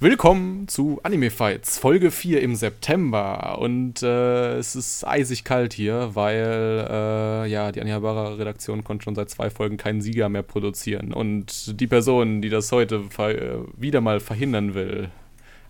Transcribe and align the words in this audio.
Willkommen 0.00 0.68
zu 0.68 1.00
Anime 1.02 1.28
Fights, 1.28 1.76
Folge 1.76 2.12
4 2.12 2.40
im 2.40 2.54
September. 2.54 3.58
Und 3.58 4.00
äh, 4.04 4.54
es 4.56 4.76
ist 4.76 5.04
eisig 5.04 5.42
kalt 5.42 5.72
hier, 5.72 6.14
weil 6.14 6.86
äh, 6.88 7.50
ja, 7.50 7.72
die 7.72 7.80
Anihabara 7.80 8.34
Redaktion 8.34 8.84
konnte 8.84 9.02
schon 9.02 9.16
seit 9.16 9.28
zwei 9.28 9.50
Folgen 9.50 9.76
keinen 9.76 10.00
Sieger 10.00 10.28
mehr 10.28 10.44
produzieren. 10.44 11.12
Und 11.12 11.80
die 11.80 11.88
Person, 11.88 12.40
die 12.42 12.48
das 12.48 12.70
heute 12.70 13.06
äh, 13.18 13.58
wieder 13.76 14.00
mal 14.00 14.20
verhindern 14.20 14.74
will, 14.74 15.10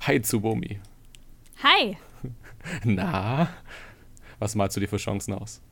Hi 0.03 0.21
Tsubomi. 0.21 0.79
Hi. 1.63 1.97
Na, 2.85 3.49
was 4.39 4.55
malst 4.55 4.77
du 4.77 4.81
dir 4.81 4.89
für 4.89 4.99
Chancen 4.99 5.33
aus? 5.33 5.63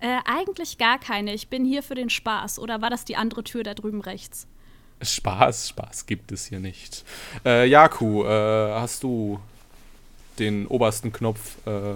Äh, 0.00 0.18
eigentlich 0.24 0.78
gar 0.78 0.98
keine. 0.98 1.32
Ich 1.32 1.46
bin 1.46 1.64
hier 1.64 1.84
für 1.84 1.94
den 1.94 2.10
Spaß. 2.10 2.58
Oder 2.58 2.82
war 2.82 2.90
das 2.90 3.04
die 3.04 3.14
andere 3.14 3.44
Tür 3.44 3.62
da 3.62 3.74
drüben 3.74 4.00
rechts? 4.00 4.48
Spaß, 5.02 5.68
Spaß 5.70 6.06
gibt 6.06 6.32
es 6.32 6.46
hier 6.46 6.60
nicht. 6.60 7.04
Äh, 7.44 7.66
Jaku, 7.66 8.24
äh, 8.24 8.28
hast 8.28 9.02
du 9.02 9.40
den 10.38 10.66
obersten 10.66 11.12
Knopf 11.12 11.56
äh, 11.66 11.94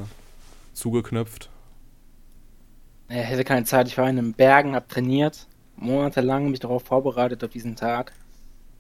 zugeknöpft? 0.74 1.48
Ich 3.08 3.16
hätte 3.16 3.44
keine 3.44 3.64
Zeit, 3.64 3.86
ich 3.86 3.96
war 3.98 4.08
in 4.08 4.16
den 4.16 4.32
Bergen, 4.32 4.74
hab 4.74 4.88
trainiert, 4.88 5.46
monatelang 5.76 6.50
mich 6.50 6.60
darauf 6.60 6.82
vorbereitet, 6.82 7.44
auf 7.44 7.50
diesen 7.50 7.76
Tag. 7.76 8.12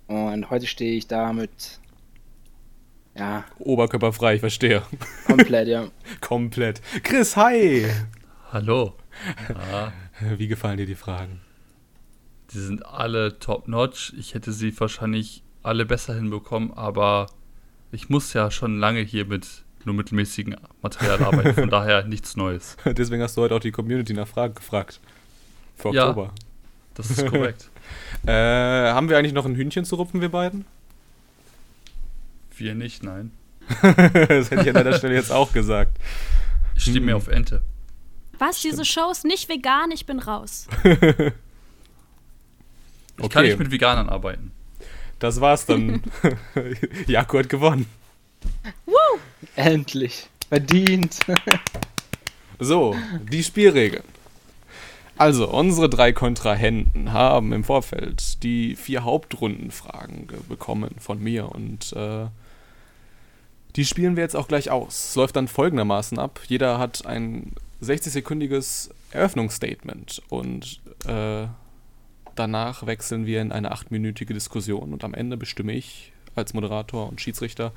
Und 0.08 0.50
heute 0.50 0.66
stehe 0.66 0.96
ich 0.96 1.06
da 1.06 1.32
mit, 1.32 1.80
ja. 3.16 3.44
Oberkörperfrei, 3.58 4.34
ich 4.34 4.40
verstehe. 4.40 4.82
Komplett, 5.26 5.68
ja. 5.68 5.88
Komplett. 6.20 6.80
Chris, 7.02 7.36
hi! 7.36 7.86
Hallo. 8.52 8.94
Ja. 9.48 9.92
Wie 10.38 10.48
gefallen 10.48 10.76
dir 10.76 10.86
die 10.86 10.94
Fragen? 10.94 11.40
Die 12.52 12.58
sind 12.58 12.86
alle 12.86 13.38
top-notch. 13.38 14.14
Ich 14.16 14.34
hätte 14.34 14.52
sie 14.52 14.78
wahrscheinlich 14.78 15.42
alle 15.62 15.84
besser 15.84 16.14
hinbekommen, 16.14 16.72
aber 16.74 17.26
ich 17.90 18.08
muss 18.08 18.32
ja 18.32 18.50
schon 18.50 18.78
lange 18.78 19.00
hier 19.00 19.24
mit 19.24 19.64
nur 19.84 19.94
mittelmäßigen 19.94 20.56
Material 20.82 21.22
arbeiten. 21.22 21.54
Von 21.54 21.70
daher 21.70 22.04
nichts 22.04 22.36
Neues. 22.36 22.76
Deswegen 22.84 23.22
hast 23.22 23.36
du 23.36 23.42
heute 23.42 23.54
auch 23.54 23.60
die 23.60 23.72
Community 23.72 24.12
nach 24.12 24.28
Fragen 24.28 24.54
gefragt. 24.54 25.00
Für 25.76 25.88
Oktober. 25.88 26.24
Ja, 26.24 26.32
das 26.94 27.10
ist 27.10 27.26
korrekt. 27.26 27.70
äh, 28.26 28.32
haben 28.32 29.08
wir 29.08 29.18
eigentlich 29.18 29.32
noch 29.32 29.46
ein 29.46 29.54
Hühnchen 29.54 29.84
zu 29.84 29.96
rupfen, 29.96 30.20
wir 30.20 30.30
beiden? 30.30 30.64
Wir 32.56 32.74
nicht, 32.74 33.02
nein. 33.02 33.32
das 33.82 34.50
hätte 34.50 34.62
ich 34.62 34.68
an 34.68 34.74
deiner 34.74 34.94
Stelle 34.94 35.14
jetzt 35.14 35.30
auch 35.30 35.52
gesagt. 35.52 35.98
Ich 36.74 36.82
stehe 36.82 36.98
hm. 36.98 37.04
mir 37.04 37.16
auf 37.16 37.28
Ente. 37.28 37.62
Was? 38.38 38.58
Stimmt. 38.58 38.74
Diese 38.74 38.84
Show 38.84 39.10
ist 39.10 39.24
nicht 39.24 39.48
vegan, 39.48 39.90
ich 39.90 40.06
bin 40.06 40.18
raus. 40.18 40.68
Ich 43.18 43.24
okay. 43.24 43.32
kann 43.32 43.44
nicht 43.44 43.58
mit 43.58 43.70
Veganern 43.70 44.08
arbeiten. 44.08 44.52
Das 45.18 45.40
war's 45.40 45.66
dann. 45.66 46.02
Jakob 47.06 47.40
hat 47.40 47.48
gewonnen. 47.48 47.86
Woo! 48.84 48.94
Endlich. 49.56 50.28
Verdient. 50.48 51.18
so, 52.58 52.94
die 53.30 53.42
Spielregeln. 53.42 54.04
Also, 55.18 55.48
unsere 55.48 55.88
drei 55.88 56.12
Kontrahenten 56.12 57.12
haben 57.12 57.54
im 57.54 57.64
Vorfeld 57.64 58.42
die 58.42 58.76
vier 58.76 59.02
Hauptrundenfragen 59.02 60.28
bekommen 60.46 60.96
von 60.98 61.22
mir 61.22 61.50
und 61.50 61.94
äh, 61.94 62.26
die 63.76 63.86
spielen 63.86 64.16
wir 64.16 64.22
jetzt 64.22 64.36
auch 64.36 64.48
gleich 64.48 64.70
aus. 64.70 65.10
Es 65.10 65.16
läuft 65.16 65.36
dann 65.36 65.48
folgendermaßen 65.48 66.18
ab. 66.18 66.40
Jeder 66.48 66.78
hat 66.78 67.06
ein 67.06 67.52
60-sekündiges 67.82 68.90
Eröffnungsstatement 69.10 70.22
und 70.28 70.80
äh, 71.06 71.46
Danach 72.36 72.86
wechseln 72.86 73.26
wir 73.26 73.40
in 73.40 73.50
eine 73.50 73.72
achtminütige 73.72 74.34
Diskussion 74.34 74.92
und 74.92 75.02
am 75.02 75.14
Ende 75.14 75.36
bestimme 75.36 75.72
ich 75.72 76.12
als 76.34 76.54
Moderator 76.54 77.08
und 77.08 77.20
Schiedsrichter, 77.20 77.72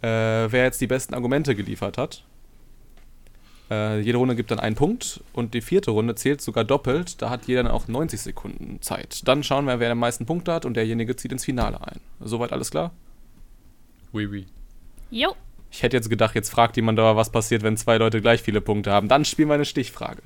äh, 0.00 0.06
wer 0.06 0.64
jetzt 0.64 0.80
die 0.80 0.86
besten 0.86 1.14
Argumente 1.14 1.54
geliefert 1.54 1.98
hat. 1.98 2.24
Äh, 3.70 4.00
jede 4.00 4.18
Runde 4.18 4.36
gibt 4.36 4.50
dann 4.50 4.60
einen 4.60 4.76
Punkt 4.76 5.20
und 5.32 5.54
die 5.54 5.62
vierte 5.62 5.90
Runde 5.90 6.14
zählt 6.14 6.40
sogar 6.40 6.64
doppelt. 6.64 7.20
Da 7.22 7.30
hat 7.30 7.46
jeder 7.46 7.64
dann 7.64 7.72
auch 7.72 7.88
90 7.88 8.20
Sekunden 8.20 8.80
Zeit. 8.82 9.26
Dann 9.26 9.42
schauen 9.42 9.64
wir, 9.64 9.80
wer 9.80 9.88
den 9.88 9.98
meisten 9.98 10.26
Punkte 10.26 10.52
hat 10.52 10.64
und 10.64 10.74
derjenige 10.74 11.16
zieht 11.16 11.32
ins 11.32 11.44
Finale 11.44 11.80
ein. 11.80 12.00
Soweit 12.20 12.52
alles 12.52 12.70
klar? 12.70 12.92
Oui, 14.12 14.26
oui. 14.26 14.46
Jo. 15.10 15.34
Ich 15.72 15.82
hätte 15.82 15.96
jetzt 15.96 16.08
gedacht, 16.08 16.36
jetzt 16.36 16.50
fragt 16.50 16.76
jemand 16.76 17.00
aber, 17.00 17.16
was 17.16 17.30
passiert, 17.30 17.62
wenn 17.62 17.76
zwei 17.76 17.96
Leute 17.96 18.20
gleich 18.20 18.42
viele 18.42 18.60
Punkte 18.60 18.92
haben. 18.92 19.08
Dann 19.08 19.24
spielen 19.24 19.48
wir 19.48 19.54
eine 19.54 19.64
Stichfrage. 19.64 20.22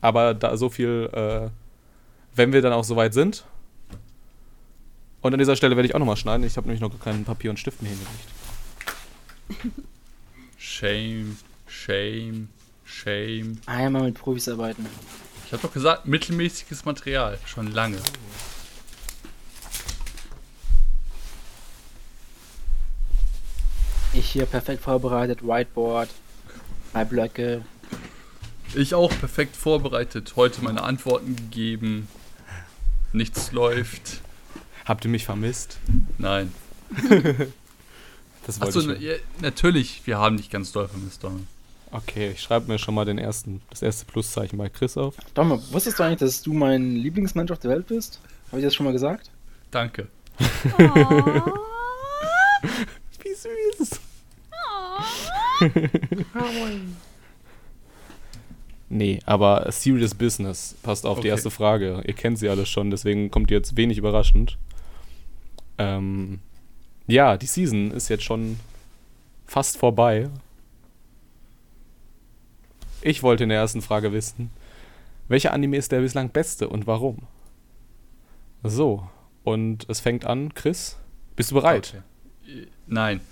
Aber 0.00 0.34
da 0.34 0.56
so 0.56 0.68
viel 0.68 1.10
äh, 1.12 1.50
wenn 2.34 2.52
wir 2.52 2.62
dann 2.62 2.72
auch 2.72 2.84
soweit 2.84 3.14
sind. 3.14 3.44
Und 5.20 5.32
an 5.32 5.38
dieser 5.38 5.56
Stelle 5.56 5.76
werde 5.76 5.88
ich 5.88 5.94
auch 5.94 5.98
nochmal 5.98 6.16
schneiden. 6.16 6.44
Ich 6.44 6.56
habe 6.56 6.66
nämlich 6.66 6.80
noch 6.80 6.98
keinen 6.98 7.24
Papier 7.24 7.50
und 7.50 7.58
Stift 7.58 7.82
mehr 7.82 7.92
hingelegt. 7.92 8.28
Shame, 10.58 11.36
shame, 11.66 12.48
shame. 12.84 13.58
Einmal 13.66 14.04
mit 14.04 14.14
Profis 14.14 14.48
arbeiten. 14.48 14.86
Ich 15.44 15.52
habe 15.52 15.62
doch 15.62 15.72
gesagt, 15.72 16.06
mittelmäßiges 16.06 16.84
Material. 16.84 17.38
Schon 17.44 17.72
lange. 17.72 17.98
Ich 24.14 24.30
hier 24.30 24.46
perfekt 24.46 24.82
vorbereitet, 24.82 25.42
Whiteboard, 25.42 26.08
drei 26.92 27.04
Blöcke. 27.04 27.64
Ich 28.74 28.94
auch 28.94 29.10
perfekt 29.10 29.56
vorbereitet, 29.56 30.34
heute 30.36 30.62
meine 30.62 30.82
Antworten 30.82 31.36
gegeben 31.36 32.08
nichts 33.12 33.52
läuft. 33.52 34.20
Habt 34.84 35.04
ihr 35.04 35.10
mich 35.10 35.24
vermisst? 35.24 35.78
Nein. 36.18 36.52
das 38.46 38.60
wollte 38.60 38.78
Achso, 38.78 38.92
ich 38.92 39.00
ja, 39.00 39.14
natürlich, 39.40 40.02
wir 40.04 40.18
haben 40.18 40.36
dich 40.36 40.50
ganz 40.50 40.72
doll 40.72 40.88
vermisst, 40.88 41.22
Donald. 41.22 41.46
Okay, 41.90 42.30
ich 42.32 42.40
schreibe 42.40 42.72
mir 42.72 42.78
schon 42.78 42.94
mal 42.94 43.04
den 43.04 43.18
ersten, 43.18 43.60
das 43.68 43.82
erste 43.82 44.06
Pluszeichen 44.06 44.58
bei 44.58 44.68
Chris 44.70 44.96
auf. 44.96 45.14
Donald, 45.34 45.60
wusstest 45.72 45.98
du 45.98 46.02
eigentlich, 46.02 46.20
dass 46.20 46.42
du 46.42 46.52
mein 46.54 46.96
Lieblingsmensch 46.96 47.50
auf 47.50 47.58
der 47.58 47.70
Welt 47.70 47.86
bist? 47.86 48.20
Habe 48.48 48.60
ich 48.60 48.64
das 48.64 48.74
schon 48.74 48.84
mal 48.84 48.92
gesagt? 48.92 49.30
Danke. 49.70 50.08
Wie 53.22 53.34
süß. 53.34 54.00
Nee, 58.92 59.20
aber 59.24 59.72
Serious 59.72 60.14
Business. 60.14 60.76
Passt 60.82 61.06
auf 61.06 61.12
okay. 61.12 61.22
die 61.22 61.28
erste 61.28 61.50
Frage. 61.50 62.02
Ihr 62.06 62.12
kennt 62.12 62.38
sie 62.38 62.50
alle 62.50 62.66
schon, 62.66 62.90
deswegen 62.90 63.30
kommt 63.30 63.50
jetzt 63.50 63.74
wenig 63.78 63.96
überraschend. 63.96 64.58
Ähm, 65.78 66.40
ja, 67.06 67.38
die 67.38 67.46
Season 67.46 67.90
ist 67.90 68.10
jetzt 68.10 68.24
schon 68.24 68.60
fast 69.46 69.78
vorbei. 69.78 70.28
Ich 73.00 73.22
wollte 73.22 73.44
in 73.44 73.48
der 73.48 73.60
ersten 73.60 73.80
Frage 73.80 74.12
wissen, 74.12 74.50
welcher 75.26 75.54
Anime 75.54 75.78
ist 75.78 75.90
der 75.90 76.00
bislang 76.00 76.28
beste 76.28 76.68
und 76.68 76.86
warum? 76.86 77.20
So, 78.62 79.08
und 79.42 79.88
es 79.88 80.00
fängt 80.00 80.26
an. 80.26 80.52
Chris, 80.52 80.98
bist 81.34 81.50
du 81.50 81.54
bereit? 81.54 81.94
Okay. 82.44 82.66
Nein. 82.86 83.22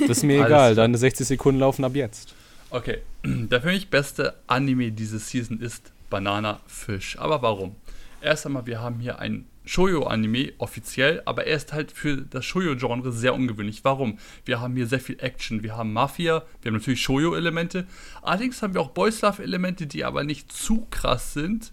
Das 0.00 0.18
ist 0.18 0.22
mir 0.22 0.44
egal, 0.46 0.74
deine 0.74 0.98
60 0.98 1.26
Sekunden 1.26 1.60
laufen 1.60 1.82
ab 1.82 1.94
jetzt. 1.94 2.34
Okay, 2.72 2.98
der 3.24 3.60
für 3.60 3.66
mich 3.66 3.90
beste 3.90 4.34
Anime 4.46 4.92
diese 4.92 5.18
Season 5.18 5.60
ist 5.60 5.92
Banana 6.08 6.60
Fish. 6.68 7.18
Aber 7.18 7.42
warum? 7.42 7.74
Erst 8.22 8.46
einmal, 8.46 8.64
wir 8.66 8.80
haben 8.80 9.00
hier 9.00 9.18
ein 9.18 9.46
Shoujo-Anime 9.64 10.52
offiziell, 10.58 11.20
aber 11.24 11.46
er 11.46 11.56
ist 11.56 11.72
halt 11.72 11.90
für 11.90 12.18
das 12.18 12.44
Shoujo-Genre 12.44 13.10
sehr 13.10 13.34
ungewöhnlich. 13.34 13.84
Warum? 13.84 14.18
Wir 14.44 14.60
haben 14.60 14.76
hier 14.76 14.86
sehr 14.86 15.00
viel 15.00 15.16
Action, 15.18 15.64
wir 15.64 15.76
haben 15.76 15.92
Mafia, 15.92 16.44
wir 16.62 16.70
haben 16.70 16.78
natürlich 16.78 17.02
Shoujo-Elemente. 17.02 17.88
Allerdings 18.22 18.62
haben 18.62 18.74
wir 18.74 18.82
auch 18.82 18.90
Boys 18.90 19.20
Love-Elemente, 19.20 19.88
die 19.88 20.04
aber 20.04 20.22
nicht 20.22 20.52
zu 20.52 20.86
krass 20.90 21.32
sind. 21.32 21.72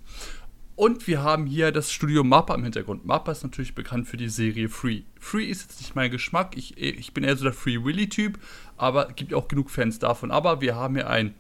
Und 0.78 1.08
wir 1.08 1.24
haben 1.24 1.48
hier 1.48 1.72
das 1.72 1.92
Studio 1.92 2.24
Mappa 2.24 2.54
im 2.54 2.62
Hintergrund. 2.62 3.04
Mappa 3.04 3.32
ist 3.32 3.42
natürlich 3.42 3.74
bekannt 3.74 4.08
für 4.08 4.16
die 4.16 4.30
Serie 4.30 4.70
Free. 4.70 5.02
Free 5.20 5.46
ist 5.46 5.64
jetzt 5.64 5.82
nicht 5.82 5.96
mein 5.96 6.12
Geschmack. 6.12 6.56
Ich, 6.56 6.78
ich 6.78 7.16
bin 7.16 7.24
eher 7.24 7.36
so 7.36 7.46
der 7.46 7.54
Free 7.54 7.84
Willy-Typ, 7.84 8.38
aber 8.78 9.08
gibt 9.08 9.34
auch 9.34 9.48
genug 9.48 9.72
Fans 9.72 9.98
davon. 9.98 10.30
Aber 10.30 10.62
wir 10.62 10.76
haben 10.76 10.94
hier 10.94 11.10
ein 11.10 11.34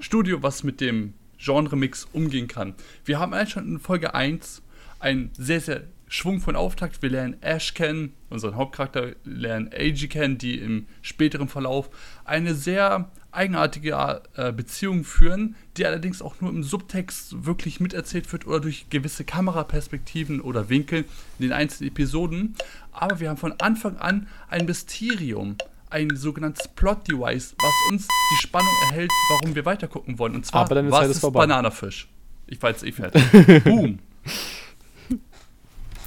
Studio, 0.00 0.42
was 0.42 0.62
mit 0.62 0.80
dem 0.80 1.12
Genre-Mix 1.36 2.08
umgehen 2.14 2.48
kann. 2.48 2.74
Wir 3.04 3.18
haben 3.18 3.34
eigentlich 3.34 3.50
schon 3.50 3.68
in 3.68 3.78
Folge 3.80 4.14
1 4.14 4.62
einen 4.98 5.30
sehr, 5.36 5.60
sehr 5.60 5.82
schwungvollen 6.14 6.56
Auftakt. 6.56 7.02
Wir 7.02 7.10
lernen 7.10 7.42
Ash 7.42 7.74
kennen, 7.74 8.14
unseren 8.30 8.54
Hauptcharakter, 8.54 9.16
lernen 9.24 9.70
Eiji 9.72 10.08
kennen, 10.08 10.38
die 10.38 10.58
im 10.58 10.86
späteren 11.02 11.48
Verlauf 11.48 11.90
eine 12.24 12.54
sehr 12.54 13.10
eigenartige 13.32 14.22
äh, 14.36 14.52
Beziehung 14.52 15.02
führen, 15.02 15.56
die 15.76 15.84
allerdings 15.84 16.22
auch 16.22 16.40
nur 16.40 16.50
im 16.50 16.62
Subtext 16.62 17.44
wirklich 17.44 17.80
miterzählt 17.80 18.32
wird 18.32 18.46
oder 18.46 18.60
durch 18.60 18.86
gewisse 18.90 19.24
Kameraperspektiven 19.24 20.40
oder 20.40 20.68
Winkel 20.68 21.04
in 21.40 21.48
den 21.48 21.52
einzelnen 21.52 21.90
Episoden. 21.90 22.54
Aber 22.92 23.18
wir 23.18 23.28
haben 23.28 23.36
von 23.36 23.54
Anfang 23.58 23.96
an 23.96 24.28
ein 24.48 24.66
Mysterium, 24.66 25.56
ein 25.90 26.14
sogenanntes 26.14 26.68
Plot-Device, 26.68 27.56
was 27.58 27.72
uns 27.90 28.06
die 28.06 28.46
Spannung 28.46 28.72
erhält, 28.90 29.10
warum 29.30 29.56
wir 29.56 29.64
weitergucken 29.64 30.20
wollen. 30.20 30.36
Und 30.36 30.46
zwar, 30.46 30.62
Aber 30.62 30.76
dann 30.76 30.86
ist 30.86 30.92
was 30.92 31.08
ist 31.08 31.20
vorbei. 31.20 31.40
Bananafisch? 31.40 32.06
Ich 32.46 32.62
war 32.62 32.70
jetzt 32.70 32.84
eh 32.84 32.92
fertig. 32.92 33.64
Boom. 33.64 33.98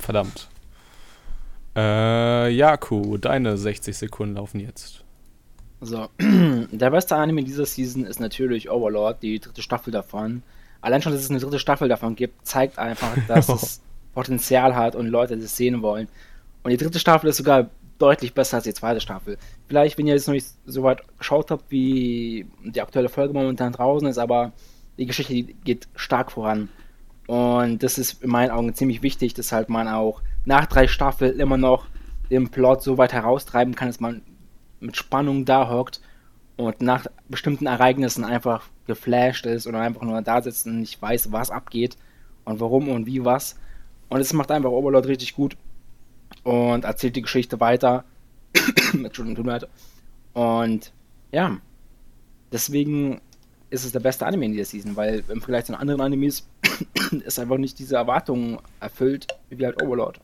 Verdammt. 0.08 0.48
Äh, 1.76 2.50
Jaku, 2.52 3.18
deine 3.18 3.58
60 3.58 3.98
Sekunden 3.98 4.36
laufen 4.36 4.62
jetzt. 4.62 5.04
So, 5.82 6.08
der 6.22 6.92
beste 6.92 7.18
Anime 7.18 7.44
dieser 7.44 7.66
Season 7.66 8.06
ist 8.06 8.22
natürlich 8.22 8.70
Overlord, 8.70 9.22
die 9.22 9.38
dritte 9.42 9.62
Staffel 9.62 9.92
davon. 9.92 10.44
Allein 10.80 11.02
schon, 11.02 11.12
dass 11.12 11.22
es 11.22 11.30
eine 11.30 11.42
dritte 11.42 11.60
Staffel 11.60 11.90
davon 11.90 12.16
gibt, 12.16 12.48
zeigt 12.48 12.80
einfach, 12.80 13.18
dass 13.28 13.50
es 13.50 13.82
Potenzial 14.14 14.78
hat 14.78 14.96
und 14.96 15.08
Leute 15.08 15.36
das 15.36 15.58
sehen 15.58 15.82
wollen. 15.82 16.08
Und 16.64 16.72
die 16.72 16.78
dritte 16.78 17.00
Staffel 17.00 17.30
ist 17.30 17.36
sogar 17.36 17.70
deutlich 18.00 18.34
besser 18.34 18.56
als 18.56 18.64
die 18.64 18.74
zweite 18.74 19.02
Staffel. 19.02 19.38
Vielleicht, 19.68 19.98
wenn 19.98 20.08
ihr 20.08 20.14
jetzt 20.14 20.28
noch 20.28 20.36
nicht 20.36 20.48
so 20.66 20.84
weit 20.84 21.02
geschaut 21.18 21.52
habt, 21.52 21.70
wie 21.70 22.48
die 22.64 22.80
aktuelle 22.80 23.10
Folge 23.10 23.34
momentan 23.34 23.74
draußen 23.74 24.08
ist, 24.08 24.20
aber 24.20 24.54
die 24.98 25.06
Geschichte 25.06 25.34
die 25.34 25.54
geht 25.66 25.90
stark 25.98 26.32
voran. 26.32 26.70
Und 27.28 27.84
das 27.84 27.98
ist 27.98 28.24
in 28.24 28.30
meinen 28.30 28.52
Augen 28.52 28.74
ziemlich 28.74 29.04
wichtig, 29.04 29.34
dass 29.34 29.52
halt 29.52 29.70
man 29.70 29.88
auch 29.88 30.22
nach 30.46 30.66
drei 30.66 30.88
Staffeln 30.88 31.40
immer 31.40 31.58
noch 31.58 31.88
den 32.32 32.50
Plot 32.50 32.82
so 32.82 32.98
weit 32.98 33.14
heraustreiben 33.14 33.76
kann, 33.76 33.90
dass 33.90 34.00
man 34.00 34.22
mit 34.80 34.96
Spannung 34.96 35.46
da 35.46 35.70
hockt 35.70 36.02
und 36.56 36.82
nach 36.82 37.06
bestimmten 37.28 37.68
Ereignissen 37.68 38.24
einfach 38.24 38.68
geflasht 38.86 39.46
ist 39.46 39.68
oder 39.68 39.82
einfach 39.82 40.02
nur 40.02 40.22
da 40.22 40.42
sitzt 40.42 40.66
und 40.66 40.80
nicht 40.80 41.02
weiß, 41.02 41.32
was 41.32 41.52
abgeht 41.52 41.98
und 42.46 42.60
warum 42.60 42.90
und 42.90 43.06
wie 43.06 43.26
was. 43.26 43.60
Und 44.10 44.22
es 44.22 44.34
macht 44.34 44.52
einfach 44.52 44.70
Overlord 44.70 45.08
richtig 45.08 45.36
gut 45.36 45.58
und 46.44 46.86
erzählt 46.86 47.16
die 47.16 47.22
Geschichte 47.22 47.60
weiter. 47.60 48.06
Entschuldigung, 48.94 49.36
tut 49.36 49.46
mir 49.46 49.52
leid. 49.52 49.68
Und 50.34 50.94
ja, 51.32 51.58
deswegen 52.52 53.20
ist 53.70 53.86
es 53.86 53.92
der 53.92 54.00
beste 54.00 54.26
Anime 54.26 54.46
in 54.46 54.52
dieser 54.54 54.66
Season, 54.66 54.96
weil 54.96 55.24
im 55.28 55.42
Vergleich 55.42 55.66
zu 55.66 55.74
den 55.74 55.82
anderen 55.82 56.02
Animes 56.02 56.48
ist 57.26 57.40
einfach 57.40 57.58
nicht 57.58 57.80
diese 57.80 57.96
Erwartungen 57.96 58.60
erfüllt, 58.80 59.28
wie 59.50 59.66
halt 59.66 59.82
Overlord. 59.82 60.20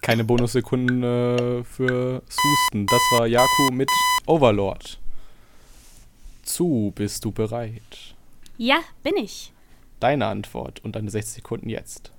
Keine 0.00 0.24
Bonussekunden 0.24 1.02
äh, 1.02 1.64
für 1.64 2.22
Husten. 2.22 2.86
Das 2.86 3.00
war 3.12 3.26
Yaku 3.26 3.72
mit 3.72 3.90
Overlord. 4.26 4.98
Zu, 6.44 6.92
bist 6.94 7.24
du 7.24 7.32
bereit? 7.32 8.14
Ja, 8.56 8.80
bin 9.02 9.16
ich. 9.16 9.52
Deine 9.98 10.26
Antwort 10.26 10.84
und 10.84 10.94
deine 10.94 11.10
60 11.10 11.36
Sekunden 11.36 11.68
jetzt. 11.68 12.12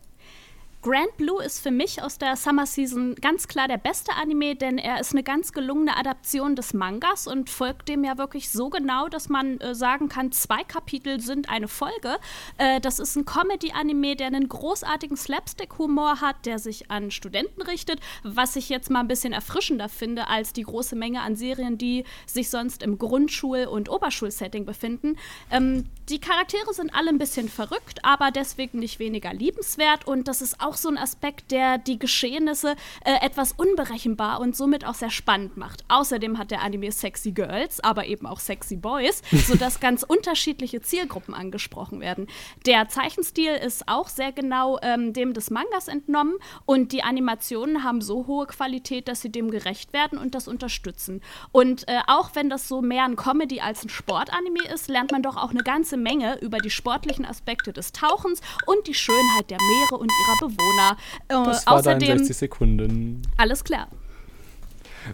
Grand 0.88 1.18
Blue 1.18 1.44
ist 1.44 1.60
für 1.60 1.70
mich 1.70 2.02
aus 2.02 2.18
der 2.18 2.38
Summer 2.38 2.66
Season 2.66 3.16
ganz 3.16 3.50
klar 3.50 3.68
der 3.68 3.78
beste 3.78 4.14
Anime, 4.14 4.56
denn 4.56 4.78
er 4.78 5.02
ist 5.02 5.12
eine 5.12 5.22
ganz 5.22 5.52
gelungene 5.52 5.98
Adaption 5.98 6.56
des 6.56 6.74
Mangas 6.74 7.28
und 7.28 7.50
folgt 7.50 7.90
dem 7.90 8.06
ja 8.06 8.18
wirklich 8.18 8.50
so 8.50 8.70
genau, 8.70 9.10
dass 9.10 9.28
man 9.28 9.60
äh, 9.60 9.76
sagen 9.76 10.08
kann, 10.08 10.32
zwei 10.32 10.64
Kapitel 10.64 11.20
sind 11.20 11.50
eine 11.50 11.68
Folge. 11.68 12.20
Äh, 12.58 12.80
das 12.80 13.00
ist 13.00 13.18
ein 13.18 13.26
Comedy-Anime, 13.26 14.16
der 14.16 14.28
einen 14.28 14.48
großartigen 14.48 15.18
Slapstick-Humor 15.18 16.22
hat, 16.22 16.46
der 16.46 16.58
sich 16.58 16.90
an 16.90 17.12
Studenten 17.12 17.64
richtet, 17.64 18.00
was 18.24 18.56
ich 18.56 18.70
jetzt 18.70 18.90
mal 18.90 19.02
ein 19.02 19.10
bisschen 19.10 19.34
erfrischender 19.34 19.90
finde 19.90 20.30
als 20.30 20.54
die 20.54 20.64
große 20.64 20.96
Menge 20.96 21.20
an 21.20 21.36
Serien, 21.36 21.78
die 21.78 22.06
sich 22.26 22.50
sonst 22.50 22.82
im 22.82 22.98
Grundschul- 22.98 23.66
und 23.66 23.90
Oberschulsetting 23.90 24.64
befinden. 24.64 25.18
Ähm, 25.52 25.90
die 26.08 26.22
Charaktere 26.22 26.74
sind 26.74 26.96
alle 26.96 27.10
ein 27.10 27.18
bisschen 27.18 27.50
verrückt, 27.50 28.06
aber 28.06 28.32
deswegen 28.32 28.80
nicht 28.80 29.00
weniger 29.00 29.34
liebenswert 29.34 30.08
und 30.08 30.30
das 30.30 30.42
ist 30.42 30.62
auch 30.62 30.77
so 30.78 30.90
ein 30.90 30.98
Aspekt, 30.98 31.52
der 31.52 31.78
die 31.78 32.00
Geschehnisse 32.00 32.76
äh, 33.04 33.26
etwas 33.26 33.52
unberechenbar 33.52 34.40
und 34.40 34.56
somit 34.56 34.86
auch 34.86 34.94
sehr 34.94 35.10
spannend 35.10 35.58
macht. 35.58 35.84
Außerdem 35.88 36.38
hat 36.38 36.52
der 36.52 36.62
Anime 36.62 36.92
Sexy 36.92 37.32
Girls, 37.32 37.80
aber 37.82 38.06
eben 38.06 38.26
auch 38.26 38.40
Sexy 38.40 38.76
Boys, 38.76 39.22
sodass 39.48 39.80
ganz 39.80 40.04
unterschiedliche 40.04 40.82
Zielgruppen 40.82 41.34
angesprochen 41.34 42.00
werden. 42.00 42.28
Der 42.66 42.88
Zeichenstil 42.90 43.54
ist 43.54 43.88
auch 43.88 44.08
sehr 44.08 44.32
genau 44.32 44.80
ähm, 44.82 45.14
dem 45.14 45.34
des 45.34 45.50
Mangas 45.50 45.88
entnommen 45.88 46.36
und 46.66 46.92
die 46.92 47.04
Animationen 47.04 47.84
haben 47.84 48.02
so 48.02 48.28
hohe 48.28 48.48
Qualität, 48.48 49.08
dass 49.08 49.22
sie 49.22 49.32
dem 49.32 49.52
gerecht 49.52 49.94
werden 49.94 50.18
und 50.18 50.36
das 50.36 50.48
unterstützen. 50.48 51.22
Und 51.52 51.88
äh, 51.88 52.00
auch 52.08 52.32
wenn 52.34 52.50
das 52.50 52.68
so 52.68 52.82
mehr 52.82 53.06
ein 53.06 53.16
Comedy 53.16 53.60
als 53.62 53.84
ein 53.84 53.90
Sportanime 53.90 54.66
ist, 54.74 54.88
lernt 54.88 55.12
man 55.12 55.24
doch 55.24 55.38
auch 55.38 55.52
eine 55.52 55.64
ganze 55.64 55.98
Menge 55.98 56.40
über 56.40 56.60
die 56.60 56.70
sportlichen 56.70 57.26
Aspekte 57.26 57.74
des 57.74 57.92
Tauchens 57.92 58.42
und 58.66 58.88
die 58.88 58.94
Schönheit 58.94 59.50
der 59.50 59.58
Meere 59.58 59.98
und 59.98 60.12
ihrer 60.12 60.48
Bewohner. 60.48 60.67
Bewohner. 60.68 60.98
Äh, 61.28 61.46
das 61.46 61.66
war 61.66 61.74
außerdem 61.74 62.18
60 62.18 62.38
Sekunden. 62.38 63.22
Alles 63.38 63.64
klar. 63.64 63.88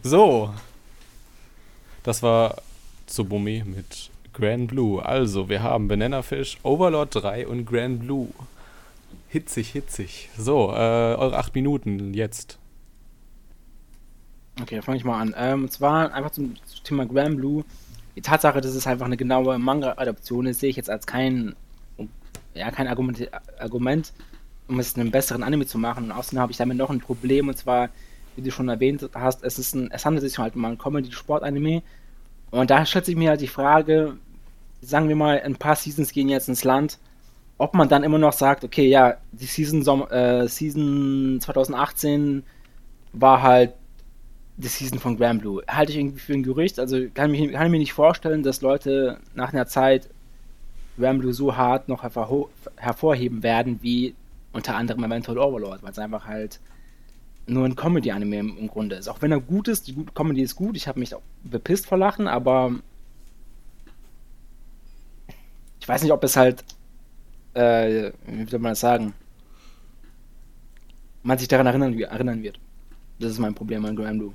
So. 0.02 0.54
Das 2.04 2.22
war 2.24 2.62
Tsubumi 3.08 3.64
mit 3.66 4.10
Grand 4.34 4.68
Blue. 4.68 5.04
Also, 5.04 5.50
wir 5.50 5.64
haben 5.64 5.88
Banana 5.88 6.22
Fish, 6.22 6.58
Overlord 6.64 7.16
3 7.16 7.48
und 7.48 7.66
Grand 7.66 8.00
Blue. 8.02 8.30
Hitzig, 9.30 9.70
hitzig. 9.70 10.30
So, 10.38 10.72
äh, 10.72 11.16
eure 11.16 11.38
acht 11.38 11.56
Minuten 11.56 12.14
jetzt. 12.14 12.58
Okay, 14.62 14.82
fange 14.82 14.98
ich 14.98 15.04
mal 15.04 15.20
an. 15.20 15.34
Ähm, 15.38 15.64
und 15.64 15.72
zwar 15.72 16.14
einfach 16.14 16.32
zum, 16.32 16.56
zum 16.66 16.84
Thema 16.84 17.06
Grand 17.06 17.38
Blue. 17.38 17.64
Die 18.16 18.22
Tatsache, 18.22 18.62
dass 18.62 18.76
es 18.76 18.86
einfach 18.86 19.08
eine 19.08 19.18
genaue 19.18 19.58
Manga-Adaption 19.58 20.46
ist, 20.46 20.60
sehe 20.60 20.70
ich 20.70 20.76
jetzt 20.76 20.90
als 20.90 21.08
kein, 21.08 21.56
ja, 22.54 22.70
kein 22.70 22.88
Argument, 22.88 23.28
Argument 23.58 24.14
um 24.74 24.80
es 24.80 24.98
einen 24.98 25.12
besseren 25.12 25.44
Anime 25.44 25.66
zu 25.66 25.78
machen. 25.78 26.06
Und 26.06 26.12
außerdem 26.12 26.40
habe 26.40 26.52
ich 26.52 26.58
damit 26.58 26.78
noch 26.78 26.90
ein 26.90 27.00
Problem, 27.00 27.48
und 27.48 27.58
zwar, 27.58 27.90
wie 28.36 28.42
du 28.42 28.52
schon 28.52 28.68
erwähnt 28.70 29.08
hast, 29.14 29.44
es, 29.44 29.60
ist 29.60 29.76
ein, 29.76 29.92
es 29.92 30.04
handelt 30.06 30.24
sich 30.24 30.38
halt 30.38 30.56
um 30.56 30.66
ein 30.66 30.78
Comedy-Sport-Anime. 30.78 31.84
Und 32.52 32.70
da 32.70 32.86
stellt 32.86 33.06
sich 33.06 33.16
mir 33.16 33.30
halt 33.30 33.42
die 33.42 33.48
Frage, 33.48 34.18
sagen 34.82 35.10
wir 35.10 35.16
mal, 35.16 35.42
ein 35.42 35.56
paar 35.56 35.76
Seasons 35.76 36.12
gehen 36.12 36.30
jetzt 36.30 36.50
ins 36.50 36.64
Land, 36.64 36.98
ob 37.58 37.76
man 37.76 37.88
dann 37.88 38.04
immer 38.04 38.18
noch 38.18 38.34
sagt, 38.34 38.64
okay, 38.64 38.88
ja, 38.88 39.16
die 39.32 39.46
Season, 39.46 39.82
äh, 40.10 40.48
Season 40.48 41.40
2018 41.40 42.44
war 43.14 43.42
halt 43.42 43.74
die 44.58 44.68
Season 44.68 45.00
von 45.00 45.18
Grand 45.18 45.42
Blue. 45.42 45.64
Halte 45.68 45.92
ich 45.92 46.00
irgendwie 46.00 46.20
für 46.20 46.34
ein 46.34 46.44
Gerücht, 46.44 46.80
also 46.80 46.98
kann, 47.14 47.34
ich, 47.34 47.52
kann 47.52 47.66
ich 47.68 47.72
mir 47.72 47.80
nicht 47.80 47.94
vorstellen, 47.94 48.44
dass 48.44 48.62
Leute 48.62 49.20
nach 49.36 49.54
einer 49.54 49.68
Zeit 49.68 50.10
Grand 50.98 51.20
Blue 51.20 51.34
so 51.34 51.56
hart 51.56 51.90
noch 51.90 52.04
hervorheben 52.04 53.44
werden, 53.44 53.80
wie 53.82 54.16
unter 54.54 54.76
anderem 54.76 55.04
eventuell 55.04 55.38
Overlord, 55.38 55.84
weil 55.84 55.92
es 55.92 56.00
einfach 56.00 56.26
halt 56.26 56.60
nur 57.46 57.66
ein 57.66 57.76
Comedy-Anime 57.76 58.38
im, 58.38 58.58
im, 58.58 58.68
Grunde 58.68 58.96
ist. 58.96 59.10
Auch 59.10 59.22
wenn 59.22 59.32
er 59.32 59.42
gut 59.42 59.68
ist, 59.68 59.88
die 59.88 60.06
Comedy 60.14 60.42
ist 60.42 60.56
gut, 60.56 60.78
ich 60.78 60.88
habe 60.88 61.00
mich 61.00 61.14
auch 61.14 61.22
bepisst 61.44 61.88
vor 61.88 61.98
Lachen, 61.98 62.28
aber 62.28 62.72
ich 65.80 65.88
weiß 65.88 66.04
nicht, 66.04 66.14
ob 66.14 66.24
es 66.24 66.38
halt, 66.38 66.64
äh, 67.54 68.12
wie 68.26 68.50
soll 68.50 68.60
man 68.60 68.72
das 68.72 68.80
sagen, 68.80 69.14
man 71.24 71.38
sich 71.38 71.48
daran 71.48 71.68
erinnern, 71.68 71.98
erinnern 72.00 72.44
wird. 72.44 72.60
Das 73.20 73.32
ist 73.32 73.40
mein 73.40 73.56
Problem 73.56 73.84
an 73.86 73.96
Graham 73.96 74.20
Blue. 74.20 74.34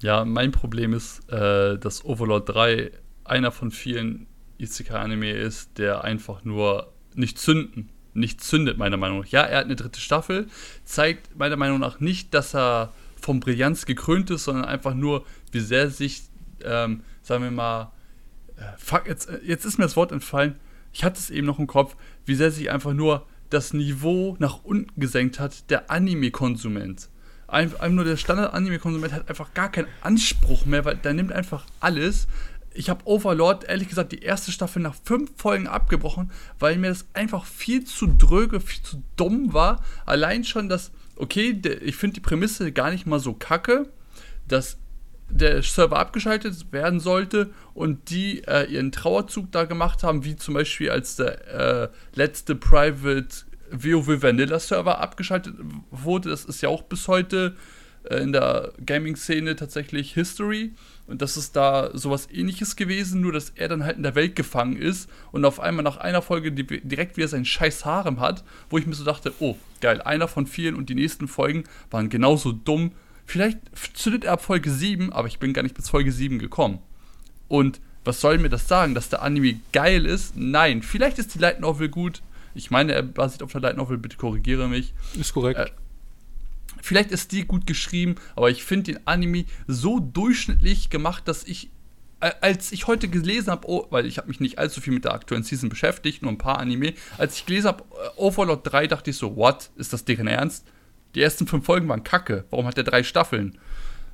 Ja, 0.00 0.24
mein 0.24 0.52
Problem 0.52 0.92
ist, 0.92 1.28
äh, 1.30 1.78
dass 1.78 2.04
Overlord 2.04 2.48
3 2.48 2.90
einer 3.24 3.50
von 3.50 3.70
vielen 3.70 4.26
Isekai-Anime 4.58 5.32
ist, 5.32 5.78
der 5.78 6.04
einfach 6.04 6.44
nur 6.44 6.92
nicht 7.14 7.38
zünden 7.38 7.90
nicht 8.18 8.42
zündet, 8.42 8.78
meiner 8.78 8.96
Meinung 8.96 9.20
nach. 9.20 9.26
Ja, 9.26 9.42
er 9.42 9.58
hat 9.58 9.64
eine 9.66 9.76
dritte 9.76 10.00
Staffel, 10.00 10.48
zeigt 10.84 11.36
meiner 11.38 11.56
Meinung 11.56 11.78
nach 11.80 12.00
nicht, 12.00 12.34
dass 12.34 12.54
er 12.54 12.92
vom 13.20 13.40
Brillanz 13.40 13.86
gekrönt 13.86 14.30
ist, 14.30 14.44
sondern 14.44 14.64
einfach 14.64 14.94
nur, 14.94 15.24
wie 15.52 15.60
sehr 15.60 15.90
sich, 15.90 16.22
ähm, 16.64 17.02
sagen 17.22 17.44
wir 17.44 17.50
mal, 17.50 17.92
äh, 18.56 18.62
fuck, 18.78 19.06
jetzt, 19.06 19.28
äh, 19.28 19.40
jetzt 19.44 19.64
ist 19.64 19.78
mir 19.78 19.84
das 19.84 19.96
Wort 19.96 20.12
entfallen, 20.12 20.56
ich 20.92 21.04
hatte 21.04 21.18
es 21.18 21.30
eben 21.30 21.46
noch 21.46 21.58
im 21.58 21.66
Kopf, 21.66 21.96
wie 22.24 22.34
sehr 22.34 22.50
sich 22.50 22.70
einfach 22.70 22.92
nur 22.92 23.26
das 23.50 23.72
Niveau 23.72 24.36
nach 24.38 24.64
unten 24.64 25.00
gesenkt 25.00 25.40
hat, 25.40 25.70
der 25.70 25.90
Anime-Konsument. 25.90 27.08
Einfach 27.46 27.88
nur 27.88 28.04
der 28.04 28.18
Standard-Anime-Konsument 28.18 29.12
hat 29.12 29.28
einfach 29.28 29.54
gar 29.54 29.70
keinen 29.70 29.88
Anspruch 30.02 30.66
mehr, 30.66 30.84
weil 30.84 30.96
der 30.96 31.14
nimmt 31.14 31.32
einfach 31.32 31.64
alles, 31.80 32.28
ich 32.78 32.88
habe 32.88 33.04
Overlord, 33.06 33.64
ehrlich 33.64 33.88
gesagt, 33.88 34.12
die 34.12 34.22
erste 34.22 34.52
Staffel 34.52 34.80
nach 34.80 34.94
fünf 35.02 35.32
Folgen 35.36 35.66
abgebrochen, 35.66 36.30
weil 36.60 36.78
mir 36.78 36.90
das 36.90 37.06
einfach 37.12 37.44
viel 37.44 37.84
zu 37.84 38.06
dröge, 38.06 38.60
viel 38.60 38.82
zu 38.84 39.02
dumm 39.16 39.52
war. 39.52 39.82
Allein 40.06 40.44
schon 40.44 40.68
das, 40.68 40.92
okay, 41.16 41.60
ich 41.82 41.96
finde 41.96 42.14
die 42.14 42.20
Prämisse 42.20 42.70
gar 42.70 42.92
nicht 42.92 43.04
mal 43.04 43.18
so 43.18 43.34
kacke, 43.34 43.88
dass 44.46 44.78
der 45.28 45.60
Server 45.64 45.98
abgeschaltet 45.98 46.70
werden 46.70 47.00
sollte 47.00 47.50
und 47.74 48.10
die 48.10 48.44
äh, 48.44 48.70
ihren 48.70 48.92
Trauerzug 48.92 49.50
da 49.50 49.64
gemacht 49.64 50.04
haben, 50.04 50.24
wie 50.24 50.36
zum 50.36 50.54
Beispiel 50.54 50.90
als 50.90 51.16
der 51.16 51.48
äh, 51.48 51.88
letzte 52.14 52.54
Private 52.54 53.44
WoW 53.72 54.22
Vanilla 54.22 54.60
Server 54.60 55.00
abgeschaltet 55.00 55.56
wurde. 55.90 56.30
Das 56.30 56.44
ist 56.44 56.62
ja 56.62 56.68
auch 56.68 56.82
bis 56.82 57.08
heute 57.08 57.56
äh, 58.04 58.16
in 58.16 58.32
der 58.32 58.72
Gaming-Szene 58.84 59.56
tatsächlich 59.56 60.14
History. 60.14 60.72
Und 61.06 61.22
das 61.22 61.36
ist 61.36 61.56
da 61.56 61.90
sowas 61.96 62.28
ähnliches 62.30 62.76
gewesen, 62.76 63.22
nur 63.22 63.32
dass 63.32 63.50
er 63.54 63.68
dann 63.68 63.84
halt 63.84 63.96
in 63.96 64.02
der 64.02 64.14
Welt 64.14 64.36
gefangen 64.36 64.76
ist 64.76 65.08
und 65.32 65.44
auf 65.44 65.58
einmal 65.58 65.82
nach 65.82 65.96
einer 65.96 66.20
Folge 66.20 66.52
direkt 66.52 67.16
wieder 67.16 67.28
sein 67.28 67.46
scheiß 67.46 67.84
Harem 67.86 68.20
hat, 68.20 68.44
wo 68.68 68.76
ich 68.76 68.86
mir 68.86 68.94
so 68.94 69.04
dachte, 69.04 69.32
oh, 69.40 69.56
geil, 69.80 70.02
einer 70.02 70.28
von 70.28 70.46
vielen 70.46 70.74
und 70.74 70.90
die 70.90 70.94
nächsten 70.94 71.26
Folgen 71.26 71.64
waren 71.90 72.10
genauso 72.10 72.52
dumm. 72.52 72.92
Vielleicht 73.24 73.58
zündet 73.94 74.24
er 74.24 74.32
ab 74.32 74.42
Folge 74.42 74.70
7, 74.70 75.12
aber 75.12 75.28
ich 75.28 75.38
bin 75.38 75.54
gar 75.54 75.62
nicht 75.62 75.74
bis 75.74 75.88
Folge 75.88 76.12
7 76.12 76.38
gekommen. 76.38 76.80
Und 77.48 77.80
was 78.04 78.20
soll 78.20 78.38
mir 78.38 78.48
das 78.48 78.68
sagen, 78.68 78.94
dass 78.94 79.08
der 79.08 79.22
Anime 79.22 79.60
geil 79.72 80.06
ist? 80.06 80.36
Nein, 80.36 80.82
vielleicht 80.82 81.18
ist 81.18 81.34
die 81.34 81.38
Light 81.38 81.60
Novel 81.60 81.88
gut. 81.88 82.22
Ich 82.54 82.70
meine, 82.70 82.92
er 82.92 83.02
basiert 83.02 83.42
auf 83.42 83.52
der 83.52 83.60
Light 83.60 83.76
Novel, 83.76 83.98
bitte 83.98 84.16
korrigiere 84.16 84.68
mich. 84.68 84.94
Ist 85.18 85.32
korrekt. 85.32 85.60
Äh, 85.60 85.70
Vielleicht 86.82 87.10
ist 87.10 87.32
die 87.32 87.44
gut 87.44 87.66
geschrieben, 87.66 88.16
aber 88.36 88.50
ich 88.50 88.64
finde 88.64 88.92
den 88.92 89.06
Anime 89.06 89.44
so 89.66 89.98
durchschnittlich 89.98 90.90
gemacht, 90.90 91.28
dass 91.28 91.44
ich, 91.44 91.70
als 92.20 92.72
ich 92.72 92.86
heute 92.86 93.08
gelesen 93.08 93.50
habe, 93.50 93.68
oh, 93.68 93.86
weil 93.90 94.06
ich 94.06 94.18
habe 94.18 94.28
mich 94.28 94.40
nicht 94.40 94.58
allzu 94.58 94.80
viel 94.80 94.92
mit 94.92 95.04
der 95.04 95.14
aktuellen 95.14 95.44
Season 95.44 95.68
beschäftigt, 95.68 96.22
nur 96.22 96.32
ein 96.32 96.38
paar 96.38 96.58
Anime, 96.58 96.94
als 97.16 97.36
ich 97.36 97.46
gelesen 97.46 97.68
habe, 97.68 97.84
äh, 97.84 98.20
Overlord 98.20 98.70
3, 98.70 98.86
dachte 98.86 99.10
ich 99.10 99.16
so, 99.16 99.36
what, 99.36 99.70
ist 99.76 99.92
das 99.92 100.04
deren 100.04 100.26
Ernst? 100.26 100.66
Die 101.14 101.22
ersten 101.22 101.46
fünf 101.46 101.64
Folgen 101.64 101.88
waren 101.88 102.04
kacke, 102.04 102.44
warum 102.50 102.66
hat 102.66 102.76
der 102.76 102.84
drei 102.84 103.02
Staffeln? 103.02 103.58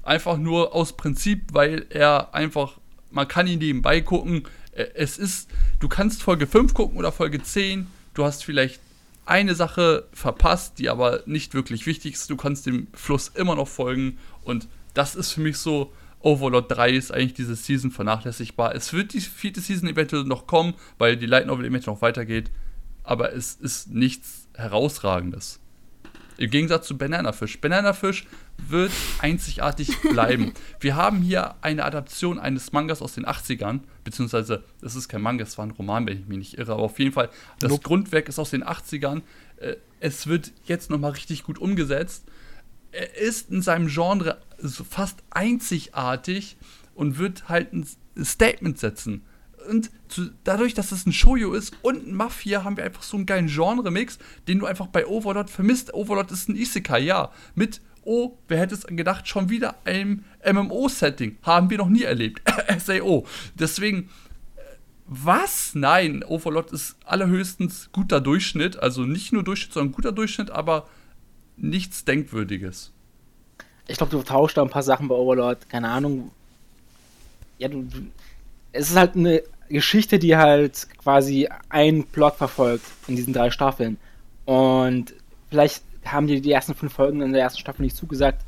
Einfach 0.03 0.37
nur 0.37 0.75
aus 0.75 0.97
Prinzip, 0.97 1.53
weil 1.53 1.87
er 1.91 2.35
einfach, 2.35 2.79
man 3.11 3.27
kann 3.27 3.47
ihn 3.47 3.59
nebenbei 3.59 4.01
gucken, 4.01 4.45
es 4.95 5.19
ist, 5.19 5.51
du 5.81 5.89
kannst 5.89 6.23
Folge 6.23 6.47
5 6.47 6.75
gucken 6.75 6.99
oder 6.99 7.13
Folge 7.13 7.43
10, 7.43 7.87
du 8.15 8.25
hast 8.25 8.45
vielleicht 8.45 8.81
eine 9.27 9.55
Sache 9.55 10.07
verpasst, 10.13 10.79
die 10.79 10.89
aber 10.89 11.23
nicht 11.27 11.55
wirklich 11.55 11.87
wichtig 11.87 12.15
ist. 12.15 12.31
Du 12.31 12.37
kannst 12.37 12.67
dem 12.67 12.89
Fluss 12.93 13.29
immer 13.29 13.55
noch 13.55 13.69
folgen 13.69 14.19
und 14.43 14.69
das 14.93 15.15
ist 15.15 15.33
für 15.33 15.41
mich 15.41 15.59
so, 15.59 15.93
Overlord 16.21 16.71
3 16.71 16.91
ist 16.91 17.13
eigentlich 17.13 17.35
diese 17.35 17.55
Season 17.55 17.91
vernachlässigbar. 17.91 18.75
Es 18.75 18.93
wird 18.93 19.13
die 19.13 19.21
vierte 19.21 19.61
Season 19.61 19.89
eventuell 19.89 20.25
noch 20.25 20.47
kommen, 20.47 20.75
weil 20.99 21.17
die 21.17 21.27
Light 21.27 21.47
Novel 21.47 21.67
eventuell 21.67 21.95
noch 21.95 22.03
weitergeht, 22.03 22.51
aber 23.03 23.35
es 23.35 23.55
ist 23.55 23.91
nichts 23.91 24.49
herausragendes. 24.55 25.61
Im 26.37 26.51
Gegensatz 26.51 26.87
zu 26.87 26.97
Bananafisch. 26.97 27.61
Bananafisch 27.61 28.27
wird 28.57 28.93
einzigartig 29.19 30.01
bleiben. 30.01 30.53
Wir 30.81 30.97
haben 30.97 31.23
hier 31.23 31.57
eine 31.61 31.85
Adaption 31.85 32.39
eines 32.39 32.73
Mangas 32.73 33.03
aus 33.03 33.15
den 33.15 33.27
80ern, 33.27 33.81
beziehungsweise 34.05 34.65
es 34.81 34.95
ist 34.95 35.09
kein 35.09 35.23
Manga, 35.23 35.43
es 35.43 35.59
war 35.59 35.67
ein 35.67 35.73
Roman, 35.73 36.07
wenn 36.07 36.21
ich 36.21 36.27
mich 36.27 36.39
nicht 36.39 36.59
irre, 36.59 36.73
aber 36.73 36.83
auf 36.83 36.99
jeden 36.99 37.13
Fall, 37.13 37.31
das 37.59 37.71
nope. 37.71 37.83
Grundwerk 37.83 38.29
ist 38.29 38.39
aus 38.39 38.51
den 38.51 38.65
80ern. 38.65 39.23
Äh, 39.57 39.77
es 40.01 40.27
wird 40.27 40.53
jetzt 40.65 40.91
nochmal 40.91 41.13
richtig 41.13 41.45
gut 41.45 41.59
umgesetzt. 41.59 42.25
Er 42.93 43.17
ist 43.17 43.51
in 43.51 43.63
seinem 43.63 43.89
Genre 43.89 44.41
fast 44.89 45.23
einzigartig 45.31 46.57
und 46.95 47.19
wird 47.19 47.49
halt 47.49 47.73
ein 47.73 47.87
Statement 48.23 48.79
setzen 48.79 49.23
und 49.69 49.91
zu, 50.09 50.31
dadurch, 50.45 50.75
dass 50.75 50.93
es 50.93 51.07
ein 51.07 51.13
Shoujo 51.13 51.55
ist 51.55 51.77
und 51.83 52.07
ein 52.07 52.15
Mafia, 52.15 52.65
haben 52.65 52.77
wir 52.77 52.85
einfach 52.85 53.03
so 53.03 53.17
einen 53.17 53.27
geilen 53.27 53.49
Genre-Mix, 53.49 54.19
den 54.49 54.59
du 54.59 54.67
einfach 54.67 54.87
bei 54.87 55.07
Overlord 55.07 55.51
vermisst. 55.51 55.95
Overlord 55.95 56.31
ist 56.31 56.49
ein 56.49 56.57
Isekai, 56.57 57.01
ja. 57.01 57.31
Mit, 57.55 57.81
oh, 58.05 58.39
wer 58.49 58.59
hätte 58.59 58.75
es 58.75 58.87
gedacht, 58.87 59.29
schon 59.29 59.49
wieder 59.49 59.77
einem 59.85 60.25
MMO-Setting. 60.45 61.39
Haben 61.43 61.71
wir 61.71 61.79
noch 61.79 61.89
nie 61.89 62.03
erlebt. 62.03 62.43
SAO. 62.79 63.27
Deswegen, 63.55 64.11
äh, 64.57 64.61
was? 65.07 65.75
Nein, 65.75 66.23
Overlord 66.25 66.73
ist 66.73 66.97
allerhöchstens 67.05 67.91
guter 67.93 68.21
Durchschnitt. 68.21 68.79
Also 68.79 69.03
nicht 69.03 69.33
nur 69.33 69.43
Durchschnitt, 69.43 69.73
sondern 69.73 69.93
guter 69.93 70.13
Durchschnitt, 70.13 70.51
aber 70.51 70.89
nichts 71.57 72.05
Denkwürdiges. 72.05 72.93
Ich 73.87 73.99
glaube, 73.99 74.13
du 74.13 74.23
tauscht 74.23 74.57
da 74.57 74.63
ein 74.63 74.71
paar 74.71 74.83
Sachen 74.83 75.09
bei 75.09 75.15
Overlord. 75.15 75.69
Keine 75.69 75.89
Ahnung. 75.89 76.31
Ja, 77.59 77.69
du, 77.69 77.87
es 78.73 78.91
ist 78.91 78.97
halt 78.97 79.15
eine 79.17 79.43
Geschichte, 79.69 80.19
die 80.19 80.37
halt 80.37 80.89
quasi 80.99 81.49
einen 81.69 82.05
Plot 82.05 82.37
verfolgt 82.37 82.85
in 83.09 83.17
diesen 83.17 83.33
drei 83.33 83.51
Staffeln. 83.51 83.99
Und 84.45 85.15
vielleicht 85.51 85.83
haben 86.07 86.27
die 86.27 86.41
die 86.41 86.53
ersten 86.53 86.75
fünf 86.75 86.93
Folgen 86.93 87.21
in 87.21 87.33
der 87.33 87.43
ersten 87.43 87.61
Staffel 87.61 87.83
nicht 87.83 87.97
zugesagt. 87.97 88.45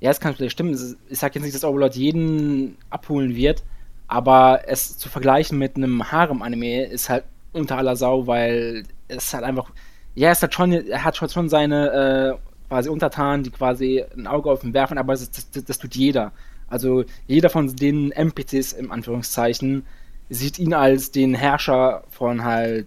Ja, 0.00 0.10
es 0.10 0.20
kann 0.20 0.34
vielleicht 0.34 0.52
stimmen. 0.52 0.72
Ich 1.08 1.18
sage 1.18 1.34
jetzt 1.34 1.44
nicht, 1.44 1.54
dass 1.54 1.64
Overlord 1.64 1.94
jeden 1.94 2.76
abholen 2.90 3.36
wird, 3.36 3.62
aber 4.08 4.62
es 4.66 4.98
zu 4.98 5.08
vergleichen 5.08 5.58
mit 5.58 5.76
einem 5.76 6.10
Harem-Anime 6.10 6.84
ist 6.84 7.08
halt 7.08 7.24
unter 7.52 7.78
aller 7.78 7.96
Sau, 7.96 8.26
weil 8.26 8.84
es 9.08 9.32
halt 9.32 9.44
einfach. 9.44 9.70
Ja, 10.14 10.30
es 10.30 10.42
hat 10.42 10.54
schon, 10.54 10.72
er 10.72 11.04
hat 11.04 11.16
schon 11.16 11.48
seine 11.48 12.38
äh, 12.38 12.68
quasi 12.68 12.88
Untertanen, 12.88 13.44
die 13.44 13.50
quasi 13.50 14.04
ein 14.16 14.26
Auge 14.26 14.50
auf 14.50 14.64
ihn 14.64 14.74
werfen, 14.74 14.98
aber 14.98 15.12
das, 15.12 15.30
das, 15.30 15.64
das 15.64 15.78
tut 15.78 15.94
jeder. 15.94 16.32
Also 16.68 17.04
jeder 17.26 17.50
von 17.50 17.74
den 17.76 18.12
NPCs 18.12 18.72
im 18.72 18.92
Anführungszeichen 18.92 19.86
sieht 20.30 20.58
ihn 20.58 20.72
als 20.72 21.10
den 21.10 21.34
Herrscher 21.34 22.04
von 22.08 22.44
halt 22.44 22.86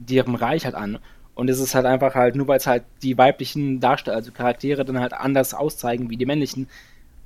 deren 0.00 0.34
Reich 0.34 0.64
halt 0.64 0.74
an. 0.74 0.98
Und 1.34 1.50
es 1.50 1.58
ist 1.58 1.74
halt 1.74 1.86
einfach 1.86 2.14
halt, 2.14 2.36
nur 2.36 2.46
weil 2.46 2.58
es 2.58 2.66
halt 2.66 2.84
die 3.02 3.18
weiblichen 3.18 3.80
Darsteller, 3.80 4.16
also 4.16 4.30
Charaktere 4.30 4.84
dann 4.84 5.00
halt 5.00 5.12
anders 5.12 5.52
auszeigen 5.52 6.10
wie 6.10 6.16
die 6.16 6.26
männlichen, 6.26 6.68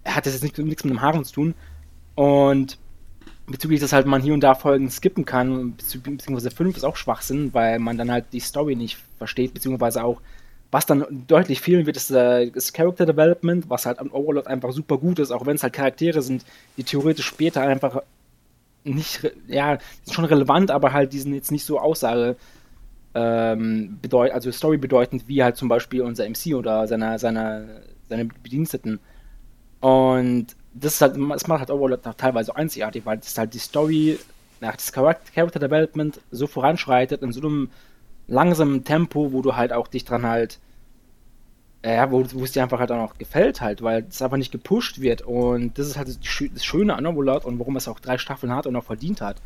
hat 0.04 0.26
das 0.26 0.32
jetzt 0.32 0.42
nicht, 0.42 0.56
nichts 0.58 0.84
mit 0.84 0.94
dem 0.94 1.02
Haaren 1.02 1.24
zu 1.24 1.34
tun. 1.34 1.54
Und 2.14 2.78
bezüglich, 3.46 3.80
dass 3.80 3.92
halt 3.92 4.06
man 4.06 4.22
hier 4.22 4.34
und 4.34 4.40
da 4.40 4.54
Folgen 4.54 4.90
skippen 4.90 5.24
kann, 5.24 5.74
beziehungsweise 5.76 6.50
fünf 6.50 6.76
ist 6.76 6.84
auch 6.84 6.96
Schwachsinn, 6.96 7.52
weil 7.54 7.78
man 7.78 7.98
dann 7.98 8.10
halt 8.10 8.26
die 8.32 8.40
Story 8.40 8.76
nicht 8.76 8.98
versteht, 9.18 9.54
beziehungsweise 9.54 10.04
auch 10.04 10.20
was 10.70 10.84
dann 10.84 11.06
deutlich 11.26 11.60
fehlen 11.60 11.86
wird, 11.86 11.96
ist 11.96 12.10
äh, 12.10 12.50
das 12.50 12.74
Character 12.74 13.06
Development, 13.06 13.70
was 13.70 13.86
halt 13.86 13.98
am 13.98 14.12
Overlord 14.12 14.46
einfach 14.46 14.72
super 14.72 14.98
gut 14.98 15.18
ist, 15.18 15.30
auch 15.30 15.46
wenn 15.46 15.56
es 15.56 15.62
halt 15.62 15.72
Charaktere 15.72 16.20
sind, 16.20 16.44
die 16.76 16.84
theoretisch 16.84 17.26
später 17.26 17.62
einfach 17.62 18.02
nicht, 18.84 19.32
ja, 19.46 19.78
schon 20.10 20.26
relevant, 20.26 20.70
aber 20.70 20.92
halt 20.92 21.12
die 21.12 21.20
sind 21.20 21.34
jetzt 21.34 21.52
nicht 21.52 21.64
so 21.64 21.80
Aussage 21.80 22.36
ähm, 23.14 23.98
bedeut 24.02 24.32
also 24.32 24.50
Story 24.52 24.76
bedeutend, 24.76 25.28
wie 25.28 25.42
halt 25.42 25.56
zum 25.56 25.68
Beispiel 25.68 26.02
unser 26.02 26.28
MC 26.28 26.54
oder 26.54 26.86
seine, 26.86 27.18
seine, 27.18 27.82
seine 28.08 28.26
Bediensteten. 28.26 29.00
Und 29.80 30.56
das 30.74 30.94
ist 30.94 31.00
halt, 31.00 31.16
das 31.16 31.46
macht 31.46 31.60
halt 31.60 31.70
Overlord 31.70 32.02
teilweise 32.16 32.54
einzigartig, 32.54 33.06
weil 33.06 33.18
das 33.18 33.36
halt 33.38 33.54
die 33.54 33.58
Story 33.58 34.18
nach 34.60 34.76
das 34.76 34.92
Character 34.92 35.60
Development 35.60 36.20
so 36.30 36.46
voranschreitet 36.46 37.22
in 37.22 37.32
so 37.32 37.40
einem 37.40 37.70
langsamen 38.26 38.84
Tempo, 38.84 39.32
wo 39.32 39.42
du 39.42 39.56
halt 39.56 39.72
auch 39.72 39.88
dich 39.88 40.04
dran 40.04 40.26
halt, 40.26 40.58
ja, 41.84 42.10
wo, 42.10 42.24
wo 42.32 42.44
es 42.44 42.52
dir 42.52 42.62
einfach 42.62 42.80
halt 42.80 42.90
auch 42.90 42.96
noch 42.96 43.18
gefällt 43.18 43.60
halt, 43.60 43.82
weil 43.82 44.06
es 44.08 44.20
einfach 44.20 44.36
nicht 44.36 44.52
gepusht 44.52 45.00
wird 45.00 45.22
und 45.22 45.78
das 45.78 45.86
ist 45.86 45.96
halt 45.96 46.08
das 46.08 46.64
Schöne 46.64 46.94
an 46.94 47.06
Overlord 47.06 47.44
und 47.44 47.58
warum 47.58 47.76
es 47.76 47.88
auch 47.88 48.00
drei 48.00 48.18
Staffeln 48.18 48.54
hat 48.54 48.66
und 48.66 48.76
auch 48.76 48.84
verdient 48.84 49.20
hat. 49.20 49.40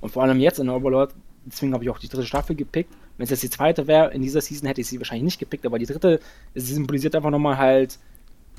Und 0.00 0.10
vor 0.10 0.22
allem 0.22 0.40
jetzt 0.40 0.58
in 0.58 0.68
Overlord, 0.68 1.14
deswegen 1.46 1.72
habe 1.72 1.84
ich 1.84 1.90
auch 1.90 1.98
die 1.98 2.08
dritte 2.08 2.26
Staffel 2.26 2.54
gepickt. 2.54 2.92
Wenn 3.16 3.24
es 3.24 3.30
jetzt 3.30 3.42
die 3.42 3.50
zweite 3.50 3.86
wäre, 3.86 4.12
in 4.12 4.22
dieser 4.22 4.40
Season 4.40 4.66
hätte 4.68 4.82
ich 4.82 4.88
sie 4.88 4.98
wahrscheinlich 4.98 5.24
nicht 5.24 5.38
gepickt, 5.38 5.64
aber 5.64 5.78
die 5.78 5.86
dritte 5.86 6.20
symbolisiert 6.54 7.14
einfach 7.14 7.30
nochmal 7.30 7.56
halt 7.56 7.98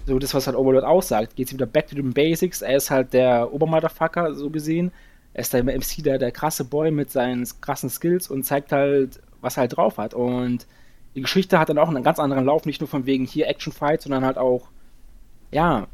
so 0.05 0.17
das, 0.17 0.33
was 0.33 0.47
halt 0.47 0.57
Overlord 0.57 0.85
aussagt. 0.85 1.35
Geht 1.35 1.53
wieder 1.53 1.65
back 1.65 1.87
to 1.87 1.95
the 1.95 2.01
basics. 2.01 2.61
Er 2.61 2.77
ist 2.77 2.89
halt 2.89 3.13
der 3.13 3.53
Obermotherfucker, 3.53 4.33
so 4.33 4.49
gesehen. 4.49 4.91
Er 5.33 5.41
ist 5.41 5.53
der 5.53 5.63
MC, 5.63 6.03
der, 6.03 6.17
der 6.17 6.31
krasse 6.31 6.63
Boy 6.63 6.89
mit 6.89 7.11
seinen 7.11 7.45
krassen 7.61 7.89
Skills 7.89 8.29
und 8.29 8.43
zeigt 8.43 8.71
halt 8.71 9.19
was 9.41 9.57
er 9.57 9.61
halt 9.61 9.77
drauf 9.77 9.97
hat. 9.97 10.13
Und 10.13 10.67
die 11.15 11.21
Geschichte 11.21 11.59
hat 11.59 11.69
dann 11.69 11.77
auch 11.77 11.89
einen 11.89 12.03
ganz 12.03 12.19
anderen 12.19 12.45
Lauf, 12.45 12.65
nicht 12.65 12.81
nur 12.81 12.87
von 12.87 13.05
wegen 13.05 13.25
hier 13.25 13.47
Action-Fight, 13.47 14.01
sondern 14.01 14.25
halt 14.25 14.37
auch, 14.37 14.69
ja, 15.51 15.87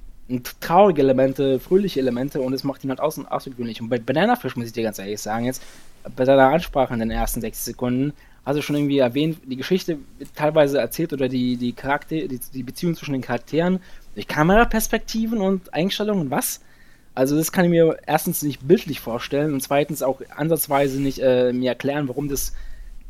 traurige 0.59 1.01
Elemente, 1.01 1.59
fröhliche 1.59 1.99
Elemente 1.99 2.41
und 2.41 2.53
es 2.53 2.63
macht 2.63 2.83
ihn 2.83 2.89
halt 2.89 2.99
außen 2.99 3.27
außergewöhnlich. 3.27 3.81
Und 3.81 3.89
bei 3.89 3.99
Banana 3.99 4.35
Fish 4.35 4.55
muss 4.55 4.67
ich 4.67 4.73
dir 4.73 4.83
ganz 4.83 4.99
ehrlich 4.99 5.21
sagen, 5.21 5.45
jetzt 5.45 5.61
bei 6.15 6.25
deiner 6.25 6.49
Ansprache 6.49 6.93
in 6.93 6.99
den 6.99 7.11
ersten 7.11 7.41
60 7.41 7.63
Sekunden, 7.63 8.13
hast 8.45 8.57
du 8.57 8.61
schon 8.61 8.75
irgendwie 8.75 8.99
erwähnt, 8.99 9.39
die 9.45 9.55
Geschichte 9.55 9.97
teilweise 10.35 10.79
erzählt 10.79 11.13
oder 11.13 11.29
die, 11.29 11.57
die 11.57 11.73
Charakter, 11.73 12.15
die, 12.27 12.39
die 12.53 12.63
Beziehung 12.63 12.95
zwischen 12.95 13.13
den 13.13 13.21
Charakteren 13.21 13.79
durch 14.15 14.27
Kameraperspektiven 14.27 15.39
und 15.39 15.73
Einstellungen, 15.73 16.29
was? 16.29 16.61
Also 17.15 17.35
das 17.37 17.51
kann 17.51 17.65
ich 17.65 17.71
mir 17.71 17.97
erstens 18.05 18.41
nicht 18.41 18.67
bildlich 18.67 18.99
vorstellen 18.99 19.53
und 19.53 19.61
zweitens 19.61 20.01
auch 20.01 20.21
ansatzweise 20.35 20.99
nicht 20.99 21.19
äh, 21.19 21.53
mir 21.53 21.69
erklären, 21.69 22.07
warum 22.07 22.27
das 22.27 22.53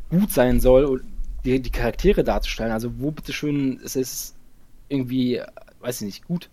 gut 0.10 0.32
sein 0.32 0.60
soll, 0.60 1.04
die, 1.46 1.62
die 1.62 1.72
Charaktere 1.72 2.24
darzustellen. 2.24 2.72
Also 2.72 2.92
wo 3.00 3.12
bitteschön 3.12 3.78
ist 3.78 3.96
es 3.96 4.36
irgendwie, 4.90 5.42
weiß 5.80 6.02
ich 6.02 6.06
nicht, 6.06 6.28
gut. 6.28 6.50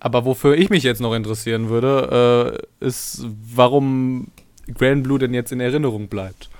Aber 0.00 0.24
wofür 0.24 0.56
ich 0.56 0.70
mich 0.70 0.84
jetzt 0.84 1.00
noch 1.00 1.14
interessieren 1.14 1.68
würde, 1.68 2.62
äh, 2.80 2.86
ist, 2.86 3.24
warum 3.54 4.28
Grand 4.72 5.02
Blue 5.02 5.18
denn 5.18 5.34
jetzt 5.34 5.52
in 5.52 5.60
Erinnerung 5.60 6.08
bleibt. 6.08 6.50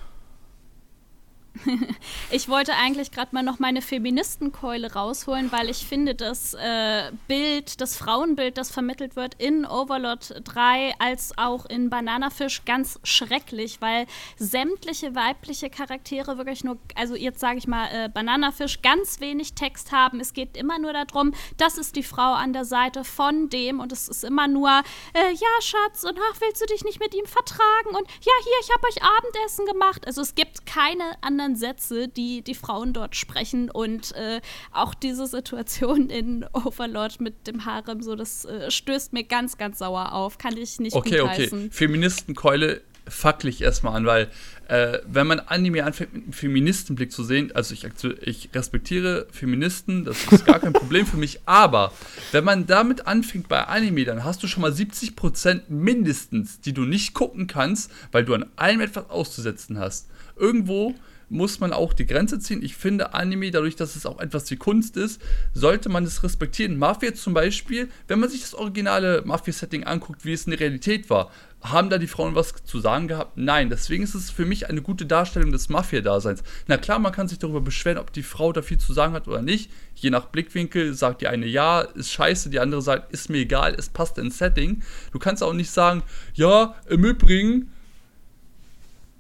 ich 2.31 2.49
wollte 2.49 2.75
eigentlich 2.75 3.11
gerade 3.11 3.35
mal 3.35 3.43
noch 3.43 3.59
meine 3.59 3.83
Feministenkeule 3.83 4.93
rausholen, 4.93 5.53
weil 5.53 5.69
ich 5.69 5.87
finde, 5.87 6.15
das 6.15 6.55
äh, 6.55 7.13
Bild, 7.27 7.81
das 7.81 7.97
Frauenbild, 7.97 8.59
das 8.59 8.71
vermittelt 8.71 9.17
wird 9.17 9.35
in 9.35 9.65
Overlord 9.67 10.43
3 10.45 10.95
als 10.99 11.37
auch 11.37 11.67
in 11.67 11.91
Bananafisch 11.91 12.65
ganz 12.65 12.99
schrecklich, 13.03 13.81
weil 13.81 14.07
sämtliche 14.37 15.15
weibliche 15.15 15.71
Charaktere 15.71 16.39
wirklich 16.39 16.65
nur, 16.65 16.79
also 16.95 17.15
jetzt 17.15 17.41
sage 17.41 17.59
ich 17.59 17.67
mal, 17.67 17.89
äh, 17.93 18.09
Bananafisch 18.09 18.83
ganz 18.83 19.21
wenig 19.21 19.55
Text 19.55 19.93
haben. 19.93 20.21
Es 20.21 20.33
geht 20.33 20.57
immer 20.57 20.79
nur 20.79 20.93
darum, 20.93 21.35
das 21.57 21.79
ist 21.79 21.97
die 21.97 22.03
Frau 22.03 22.33
an 22.33 22.53
der 22.53 22.65
Seite 22.65 23.05
von 23.05 23.49
dem 23.49 23.81
und 23.81 23.93
es 23.93 24.09
ist 24.09 24.25
immer 24.25 24.49
nur, 24.49 24.71
äh, 25.15 25.33
ja, 25.33 25.63
Schatz, 25.63 26.05
und 26.05 26.19
ach, 26.19 26.41
willst 26.41 26.63
du 26.63 26.67
dich 26.67 26.85
nicht 26.85 27.01
mit 27.01 27.15
ihm 27.15 27.27
vertragen? 27.27 27.91
Und 27.91 28.07
ja, 28.09 28.33
hier, 28.43 28.53
ich 28.63 28.71
habe 28.71 28.87
euch 28.87 29.03
Abendessen 29.03 29.67
gemacht. 29.67 30.07
Also 30.07 30.23
es 30.23 30.35
gibt 30.35 30.67
keine 30.67 31.05
anderen 31.21 31.48
anderen 31.49 31.57
Sätze, 31.57 32.09
die 32.09 32.43
die 32.43 32.55
Frauen 32.55 32.93
dort 32.93 33.17
sprechen 33.17 33.71
und 33.71 34.13
äh, 34.15 34.41
auch 34.73 34.95
diese 34.95 35.27
Situation 35.27 36.11
in 36.11 36.45
Overlord 36.53 37.21
mit 37.21 37.47
dem 37.47 37.65
Harem, 37.65 38.03
so 38.03 38.15
das 38.15 38.45
äh, 38.45 38.71
stößt 38.71 39.13
mir 39.13 39.25
ganz, 39.25 39.59
ganz 39.59 39.79
sauer 39.79 40.13
auf. 40.13 40.39
Kann 40.39 40.57
ich 40.57 40.79
nicht 40.79 40.95
Okay, 40.95 41.21
okay. 41.21 41.69
Feministenkeule 41.71 42.83
fachlich 43.07 43.63
erstmal 43.63 43.97
an, 43.97 44.05
weil 44.05 44.29
äh, 44.69 44.99
wenn 45.07 45.27
man 45.27 45.41
Anime 45.41 45.83
anfängt 45.83 46.13
mit 46.13 46.25
einem 46.25 46.33
Feministenblick 46.35 47.11
zu 47.11 47.25
sehen, 47.25 47.51
also 47.55 47.73
ich, 47.73 47.87
ich 48.21 48.51
respektiere 48.55 49.27
Feministen, 49.33 50.05
das 50.05 50.31
ist 50.31 50.45
gar 50.45 50.61
kein 50.61 50.75
Problem 50.75 51.07
für 51.07 51.17
mich, 51.17 51.41
aber 51.47 51.91
wenn 52.33 52.45
man 52.45 52.67
damit 52.67 53.07
anfängt 53.07 53.49
bei 53.49 53.65
Anime, 53.65 54.05
dann 54.05 54.25
hast 54.25 54.43
du 54.43 54.47
schon 54.47 54.61
mal 54.61 54.73
70% 54.73 55.63
mindestens, 55.69 56.61
die 56.61 56.75
du 56.75 56.83
nicht 56.83 57.15
gucken 57.15 57.47
kannst, 57.47 57.91
weil 58.13 58.27
du 58.27 58.35
an 58.35 58.45
allem 58.57 58.83
etwas 58.83 59.09
auszusetzen 59.09 59.79
hast. 59.79 60.11
Irgendwo 60.37 60.95
muss 61.29 61.61
man 61.61 61.73
auch 61.73 61.93
die 61.93 62.07
Grenze 62.07 62.39
ziehen. 62.39 62.63
Ich 62.63 62.77
finde 62.77 63.15
Anime, 63.15 63.51
dadurch, 63.51 63.77
dass 63.77 63.97
es 63.97 64.07
auch 64.07 64.19
etwas 64.19 64.51
wie 64.51 64.57
Kunst 64.57 64.97
ist, 64.97 65.21
sollte 65.53 65.89
man 65.89 66.05
es 66.05 66.23
respektieren. 66.23 66.79
Mafia 66.79 67.15
zum 67.15 67.35
Beispiel, 67.35 67.89
wenn 68.07 68.21
man 68.21 68.31
sich 68.31 68.41
das 68.41 68.55
originale 68.55 69.23
Mafia-Setting 69.25 69.85
anguckt, 69.85 70.25
wie 70.25 70.33
es 70.33 70.45
in 70.45 70.51
der 70.51 70.61
Realität 70.61 71.11
war, 71.11 71.31
haben 71.61 71.91
da 71.91 71.99
die 71.99 72.07
Frauen 72.07 72.35
was 72.35 72.55
zu 72.65 72.79
sagen 72.79 73.09
gehabt? 73.09 73.37
Nein, 73.37 73.69
deswegen 73.69 74.05
ist 74.05 74.15
es 74.15 74.31
für 74.31 74.45
mich 74.45 74.69
eine 74.69 74.81
gute 74.81 75.07
Darstellung 75.07 75.51
des 75.51 75.69
Mafia-Daseins. 75.69 76.43
Na 76.69 76.77
klar, 76.77 76.99
man 76.99 77.13
kann 77.13 77.29
sich 77.29 77.39
darüber 77.39 77.61
beschweren, 77.61 77.99
ob 77.99 78.13
die 78.13 78.23
Frau 78.23 78.53
da 78.53 78.63
viel 78.63 78.79
zu 78.79 78.93
sagen 78.93 79.13
hat 79.13 79.27
oder 79.27 79.43
nicht. 79.43 79.71
Je 79.95 80.11
nach 80.11 80.27
Blickwinkel 80.27 80.95
sagt 80.95 81.21
die 81.21 81.27
eine 81.27 81.47
ja, 81.47 81.81
ist 81.81 82.13
scheiße, 82.13 82.51
die 82.51 82.61
andere 82.61 82.81
sagt, 82.81 83.13
ist 83.13 83.29
mir 83.29 83.39
egal, 83.39 83.75
es 83.77 83.89
passt 83.89 84.19
ins 84.19 84.39
Setting. 84.39 84.83
Du 85.13 85.19
kannst 85.19 85.43
auch 85.43 85.53
nicht 85.53 85.71
sagen, 85.71 86.03
ja, 86.35 86.77
im 86.89 87.05
Übrigen, 87.05 87.73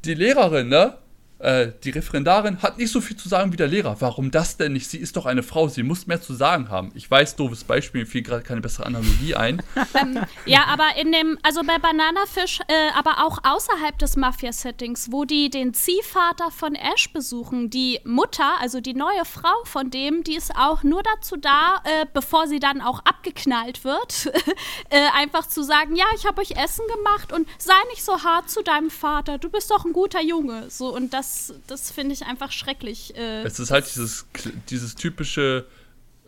die 0.04 0.14
Lehrerin, 0.14 0.68
ne? 0.68 0.96
Äh, 1.38 1.72
die 1.84 1.90
Referendarin 1.90 2.62
hat 2.62 2.78
nicht 2.78 2.90
so 2.90 3.00
viel 3.00 3.16
zu 3.16 3.28
sagen 3.28 3.52
wie 3.52 3.56
der 3.56 3.68
Lehrer. 3.68 4.00
Warum 4.00 4.30
das 4.30 4.56
denn 4.56 4.72
nicht? 4.72 4.90
Sie 4.90 4.98
ist 4.98 5.16
doch 5.16 5.24
eine 5.24 5.44
Frau, 5.44 5.68
sie 5.68 5.84
muss 5.84 6.06
mehr 6.06 6.20
zu 6.20 6.34
sagen 6.34 6.68
haben. 6.68 6.90
Ich 6.94 7.08
weiß, 7.08 7.36
doofes 7.36 7.64
Beispiel, 7.64 8.00
mir 8.00 8.06
fiel 8.06 8.22
gerade 8.22 8.42
keine 8.42 8.60
bessere 8.60 8.86
Analogie 8.86 9.36
ein. 9.36 9.62
ähm, 10.00 10.18
ja, 10.46 10.64
aber 10.66 10.96
in 11.00 11.12
dem, 11.12 11.38
also 11.42 11.62
bei 11.64 11.78
Bananafisch, 11.78 12.60
äh, 12.66 12.90
aber 12.96 13.24
auch 13.24 13.38
außerhalb 13.44 13.96
des 13.98 14.16
Mafia-Settings, 14.16 15.12
wo 15.12 15.24
die 15.24 15.48
den 15.48 15.74
Ziehvater 15.74 16.50
von 16.50 16.74
Ash 16.74 17.12
besuchen, 17.12 17.70
die 17.70 18.00
Mutter, 18.04 18.60
also 18.60 18.80
die 18.80 18.94
neue 18.94 19.24
Frau 19.24 19.64
von 19.64 19.90
dem, 19.90 20.24
die 20.24 20.34
ist 20.34 20.56
auch 20.56 20.82
nur 20.82 21.02
dazu 21.02 21.36
da, 21.36 21.82
äh, 21.84 22.06
bevor 22.12 22.48
sie 22.48 22.58
dann 22.58 22.80
auch 22.80 23.00
abgeknallt 23.04 23.84
wird, 23.84 24.26
äh, 24.90 25.06
einfach 25.14 25.46
zu 25.46 25.62
sagen, 25.62 25.94
ja, 25.94 26.06
ich 26.16 26.26
habe 26.26 26.40
euch 26.40 26.52
Essen 26.52 26.84
gemacht 26.96 27.32
und 27.32 27.48
sei 27.58 27.74
nicht 27.90 28.04
so 28.04 28.24
hart 28.24 28.50
zu 28.50 28.62
deinem 28.62 28.90
Vater, 28.90 29.38
du 29.38 29.50
bist 29.50 29.70
doch 29.70 29.84
ein 29.84 29.92
guter 29.92 30.20
Junge. 30.20 30.68
So, 30.68 30.94
und 30.94 31.14
das 31.14 31.27
das, 31.28 31.52
das 31.66 31.90
finde 31.90 32.14
ich 32.14 32.24
einfach 32.24 32.52
schrecklich. 32.52 33.16
Äh, 33.16 33.42
es 33.42 33.58
ist 33.60 33.70
halt 33.70 33.86
dieses, 33.86 34.26
dieses 34.70 34.94
typische, 34.94 35.66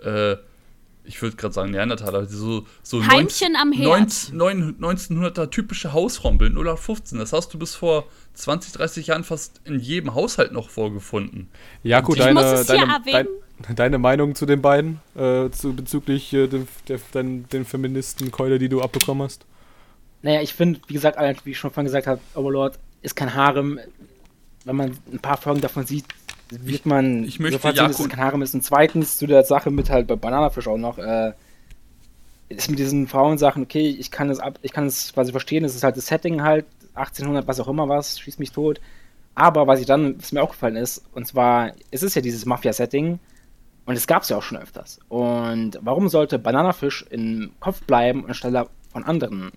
äh, 0.04 0.37
ich 1.04 1.21
würde 1.23 1.37
gerade 1.37 1.54
sagen 1.54 1.71
Neandertaler, 1.71 2.26
so, 2.26 2.66
so 2.83 3.00
Heimchen 3.07 3.52
19, 3.52 3.57
am 3.57 3.73
Herd. 3.73 4.11
1900er 4.11 5.50
typische 5.50 5.92
Hausrommeln 5.92 6.52
0815. 6.52 7.19
Das 7.19 7.33
hast 7.33 7.54
du 7.54 7.59
bis 7.59 7.75
vor 7.75 8.07
20, 8.35 8.73
30 8.73 9.07
Jahren 9.09 9.25
fast 9.25 9.61
in 9.64 9.80
jedem 9.80 10.14
Haushalt 10.14 10.52
noch 10.52 10.69
vorgefunden. 10.69 11.49
Jakob, 11.83 12.16
deine, 12.16 12.64
deine, 12.64 13.00
dein, 13.11 13.26
deine 13.75 13.99
Meinung 13.99 14.35
zu 14.35 14.45
den 14.45 14.61
beiden, 14.61 15.00
äh, 15.16 15.50
zu, 15.50 15.75
bezüglich 15.75 16.33
äh, 16.35 16.47
den, 16.47 16.69
der, 16.88 16.99
den, 17.14 17.49
den 17.49 17.64
Feministenkeule, 17.64 18.59
die 18.59 18.69
du 18.69 18.83
abbekommen 18.83 19.23
hast? 19.23 19.47
Naja, 20.23 20.42
ich 20.42 20.52
finde, 20.52 20.80
wie 20.87 20.92
gesagt, 20.92 21.19
wie 21.47 21.52
ich 21.52 21.59
schon 21.59 21.71
vorhin 21.71 21.87
gesagt 21.87 22.07
habe, 22.07 22.21
Overlord 22.35 22.78
ist 23.02 23.16
kein 23.16 23.35
Harem 23.35 23.80
wenn 24.64 24.76
man 24.76 24.97
ein 25.12 25.19
paar 25.19 25.37
Folgen 25.37 25.61
davon 25.61 25.87
sieht, 25.87 26.05
wird 26.50 26.87
man 26.87 27.23
ich, 27.23 27.35
ich 27.35 27.40
möchte 27.40 27.59
sofort 27.59 27.76
sehen, 27.76 27.88
dass 27.88 28.00
es 28.00 28.09
kein 28.09 28.21
Harem 28.21 28.43
ist. 28.43 28.55
Und 28.55 28.62
zweitens 28.62 29.19
zu 29.19 29.26
der 29.26 29.45
Sache 29.45 29.71
mit 29.71 29.90
halt 29.90 30.07
bei 30.07 30.17
Bananafisch 30.17 30.67
auch 30.67 30.76
noch, 30.76 30.99
äh, 30.99 31.33
ist 32.49 32.69
mit 32.69 32.79
diesen 32.79 33.07
Frauensachen, 33.07 33.62
okay, 33.62 33.88
ich 33.88 34.11
kann 34.11 34.29
es 34.29 34.40
ab, 34.40 34.59
ich 34.62 34.73
kann 34.73 34.87
es 34.87 35.12
quasi 35.12 35.31
verstehen, 35.31 35.64
es 35.64 35.76
ist 35.76 35.85
halt 35.85 35.97
das 35.97 36.09
Setting 36.09 36.43
halt, 36.43 36.67
1800, 36.95 37.47
was 37.47 37.61
auch 37.61 37.69
immer 37.69 37.88
was, 37.88 38.19
schießt 38.19 38.40
mich 38.40 38.50
tot. 38.50 38.81
Aber 39.37 39.69
was 39.69 39.79
ich 39.79 39.87
dann, 39.87 40.19
was 40.19 40.33
mir 40.33 40.43
auch 40.43 40.50
gefallen 40.50 40.76
ist, 40.76 41.05
und 41.12 41.26
zwar, 41.26 41.73
es 41.93 42.02
ist 42.02 42.17
ja 42.17 42.21
dieses 42.21 42.47
Mafia-Setting, 42.47 43.21
und 43.87 43.97
es 43.97 44.07
gab 44.07 44.23
es 44.23 44.29
ja 44.29 44.37
auch 44.37 44.43
schon 44.43 44.59
öfters. 44.59 45.00
Und 45.09 45.79
warum 45.83 46.09
sollte 46.09 46.38
Bananafisch 46.38 47.05
im 47.11 47.52
Kopf 47.61 47.83
bleiben 47.83 48.26
anstelle 48.26 48.69
von 48.93 49.05
anderen 49.05 49.52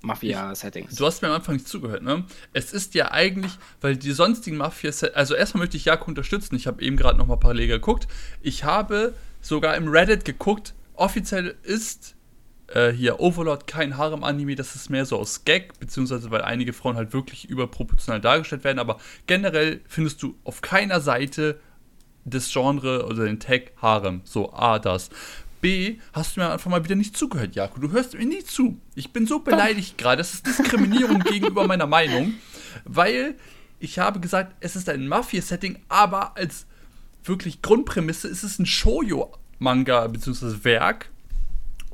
Mafia-Settings. 0.00 0.94
Du 0.94 1.06
hast 1.06 1.22
mir 1.22 1.28
am 1.28 1.34
Anfang 1.34 1.56
nicht 1.56 1.68
zugehört, 1.68 2.02
ne? 2.02 2.24
Es 2.52 2.72
ist 2.72 2.94
ja 2.94 3.10
eigentlich, 3.10 3.52
weil 3.80 3.96
die 3.96 4.12
sonstigen 4.12 4.56
Mafia-Settings, 4.56 5.16
also 5.16 5.34
erstmal 5.34 5.62
möchte 5.62 5.76
ich 5.76 5.84
Jaco 5.84 6.06
unterstützen. 6.06 6.54
Ich 6.56 6.66
habe 6.66 6.82
eben 6.82 6.96
gerade 6.96 7.18
nochmal 7.18 7.38
parallel 7.38 7.68
geguckt. 7.68 8.06
Ich 8.42 8.64
habe 8.64 9.14
sogar 9.40 9.76
im 9.76 9.88
Reddit 9.88 10.24
geguckt, 10.24 10.74
offiziell 10.94 11.56
ist 11.62 12.14
äh, 12.68 12.90
hier 12.90 13.20
Overlord 13.20 13.66
kein 13.66 13.96
Harem-Anime, 13.96 14.54
das 14.54 14.74
ist 14.74 14.90
mehr 14.90 15.06
so 15.06 15.18
aus 15.18 15.44
Gag, 15.44 15.78
beziehungsweise 15.78 16.30
weil 16.30 16.42
einige 16.42 16.72
Frauen 16.72 16.96
halt 16.96 17.12
wirklich 17.12 17.48
überproportional 17.48 18.20
dargestellt 18.20 18.64
werden, 18.64 18.78
aber 18.78 18.98
generell 19.26 19.80
findest 19.88 20.22
du 20.22 20.36
auf 20.44 20.60
keiner 20.60 21.00
Seite 21.00 21.60
des 22.24 22.52
Genre 22.52 23.06
oder 23.06 23.24
den 23.24 23.40
Tag 23.40 23.72
Harem. 23.80 24.20
So, 24.24 24.52
A, 24.52 24.78
das. 24.78 25.08
B, 25.60 25.98
hast 26.12 26.36
du 26.36 26.40
mir 26.40 26.52
einfach 26.52 26.70
mal 26.70 26.84
wieder 26.84 26.94
nicht 26.94 27.16
zugehört, 27.16 27.54
Jakob. 27.54 27.82
Du 27.82 27.90
hörst 27.90 28.14
mir 28.14 28.24
nie 28.24 28.44
zu. 28.44 28.80
Ich 28.94 29.12
bin 29.12 29.26
so 29.26 29.40
beleidigt 29.40 29.98
gerade. 29.98 30.18
Das 30.18 30.34
ist 30.34 30.46
Diskriminierung 30.46 31.20
gegenüber 31.24 31.66
meiner 31.66 31.86
Meinung, 31.86 32.34
weil 32.84 33.34
ich 33.80 33.98
habe 33.98 34.20
gesagt, 34.20 34.56
es 34.60 34.76
ist 34.76 34.88
ein 34.88 35.08
Mafia-Setting, 35.08 35.80
aber 35.88 36.36
als 36.36 36.66
wirklich 37.24 37.62
Grundprämisse 37.62 38.28
ist 38.28 38.42
es 38.42 38.58
ein 38.58 38.66
Shoujo-Manga 38.66 40.06
bzw. 40.06 40.64
Werk. 40.64 41.10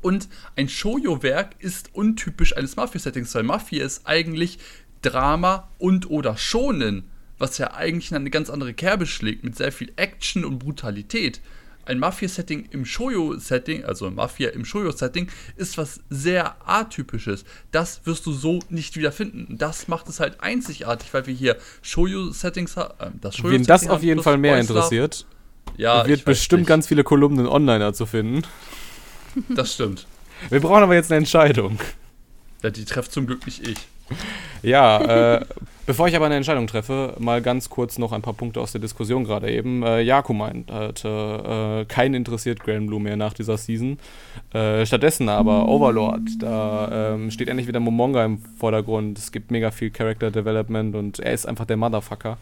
Und 0.01 0.29
ein 0.57 0.69
Shoujo-Werk 0.69 1.57
ist 1.59 1.95
untypisch 1.95 2.57
eines 2.57 2.77
Mafia-Settings, 2.77 3.35
weil 3.35 3.43
Mafia 3.43 3.85
ist 3.85 4.07
eigentlich 4.07 4.59
Drama 5.03 5.69
und 5.79 6.11
oder 6.11 6.37
Schonen, 6.37 7.05
was 7.39 7.59
ja 7.59 7.75
eigentlich 7.75 8.11
in 8.11 8.17
eine 8.17 8.31
ganz 8.31 8.51
andere 8.51 8.75
Kerbe 8.75 9.07
schlägt, 9.07 9.45
mit 9.45 9.57
sehr 9.57 9.73
viel 9.73 9.93
Action 9.97 10.45
und 10.45 10.59
Brutalität 10.59 11.41
ein 11.87 11.99
Mafia-Setting 11.99 12.69
im 12.71 12.85
Shoujo-Setting, 12.85 13.85
also 13.85 14.11
Mafia 14.11 14.51
im 14.51 14.65
Shoujo-Setting, 14.65 15.29
ist 15.57 15.79
was 15.79 16.01
sehr 16.11 16.57
atypisches. 16.67 17.45
Das 17.71 18.01
wirst 18.05 18.27
du 18.27 18.33
so 18.33 18.61
nicht 18.69 18.97
wiederfinden. 18.97 19.59
Das 19.59 19.89
macht 19.89 20.09
es 20.09 20.21
halt 20.21 20.41
einzigartig, 20.41 21.13
weil 21.13 21.27
wir 21.27 21.35
hier 21.35 21.57
Shoujo-Settings 21.83 22.77
haben. 22.77 22.95
Äh, 22.99 23.11
das 23.21 23.37
Shoujo 23.37 23.53
Wen 23.53 23.65
das 23.65 23.89
auf 23.89 24.03
jeden 24.03 24.23
Fall 24.23 24.39
mehr 24.39 24.59
interessiert, 24.59 25.27
ja, 25.77 26.07
wird 26.07 26.25
bestimmt 26.25 26.63
nicht. 26.63 26.69
ganz 26.69 26.87
viele 26.87 27.05
Kolumnen 27.05 27.47
online 27.47 27.93
zu 27.93 28.07
finden. 28.07 28.43
Das 29.49 29.75
stimmt. 29.75 30.07
Wir 30.49 30.61
brauchen 30.61 30.83
aber 30.83 30.95
jetzt 30.95 31.11
eine 31.11 31.19
Entscheidung. 31.19 31.79
Ja, 32.63 32.71
die 32.71 32.85
trefft 32.85 33.13
zum 33.13 33.27
Glück 33.27 33.45
nicht 33.47 33.67
ich. 33.67 33.79
Ja, 34.63 35.37
äh, 35.37 35.45
bevor 35.87 36.09
ich 36.09 36.17
aber 36.17 36.27
eine 36.27 36.37
Entscheidung 36.37 36.67
treffe, 36.67 37.15
mal 37.19 37.43
ganz 37.43 37.69
kurz 37.69 37.99
noch 37.99 38.13
ein 38.13 38.23
paar 38.23 38.33
Punkte 38.33 38.61
aus 38.61 38.73
der 38.73 38.81
Diskussion 38.81 39.25
gerade 39.25 39.51
eben. 39.51 39.83
Äh, 39.83 40.01
Jako 40.01 40.33
meint, 40.33 40.71
äh, 40.71 41.85
keinen 41.85 42.15
interessiert 42.15 42.61
Grand 42.61 42.87
Blue 42.87 43.01
mehr 43.01 43.17
nach 43.17 43.35
dieser 43.35 43.59
Season. 43.59 43.99
Äh, 44.53 44.87
stattdessen 44.87 45.29
aber 45.29 45.69
Overlord, 45.69 46.23
da 46.41 47.15
ähm, 47.15 47.31
steht 47.31 47.49
endlich 47.49 47.69
wieder 47.69 47.81
Momonga 47.81 48.25
im 48.25 48.39
Vordergrund. 48.59 49.19
Es 49.19 49.33
gibt 49.33 49.51
mega 49.51 49.71
viel 49.71 49.91
Character 49.91 50.31
Development 50.31 50.95
und 50.95 51.19
er 51.21 51.35
ist 51.35 51.47
einfach 51.47 51.67
der 51.67 51.77
Motherfucker. 51.77 52.39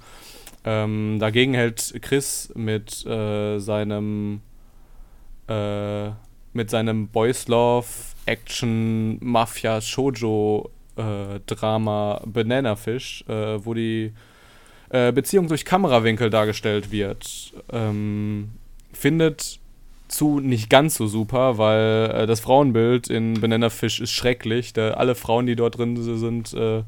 Ähm, 0.64 1.18
dagegen 1.18 1.54
hält 1.54 1.94
Chris 2.02 2.52
mit 2.54 3.04
äh, 3.04 3.58
seinem 3.58 4.42
äh, 5.48 6.10
mit 6.52 6.70
seinem 6.70 7.08
Boys 7.08 7.48
Love 7.48 7.86
Action 8.26 9.18
Mafia 9.20 9.80
Shoujo 9.80 10.70
Drama 11.46 12.20
Banana 12.26 12.76
Fish, 12.76 13.24
äh, 13.28 13.64
wo 13.64 13.74
die 13.74 14.12
äh, 14.90 15.12
Beziehung 15.12 15.48
durch 15.48 15.64
Kamerawinkel 15.64 16.30
dargestellt 16.30 16.92
wird, 16.92 17.52
ähm, 17.72 18.50
findet 18.92 19.58
zu 20.08 20.40
nicht 20.40 20.68
ganz 20.68 20.96
so 20.96 21.06
super, 21.06 21.56
weil 21.56 22.10
äh, 22.14 22.26
das 22.26 22.40
Frauenbild 22.40 23.08
in 23.08 23.40
Banana 23.40 23.70
Fish 23.70 24.00
ist 24.00 24.10
schrecklich. 24.10 24.74
Da 24.74 24.92
alle 24.92 25.14
Frauen, 25.14 25.46
die 25.46 25.56
dort 25.56 25.78
drin 25.78 25.96
sind, 25.96 26.52
äh, 26.52 26.82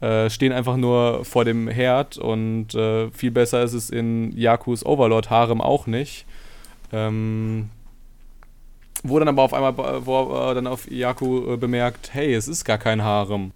äh, 0.00 0.28
stehen 0.28 0.52
einfach 0.52 0.76
nur 0.76 1.24
vor 1.24 1.44
dem 1.44 1.68
Herd 1.68 2.18
und 2.18 2.72
viel 3.12 3.30
besser 3.30 3.62
ist 3.62 3.72
es 3.72 3.88
in 3.88 4.36
Yakus 4.36 4.84
Overlord 4.84 5.30
Harem 5.30 5.60
auch 5.60 5.86
nicht. 5.86 6.26
Ähm, 6.92 7.70
wo 9.02 9.18
dann 9.18 9.28
aber 9.28 9.42
auf 9.42 9.54
einmal, 9.54 9.76
wo 10.06 10.50
äh, 10.50 10.54
dann 10.54 10.66
auf 10.66 10.90
Yaku 10.90 11.54
äh, 11.54 11.56
bemerkt, 11.56 12.14
hey, 12.14 12.34
es 12.34 12.48
ist 12.48 12.64
gar 12.64 12.78
kein 12.78 13.02
Harem. 13.02 13.52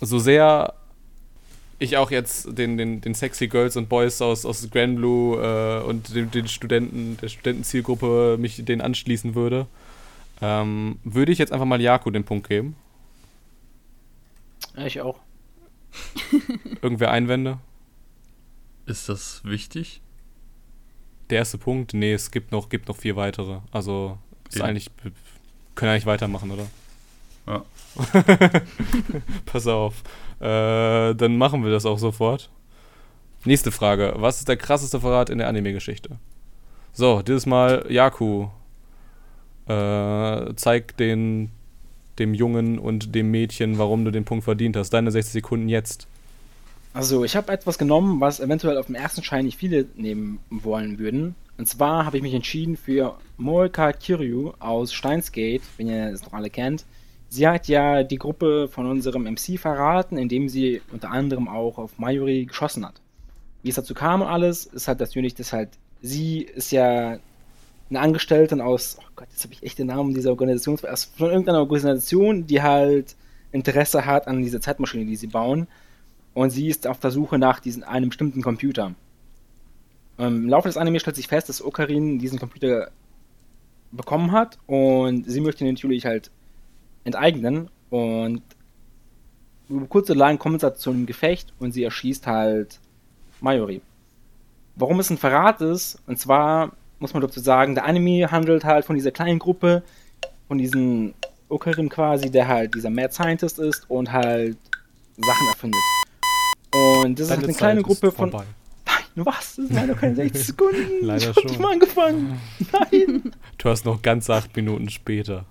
So 0.00 0.18
sehr 0.18 0.74
ich 1.78 1.96
auch 1.96 2.10
jetzt 2.10 2.58
den, 2.58 2.76
den, 2.76 3.00
den 3.00 3.14
Sexy 3.14 3.48
Girls 3.48 3.76
und 3.76 3.88
Boys 3.88 4.20
aus, 4.22 4.44
aus 4.44 4.68
Grand 4.70 4.96
Blue 4.96 5.38
äh, 5.40 5.82
und 5.84 6.14
den, 6.14 6.30
den 6.30 6.48
Studenten, 6.48 7.16
der 7.20 7.28
Studentenzielgruppe 7.28 8.36
mich 8.38 8.64
denen 8.64 8.80
anschließen 8.80 9.34
würde, 9.34 9.66
ähm, 10.40 10.98
würde 11.04 11.32
ich 11.32 11.38
jetzt 11.38 11.52
einfach 11.52 11.66
mal 11.66 11.80
Yaku 11.80 12.10
den 12.10 12.24
Punkt 12.24 12.48
geben. 12.48 12.76
Ja, 14.76 14.86
ich 14.86 15.00
auch. 15.00 15.18
Irgendwer 16.82 17.10
Einwände? 17.10 17.58
Ist 18.86 19.08
das 19.08 19.42
wichtig? 19.44 20.00
Der 21.30 21.38
erste 21.38 21.58
Punkt. 21.58 21.94
Nee, 21.94 22.12
es 22.12 22.30
gibt 22.30 22.52
noch, 22.52 22.68
gibt 22.68 22.88
noch 22.88 22.96
vier 22.96 23.16
weitere. 23.16 23.58
Also 23.72 24.18
ist 24.48 24.58
ja. 24.58 24.64
eigentlich, 24.64 24.90
können 25.74 25.92
eigentlich 25.92 26.06
weitermachen, 26.06 26.50
oder? 26.50 26.66
Ja. 27.46 27.64
Pass 29.46 29.66
auf. 29.66 30.02
Äh, 30.40 31.14
dann 31.14 31.36
machen 31.36 31.64
wir 31.64 31.70
das 31.70 31.86
auch 31.86 31.98
sofort. 31.98 32.50
Nächste 33.44 33.70
Frage. 33.70 34.14
Was 34.16 34.38
ist 34.38 34.48
der 34.48 34.56
krasseste 34.56 35.00
Verrat 35.00 35.30
in 35.30 35.38
der 35.38 35.48
Anime-Geschichte? 35.48 36.18
So, 36.92 37.22
dieses 37.22 37.46
Mal 37.46 37.84
Yaku. 37.88 38.48
Äh, 39.66 40.54
zeig 40.56 40.96
den, 40.96 41.50
dem 42.18 42.34
Jungen 42.34 42.78
und 42.78 43.14
dem 43.14 43.30
Mädchen, 43.30 43.78
warum 43.78 44.04
du 44.04 44.10
den 44.10 44.24
Punkt 44.24 44.44
verdient 44.44 44.76
hast. 44.76 44.90
Deine 44.90 45.10
60 45.10 45.32
Sekunden 45.32 45.68
jetzt. 45.68 46.06
Also, 46.94 47.24
ich 47.24 47.34
habe 47.34 47.52
etwas 47.52 47.76
genommen, 47.76 48.20
was 48.20 48.38
eventuell 48.38 48.78
auf 48.78 48.86
dem 48.86 48.94
ersten 48.94 49.24
Schein 49.24 49.46
nicht 49.46 49.58
viele 49.58 49.86
nehmen 49.96 50.38
wollen 50.48 51.00
würden. 51.00 51.34
Und 51.58 51.68
zwar 51.68 52.06
habe 52.06 52.16
ich 52.16 52.22
mich 52.22 52.34
entschieden 52.34 52.76
für 52.76 53.18
Moeka 53.36 53.92
Kiryu 53.92 54.52
aus 54.60 54.92
Steinsgate, 54.92 55.64
wenn 55.76 55.88
ihr 55.88 56.10
es 56.12 56.22
noch 56.22 56.32
alle 56.32 56.50
kennt. 56.50 56.84
Sie 57.28 57.48
hat 57.48 57.66
ja 57.66 58.04
die 58.04 58.16
Gruppe 58.16 58.68
von 58.68 58.86
unserem 58.86 59.24
MC 59.24 59.58
verraten, 59.58 60.16
indem 60.16 60.48
sie 60.48 60.82
unter 60.92 61.10
anderem 61.10 61.48
auch 61.48 61.78
auf 61.78 61.98
Mayuri 61.98 62.44
geschossen 62.44 62.86
hat. 62.86 63.00
Wie 63.64 63.70
es 63.70 63.74
dazu 63.74 63.92
kam 63.92 64.22
und 64.22 64.28
alles, 64.28 64.66
ist 64.66 64.86
halt 64.86 65.00
natürlich, 65.00 65.34
dass 65.34 65.52
halt 65.52 65.70
sie 66.00 66.42
ist 66.42 66.70
ja 66.70 67.18
eine 67.90 68.00
Angestellte 68.00 68.64
aus, 68.64 68.98
oh 69.00 69.10
Gott, 69.16 69.26
jetzt 69.32 69.42
habe 69.42 69.52
ich 69.52 69.64
echt 69.64 69.80
den 69.80 69.88
Namen 69.88 70.14
dieser 70.14 70.30
Organisation, 70.30 70.78
von 70.78 71.28
irgendeiner 71.28 71.58
Organisation, 71.58 72.46
die 72.46 72.62
halt 72.62 73.16
Interesse 73.50 74.06
hat 74.06 74.28
an 74.28 74.42
dieser 74.42 74.60
Zeitmaschine, 74.60 75.06
die 75.06 75.16
sie 75.16 75.26
bauen. 75.26 75.66
Und 76.34 76.50
sie 76.50 76.68
ist 76.68 76.86
auf 76.86 76.98
der 76.98 77.10
Suche 77.10 77.38
nach 77.38 77.60
diesen, 77.60 77.84
einem 77.84 78.08
bestimmten 78.08 78.42
Computer. 78.42 78.94
Ähm, 80.18 80.44
Im 80.44 80.48
Laufe 80.48 80.68
des 80.68 80.76
Animes 80.76 81.02
stellt 81.02 81.16
sich 81.16 81.28
fest, 81.28 81.48
dass 81.48 81.64
Okarin 81.64 82.18
diesen 82.18 82.38
Computer 82.38 82.90
bekommen 83.92 84.32
hat 84.32 84.58
und 84.66 85.30
sie 85.30 85.40
möchte 85.40 85.64
ihn 85.64 85.72
natürlich 85.72 86.04
halt 86.04 86.30
enteignen 87.04 87.70
und 87.90 88.42
über 89.68 89.86
kurz 89.86 90.10
oder 90.10 90.18
lang 90.18 90.38
kommt 90.38 90.56
es 90.56 90.62
halt 90.62 90.78
zu 90.78 90.90
einem 90.90 91.06
Gefecht 91.06 91.52
und 91.58 91.72
sie 91.72 91.84
erschießt 91.84 92.26
halt 92.26 92.80
Mayuri. 93.40 93.80
Warum 94.76 94.98
es 95.00 95.10
ein 95.10 95.18
Verrat 95.18 95.60
ist, 95.60 96.02
und 96.06 96.18
zwar 96.18 96.72
muss 96.98 97.14
man 97.14 97.22
dazu 97.22 97.40
sagen, 97.40 97.74
der 97.74 97.84
Anime 97.84 98.30
handelt 98.30 98.64
halt 98.64 98.84
von 98.84 98.96
dieser 98.96 99.12
kleinen 99.12 99.38
Gruppe, 99.38 99.82
von 100.48 100.58
diesem 100.58 101.14
Okarin 101.48 101.88
quasi, 101.88 102.30
der 102.30 102.48
halt 102.48 102.74
dieser 102.74 102.90
Mad 102.90 103.12
Scientist 103.12 103.58
ist 103.58 103.88
und 103.88 104.10
halt 104.10 104.58
Sachen 105.16 105.46
erfindet. 105.48 105.80
Und 106.74 107.18
das 107.18 107.26
ist 107.26 107.30
halt 107.30 107.44
eine 107.44 107.52
kleine 107.54 107.82
Gruppe 107.82 108.10
von. 108.10 108.30
Vorbei. 108.30 108.44
Nein, 108.86 109.26
was? 109.26 109.56
Das 109.56 109.74
waren 109.74 109.88
doch 109.88 109.98
keine 109.98 110.14
60 110.16 110.46
Sekunden. 110.46 110.78
Leider 111.02 111.18
ich 111.22 111.26
hab 111.28 111.34
schon. 111.34 111.44
nicht 111.50 111.60
mal 111.60 111.72
angefangen. 111.72 112.40
Nein. 112.72 113.32
Du 113.58 113.70
hast 113.70 113.84
noch 113.86 114.02
ganz 114.02 114.28
acht 114.28 114.54
Minuten 114.56 114.88
später. 114.90 115.46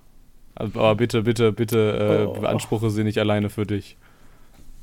Aber 0.55 0.95
bitte, 0.95 1.23
bitte, 1.23 1.51
bitte 1.51 2.23
äh, 2.23 2.25
Oh. 2.27 2.33
beanspruche 2.41 2.89
sie 2.91 3.03
nicht 3.03 3.17
alleine 3.17 3.49
für 3.49 3.65
dich. 3.65 3.97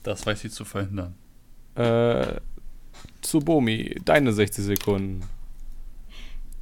Das 0.02 0.26
weiß 0.26 0.42
ich 0.44 0.52
zu 0.52 0.64
verhindern. 0.64 1.14
Äh, 1.76 2.40
Tsubomi, 3.22 3.96
deine 4.04 4.32
60 4.32 4.64
Sekunden. 4.64 5.20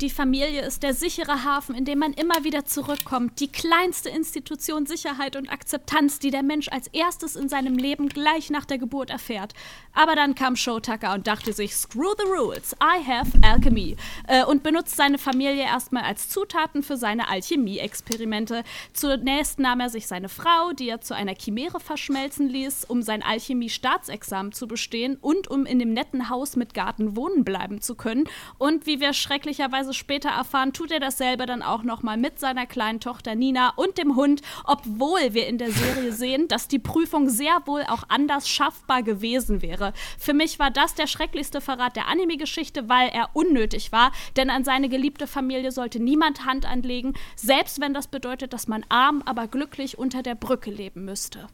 Die 0.00 0.10
Familie 0.10 0.64
ist 0.64 0.84
der 0.84 0.94
sichere 0.94 1.42
Hafen, 1.42 1.74
in 1.74 1.84
dem 1.84 1.98
man 1.98 2.12
immer 2.12 2.44
wieder 2.44 2.64
zurückkommt. 2.64 3.40
Die 3.40 3.50
kleinste 3.50 4.08
Institution 4.08 4.86
Sicherheit 4.86 5.34
und 5.34 5.50
Akzeptanz, 5.50 6.20
die 6.20 6.30
der 6.30 6.44
Mensch 6.44 6.68
als 6.68 6.86
erstes 6.86 7.34
in 7.34 7.48
seinem 7.48 7.76
Leben 7.76 8.08
gleich 8.08 8.48
nach 8.48 8.64
der 8.64 8.78
Geburt 8.78 9.10
erfährt. 9.10 9.54
Aber 9.94 10.14
dann 10.14 10.36
kam 10.36 10.54
Shotaka 10.54 11.14
und 11.14 11.26
dachte 11.26 11.52
sich, 11.52 11.74
screw 11.74 12.14
the 12.16 12.30
rules, 12.30 12.76
I 12.80 13.04
have 13.04 13.32
alchemy. 13.42 13.96
Äh, 14.28 14.44
und 14.44 14.62
benutzt 14.62 14.94
seine 14.94 15.18
Familie 15.18 15.64
erstmal 15.64 16.04
als 16.04 16.28
Zutaten 16.28 16.84
für 16.84 16.96
seine 16.96 17.28
Alchemie-Experimente. 17.28 18.62
Zunächst 18.92 19.58
nahm 19.58 19.80
er 19.80 19.90
sich 19.90 20.06
seine 20.06 20.28
Frau, 20.28 20.70
die 20.74 20.90
er 20.90 21.00
zu 21.00 21.16
einer 21.16 21.34
Chimäre 21.34 21.80
verschmelzen 21.80 22.48
ließ, 22.48 22.84
um 22.84 23.02
sein 23.02 23.24
Alchemie-Staatsexamen 23.24 24.52
zu 24.52 24.68
bestehen 24.68 25.16
und 25.20 25.48
um 25.48 25.66
in 25.66 25.80
dem 25.80 25.92
netten 25.92 26.28
Haus 26.28 26.54
mit 26.54 26.72
Garten 26.72 27.16
wohnen 27.16 27.42
bleiben 27.42 27.80
zu 27.80 27.96
können. 27.96 28.28
Und 28.58 28.86
wie 28.86 29.00
wir 29.00 29.12
schrecklicherweise 29.12 29.87
später 29.92 30.30
erfahren, 30.30 30.72
tut 30.72 30.90
er 30.90 31.00
dasselbe 31.00 31.46
dann 31.46 31.62
auch 31.62 31.82
nochmal 31.82 32.16
mit 32.16 32.38
seiner 32.38 32.66
kleinen 32.66 33.00
Tochter 33.00 33.34
Nina 33.34 33.72
und 33.76 33.98
dem 33.98 34.16
Hund, 34.16 34.42
obwohl 34.64 35.34
wir 35.34 35.46
in 35.46 35.58
der 35.58 35.70
Serie 35.70 36.12
sehen, 36.18 36.48
dass 36.48 36.68
die 36.68 36.78
Prüfung 36.78 37.28
sehr 37.28 37.62
wohl 37.66 37.82
auch 37.82 38.04
anders 38.08 38.48
schaffbar 38.48 39.02
gewesen 39.02 39.62
wäre. 39.62 39.92
Für 40.18 40.34
mich 40.34 40.58
war 40.58 40.70
das 40.70 40.94
der 40.94 41.06
schrecklichste 41.06 41.60
Verrat 41.60 41.96
der 41.96 42.08
Anime-Geschichte, 42.08 42.88
weil 42.88 43.08
er 43.08 43.30
unnötig 43.34 43.92
war, 43.92 44.12
denn 44.36 44.50
an 44.50 44.64
seine 44.64 44.88
geliebte 44.88 45.26
Familie 45.26 45.72
sollte 45.72 46.00
niemand 46.00 46.44
Hand 46.44 46.66
anlegen, 46.66 47.14
selbst 47.36 47.80
wenn 47.80 47.94
das 47.94 48.08
bedeutet, 48.08 48.52
dass 48.52 48.68
man 48.68 48.84
arm, 48.88 49.22
aber 49.24 49.46
glücklich 49.46 49.98
unter 49.98 50.22
der 50.22 50.34
Brücke 50.34 50.70
leben 50.70 51.04
müsste. 51.04 51.46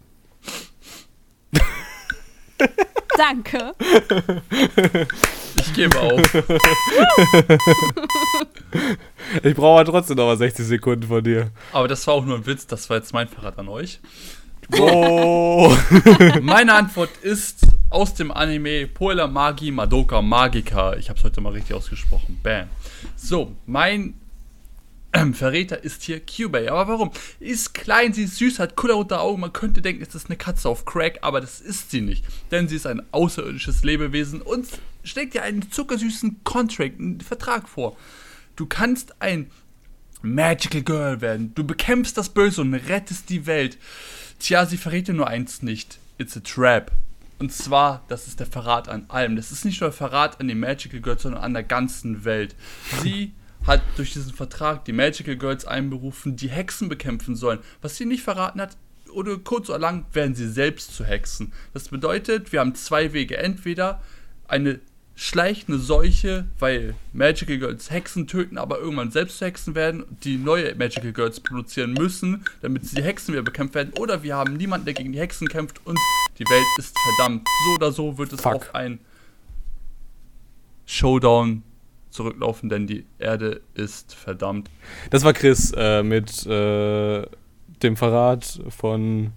Danke. 3.17 3.75
Ich 5.57 5.73
gebe 5.75 6.01
auf. 6.01 6.21
Ich 9.43 9.55
brauche 9.55 9.81
aber 9.81 9.91
trotzdem 9.91 10.17
noch 10.17 10.27
mal 10.27 10.37
60 10.37 10.67
Sekunden 10.67 11.05
von 11.05 11.23
dir. 11.23 11.51
Aber 11.73 11.89
das 11.89 12.07
war 12.07 12.15
auch 12.15 12.25
nur 12.25 12.37
ein 12.37 12.47
Witz, 12.47 12.67
das 12.67 12.91
war 12.91 12.97
jetzt 12.99 13.13
mein 13.13 13.29
Verrat 13.29 13.59
an 13.59 13.69
euch. 13.69 14.01
Oh! 14.79 15.75
Meine 16.41 16.75
Antwort 16.75 17.11
ist 17.23 17.67
aus 17.91 18.15
dem 18.15 18.31
Anime 18.31 18.87
Poela 18.87 19.27
Magi 19.27 19.71
Madoka 19.71 20.23
Magica. 20.23 20.95
Ich 20.97 21.09
habe 21.09 21.19
es 21.19 21.25
heute 21.25 21.41
mal 21.41 21.53
richtig 21.53 21.77
ausgesprochen. 21.77 22.41
Bam. 22.43 22.69
So, 23.17 23.53
mein 23.67 24.15
Verräter 25.35 25.83
ist 25.83 26.03
hier 26.03 26.21
Kyubey. 26.21 26.69
Aber 26.69 26.89
warum? 26.89 27.11
Ist 27.41 27.75
klein, 27.75 28.13
sie 28.13 28.25
ist 28.25 28.37
süß, 28.37 28.59
hat 28.59 28.77
kullerrote 28.77 29.21
Augen. 29.21 29.41
Man 29.41 29.53
könnte 29.53 29.83
denken, 29.83 30.03
es 30.03 30.15
ist 30.15 30.27
eine 30.27 30.37
Katze 30.37 30.69
auf 30.69 30.85
Crack, 30.85 31.19
aber 31.23 31.41
das 31.41 31.61
ist 31.61 31.91
sie 31.91 32.01
nicht. 32.01 32.25
Denn 32.51 32.69
sie 32.69 32.77
ist 32.77 32.87
ein 32.87 33.03
außerirdisches 33.13 33.85
Lebewesen 33.85 34.43
und 34.43 34.67
schlägt 35.03 35.35
dir 35.35 35.43
einen 35.43 35.71
zuckersüßen 35.71 36.43
Contract, 36.45 36.99
einen 36.99 37.21
Vertrag 37.21 37.69
vor. 37.69 37.97
Du 38.57 38.67
kannst 38.67 39.21
ein 39.21 39.51
Magical 40.23 40.83
Girl 40.83 41.21
werden. 41.21 41.55
Du 41.55 41.65
bekämpfst 41.65 42.17
das 42.17 42.31
Böse 42.31 42.63
und 42.63 42.75
rettest 42.75 43.29
die 43.29 43.47
Welt. 43.47 43.79
Tja, 44.39 44.67
sie 44.67 44.79
verrät 44.79 45.09
dir 45.09 45.15
nur 45.15 45.29
eins 45.29 45.63
nicht. 45.63 45.99
It's 46.19 46.37
a 46.37 46.41
trap. 46.41 46.91
Und 47.39 47.53
zwar, 47.53 48.05
das 48.09 48.27
ist 48.27 48.41
der 48.41 48.47
Verrat 48.47 48.89
an 48.89 49.05
allem. 49.09 49.37
Das 49.37 49.53
ist 49.53 49.65
nicht 49.65 49.81
nur 49.81 49.91
der 49.91 49.97
Verrat 49.97 50.41
an 50.41 50.49
den 50.49 50.61
Magical 50.61 51.01
Girls, 51.01 51.23
sondern 51.23 51.43
an 51.43 51.53
der 51.53 51.65
ganzen 51.65 52.25
Welt. 52.25 52.55
Sie 53.03 53.33
hat 53.67 53.83
durch 53.97 54.13
diesen 54.13 54.33
Vertrag 54.33 54.85
die 54.85 54.93
Magical 54.93 55.37
Girls 55.37 55.65
einberufen, 55.65 56.37
die 56.37 56.49
Hexen 56.49 56.89
bekämpfen 56.89 57.37
sollen. 57.37 57.61
Was 57.83 57.97
sie 57.97 58.05
nicht 58.05 58.23
verraten 58.23 58.61
hat, 58.61 58.77
oder 59.15 59.39
kurz 59.39 59.69
oder 59.69 59.79
lang, 59.79 60.07
werden 60.13 60.35
sie 60.35 60.49
selbst 60.49 60.95
zu 60.95 61.05
Hexen. 61.05 61.53
Das 61.73 61.89
bedeutet, 61.89 62.53
wir 62.53 62.61
haben 62.61 62.75
zwei 62.75 63.13
Wege. 63.13 63.39
Entweder 63.39 64.03
eine 64.49 64.81
schleichende 65.17 65.79
Seuche, 65.79 66.47
weil 66.59 66.97
Magical 67.13 67.59
Girls 67.59 67.91
Hexen 67.91 68.27
töten, 68.27 68.59
aber 68.59 68.81
irgendwann 68.81 69.13
selbst 69.13 69.39
zu 69.39 69.45
Hexen 69.45 69.75
werden, 69.77 70.05
die 70.25 70.37
neue 70.37 70.75
Magical 70.75 71.13
Girls 71.13 71.39
produzieren 71.39 71.93
müssen, 71.93 72.45
damit 72.63 72.85
sie 72.85 72.97
die 72.97 73.05
Hexen 73.05 73.33
wieder 73.33 73.45
bekämpft 73.45 73.77
werden. 73.77 73.93
Oder 73.99 74.25
wir 74.25 74.35
haben 74.35 74.57
niemanden, 74.57 74.87
der 74.87 74.95
gegen 74.95 75.13
die 75.13 75.21
Hexen 75.21 75.49
kämpft 75.49 75.81
und 75.85 75.99
die 76.39 76.45
Welt 76.45 76.67
ist 76.79 76.97
verdammt. 77.17 77.47
So 77.67 77.75
oder 77.75 77.93
so 77.93 78.19
wird 78.19 78.33
es 78.33 78.41
Fuck. 78.41 78.55
auf 78.55 78.75
ein 78.75 78.99
Showdown 80.87 81.63
zurücklaufen, 82.15 82.69
denn 82.69 82.87
die 82.87 83.05
Erde 83.19 83.61
ist 83.75 84.15
verdammt. 84.15 84.71
Das 85.11 85.25
war 85.25 85.33
Chris 85.33 85.73
äh, 85.77 86.03
mit 86.03 86.47
äh, 86.47 87.27
dem 87.83 87.97
Verrat 87.97 88.61
von 88.69 89.33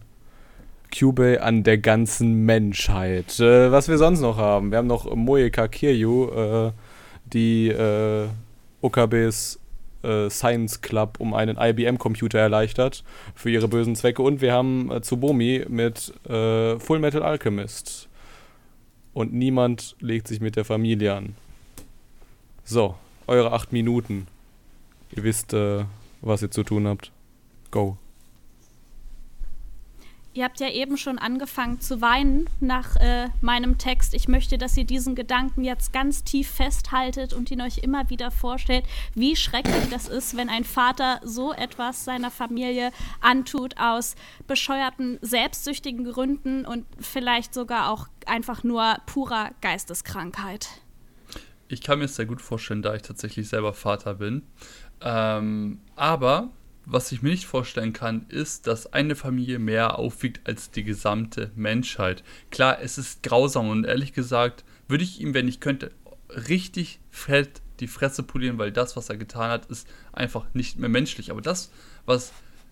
Kyubey 0.92 1.40
an 1.40 1.64
der 1.64 1.80
ganzen 1.80 2.46
Menschheit. 2.46 3.40
Äh, 3.40 3.72
was 3.72 3.90
wir 3.90 3.98
sonst 3.98 4.22
noch 4.22 4.38
haben, 4.38 4.72
wir 4.72 4.78
haben 4.78 4.88
noch 4.88 5.14
Moeka 5.14 5.68
Kiryu, 5.68 6.30
äh, 6.30 6.72
die 7.26 7.70
äh, 7.70 8.28
OKBs 8.82 9.60
äh, 10.04 10.30
Science 10.30 10.82
Club 10.82 11.16
um 11.20 11.34
einen 11.34 11.58
IBM-Computer 11.58 12.40
erleichtert 12.40 13.04
für 13.34 13.50
ihre 13.50 13.68
bösen 13.68 13.96
Zwecke. 13.96 14.22
Und 14.22 14.40
wir 14.40 14.54
haben 14.54 14.92
äh, 14.92 15.02
Tsubomi 15.02 15.66
mit 15.68 16.14
Full 16.26 17.00
Metal 17.00 17.24
Alchemist. 17.24 18.08
Und 19.14 19.34
niemand 19.34 19.96
legt 20.00 20.28
sich 20.28 20.42
mit 20.42 20.56
der 20.56 20.64
Familie 20.64 21.16
an. 21.16 21.36
So, 22.70 22.96
eure 23.28 23.54
acht 23.54 23.72
Minuten. 23.72 24.28
Ihr 25.16 25.24
wisst, 25.24 25.54
äh, 25.54 25.86
was 26.20 26.42
ihr 26.42 26.52
zu 26.52 26.64
tun 26.64 26.86
habt. 26.86 27.14
Go. 27.72 27.96
Ihr 30.34 30.44
habt 30.44 30.60
ja 30.60 30.70
eben 30.70 30.98
schon 30.98 31.18
angefangen 31.18 31.80
zu 31.80 32.02
weinen 32.02 32.50
nach 32.60 32.98
äh, 32.98 33.30
meinem 33.40 33.78
Text. 33.78 34.14
Ich 34.14 34.28
möchte, 34.28 34.58
dass 34.58 34.76
ihr 34.76 34.84
diesen 34.84 35.16
Gedanken 35.16 35.64
jetzt 35.64 35.94
ganz 35.94 36.26
tief 36.26 36.50
festhaltet 36.50 37.32
und 37.32 37.50
ihn 37.52 37.62
euch 37.62 37.78
immer 37.78 38.10
wieder 38.10 38.32
vorstellt, 38.32 38.84
wie 39.16 39.38
schrecklich 39.38 39.90
das 39.90 40.10
ist, 40.10 40.36
wenn 40.36 40.50
ein 40.50 40.66
Vater 40.66 41.22
so 41.24 41.54
etwas 41.54 42.04
seiner 42.04 42.32
Familie 42.32 42.92
antut 43.22 43.80
aus 43.80 44.16
bescheuerten, 44.46 45.20
selbstsüchtigen 45.22 46.04
Gründen 46.04 46.66
und 46.66 46.86
vielleicht 47.00 47.54
sogar 47.54 47.90
auch 47.90 48.08
einfach 48.26 48.66
nur 48.66 48.98
purer 49.06 49.52
Geisteskrankheit. 49.62 50.82
Ich 51.68 51.82
kann 51.82 52.00
mir 52.00 52.06
es 52.06 52.16
sehr 52.16 52.26
gut 52.26 52.42
vorstellen, 52.42 52.82
da 52.82 52.96
ich 52.96 53.02
tatsächlich 53.02 53.50
selber 53.50 53.74
Vater 53.74 54.16
bin. 54.16 54.44
Ähm, 55.02 55.80
aber 55.96 56.50
was 56.86 57.12
ich 57.12 57.22
mir 57.22 57.30
nicht 57.30 57.46
vorstellen 57.46 57.92
kann, 57.92 58.26
ist, 58.30 58.66
dass 58.66 58.94
eine 58.94 59.16
Familie 59.16 59.60
mehr 59.60 60.00
aufwiegt 60.00 60.48
als 60.48 60.72
die 60.72 60.86
gesamte 60.86 61.52
Menschheit. 61.56 62.24
Klar, 62.50 62.80
es 62.82 62.98
ist 62.98 63.24
grausam 63.24 63.70
und 63.70 63.86
ehrlich 63.86 64.14
gesagt 64.14 64.64
würde 64.88 65.04
ich 65.04 65.20
ihm, 65.20 65.34
wenn 65.34 65.50
ich 65.50 65.60
könnte, 65.60 65.92
richtig 66.30 67.00
fett 67.10 67.62
die 67.82 67.88
Fresse 67.88 68.24
polieren, 68.24 68.58
weil 68.58 68.72
das, 68.72 68.96
was 68.96 69.10
er 69.10 69.18
getan 69.18 69.52
hat, 69.52 69.66
ist 69.68 69.88
einfach 70.14 70.46
nicht 70.54 70.80
mehr 70.80 70.90
menschlich. 70.90 71.30
Aber 71.30 71.42
das, 71.42 71.72
was 72.06 72.32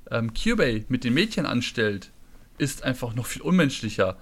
ähm, 0.09 0.33
Kyubey 0.33 0.85
mit 0.87 1.03
den 1.03 1.13
Mädchen 1.13 1.45
anstellt, 1.45 2.11
ist 2.57 2.83
einfach 2.83 3.15
noch 3.15 3.25
viel 3.25 3.41
unmenschlicher. 3.41 4.17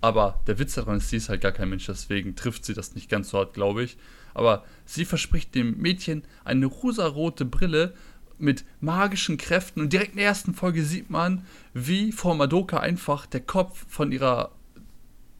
Aber 0.00 0.40
der 0.46 0.58
Witz 0.58 0.74
daran 0.74 0.98
ist, 0.98 1.10
sie 1.10 1.16
ist 1.16 1.28
halt 1.28 1.40
gar 1.40 1.52
kein 1.52 1.68
Mensch, 1.68 1.86
deswegen 1.86 2.36
trifft 2.36 2.64
sie 2.64 2.74
das 2.74 2.94
nicht 2.94 3.08
ganz 3.08 3.30
so 3.30 3.38
hart, 3.38 3.54
glaube 3.54 3.82
ich. 3.82 3.96
Aber 4.34 4.64
sie 4.84 5.04
verspricht 5.04 5.54
dem 5.54 5.78
Mädchen 5.78 6.22
eine 6.44 6.66
rosarote 6.66 7.44
Brille 7.44 7.94
mit 8.38 8.64
magischen 8.80 9.36
Kräften 9.36 9.80
und 9.80 9.92
direkt 9.92 10.12
in 10.12 10.18
der 10.18 10.26
ersten 10.26 10.54
Folge 10.54 10.84
sieht 10.84 11.10
man, 11.10 11.44
wie 11.74 12.12
vor 12.12 12.36
Madoka 12.36 12.78
einfach 12.78 13.26
der 13.26 13.40
Kopf 13.40 13.84
von 13.88 14.12
ihrer, 14.12 14.52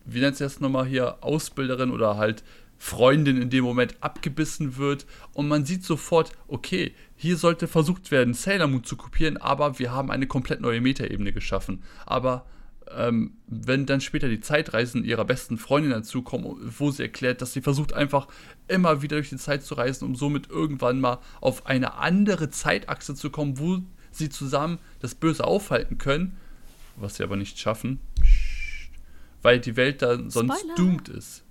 wie 0.05 0.21
nennt 0.21 0.37
sie 0.37 0.45
das 0.45 0.59
nochmal 0.59 0.87
hier, 0.87 1.19
Ausbilderin 1.21 1.93
oder 1.93 2.17
halt 2.17 2.43
Freundin 2.77 3.41
in 3.41 3.51
dem 3.51 3.65
Moment 3.65 3.97
abgebissen 4.01 4.77
wird 4.77 5.07
und 5.33 5.49
man 5.49 5.65
sieht 5.65 5.85
sofort, 5.85 6.33
okay, 6.47 6.93
hier 7.17 7.37
sollte 7.37 7.69
versucht 7.69 8.11
werden, 8.11 8.35
Sailor 8.35 8.69
Moon 8.69 8.85
zu 8.85 8.97
kopieren, 8.97 9.37
aber 9.37 9.79
wir 9.79 9.93
haben 9.93 10.11
eine 10.11 10.27
komplett 10.27 10.61
neue 10.61 10.81
Metaebene 10.81 11.33
geschaffen. 11.33 11.83
Aber 12.07 12.47
ähm, 12.97 13.33
wenn 13.47 13.87
dann 13.87 14.01
später 14.01 14.29
die 14.29 14.41
Zeitreisen 14.41 15.05
ihrer 15.05 15.25
besten 15.25 15.59
Freundin 15.59 15.93
dazukommen, 15.93 16.57
wo 16.79 16.91
sie 16.91 17.03
erklärt, 17.03 17.43
dass 17.43 17.53
sie 17.53 17.61
versucht 17.61 17.93
einfach 17.93 18.29
immer 18.69 19.03
wieder 19.03 19.17
durch 19.17 19.31
die 19.31 19.37
Zeit 19.37 19.63
zu 19.63 19.75
reisen, 19.75 20.05
um 20.05 20.15
somit 20.15 20.49
irgendwann 20.49 21.01
mal 21.01 21.19
auf 21.41 21.67
eine 21.67 21.95
andere 21.95 22.51
Zeitachse 22.51 23.15
zu 23.15 23.31
kommen, 23.31 23.59
wo 23.59 23.83
sie 24.11 24.29
zusammen 24.29 24.79
das 25.01 25.15
Böse 25.15 25.45
aufhalten 25.45 25.99
können, 25.99 26.37
was 26.97 27.17
sie 27.17 27.23
aber 27.23 27.37
nicht 27.37 27.59
schaffen, 27.59 28.01
weil 29.43 29.61
die 29.61 29.77
Welt 29.77 30.03
dann 30.03 30.31
sonst 30.31 30.59
Spoiler. 30.59 30.75
doomed 30.77 31.09
ist. 31.09 31.45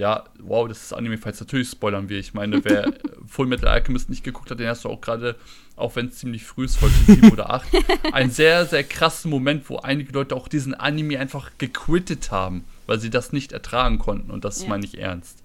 Ja, 0.00 0.24
wow, 0.38 0.66
das 0.66 0.82
ist 0.82 0.94
Anime, 0.94 1.18
falls 1.18 1.40
natürlich 1.40 1.68
spoilern 1.68 2.08
wir. 2.08 2.18
Ich 2.18 2.32
meine, 2.32 2.64
wer 2.64 2.90
Full 3.26 3.46
Metal 3.46 3.68
Alchemist 3.68 4.08
nicht 4.08 4.24
geguckt 4.24 4.50
hat, 4.50 4.58
den 4.58 4.66
hast 4.66 4.86
du 4.86 4.88
auch 4.88 5.02
gerade, 5.02 5.36
auch 5.76 5.94
wenn 5.94 6.06
es 6.06 6.16
ziemlich 6.16 6.42
früh 6.42 6.64
ist, 6.64 6.76
Folge 6.76 6.94
7 7.06 7.30
oder 7.30 7.50
8, 7.50 7.68
einen 8.12 8.30
sehr, 8.30 8.64
sehr 8.64 8.82
krassen 8.82 9.30
Moment, 9.30 9.68
wo 9.68 9.76
einige 9.76 10.10
Leute 10.12 10.34
auch 10.34 10.48
diesen 10.48 10.72
Anime 10.72 11.18
einfach 11.18 11.50
gequittet 11.58 12.30
haben, 12.30 12.64
weil 12.86 12.98
sie 12.98 13.10
das 13.10 13.34
nicht 13.34 13.52
ertragen 13.52 13.98
konnten. 13.98 14.30
Und 14.30 14.46
das 14.46 14.62
ja. 14.62 14.70
meine 14.70 14.86
ich 14.86 14.96
ernst. 14.96 15.42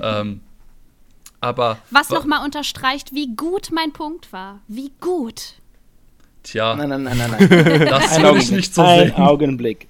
ähm, 0.00 0.40
aber. 1.42 1.76
Was 1.90 2.08
nochmal 2.08 2.46
unterstreicht, 2.46 3.12
wie 3.12 3.36
gut 3.36 3.68
mein 3.72 3.92
Punkt 3.92 4.32
war. 4.32 4.60
Wie 4.68 4.90
gut. 5.02 5.56
Tja. 6.44 6.74
Nein, 6.76 6.88
nein, 6.88 7.02
nein, 7.02 7.18
nein, 7.18 7.30
nein. 7.30 7.86
Das 7.90 8.22
will 8.22 8.38
ich 8.38 8.50
nicht 8.52 8.74
so 8.74 8.82
sehen. 8.82 9.12
Ein 9.12 9.22
Augenblick. 9.22 9.86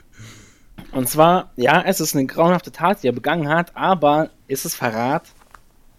Und 0.93 1.09
zwar, 1.09 1.51
ja, 1.57 1.83
es 1.83 2.01
ist 2.01 2.15
eine 2.15 2.27
grauenhafte 2.27 2.73
Tat, 2.73 3.03
die 3.03 3.09
er 3.09 3.13
begangen 3.13 3.49
hat, 3.49 3.77
aber 3.77 4.31
ist 4.47 4.65
es 4.65 4.75
Verrat? 4.75 5.25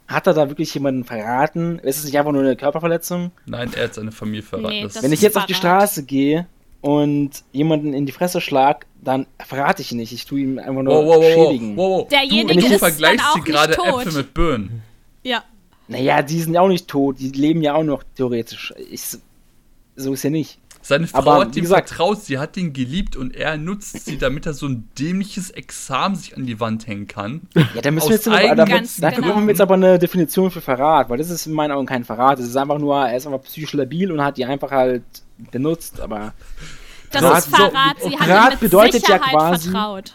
Hat 0.07 0.25
er 0.25 0.33
da 0.33 0.49
wirklich 0.49 0.73
jemanden 0.73 1.03
verraten? 1.03 1.77
Ist 1.79 1.99
es 1.99 2.05
nicht 2.05 2.17
einfach 2.17 2.31
nur 2.31 2.41
eine 2.41 2.55
Körperverletzung? 2.55 3.31
Nein, 3.45 3.71
er 3.75 3.85
hat 3.85 3.93
seine 3.93 4.11
Familie 4.11 4.41
verraten. 4.41 4.69
Nee, 4.69 4.89
Wenn 5.01 5.13
ich 5.13 5.21
jetzt 5.21 5.33
Verrat. 5.33 5.43
auf 5.43 5.47
die 5.47 5.53
Straße 5.53 6.03
gehe 6.03 6.47
und 6.81 7.43
jemanden 7.51 7.93
in 7.93 8.07
die 8.07 8.11
Fresse 8.11 8.41
schlag, 8.41 8.87
dann 9.01 9.27
verrate 9.37 9.83
ich 9.83 9.91
ihn 9.91 9.99
nicht. 9.99 10.11
Ich 10.11 10.25
tue 10.25 10.39
ihm 10.39 10.57
einfach 10.57 10.81
nur 10.81 11.05
wow, 11.05 11.15
wow, 11.15 11.23
schädigen. 11.23 11.77
Wow, 11.77 12.01
wow. 12.01 12.07
Derjenige 12.07 12.59
du, 12.59 12.69
du 12.69 12.79
vergleichst 12.79 13.25
sie 13.35 13.41
gerade 13.41 13.73
Äpfel 13.73 14.11
mit 14.13 14.33
Birnen. 14.33 14.81
Ja. 15.21 15.43
Naja, 15.87 16.21
die 16.21 16.39
sind 16.41 16.53
ja 16.53 16.61
auch 16.61 16.67
nicht 16.67 16.87
tot. 16.87 17.19
Die 17.19 17.29
leben 17.29 17.61
ja 17.61 17.75
auch 17.75 17.83
noch 17.83 18.03
theoretisch. 18.15 18.73
Ich, 18.91 19.17
so 19.95 20.13
ist 20.13 20.23
ja 20.23 20.29
nicht. 20.29 20.59
Seine 20.81 21.07
Frau 21.07 21.19
Aber, 21.19 21.41
hat 21.41 21.55
ihm 21.55 21.63
gesagt, 21.63 21.89
vertraut, 21.89 22.21
sie 22.21 22.39
hat 22.39 22.55
ihn 22.57 22.73
geliebt 22.73 23.15
und 23.15 23.35
er 23.35 23.57
nutzt 23.57 24.05
sie, 24.05 24.17
damit 24.17 24.45
er 24.45 24.53
so 24.53 24.67
ein 24.67 24.89
dämliches 24.97 25.49
Examen 25.51 26.15
sich 26.15 26.35
an 26.35 26.45
die 26.45 26.59
Wand 26.59 26.87
hängen 26.87 27.07
kann. 27.07 27.41
Ja, 27.75 27.81
da 27.81 27.91
müssen 27.91 28.09
wir 28.09 28.15
jetzt 28.15 28.27
aber, 28.27 28.55
da, 28.55 28.65
dafür 28.65 29.11
genau. 29.11 29.27
brauchen 29.27 29.43
wir 29.43 29.51
jetzt 29.51 29.61
aber 29.61 29.73
eine 29.73 29.99
Definition 29.99 30.49
für 30.51 30.61
Verrat, 30.61 31.09
weil 31.09 31.17
das 31.17 31.29
ist 31.29 31.45
in 31.45 31.53
meinen 31.53 31.71
Augen 31.71 31.85
kein 31.85 32.03
Verrat. 32.03 32.39
Es 32.39 32.45
ist 32.45 32.55
einfach 32.55 32.79
nur, 32.79 32.95
er 32.95 33.17
ist 33.17 33.27
einfach 33.27 33.41
psychisch 33.43 33.73
labil 33.73 34.11
und 34.11 34.23
hat 34.23 34.37
die 34.37 34.45
einfach 34.45 34.71
halt 34.71 35.03
benutzt, 35.51 35.99
aber. 35.99 36.33
Das 37.11 37.21
Verrat, 37.21 37.37
ist 37.39 37.55
Verrat, 37.55 37.97
sie 38.01 38.17
hat 38.17 38.27
ihm 38.27 38.49
mit 38.51 38.59
bedeutet 38.59 39.01
Sicherheit 39.01 39.21
ja 39.21 39.29
quasi, 39.29 39.69
vertraut. 39.71 40.13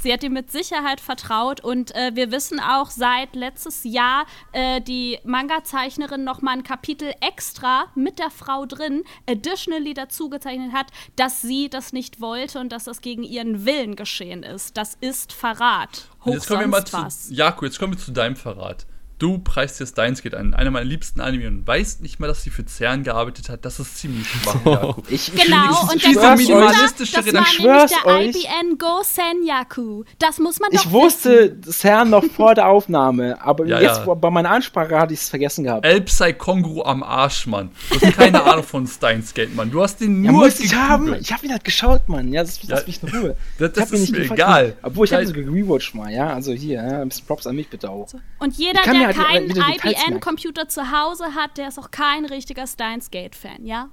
Sie 0.00 0.12
hat 0.12 0.22
ihm 0.22 0.32
mit 0.32 0.50
Sicherheit 0.50 1.00
vertraut 1.00 1.60
und 1.60 1.94
äh, 1.94 2.12
wir 2.14 2.30
wissen 2.30 2.60
auch 2.60 2.90
seit 2.90 3.34
letztes 3.34 3.84
Jahr 3.84 4.26
äh, 4.52 4.80
die 4.80 5.18
Manga-Zeichnerin 5.24 6.24
noch 6.24 6.40
mal 6.40 6.52
ein 6.52 6.62
Kapitel 6.62 7.12
extra 7.20 7.86
mit 7.94 8.18
der 8.18 8.30
Frau 8.30 8.66
drin, 8.66 9.04
additionally 9.28 9.94
dazu 9.94 10.28
gezeichnet 10.28 10.72
hat, 10.72 10.86
dass 11.16 11.42
sie 11.42 11.68
das 11.68 11.92
nicht 11.92 12.20
wollte 12.20 12.60
und 12.60 12.70
dass 12.70 12.84
das 12.84 13.00
gegen 13.00 13.22
ihren 13.22 13.64
Willen 13.66 13.96
geschehen 13.96 14.42
ist. 14.42 14.76
Das 14.76 14.96
ist 15.00 15.32
Verrat. 15.32 16.08
Hoch 16.24 16.34
jetzt 16.34 16.48
kommen 16.48 16.60
wir 16.60 16.68
mal 16.68 16.84
zu, 16.84 17.34
Jakob, 17.34 17.64
jetzt 17.64 17.78
kommen 17.78 17.94
wir 17.94 17.98
zu 17.98 18.12
deinem 18.12 18.36
Verrat. 18.36 18.86
Du 19.18 19.38
preist 19.38 19.80
dir 19.80 19.86
Steins 19.86 20.22
Gate 20.22 20.36
an, 20.36 20.54
einer 20.54 20.70
meiner 20.70 20.84
liebsten 20.84 21.20
Anime 21.20 21.48
und 21.48 21.66
weißt 21.66 22.02
nicht 22.02 22.20
mal, 22.20 22.28
dass 22.28 22.44
sie 22.44 22.50
für 22.50 22.64
CERN 22.64 23.02
gearbeitet 23.02 23.48
hat. 23.48 23.64
Das 23.64 23.80
ist 23.80 23.98
ziemlich 23.98 24.28
schwach, 24.28 24.64
Jakob. 24.64 25.10
Ich, 25.10 25.32
genau, 25.34 25.90
und 25.90 26.04
der 26.04 26.36
minimalistische 26.36 27.16
das 27.16 27.34
war 27.34 27.42
ich 27.42 27.48
schwör's 27.48 27.92
der 28.04 28.06
euch. 28.06 28.28
IBN 28.28 28.78
Go 28.78 29.02
Senyaku. 29.02 30.04
Das 30.20 30.38
muss 30.38 30.60
man 30.60 30.70
doch 30.70 30.84
Ich 30.84 30.90
wusste 30.92 31.56
CERN 31.68 32.10
noch 32.10 32.24
vor 32.36 32.54
der 32.54 32.68
Aufnahme, 32.68 33.42
aber 33.42 33.66
ja, 33.66 33.80
jetzt 33.80 34.06
ja. 34.06 34.14
bei 34.14 34.30
meiner 34.30 34.50
Ansprache 34.50 34.96
hatte 34.96 35.14
ich 35.14 35.20
es 35.20 35.28
vergessen 35.28 35.64
gehabt. 35.64 35.84
Elpsai 35.84 36.34
Kongru 36.34 36.82
am 36.84 37.02
Arsch, 37.02 37.48
Mann. 37.48 37.70
Du 37.90 38.00
hast 38.00 38.16
keine 38.16 38.40
Ahnung 38.44 38.62
von 38.62 38.86
Steins 38.86 39.34
Gate, 39.34 39.52
Mann. 39.52 39.72
Du 39.72 39.82
hast 39.82 40.00
den 40.00 40.22
nur 40.22 40.46
ja, 40.46 40.54
ich 40.56 40.74
haben. 40.76 41.14
Ich 41.14 41.32
hab 41.32 41.42
ihn 41.42 41.50
halt 41.50 41.64
geschaut, 41.64 42.08
Mann. 42.08 42.32
Ja, 42.32 42.42
das, 42.42 42.60
lass 42.68 42.86
mich 42.86 43.02
in 43.02 43.08
Ruhe. 43.08 43.36
Das, 43.58 43.72
das 43.72 43.90
ist 43.90 44.12
mir 44.12 44.30
egal. 44.30 44.76
Obwohl, 44.80 45.06
ich 45.06 45.12
habe 45.12 45.24
ihn 45.24 45.28
sogar 45.28 45.42
gerewatcht 45.42 45.96
mal, 45.96 46.12
ja. 46.12 46.32
Also 46.32 46.52
hier, 46.52 46.80
ein 46.80 47.08
bisschen 47.08 47.26
Props 47.26 47.48
an 47.48 47.56
mich 47.56 47.68
bitte 47.68 47.90
auch. 47.90 48.06
Und 48.38 48.54
jeder, 48.56 48.82
der 48.82 49.07
der 49.12 49.24
keinen 49.24 49.50
IBM-Computer 49.50 50.68
zu 50.68 50.90
Hause 50.90 51.34
hat, 51.34 51.58
der 51.58 51.68
ist 51.68 51.78
auch 51.78 51.90
kein 51.90 52.24
richtiger 52.24 52.66
Steins 52.66 53.10
Gate-Fan, 53.10 53.66
ja? 53.66 53.88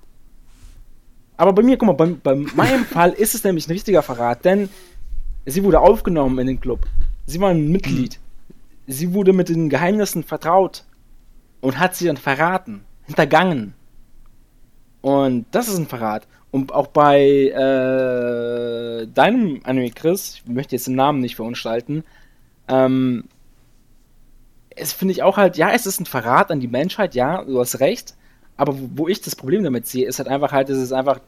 Aber 1.37 1.53
bei 1.53 1.63
mir, 1.63 1.77
guck 1.77 1.87
mal, 1.87 1.93
bei, 1.93 2.07
bei 2.07 2.35
meinem 2.35 2.85
Fall 2.85 3.11
ist 3.11 3.35
es 3.35 3.43
nämlich 3.43 3.67
ein 3.67 3.71
richtiger 3.71 4.01
Verrat, 4.01 4.45
denn 4.45 4.69
sie 5.45 5.63
wurde 5.63 5.79
aufgenommen 5.79 6.39
in 6.39 6.47
den 6.47 6.59
Club. 6.59 6.87
Sie 7.25 7.39
war 7.39 7.49
ein 7.49 7.69
Mitglied. 7.69 8.19
Sie 8.87 9.13
wurde 9.13 9.33
mit 9.33 9.49
den 9.49 9.69
Geheimnissen 9.69 10.23
vertraut 10.23 10.83
und 11.61 11.79
hat 11.79 11.95
sie 11.95 12.05
dann 12.05 12.17
verraten, 12.17 12.85
hintergangen. 13.05 13.73
Und 15.01 15.45
das 15.51 15.67
ist 15.67 15.77
ein 15.77 15.87
Verrat. 15.87 16.27
Und 16.51 16.73
auch 16.73 16.87
bei 16.87 17.19
äh, 17.21 19.07
deinem 19.07 19.59
Anime, 19.63 19.91
Chris, 19.91 20.35
ich 20.35 20.47
möchte 20.47 20.75
jetzt 20.75 20.87
den 20.87 20.95
Namen 20.95 21.19
nicht 21.19 21.35
verunstalten, 21.35 22.03
ähm, 22.67 23.25
es 24.75 24.93
finde 24.93 25.13
ich 25.13 25.23
auch 25.23 25.37
halt, 25.37 25.57
ja, 25.57 25.71
es 25.71 25.85
ist 25.85 25.99
ein 25.99 26.05
Verrat 26.05 26.51
an 26.51 26.59
die 26.59 26.67
Menschheit, 26.67 27.15
ja, 27.15 27.43
du 27.43 27.59
hast 27.59 27.79
recht. 27.79 28.15
Aber 28.57 28.77
wo, 28.79 28.89
wo 28.95 29.07
ich 29.07 29.21
das 29.21 29.35
Problem 29.35 29.63
damit 29.63 29.87
sehe, 29.87 30.07
ist 30.07 30.19
halt 30.19 30.27
einfach 30.27 30.51
halt, 30.51 30.69
es 30.69 30.77
ist 30.77 30.91
einfach 30.91 31.19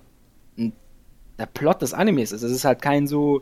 ein, 0.57 0.73
der 1.37 1.45
Plot 1.45 1.81
des 1.81 1.93
Animes 1.93 2.31
ist. 2.31 2.43
Es 2.43 2.51
ist 2.51 2.65
halt 2.65 2.81
kein 2.81 3.07
so 3.07 3.41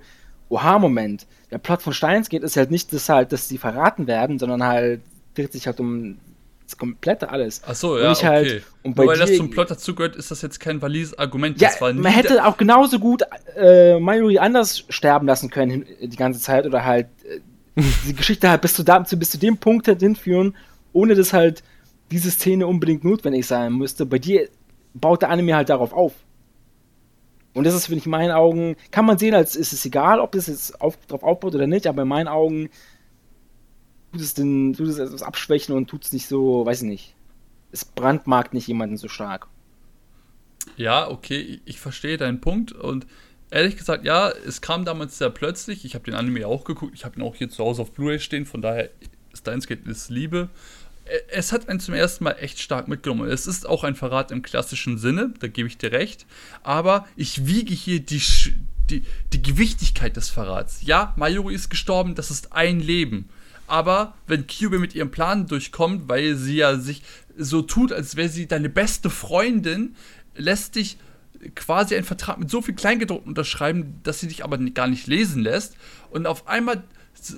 Oha-Moment. 0.49 1.25
Der 1.51 1.57
Plot 1.57 1.81
von 1.81 1.93
Steins 1.93 2.29
geht 2.29 2.43
ist 2.43 2.57
halt 2.57 2.71
nicht, 2.71 2.93
dass 2.93 3.09
halt, 3.09 3.31
dass 3.31 3.47
sie 3.47 3.57
verraten 3.57 4.07
werden, 4.07 4.39
sondern 4.39 4.63
halt 4.63 5.01
dreht 5.33 5.51
sich 5.51 5.67
halt 5.67 5.79
um 5.79 6.17
das 6.65 6.77
komplette 6.77 7.29
alles. 7.29 7.61
Ach 7.65 7.75
so, 7.75 7.97
ja, 7.97 8.09
und 8.09 8.17
okay. 8.17 8.27
Halt, 8.27 8.63
und 8.83 8.97
Nur 8.97 9.07
weil 9.07 9.17
das 9.17 9.35
zum 9.35 9.49
Plot 9.51 9.69
dazugehört, 9.71 10.15
ist 10.15 10.31
das 10.31 10.41
jetzt 10.41 10.59
kein 10.59 10.81
valises 10.81 11.17
Argument. 11.17 11.61
Ja, 11.61 11.69
man 11.79 12.05
hätte 12.05 12.43
auch 12.45 12.57
genauso 12.57 12.99
gut 12.99 13.23
äh, 13.55 13.99
Mayuri 13.99 14.39
anders 14.39 14.83
sterben 14.89 15.27
lassen 15.27 15.49
können 15.49 15.85
die 16.01 16.15
ganze 16.15 16.39
Zeit 16.39 16.65
oder 16.65 16.83
halt 16.83 17.07
äh, 17.23 17.39
die 17.75 18.15
Geschichte 18.15 18.49
halt 18.49 18.61
bis 18.61 18.73
zu, 18.73 18.83
da, 18.83 18.99
bis 18.99 19.29
zu 19.29 19.37
dem 19.37 19.57
Punkt 19.57 19.87
halt 19.87 19.99
hinführen, 19.99 20.55
ohne 20.93 21.15
dass 21.15 21.33
halt 21.33 21.63
diese 22.11 22.31
Szene 22.31 22.67
unbedingt 22.67 23.03
notwendig 23.03 23.45
sein 23.45 23.73
müsste. 23.73 24.05
Bei 24.05 24.19
dir 24.19 24.49
baut 24.93 25.21
der 25.21 25.29
Anime 25.29 25.55
halt 25.55 25.69
darauf 25.69 25.93
auf. 25.93 26.13
Und 27.53 27.65
das 27.65 27.73
ist, 27.73 27.85
finde 27.85 27.99
ich, 27.99 28.05
in 28.05 28.11
meinen 28.11 28.31
Augen, 28.31 28.75
kann 28.91 29.05
man 29.05 29.17
sehen, 29.17 29.33
als 29.33 29.55
ist 29.55 29.73
es 29.73 29.85
egal, 29.85 30.19
ob 30.19 30.33
das 30.33 30.47
jetzt 30.47 30.81
auf, 30.81 30.97
drauf 31.07 31.23
aufbaut 31.23 31.55
oder 31.55 31.67
nicht, 31.67 31.87
aber 31.87 32.01
in 32.01 32.07
meinen 32.07 32.27
Augen 32.27 32.69
tut 34.11 34.21
es, 34.21 34.33
den, 34.33 34.73
tut 34.73 34.87
es 34.87 34.97
etwas 34.97 35.23
abschwächen 35.23 35.73
und 35.73 35.89
tut 35.89 36.03
es 36.03 36.11
nicht 36.11 36.27
so, 36.27 36.65
weiß 36.65 36.81
ich 36.81 36.87
nicht. 36.87 37.15
Es 37.71 37.85
brandmarkt 37.85 38.53
nicht 38.53 38.67
jemanden 38.67 38.97
so 38.97 39.07
stark. 39.07 39.47
Ja, 40.77 41.09
okay, 41.09 41.61
ich 41.65 41.79
verstehe 41.79 42.17
deinen 42.17 42.41
Punkt 42.41 42.71
und 42.71 43.07
ehrlich 43.55 43.77
gesagt, 43.77 44.03
ja, 44.03 44.29
es 44.29 44.61
kam 44.61 44.85
damals 44.85 45.17
sehr 45.17 45.29
plötzlich. 45.29 45.85
Ich 45.85 45.95
habe 45.95 46.03
den 46.03 46.13
Anime 46.13 46.45
auch 46.45 46.65
geguckt. 46.65 46.93
Ich 46.93 47.05
habe 47.05 47.17
ihn 47.17 47.23
auch 47.23 47.35
hier 47.35 47.49
zu 47.49 47.63
Hause 47.63 47.81
auf 47.81 47.93
Blu-ray 47.93 48.19
stehen. 48.19 48.45
Von 48.45 48.61
daher, 48.61 48.89
Steins 49.33 49.65
Gate 49.65 49.87
ist 49.87 50.09
Liebe. 50.09 50.49
Es 51.29 51.51
hat 51.51 51.69
einen 51.69 51.79
zum 51.79 51.93
ersten 51.93 52.25
Mal 52.25 52.35
echt 52.39 52.59
stark 52.59 52.87
mitgenommen. 52.87 53.29
Es 53.29 53.47
ist 53.47 53.65
auch 53.65 53.83
ein 53.83 53.95
Verrat 53.95 54.31
im 54.31 54.41
klassischen 54.41 54.97
Sinne, 54.97 55.33
da 55.39 55.47
gebe 55.47 55.67
ich 55.67 55.77
dir 55.77 55.91
recht. 55.91 56.25
Aber 56.63 57.07
ich 57.15 57.45
wiege 57.45 57.73
hier 57.73 57.99
die, 57.99 58.21
die, 58.89 59.03
die 59.31 59.41
Gewichtigkeit 59.41 60.17
des 60.17 60.29
Verrats. 60.29 60.81
Ja, 60.81 61.13
Mayuri 61.15 61.53
ist 61.53 61.69
gestorben, 61.69 62.15
das 62.15 62.31
ist 62.31 62.53
ein 62.53 62.79
Leben. 62.79 63.29
Aber 63.67 64.15
wenn 64.27 64.47
Kyubey 64.47 64.79
mit 64.79 64.95
ihrem 64.95 65.11
Plan 65.11 65.47
durchkommt, 65.47 66.09
weil 66.09 66.35
sie 66.35 66.57
ja 66.57 66.77
sich 66.77 67.03
so 67.37 67.61
tut, 67.61 67.93
als 67.93 68.15
wäre 68.15 68.29
sie 68.29 68.47
deine 68.47 68.69
beste 68.69 69.09
Freundin, 69.11 69.95
lässt 70.35 70.75
dich 70.75 70.97
quasi 71.53 71.95
einen 71.95 72.05
Vertrag 72.05 72.37
mit 72.37 72.49
so 72.49 72.61
viel 72.61 72.75
Kleingedruckten 72.75 73.29
unterschreiben, 73.29 73.99
dass 74.03 74.19
sie 74.19 74.27
dich 74.27 74.43
aber 74.43 74.57
gar 74.57 74.87
nicht 74.87 75.07
lesen 75.07 75.43
lässt. 75.43 75.75
Und 76.09 76.27
auf 76.27 76.47
einmal, 76.47 76.83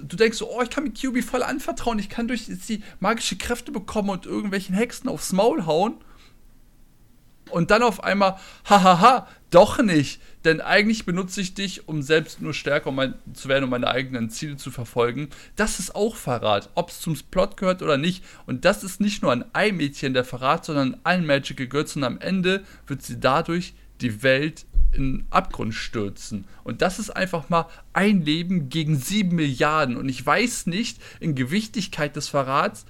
du 0.03 0.15
denkst 0.15 0.37
so, 0.37 0.49
oh, 0.49 0.61
ich 0.61 0.69
kann 0.69 0.83
mir 0.83 0.91
QB 0.91 1.23
voll 1.23 1.43
anvertrauen, 1.43 1.99
ich 1.99 2.09
kann 2.09 2.27
durch 2.27 2.45
die 2.45 2.83
magische 2.99 3.37
Kräfte 3.37 3.71
bekommen 3.71 4.09
und 4.09 4.25
irgendwelchen 4.25 4.75
Hexen 4.75 5.09
aufs 5.09 5.33
Maul 5.33 5.65
hauen. 5.65 5.95
Und 7.49 7.71
dann 7.71 7.83
auf 7.83 8.03
einmal, 8.03 8.37
hahaha, 8.65 9.27
doch 9.49 9.81
nicht. 9.81 10.21
Denn 10.43 10.61
eigentlich 10.61 11.05
benutze 11.05 11.41
ich 11.41 11.53
dich, 11.53 11.87
um 11.87 12.01
selbst 12.01 12.41
nur 12.41 12.53
stärker 12.53 12.89
um 12.89 13.13
zu 13.33 13.47
werden, 13.49 13.65
um 13.65 13.69
meine 13.69 13.87
eigenen 13.87 14.29
Ziele 14.29 14.57
zu 14.57 14.71
verfolgen. 14.71 15.29
Das 15.55 15.79
ist 15.79 15.95
auch 15.95 16.15
Verrat, 16.15 16.69
ob 16.75 16.89
es 16.89 16.99
zum 16.99 17.17
Plot 17.31 17.57
gehört 17.57 17.81
oder 17.81 17.97
nicht. 17.97 18.23
Und 18.45 18.65
das 18.65 18.83
ist 18.83 19.01
nicht 19.01 19.23
nur 19.23 19.31
ein 19.31 19.45
Eimädchen 19.53 20.13
der 20.13 20.25
Verrat, 20.25 20.65
sondern 20.65 20.97
ein 21.03 21.25
Magical 21.25 21.67
Girls. 21.67 21.95
Und 21.95 22.03
am 22.03 22.19
Ende 22.19 22.63
wird 22.85 23.01
sie 23.01 23.19
dadurch 23.19 23.73
die 24.01 24.23
Welt 24.23 24.65
in 24.93 25.25
Abgrund 25.29 25.73
stürzen. 25.73 26.45
Und 26.63 26.81
das 26.81 26.99
ist 26.99 27.09
einfach 27.09 27.49
mal 27.49 27.67
ein 27.93 28.21
Leben 28.21 28.69
gegen 28.69 28.95
sieben 28.97 29.35
Milliarden. 29.35 29.97
Und 29.97 30.09
ich 30.09 30.25
weiß 30.25 30.67
nicht 30.67 30.99
in 31.19 31.35
Gewichtigkeit 31.35 32.15
des 32.15 32.29
Verrats, 32.29 32.85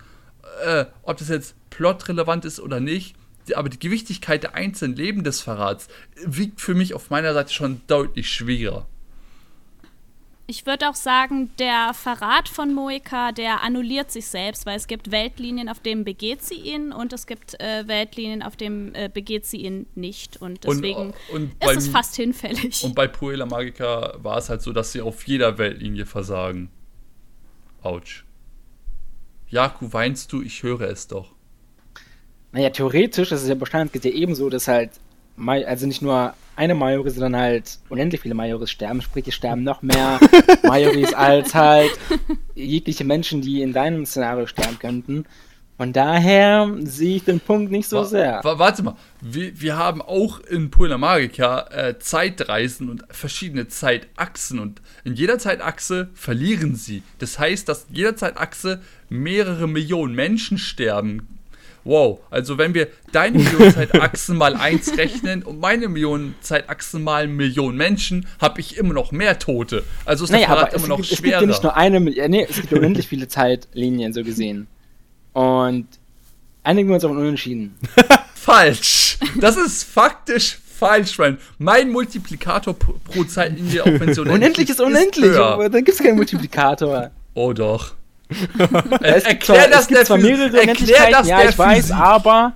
äh, 0.65 0.85
ob 1.03 1.17
das 1.17 1.29
jetzt 1.29 1.55
plotrelevant 1.69 2.45
ist 2.45 2.59
oder 2.59 2.79
nicht 2.79 3.15
aber 3.55 3.69
die 3.69 3.79
Gewichtigkeit 3.79 4.43
der 4.43 4.55
einzelnen 4.55 4.95
Leben 4.95 5.23
des 5.23 5.41
Verrats 5.41 5.87
wiegt 6.25 6.61
für 6.61 6.73
mich 6.73 6.93
auf 6.93 7.09
meiner 7.09 7.33
Seite 7.33 7.53
schon 7.53 7.81
deutlich 7.87 8.29
schwerer. 8.29 8.85
Ich 10.49 10.65
würde 10.65 10.89
auch 10.89 10.95
sagen, 10.95 11.51
der 11.59 11.93
Verrat 11.93 12.47
von 12.47 12.73
Moika, 12.73 13.33
der 13.33 13.63
annulliert 13.63 14.11
sich 14.11 14.27
selbst, 14.27 14.65
weil 14.65 14.77
es 14.77 14.87
gibt 14.87 15.11
Weltlinien, 15.11 15.67
auf 15.67 15.81
denen 15.81 16.05
begeht 16.05 16.41
sie 16.41 16.55
ihn 16.55 16.93
und 16.93 17.11
es 17.11 17.27
gibt 17.27 17.59
äh, 17.59 17.85
Weltlinien, 17.85 18.41
auf 18.41 18.55
denen 18.55 18.95
äh, 18.95 19.09
begeht 19.13 19.45
sie 19.45 19.57
ihn 19.57 19.87
nicht. 19.93 20.37
Und 20.37 20.63
deswegen 20.63 21.13
und, 21.31 21.33
und 21.33 21.43
ist 21.51 21.59
beim, 21.59 21.77
es 21.77 21.87
fast 21.89 22.15
hinfällig. 22.15 22.81
Und 22.81 22.95
bei 22.95 23.09
Puella 23.09 23.45
Magica 23.45 24.13
war 24.19 24.37
es 24.37 24.49
halt 24.49 24.61
so, 24.61 24.71
dass 24.71 24.93
sie 24.93 25.01
auf 25.01 25.27
jeder 25.27 25.57
Weltlinie 25.57 26.05
versagen. 26.05 26.69
Autsch. 27.81 28.23
Jaku, 29.49 29.91
weinst 29.91 30.31
du? 30.31 30.41
Ich 30.41 30.63
höre 30.63 30.89
es 30.89 31.07
doch. 31.07 31.33
Naja, 32.53 32.69
theoretisch, 32.69 33.29
das 33.29 33.43
ist 33.43 33.49
ja 33.49 33.55
Bestand, 33.55 33.91
geht 33.91 34.05
ja 34.05 34.11
ebenso, 34.11 34.49
dass 34.49 34.69
halt, 34.69 34.91
also 35.45 35.87
nicht 35.87 36.01
nur 36.01 36.33
eine 36.57 36.75
Majoris, 36.75 37.13
sondern 37.13 37.39
halt 37.39 37.79
unendlich 37.87 38.21
viele 38.21 38.35
Majoris 38.35 38.71
sterben, 38.71 39.01
sprich, 39.01 39.27
es 39.27 39.35
sterben 39.35 39.63
noch 39.63 39.81
mehr 39.81 40.19
Majoris 40.63 41.13
als 41.13 41.53
halt 41.53 41.91
jegliche 42.55 43.03
Menschen, 43.03 43.41
die 43.41 43.61
in 43.61 43.73
deinem 43.73 44.05
Szenario 44.05 44.47
sterben 44.47 44.79
könnten. 44.79 45.25
Von 45.77 45.93
daher 45.93 46.75
sehe 46.85 47.17
ich 47.17 47.25
den 47.25 47.39
Punkt 47.39 47.71
nicht 47.71 47.87
so 47.87 48.03
sehr. 48.03 48.41
Warte 48.43 48.81
mal, 48.81 48.95
wir, 49.21 49.61
wir 49.61 49.77
haben 49.77 50.01
auch 50.01 50.39
in 50.39 50.71
Pula 50.71 50.97
Magica 50.97 51.67
äh, 51.69 51.99
Zeitreisen 51.99 52.89
und 52.89 53.03
verschiedene 53.11 53.67
Zeitachsen 53.67 54.57
und 54.57 54.81
in 55.03 55.13
jeder 55.13 55.37
Zeitachse 55.37 56.09
verlieren 56.15 56.75
sie. 56.75 57.03
Das 57.19 57.37
heißt, 57.37 57.69
dass 57.69 57.85
in 57.89 57.95
jeder 57.95 58.15
Zeitachse 58.15 58.81
mehrere 59.07 59.67
Millionen 59.67 60.15
Menschen 60.15 60.57
sterben 60.57 61.36
wow, 61.87 62.19
also 62.29 62.57
wenn 62.57 62.73
wir 62.73 62.87
deine 63.11 63.39
Millionenzeitachsen 63.39 64.37
mal 64.37 64.55
1 64.55 64.97
rechnen 64.97 65.43
und 65.43 65.59
meine 65.59 65.87
Millionenzeitachsen 65.87 67.03
mal 67.03 67.23
eine 67.23 67.33
Million 67.33 67.75
Menschen, 67.75 68.27
habe 68.39 68.59
ich 68.59 68.77
immer 68.77 68.93
noch 68.93 69.11
mehr 69.11 69.39
Tote. 69.39 69.83
Also 70.05 70.25
ist 70.25 70.31
naja, 70.31 70.47
der 70.47 70.55
Verrat 70.55 70.73
immer 70.73 70.87
noch 70.87 70.97
gibt, 70.97 71.07
schwerer. 71.07 71.17
Es 71.17 71.21
gibt 71.21 71.41
ja 71.41 71.47
nicht 71.47 71.63
nur 71.63 71.75
eine, 71.75 71.99
nee, 71.99 72.45
es 72.47 72.57
gibt 72.57 72.73
unendlich 72.73 73.07
viele 73.07 73.27
Zeitlinien 73.27 74.13
so 74.13 74.23
gesehen. 74.23 74.67
Und 75.33 75.87
einigen 76.63 76.89
wir 76.89 76.95
uns 76.95 77.05
auf 77.05 77.11
einen 77.11 77.21
Unentschieden. 77.21 77.75
falsch. 78.35 79.17
Das 79.39 79.57
ist 79.57 79.83
faktisch 79.83 80.59
falsch, 80.77 81.17
Ryan. 81.19 81.37
Mein 81.57 81.89
Multiplikator 81.89 82.73
pro 82.73 83.23
Zeitlinie, 83.23 83.83
auch 83.83 83.85
wenn 83.87 84.09
es 84.09 84.19
unendlich, 84.19 84.35
unendlich 84.35 84.69
ist, 84.69 84.81
unendlich. 84.81 85.25
Ist 85.25 85.37
dann 85.37 85.71
gibt 85.71 85.89
es 85.89 85.97
keinen 85.97 86.17
Multiplikator. 86.17 87.11
Oh 87.33 87.53
doch. 87.53 87.96
Es 89.01 89.23
erklär 89.23 89.69
das 89.69 89.87
gibt 89.87 90.05
zwar 90.05 90.17
mehrere 90.17 90.67
erklär 90.67 91.11
das 91.11 91.27
ja, 91.27 91.47
ich 91.47 91.57
weiß, 91.57 91.91
aber 91.91 92.53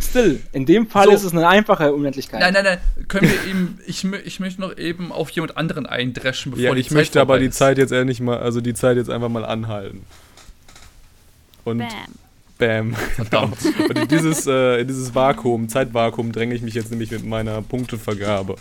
still, 0.00 0.40
in 0.52 0.66
dem 0.66 0.86
Fall 0.86 1.06
so. 1.06 1.12
ist 1.12 1.24
es 1.24 1.32
eine 1.32 1.48
einfache 1.48 1.92
Unendlichkeit. 1.92 2.40
Nein, 2.40 2.54
nein, 2.54 2.64
nein, 2.64 2.78
können 3.08 3.30
wir 3.30 3.50
eben, 3.50 3.78
ich, 3.86 4.04
ich 4.04 4.40
möchte 4.40 4.60
noch 4.60 4.76
eben 4.76 5.12
auf 5.12 5.30
jemand 5.30 5.56
anderen 5.56 5.86
eindreschen, 5.86 6.52
bevor 6.52 6.64
ja, 6.64 6.74
die 6.74 6.80
ich 6.80 6.88
Zeit 6.88 6.96
möchte 6.96 7.20
aber 7.20 7.38
die 7.38 7.50
Zeit 7.50 7.78
jetzt 7.78 7.92
ehrlich 7.92 8.20
mal, 8.20 8.38
also 8.38 8.60
die 8.60 8.74
Zeit 8.74 8.96
jetzt 8.96 9.10
einfach 9.10 9.28
mal 9.28 9.44
anhalten. 9.44 10.04
Und 11.64 11.78
Bam. 11.78 11.90
Bam. 12.58 12.94
Verdammt. 12.94 13.58
Und 13.88 13.98
in 13.98 14.08
dieses, 14.08 14.46
äh, 14.46 14.80
in 14.80 14.86
dieses 14.86 15.14
Vakuum, 15.14 15.68
Zeitvakuum, 15.68 16.30
dränge 16.32 16.54
ich 16.54 16.62
mich 16.62 16.74
jetzt 16.74 16.90
nämlich 16.90 17.10
mit 17.10 17.24
meiner 17.24 17.62
Punktevergabe. 17.62 18.56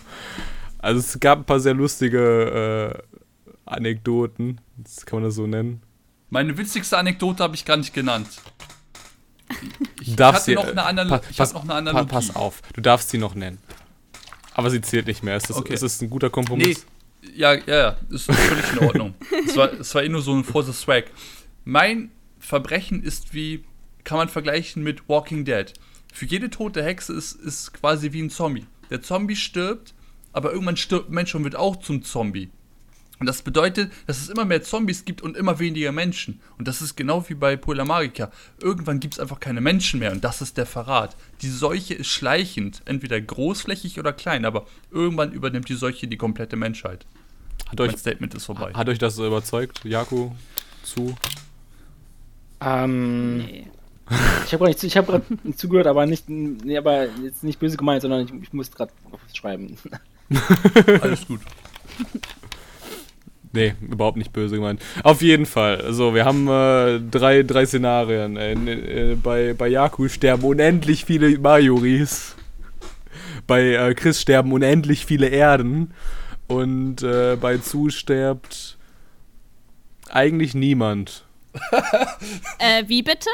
Also 0.79 0.99
es 0.99 1.19
gab 1.19 1.39
ein 1.39 1.43
paar 1.43 1.59
sehr 1.59 1.73
lustige 1.73 2.95
äh, 2.95 3.19
Anekdoten, 3.65 4.61
das 4.77 5.05
kann 5.05 5.19
man 5.19 5.25
das 5.25 5.35
so 5.35 5.45
nennen. 5.45 5.81
Meine 6.29 6.57
witzigste 6.57 6.97
Anekdote 6.97 7.43
habe 7.43 7.55
ich 7.55 7.65
gar 7.65 7.77
nicht 7.77 7.93
genannt. 7.93 8.27
Ich 10.01 10.15
darfst 10.15 10.47
hatte 10.47 10.53
noch 10.55 10.67
eine, 10.67 10.83
Anal 10.85 11.07
pa 11.07 11.21
pass, 11.35 11.53
noch 11.53 11.63
eine 11.63 11.73
Analogie. 11.73 12.07
Pa 12.07 12.15
pass 12.15 12.35
auf, 12.35 12.61
du 12.73 12.81
darfst 12.81 13.09
sie 13.09 13.17
noch 13.17 13.33
nennen. 13.35 13.57
Aber 14.53 14.69
sie 14.69 14.81
zählt 14.81 15.07
nicht 15.07 15.23
mehr. 15.23 15.37
Ist 15.37 15.49
das, 15.49 15.57
okay. 15.57 15.73
ist 15.73 15.83
das 15.83 16.01
ein 16.01 16.09
guter 16.09 16.29
Kompromiss? 16.29 16.85
Nee. 17.21 17.31
Ja, 17.35 17.53
ja, 17.53 17.63
ja, 17.67 17.97
ist 18.09 18.25
völlig 18.25 18.71
in 18.73 18.79
Ordnung. 18.79 19.15
es, 19.47 19.55
war, 19.57 19.73
es 19.73 19.93
war 19.93 20.03
eh 20.03 20.09
nur 20.09 20.21
so 20.21 20.33
ein 20.33 20.43
For 20.43 20.63
the 20.63 20.71
Swag. 20.71 21.05
Mein 21.65 22.11
Verbrechen 22.39 23.03
ist 23.03 23.33
wie, 23.33 23.65
kann 24.03 24.17
man 24.17 24.29
vergleichen 24.29 24.83
mit 24.83 25.09
Walking 25.09 25.45
Dead. 25.45 25.73
Für 26.13 26.25
jede 26.25 26.49
tote 26.49 26.83
Hexe 26.83 27.13
ist, 27.13 27.33
ist 27.33 27.73
quasi 27.73 28.13
wie 28.13 28.21
ein 28.21 28.29
Zombie. 28.29 28.65
Der 28.89 29.01
Zombie 29.01 29.35
stirbt, 29.35 29.93
aber 30.33 30.51
irgendwann 30.51 30.77
stirbt 30.77 31.09
ein 31.09 31.13
Mensch 31.13 31.35
und 31.35 31.43
wird 31.43 31.55
auch 31.55 31.77
zum 31.77 32.03
Zombie. 32.03 32.49
Und 33.19 33.25
das 33.25 33.41
bedeutet, 33.41 33.91
dass 34.07 34.21
es 34.21 34.29
immer 34.29 34.45
mehr 34.45 34.63
Zombies 34.63 35.03
gibt 35.03 35.21
und 35.21 35.35
immer 35.35 35.59
weniger 35.59 35.91
Menschen. 35.91 36.39
Und 36.57 36.67
das 36.67 36.81
ist 36.81 36.95
genau 36.95 37.27
wie 37.27 37.33
bei 37.33 37.57
Polar 37.57 37.85
Magica. 37.85 38.31
Irgendwann 38.61 39.01
gibt 39.01 39.15
es 39.15 39.19
einfach 39.19 39.41
keine 39.41 39.59
Menschen 39.59 39.99
mehr 39.99 40.13
und 40.13 40.23
das 40.23 40.41
ist 40.41 40.57
der 40.57 40.65
Verrat. 40.65 41.17
Die 41.41 41.49
Seuche 41.49 41.93
ist 41.93 42.07
schleichend, 42.07 42.81
entweder 42.85 43.19
großflächig 43.19 43.99
oder 43.99 44.13
klein, 44.13 44.45
aber 44.45 44.65
irgendwann 44.89 45.33
übernimmt 45.33 45.67
die 45.67 45.75
Seuche 45.75 46.07
die 46.07 46.17
komplette 46.17 46.55
Menschheit. 46.55 47.05
Hat 47.67 47.81
euch, 47.81 47.91
mein 47.91 47.97
Statement 47.97 48.35
ist 48.35 48.45
vorbei. 48.45 48.71
Hat 48.73 48.87
euch 48.87 48.99
das 48.99 49.17
überzeugt, 49.17 49.83
Jaku, 49.83 50.31
zu? 50.83 51.15
Ähm, 52.61 53.37
nee. 53.37 53.67
Ich 54.45 54.53
habe 54.53 54.73
gerade 54.73 54.95
hab 54.95 55.55
zugehört, 55.57 55.87
aber 55.87 56.05
nicht, 56.05 56.29
nee, 56.29 56.77
aber 56.77 57.07
jetzt 57.21 57.43
nicht 57.43 57.59
böse 57.59 57.77
gemeint, 57.77 58.01
sondern 58.01 58.25
ich, 58.25 58.33
ich 58.43 58.53
muss 58.53 58.71
gerade 58.71 58.91
schreiben. 59.33 59.77
Alles 61.01 61.27
gut. 61.27 61.41
Nee, 63.51 63.73
überhaupt 63.81 64.17
nicht 64.17 64.31
böse 64.31 64.55
gemeint. 64.55 64.81
Auf 65.03 65.21
jeden 65.21 65.47
Fall. 65.47 65.91
So, 65.91 66.13
wir 66.13 66.23
haben 66.25 66.47
äh, 66.47 66.99
drei, 66.99 67.41
drei 67.43 67.65
Szenarien. 67.65 68.37
Äh, 68.37 68.53
äh, 68.53 69.15
bei, 69.15 69.53
bei 69.53 69.67
Yaku 69.67 70.07
sterben 70.07 70.43
unendlich 70.43 71.05
viele 71.05 71.37
Majoris. 71.39 72.35
Bei 73.47 73.61
äh, 73.61 73.95
Chris 73.95 74.21
sterben 74.21 74.51
unendlich 74.51 75.05
viele 75.05 75.27
Erden. 75.27 75.93
Und 76.47 77.01
äh, 77.01 77.37
bei 77.39 77.57
Zu 77.57 77.89
stirbt 77.89 78.77
eigentlich 80.11 80.53
niemand. 80.53 81.25
äh, 82.59 82.83
wie 82.87 83.01
bitte? 83.01 83.29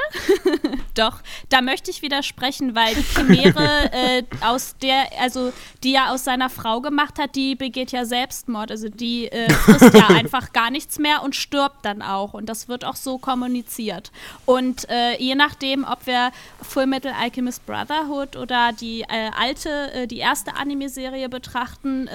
Doch, 0.95 1.19
da 1.49 1.61
möchte 1.61 1.91
ich 1.91 2.01
widersprechen, 2.01 2.75
weil 2.75 2.95
die 2.95 3.03
Chimäre 3.03 3.91
äh, 3.91 4.23
aus 4.41 4.75
der, 4.81 5.07
also 5.19 5.51
die 5.83 5.95
er 5.95 6.11
aus 6.11 6.23
seiner 6.23 6.49
Frau 6.49 6.81
gemacht 6.81 7.19
hat, 7.19 7.35
die 7.35 7.55
begeht 7.55 7.91
ja 7.91 8.05
Selbstmord. 8.05 8.71
Also 8.71 8.89
die 8.89 9.31
äh, 9.31 9.51
frisst 9.51 9.93
ja 9.93 10.07
einfach 10.07 10.53
gar 10.53 10.71
nichts 10.71 10.97
mehr 10.97 11.23
und 11.23 11.35
stirbt 11.35 11.83
dann 11.83 12.01
auch. 12.01 12.33
Und 12.33 12.47
das 12.47 12.67
wird 12.67 12.85
auch 12.85 12.95
so 12.95 13.17
kommuniziert. 13.17 14.11
Und 14.45 14.87
äh, 14.89 15.21
je 15.21 15.35
nachdem, 15.35 15.83
ob 15.83 16.07
wir 16.07 16.31
Full 16.61 16.87
Metal 16.87 17.13
Alchemist 17.19 17.65
Brotherhood 17.65 18.35
oder 18.37 18.71
die 18.71 19.01
äh, 19.01 19.31
alte, 19.37 19.91
äh, 19.93 20.07
die 20.07 20.19
erste 20.19 20.55
Anime-Serie 20.55 21.29
betrachten, 21.29 22.07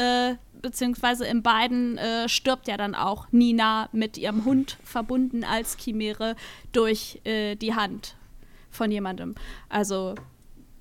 beziehungsweise 0.62 1.27
in 1.27 1.42
beiden 1.42 1.99
äh, 1.99 2.29
stirbt 2.29 2.68
ja 2.68 2.77
dann 2.77 2.94
auch 2.94 3.27
Nina 3.31 3.88
mit 3.92 4.18
ihrem 4.18 4.44
Hund 4.44 4.79
verbunden 4.85 5.44
als 5.44 5.77
Chimäre 5.77 6.37
durch 6.73 7.21
äh, 7.25 7.56
die 7.56 7.75
Hand 7.75 8.17
von 8.71 8.90
jemandem. 8.90 9.35
Also 9.69 10.15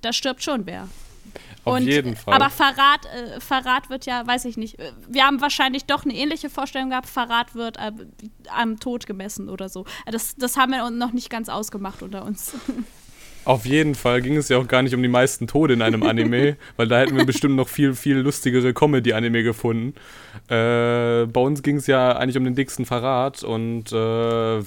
da 0.00 0.12
stirbt 0.12 0.42
schon 0.42 0.66
wer. 0.66 0.88
Auf 1.64 1.74
Und, 1.74 1.82
jeden 1.86 2.16
Fall. 2.16 2.34
Aber 2.34 2.50
Verrat, 2.50 3.06
äh, 3.06 3.40
Verrat 3.40 3.90
wird 3.90 4.06
ja, 4.06 4.26
weiß 4.26 4.46
ich 4.46 4.56
nicht, 4.56 4.78
äh, 4.78 4.92
wir 5.08 5.24
haben 5.24 5.40
wahrscheinlich 5.40 5.84
doch 5.84 6.04
eine 6.04 6.14
ähnliche 6.14 6.50
Vorstellung 6.50 6.90
gehabt, 6.90 7.08
Verrat 7.08 7.54
wird 7.54 7.76
äh, 7.76 7.92
am 8.48 8.80
Tod 8.80 9.06
gemessen 9.06 9.48
oder 9.48 9.68
so. 9.68 9.84
Das, 10.06 10.36
das 10.36 10.56
haben 10.56 10.72
wir 10.72 10.88
noch 10.90 11.12
nicht 11.12 11.30
ganz 11.30 11.48
ausgemacht 11.48 12.02
unter 12.02 12.24
uns. 12.24 12.54
Auf 13.50 13.66
jeden 13.66 13.96
Fall 13.96 14.22
ging 14.22 14.36
es 14.36 14.48
ja 14.48 14.58
auch 14.58 14.68
gar 14.68 14.80
nicht 14.80 14.94
um 14.94 15.02
die 15.02 15.08
meisten 15.08 15.48
Tode 15.48 15.74
in 15.74 15.82
einem 15.82 16.04
Anime, 16.04 16.56
weil 16.76 16.86
da 16.86 17.00
hätten 17.00 17.16
wir 17.16 17.26
bestimmt 17.26 17.56
noch 17.56 17.66
viel, 17.68 17.94
viel 17.94 18.18
lustigere 18.18 18.72
Comedy-Anime 18.72 19.42
gefunden. 19.42 19.94
Äh, 20.46 21.26
bei 21.26 21.40
uns 21.40 21.64
ging 21.64 21.74
es 21.74 21.88
ja 21.88 22.12
eigentlich 22.16 22.36
um 22.36 22.44
den 22.44 22.54
dicksten 22.54 22.86
Verrat 22.86 23.42
und 23.42 23.90
äh, 23.90 23.96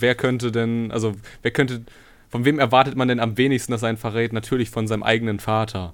wer 0.01 0.15
könnte 0.15 0.51
denn, 0.51 0.91
also 0.91 1.13
wer 1.43 1.51
könnte, 1.51 1.83
von 2.27 2.43
wem 2.43 2.59
erwartet 2.59 2.97
man 2.97 3.07
denn 3.07 3.21
am 3.21 3.37
wenigsten, 3.37 3.71
dass 3.71 3.83
er 3.83 3.87
einen 3.87 3.97
verrät? 3.97 4.33
Natürlich 4.33 4.69
von 4.69 4.85
seinem 4.85 5.03
eigenen 5.03 5.39
Vater. 5.39 5.93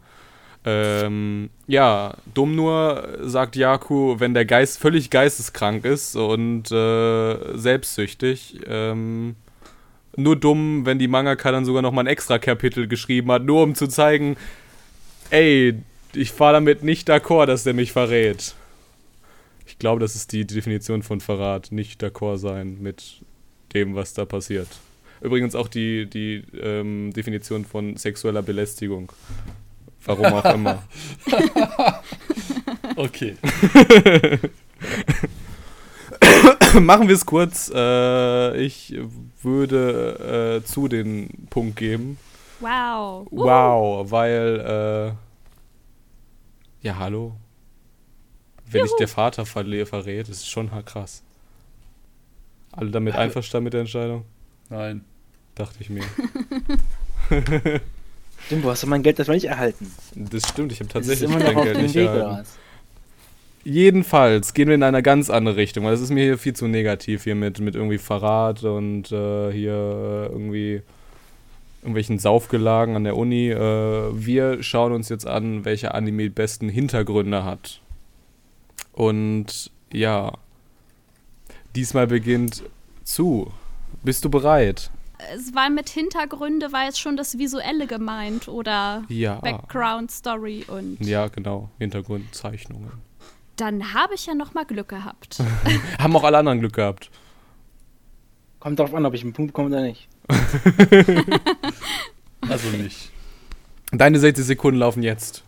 Ähm, 0.66 1.52
ja, 1.68 2.16
dumm 2.34 2.56
nur, 2.56 3.20
sagt 3.22 3.56
Yaku, 3.56 4.20
wenn 4.20 4.34
der 4.34 4.46
Geist 4.46 4.80
völlig 4.80 5.12
geisteskrank 5.12 5.86
ist 5.86 6.16
und 6.16 6.72
äh, 6.72 7.56
selbstsüchtig. 7.56 8.62
Ähm, 8.68 9.36
nur 10.16 10.36
dumm, 10.36 10.86
wenn 10.86 11.00
die 11.00 11.08
Mangaka 11.08 11.52
dann 11.52 11.66
sogar 11.66 11.82
nochmal 11.82 12.06
ein 12.06 12.12
extra 12.12 12.40
Kapitel 12.40 12.88
geschrieben 12.88 13.32
hat, 13.32 13.44
nur 13.44 13.64
um 13.64 13.76
zu 13.76 13.88
zeigen, 13.88 14.38
ey, 15.30 15.76
ich 16.14 16.32
fahre 16.32 16.54
damit 16.54 16.84
nicht 16.84 17.10
d'accord, 17.10 17.46
dass 17.46 17.64
der 17.64 17.74
mich 17.74 17.92
verrät. 17.92 18.56
Ich 19.68 19.78
glaube, 19.78 20.00
das 20.00 20.16
ist 20.16 20.32
die 20.32 20.46
Definition 20.46 21.04
von 21.04 21.22
Verrat, 21.22 21.72
nicht 21.72 22.04
d'accord 22.04 22.38
sein 22.38 22.78
mit 22.82 23.22
dem, 23.74 23.96
was 23.96 24.14
da 24.14 24.26
passiert. 24.26 24.68
Übrigens 25.22 25.54
auch 25.54 25.68
die, 25.68 26.10
die 26.10 26.44
ähm, 26.60 27.12
Definition 27.14 27.66
von 27.66 27.98
sexueller 27.98 28.42
Belästigung. 28.42 29.12
Warum 30.06 30.26
auch 30.26 30.46
immer. 30.54 30.84
okay. 32.96 33.36
Machen 36.80 37.08
wir 37.08 37.16
es 37.16 37.26
kurz. 37.26 37.72
Äh, 37.74 38.58
ich 38.64 38.98
würde 39.42 40.62
äh, 40.62 40.66
zu 40.66 40.88
den 40.88 41.48
Punkt 41.50 41.76
geben. 41.78 42.18
Wow. 42.60 43.28
Wow, 43.32 44.12
weil, 44.12 45.16
äh, 46.84 46.88
ja, 46.88 46.98
hallo. 46.98 47.36
Wenn 48.72 48.82
Juhu. 48.82 48.92
ich 48.92 48.98
der 49.00 49.08
Vater 49.08 49.44
verle- 49.44 49.86
verrät, 49.86 50.30
ist 50.30 50.48
schon 50.50 50.70
krass. 50.86 51.24
Alle 52.72 52.92
damit 52.92 53.16
einverstanden 53.16 53.64
mit 53.66 53.74
der 53.74 53.82
Entscheidung? 53.82 54.26
Nein. 54.70 55.04
Dachte 55.56 55.78
ich 55.80 55.90
mir. 55.90 56.04
Dumbo, 58.50 58.70
hast 58.70 58.84
du 58.84 58.88
mein 58.88 59.04
Geld 59.04 59.20
dafür 59.20 59.34
nicht 59.34 59.46
erhalten? 59.46 59.92
Das 60.16 60.48
stimmt, 60.48 60.72
ich 60.72 60.80
habe 60.80 60.90
tatsächlich 60.90 61.30
immer 61.30 61.40
noch 61.40 61.46
dein 61.48 61.58
auf 61.58 61.64
Geld 61.64 61.82
nicht 61.82 61.96
Weg, 61.96 62.10
oder 62.10 62.20
erhalten. 62.22 62.42
was? 62.42 62.58
Jedenfalls 63.70 64.56
gehen 64.56 64.68
wir 64.68 64.74
in 64.74 64.82
eine 64.82 65.04
ganz 65.04 65.30
andere 65.30 65.56
Richtung, 65.56 65.86
weil 65.86 65.94
es 65.94 66.02
ist 66.02 66.10
mir 66.10 66.24
hier 66.24 66.40
viel 66.40 66.56
zu 66.56 66.68
negativ 66.68 67.26
hier 67.26 67.36
mit, 67.36 67.60
mit 67.60 67.76
irgendwie 67.76 68.00
Verrat 68.00 68.64
und 68.64 69.12
äh, 69.12 69.52
hier 69.52 69.74
äh, 69.74 70.26
irgendwie 70.26 70.82
irgendwelchen 71.84 72.18
Saufgelagen 72.18 72.96
an 72.96 73.04
der 73.04 73.16
Uni. 73.16 73.52
Äh, 73.52 74.10
wir 74.12 74.64
schauen 74.64 74.92
uns 74.92 75.10
jetzt 75.10 75.28
an, 75.28 75.66
welcher 75.66 75.94
Anime 75.94 76.24
die 76.24 76.30
besten 76.30 76.68
Hintergründe 76.68 77.44
hat. 77.44 77.80
Und 78.92 79.70
ja, 79.94 80.32
diesmal 81.76 82.08
beginnt 82.08 82.64
zu. 83.04 83.52
Bist 84.02 84.26
du 84.26 84.32
bereit? 84.32 84.90
Es 85.36 85.54
war 85.54 85.70
mit 85.70 85.90
Hintergründe, 85.90 86.74
war 86.74 86.86
jetzt 86.86 87.00
schon 87.00 87.18
das 87.18 87.38
Visuelle 87.38 87.86
gemeint 87.86 88.48
oder 88.48 89.04
Ja. 89.10 89.36
Background 89.36 90.10
Story 90.10 90.66
und 90.68 90.98
Ja, 91.06 91.28
genau. 91.28 91.70
Hintergrundzeichnungen. 91.78 93.09
Dann 93.60 93.94
habe 93.94 94.16
ich 94.16 94.26
ja 94.26 94.36
noch 94.36 94.54
mal 94.54 94.66
Glück 94.66 94.90
gehabt. 94.90 95.40
Haben 96.00 96.16
auch 96.16 96.24
alle 96.24 96.38
anderen 96.38 96.60
Glück 96.60 96.74
gehabt. 96.74 97.10
Kommt 98.60 98.80
darauf 98.80 98.94
an, 98.94 99.06
ob 99.06 99.14
ich 99.14 99.24
einen 99.24 99.34
Punkt 99.34 99.54
bekomme 99.54 99.70
oder 99.70 99.82
nicht. 99.82 100.08
Also 102.48 102.70
nicht. 102.70 103.12
Deine 103.92 104.20
60 104.20 104.46
Sekunden 104.46 104.80
laufen 104.80 105.04
jetzt. 105.04 105.44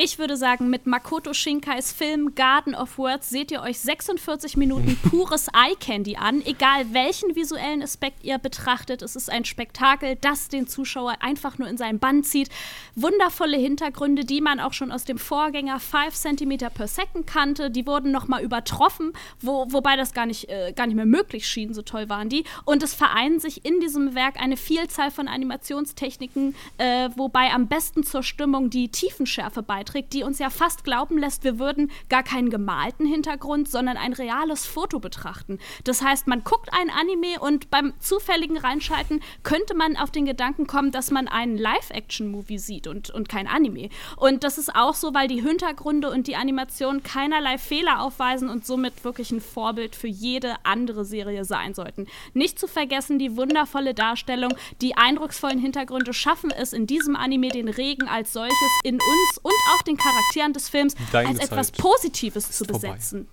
Ich 0.00 0.20
würde 0.20 0.36
sagen, 0.36 0.70
mit 0.70 0.86
Makoto 0.86 1.32
Shinkais 1.32 1.90
Film 1.90 2.36
Garden 2.36 2.76
of 2.76 2.98
Words 2.98 3.30
seht 3.30 3.50
ihr 3.50 3.62
euch 3.62 3.80
46 3.80 4.56
Minuten 4.56 4.96
pures 5.10 5.48
Eye 5.48 5.74
Candy 5.74 6.14
an. 6.14 6.40
Egal 6.46 6.94
welchen 6.94 7.34
visuellen 7.34 7.82
Aspekt 7.82 8.22
ihr 8.22 8.38
betrachtet, 8.38 9.02
es 9.02 9.16
ist 9.16 9.28
ein 9.28 9.44
Spektakel, 9.44 10.14
das 10.14 10.46
den 10.46 10.68
Zuschauer 10.68 11.16
einfach 11.18 11.58
nur 11.58 11.66
in 11.66 11.76
seinen 11.76 11.98
Bann 11.98 12.22
zieht. 12.22 12.48
Wundervolle 12.94 13.56
Hintergründe, 13.56 14.24
die 14.24 14.40
man 14.40 14.60
auch 14.60 14.72
schon 14.72 14.92
aus 14.92 15.02
dem 15.02 15.18
Vorgänger 15.18 15.80
5 15.80 16.14
cm 16.14 16.58
per 16.72 16.86
Second 16.86 17.26
kannte. 17.26 17.68
Die 17.68 17.84
wurden 17.84 18.12
nochmal 18.12 18.44
übertroffen, 18.44 19.12
wo, 19.40 19.66
wobei 19.68 19.96
das 19.96 20.14
gar 20.14 20.26
nicht, 20.26 20.48
äh, 20.48 20.72
gar 20.76 20.86
nicht 20.86 20.94
mehr 20.94 21.06
möglich 21.06 21.48
schien, 21.48 21.74
so 21.74 21.82
toll 21.82 22.08
waren 22.08 22.28
die. 22.28 22.44
Und 22.64 22.84
es 22.84 22.94
vereinen 22.94 23.40
sich 23.40 23.64
in 23.64 23.80
diesem 23.80 24.14
Werk 24.14 24.40
eine 24.40 24.56
Vielzahl 24.56 25.10
von 25.10 25.26
Animationstechniken, 25.26 26.54
äh, 26.76 27.10
wobei 27.16 27.50
am 27.50 27.66
besten 27.66 28.04
zur 28.04 28.22
Stimmung 28.22 28.70
die 28.70 28.90
Tiefenschärfe 28.90 29.60
beiträgt, 29.60 29.87
die 30.12 30.22
uns 30.22 30.38
ja 30.38 30.50
fast 30.50 30.84
glauben 30.84 31.18
lässt, 31.18 31.44
wir 31.44 31.58
würden 31.58 31.90
gar 32.08 32.22
keinen 32.22 32.50
gemalten 32.50 33.06
Hintergrund, 33.06 33.68
sondern 33.68 33.96
ein 33.96 34.12
reales 34.12 34.66
Foto 34.66 34.98
betrachten. 35.00 35.58
Das 35.84 36.02
heißt, 36.02 36.26
man 36.26 36.44
guckt 36.44 36.68
ein 36.72 36.90
Anime 36.90 37.40
und 37.40 37.70
beim 37.70 37.94
zufälligen 38.00 38.56
Reinschalten 38.56 39.20
könnte 39.42 39.74
man 39.74 39.96
auf 39.96 40.10
den 40.10 40.26
Gedanken 40.26 40.66
kommen, 40.66 40.92
dass 40.92 41.10
man 41.10 41.28
einen 41.28 41.56
Live-Action-Movie 41.56 42.58
sieht 42.58 42.86
und, 42.86 43.10
und 43.10 43.28
kein 43.28 43.46
Anime. 43.46 43.88
Und 44.16 44.44
das 44.44 44.58
ist 44.58 44.74
auch 44.74 44.94
so, 44.94 45.14
weil 45.14 45.28
die 45.28 45.42
Hintergründe 45.42 46.10
und 46.10 46.26
die 46.26 46.36
Animation 46.36 47.02
keinerlei 47.02 47.58
Fehler 47.58 48.00
aufweisen 48.02 48.48
und 48.48 48.66
somit 48.66 49.04
wirklich 49.04 49.30
ein 49.30 49.40
Vorbild 49.40 49.96
für 49.96 50.08
jede 50.08 50.54
andere 50.64 51.04
Serie 51.04 51.44
sein 51.44 51.74
sollten. 51.74 52.06
Nicht 52.34 52.58
zu 52.58 52.66
vergessen 52.66 53.18
die 53.18 53.36
wundervolle 53.36 53.94
Darstellung, 53.94 54.54
die 54.80 54.96
eindrucksvollen 54.96 55.58
Hintergründe 55.58 56.12
schaffen 56.12 56.50
es 56.50 56.72
in 56.72 56.86
diesem 56.86 57.16
Anime 57.16 57.48
den 57.48 57.68
Regen 57.68 58.08
als 58.08 58.32
solches 58.32 58.56
in 58.84 58.96
uns 58.96 59.38
und 59.42 59.52
auch 59.74 59.77
den 59.82 59.96
Charakteren 59.96 60.52
des 60.52 60.68
Films 60.68 60.94
Deine 61.12 61.30
als 61.30 61.38
etwas 61.40 61.68
Zeit 61.72 61.78
Positives 61.78 62.50
zu 62.50 62.64
vorbei. 62.64 62.88
besetzen. 62.92 63.28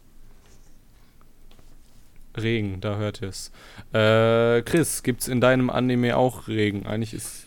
Regen, 2.37 2.81
da 2.81 2.97
hört 2.97 3.21
ihr 3.21 3.29
es. 3.29 3.51
Äh, 3.93 4.61
Chris, 4.63 5.03
gibt's 5.03 5.27
in 5.27 5.39
deinem 5.39 5.69
Anime 5.69 6.17
auch 6.17 6.47
Regen? 6.47 6.85
Eigentlich 6.85 7.13
ist, 7.13 7.45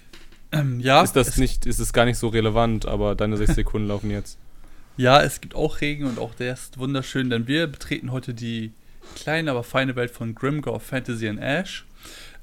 Ähm, 0.51 0.81
ja, 0.81 1.03
ist 1.03 1.13
das 1.15 1.29
es, 1.29 1.37
nicht, 1.37 1.67
ist 1.67 1.79
es 1.79 1.93
gar 1.93 2.07
nicht 2.07 2.17
so 2.17 2.29
relevant, 2.29 2.87
aber 2.87 3.15
deine 3.15 3.37
6 3.37 3.55
Sekunden 3.55 3.89
laufen 3.89 4.11
jetzt. 4.11 4.39
ja, 4.97 5.21
es 5.23 5.41
gibt 5.43 5.55
auch 5.55 5.83
Regen 5.83 6.07
und 6.07 6.19
auch 6.19 6.35
der 6.35 6.55
ist 6.55 6.79
wunderschön, 6.79 7.29
denn 7.29 7.47
wir 7.47 7.67
betreten 7.67 8.13
heute 8.13 8.33
die 8.33 8.73
kleine, 9.15 9.51
aber 9.51 9.63
feine 9.63 9.95
Welt 9.95 10.11
von 10.11 10.35
Grimgore 10.35 10.81
Fantasy 10.81 11.29
and 11.29 11.41
Ash. 11.41 11.85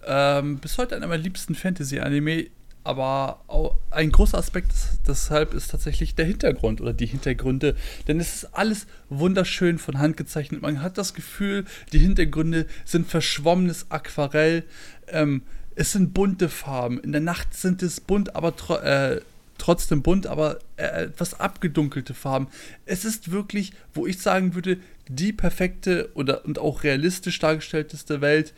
Ähm, 0.06 0.60
bis 0.60 0.78
heute 0.78 0.95
einer 0.95 1.08
meiner 1.08 1.24
liebsten 1.24 1.56
Fantasy-Anime, 1.56 2.45
aber 2.86 3.41
ein 3.89 4.11
großer 4.11 4.38
Aspekt 4.38 4.71
des, 4.71 4.99
deshalb 5.07 5.53
ist 5.53 5.71
tatsächlich 5.71 6.13
der 6.13 6.25
Hintergrund 6.25 6.81
oder 6.81 6.93
die 6.93 7.07
Hintergründe, 7.07 7.75
denn 8.07 8.19
es 8.19 8.36
ist 8.36 8.55
alles 8.55 8.86
wunderschön 9.09 9.79
von 9.79 9.97
Hand 9.97 10.17
gezeichnet. 10.17 10.61
Man 10.61 10.81
hat 10.81 10.97
das 10.97 11.13
Gefühl, 11.15 11.65
die 11.91 11.99
Hintergründe 11.99 12.67
sind 12.86 13.07
verschwommenes 13.07 13.88
Aquarell. 13.89 14.63
Ähm, 15.07 15.41
es 15.75 15.91
sind 15.91 16.13
bunte 16.13 16.47
Farben. 16.47 16.99
In 16.99 17.11
der 17.11 17.21
Nacht 17.21 17.53
sind 17.53 17.81
es 17.81 17.99
bunt, 17.99 18.36
aber 18.36 18.55
tro 18.55 18.75
äh, 18.75 19.19
trotzdem 19.57 20.01
bunt, 20.01 20.27
aber 20.27 20.59
äh, 20.77 21.05
etwas 21.05 21.39
abgedunkelte 21.39 22.13
Farben. 22.13 22.47
Es 22.86 23.03
ist 23.03 23.31
wirklich, 23.31 23.73
wo 23.93 24.05
ich 24.05 24.19
sagen 24.19 24.53
würde, 24.53 24.77
die 25.07 25.33
perfekte 25.33 26.09
oder 26.13 26.45
und 26.45 26.59
auch 26.59 26.83
realistisch 26.83 27.39
dargestellteste 27.39 28.21
Welt 28.21 28.53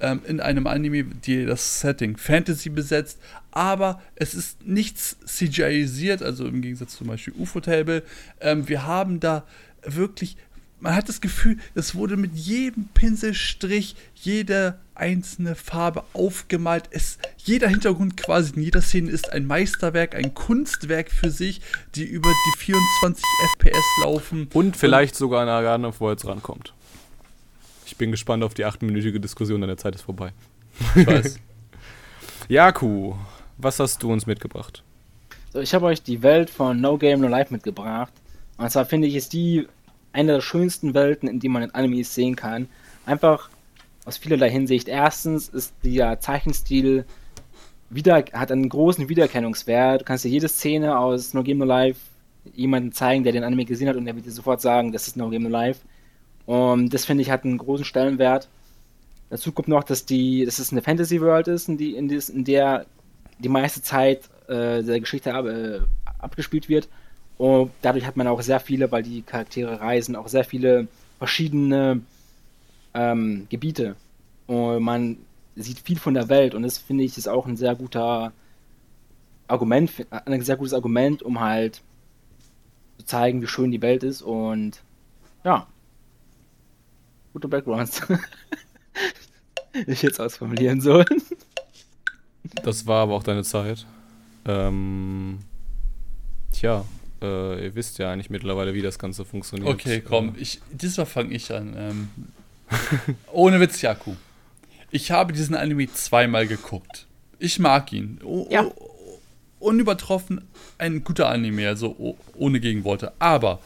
ähm, 0.00 0.20
in 0.26 0.40
einem 0.40 0.66
Anime, 0.66 1.04
die 1.04 1.44
das 1.44 1.80
Setting 1.80 2.16
Fantasy 2.16 2.70
besetzt, 2.70 3.18
aber 3.50 4.00
es 4.14 4.34
ist 4.34 4.64
nichts 4.66 5.16
CGI-isiert, 5.24 6.22
also 6.22 6.46
im 6.46 6.62
Gegensatz 6.62 6.96
zum 6.96 7.08
Beispiel 7.08 7.34
UFO-Table. 7.38 8.02
Ähm, 8.40 8.68
wir 8.68 8.86
haben 8.86 9.20
da 9.20 9.44
wirklich, 9.82 10.36
man 10.80 10.94
hat 10.94 11.08
das 11.08 11.20
Gefühl, 11.20 11.58
es 11.74 11.94
wurde 11.94 12.16
mit 12.16 12.34
jedem 12.34 12.88
Pinselstrich 12.94 13.96
jede 14.14 14.78
einzelne 14.94 15.54
Farbe 15.54 16.04
aufgemalt. 16.12 16.88
Es, 16.90 17.18
jeder 17.38 17.68
Hintergrund 17.68 18.16
quasi 18.16 18.52
in 18.54 18.62
jeder 18.62 18.82
Szene 18.82 19.10
ist 19.10 19.32
ein 19.32 19.46
Meisterwerk, 19.46 20.14
ein 20.14 20.34
Kunstwerk 20.34 21.10
für 21.10 21.30
sich, 21.30 21.60
die 21.94 22.04
über 22.04 22.28
die 22.28 22.58
24 22.58 23.24
FPS 23.54 24.02
laufen. 24.02 24.48
Und 24.54 24.76
vielleicht 24.76 25.14
sogar 25.14 25.46
an 25.48 25.84
of 25.84 26.00
Worlds 26.00 26.26
rankommt. 26.26 26.74
Ich 27.88 27.96
bin 27.96 28.10
gespannt 28.10 28.44
auf 28.44 28.52
die 28.52 28.66
achtminütige 28.66 29.18
Diskussion, 29.18 29.62
deine 29.62 29.78
Zeit 29.78 29.94
ist 29.94 30.02
vorbei. 30.02 30.32
Ich 30.94 31.06
weiß. 31.06 31.40
Jaku, 32.48 33.14
was 33.56 33.80
hast 33.80 34.02
du 34.02 34.12
uns 34.12 34.26
mitgebracht? 34.26 34.84
So, 35.54 35.60
ich 35.60 35.72
habe 35.72 35.86
euch 35.86 36.02
die 36.02 36.22
Welt 36.22 36.50
von 36.50 36.82
No 36.82 36.98
Game 36.98 37.22
No 37.22 37.28
Life 37.28 37.50
mitgebracht. 37.50 38.12
Und 38.58 38.70
zwar 38.70 38.84
finde 38.84 39.08
ich, 39.08 39.14
ist 39.14 39.32
die 39.32 39.66
eine 40.12 40.32
der 40.34 40.40
schönsten 40.42 40.92
Welten, 40.92 41.30
in 41.30 41.40
die 41.40 41.48
man 41.48 41.62
in 41.62 41.70
Animes 41.70 42.14
sehen 42.14 42.36
kann. 42.36 42.68
Einfach 43.06 43.48
aus 44.04 44.18
vielerlei 44.18 44.50
Hinsicht. 44.50 44.86
Erstens 44.86 45.48
ist 45.48 45.72
der 45.82 46.20
Zeichenstil 46.20 47.06
wieder, 47.88 48.22
hat 48.34 48.52
einen 48.52 48.68
großen 48.68 49.08
Wiedererkennungswert. 49.08 50.02
Du 50.02 50.04
kannst 50.04 50.26
dir 50.26 50.28
jede 50.28 50.48
Szene 50.48 50.98
aus 50.98 51.32
No 51.32 51.42
Game 51.42 51.56
No 51.56 51.64
Life 51.64 52.00
jemanden 52.52 52.92
zeigen, 52.92 53.24
der 53.24 53.32
den 53.32 53.44
Anime 53.44 53.64
gesehen 53.64 53.88
hat 53.88 53.96
und 53.96 54.04
der 54.04 54.14
wird 54.14 54.26
dir 54.26 54.30
sofort 54.30 54.60
sagen, 54.60 54.92
das 54.92 55.08
ist 55.08 55.16
No 55.16 55.30
Game 55.30 55.44
No 55.44 55.48
Life. 55.48 55.80
Und 56.48 56.94
das 56.94 57.04
finde 57.04 57.20
ich 57.20 57.30
hat 57.30 57.44
einen 57.44 57.58
großen 57.58 57.84
Stellenwert. 57.84 58.48
Dazu 59.28 59.52
kommt 59.52 59.68
noch, 59.68 59.84
dass 59.84 60.06
die, 60.06 60.46
dass 60.46 60.58
es 60.58 60.72
eine 60.72 60.80
Fantasy 60.80 61.20
World 61.20 61.46
ist, 61.46 61.68
in, 61.68 61.76
die, 61.76 61.94
in, 61.94 62.08
des, 62.08 62.30
in 62.30 62.42
der 62.44 62.86
die 63.38 63.50
meiste 63.50 63.82
Zeit 63.82 64.30
äh, 64.48 64.82
der 64.82 64.98
Geschichte 64.98 65.34
ab, 65.34 65.44
äh, 65.44 65.80
abgespielt 66.18 66.70
wird. 66.70 66.88
Und 67.36 67.70
dadurch 67.82 68.06
hat 68.06 68.16
man 68.16 68.26
auch 68.28 68.40
sehr 68.40 68.60
viele, 68.60 68.90
weil 68.90 69.02
die 69.02 69.20
Charaktere 69.20 69.78
reisen, 69.78 70.16
auch 70.16 70.28
sehr 70.28 70.42
viele 70.42 70.88
verschiedene 71.18 72.00
ähm, 72.94 73.46
Gebiete. 73.50 73.96
Und 74.46 74.82
man 74.82 75.18
sieht 75.54 75.80
viel 75.80 75.98
von 75.98 76.14
der 76.14 76.30
Welt 76.30 76.54
und 76.54 76.62
das 76.62 76.78
finde 76.78 77.04
ich 77.04 77.18
ist 77.18 77.28
auch 77.28 77.46
ein 77.46 77.58
sehr 77.58 77.74
guter 77.74 78.32
Argument, 79.48 79.92
ein 80.10 80.40
sehr 80.40 80.56
gutes 80.56 80.72
Argument, 80.72 81.22
um 81.22 81.40
halt 81.40 81.82
zu 82.96 83.04
zeigen, 83.04 83.42
wie 83.42 83.46
schön 83.46 83.70
die 83.70 83.82
Welt 83.82 84.02
ist 84.02 84.22
und 84.22 84.80
ja, 85.44 85.66
gute 87.38 87.46
Backgrounds. 87.46 88.02
ich 89.86 90.02
jetzt 90.02 90.20
ausformulieren 90.20 90.80
sollen. 90.80 91.22
Das 92.64 92.86
war 92.86 93.02
aber 93.02 93.14
auch 93.14 93.22
deine 93.22 93.44
Zeit. 93.44 93.86
Ähm, 94.44 95.38
tja, 96.52 96.84
äh, 97.22 97.66
ihr 97.66 97.74
wisst 97.76 97.98
ja 97.98 98.10
eigentlich 98.10 98.28
mittlerweile, 98.28 98.74
wie 98.74 98.82
das 98.82 98.98
Ganze 98.98 99.24
funktioniert. 99.24 99.68
Okay, 99.68 100.00
komm, 100.00 100.34
ich, 100.36 100.60
diesmal 100.72 101.06
fange 101.06 101.32
ich 101.32 101.52
an. 101.52 101.74
Ähm, 101.76 102.08
ohne 103.32 103.60
Witz, 103.60 103.82
Jaku. 103.82 104.14
Ich 104.90 105.12
habe 105.12 105.32
diesen 105.32 105.54
Anime 105.54 105.92
zweimal 105.92 106.48
geguckt. 106.48 107.06
Ich 107.38 107.60
mag 107.60 107.92
ihn. 107.92 108.18
O 108.24 108.48
Ja. 108.50 108.68
unübertroffen 109.60 110.40
ein 110.78 111.04
guter 111.04 111.28
Anime, 111.28 111.68
also 111.68 112.16
ohne 112.34 112.58
Gegenworte. 112.58 113.12
Aber 113.20 113.60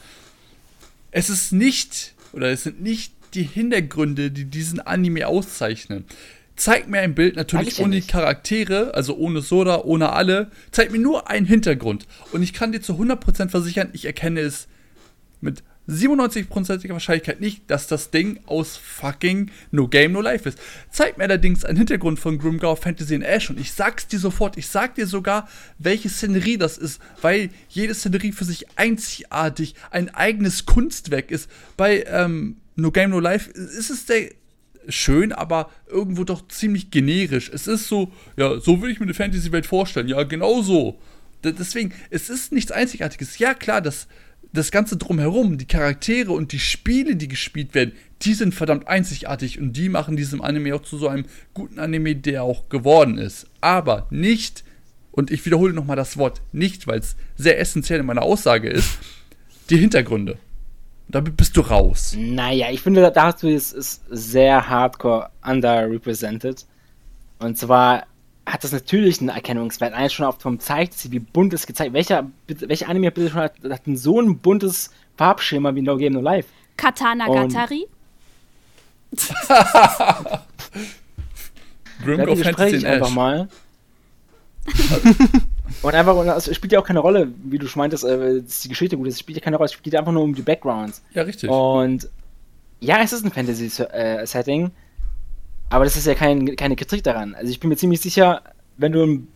es 1.10 1.30
ist 1.30 1.52
nicht, 1.52 2.14
oder 2.32 2.50
es 2.50 2.64
sind 2.64 2.82
nicht 2.82 3.12
die 3.35 3.43
Hintergründe, 3.43 4.30
die 4.30 4.45
diesen 4.45 4.80
Anime 4.80 5.26
auszeichnen. 5.26 6.05
Zeig 6.55 6.89
mir 6.89 7.01
ein 7.01 7.14
Bild, 7.14 7.37
natürlich 7.37 7.80
ohne 7.80 8.01
die. 8.01 8.07
Charaktere, 8.07 8.95
also 8.95 9.16
ohne 9.16 9.41
Soda, 9.41 9.83
ohne 9.83 10.12
alle. 10.12 10.51
Zeig 10.70 10.93
mir 10.93 10.99
nur 10.99 11.30
einen 11.30 11.47
Hintergrund. 11.47 12.07
Und 12.33 12.43
ich 12.43 12.53
kann 12.53 12.72
dir 12.72 12.83
zu 12.83 12.95
100% 12.95 13.49
versichern, 13.49 13.89
ich 13.93 14.05
erkenne 14.05 14.41
es 14.41 14.68
mit 15.41 15.62
97%iger 15.89 16.95
Wahrscheinlichkeit 16.95 17.41
nicht, 17.41 17.68
dass 17.68 17.89
das 17.89 18.11
Ding 18.11 18.39
aus 18.47 18.76
fucking 18.76 19.51
No 19.72 19.89
Game 19.89 20.12
No 20.12 20.20
Life 20.20 20.49
ist. 20.49 20.59
Zeig 20.91 21.18
mir 21.18 21.24
allerdings 21.24 21.64
einen 21.64 21.78
Hintergrund 21.78 22.20
von 22.20 22.39
Grimgar 22.39 22.76
Fantasy 22.76 23.16
in 23.16 23.22
Ash 23.22 23.51
und 23.51 23.59
ich 23.59 23.72
sag's 23.72 24.07
dir 24.07 24.20
sofort, 24.20 24.57
ich 24.57 24.68
sag 24.68 24.95
dir 24.95 25.07
sogar, 25.07 25.49
welche 25.78 26.09
Szenerie 26.09 26.57
das 26.57 26.78
ist, 26.78 27.01
weil 27.20 27.51
jede 27.68 27.95
Szenerie 27.95 28.33
für 28.33 28.45
sich 28.45 28.66
einzigartig 28.78 29.74
ein 29.91 30.14
eigenes 30.14 30.66
Kunstwerk 30.66 31.33
ist. 31.33 31.51
Bei 31.76 32.05
ähm, 32.07 32.59
No 32.76 32.90
Game 32.90 33.10
No 33.10 33.20
Life 33.20 33.50
ist 33.50 33.90
es 33.90 34.06
der 34.06 34.30
schön, 34.88 35.32
aber 35.32 35.70
irgendwo 35.88 36.24
doch 36.24 36.48
ziemlich 36.48 36.90
generisch. 36.90 37.50
Es 37.52 37.66
ist 37.66 37.86
so, 37.88 38.10
ja, 38.36 38.58
so 38.58 38.80
würde 38.80 38.92
ich 38.92 38.98
mir 39.00 39.04
eine 39.06 39.14
Fantasy-Welt 39.14 39.66
vorstellen. 39.66 40.08
Ja, 40.08 40.22
genau 40.24 40.62
so. 40.62 40.98
D- 41.44 41.52
Deswegen, 41.52 41.92
es 42.10 42.28
ist 42.30 42.52
nichts 42.52 42.72
Einzigartiges. 42.72 43.38
Ja, 43.38 43.54
klar, 43.54 43.80
das, 43.80 44.08
das 44.52 44.70
Ganze 44.72 44.96
drumherum, 44.96 45.56
die 45.56 45.66
Charaktere 45.66 46.32
und 46.32 46.50
die 46.52 46.58
Spiele, 46.58 47.14
die 47.14 47.28
gespielt 47.28 47.74
werden, 47.74 47.92
die 48.22 48.34
sind 48.34 48.54
verdammt 48.54 48.88
einzigartig 48.88 49.60
und 49.60 49.72
die 49.76 49.88
machen 49.88 50.16
diesem 50.16 50.40
Anime 50.42 50.74
auch 50.74 50.82
zu 50.82 50.98
so 50.98 51.06
einem 51.08 51.26
guten 51.54 51.78
Anime, 51.78 52.16
der 52.16 52.42
auch 52.42 52.68
geworden 52.68 53.18
ist. 53.18 53.46
Aber 53.60 54.08
nicht, 54.10 54.64
und 55.12 55.30
ich 55.30 55.44
wiederhole 55.46 55.74
nochmal 55.74 55.96
das 55.96 56.16
Wort, 56.16 56.42
nicht, 56.52 56.86
weil 56.88 56.98
es 56.98 57.14
sehr 57.36 57.60
essentiell 57.60 58.00
in 58.00 58.06
meiner 58.06 58.22
Aussage 58.22 58.68
ist, 58.68 58.98
die 59.70 59.76
Hintergründe. 59.76 60.38
Damit 61.12 61.36
bist 61.36 61.56
du 61.56 61.60
raus. 61.60 62.14
Naja, 62.18 62.70
ich 62.70 62.80
finde, 62.80 63.08
da 63.10 63.24
hast 63.26 63.42
du 63.42 63.48
es 63.48 63.72
ist 63.72 64.02
sehr 64.08 64.68
hardcore 64.68 65.28
underrepresented. 65.46 66.64
Und 67.38 67.58
zwar 67.58 68.06
hat 68.46 68.64
das 68.64 68.72
natürlich 68.72 69.20
einen 69.20 69.28
Erkennungswert. 69.28 69.92
Eigentlich 69.92 70.14
schon 70.14 70.24
auf 70.24 70.40
vom 70.40 70.58
Zeichtstil, 70.58 71.10
wie 71.12 71.18
bunt 71.18 71.52
es 71.52 71.66
gezeigt 71.66 71.92
Welcher, 71.92 72.26
welcher 72.46 72.88
Anime 72.88 73.10
bitte 73.10 73.28
schon 73.30 73.42
hat, 73.42 73.52
hat 73.68 73.82
so 73.94 74.20
ein 74.20 74.38
buntes 74.38 74.90
Farbschema 75.16 75.74
wie 75.74 75.82
No 75.82 75.98
Game 75.98 76.14
No 76.14 76.20
Life? 76.20 76.48
Katana 76.76 77.26
Und- 77.26 77.52
Gatari. 77.52 77.86
Grimgar 82.02 82.26
widerspreche 82.28 82.76
ich 82.76 82.86
einfach 82.86 83.10
mal. 83.10 83.48
und 85.82 85.94
einfach, 85.94 86.16
und 86.16 86.28
es 86.28 86.54
spielt 86.54 86.72
ja 86.72 86.80
auch 86.80 86.86
keine 86.86 87.00
Rolle, 87.00 87.28
wie 87.44 87.58
du 87.58 87.66
schon 87.66 87.80
meintest, 87.80 88.04
äh, 88.04 88.42
dass 88.42 88.60
die 88.60 88.68
Geschichte 88.68 88.96
gut 88.96 89.06
ist. 89.06 89.14
Es 89.14 89.20
spielt 89.20 89.38
ja 89.38 89.44
keine 89.44 89.56
Rolle, 89.56 89.66
es 89.66 89.72
spielt 89.72 89.96
einfach 89.96 90.12
nur 90.12 90.22
um 90.22 90.34
die 90.34 90.42
Backgrounds. 90.42 91.02
Ja, 91.14 91.22
richtig. 91.22 91.48
Und 91.50 92.08
ja, 92.80 93.00
es 93.02 93.12
ist 93.12 93.24
ein 93.24 93.30
Fantasy-Setting, 93.30 94.70
aber 95.70 95.84
das 95.84 95.96
ist 95.96 96.06
ja 96.06 96.14
kein, 96.14 96.56
keine 96.56 96.76
Kritik 96.76 97.02
daran. 97.04 97.34
Also 97.34 97.50
ich 97.50 97.60
bin 97.60 97.70
mir 97.70 97.76
ziemlich 97.76 98.00
sicher, 98.00 98.42
wenn 98.76 98.92
du 98.92 99.26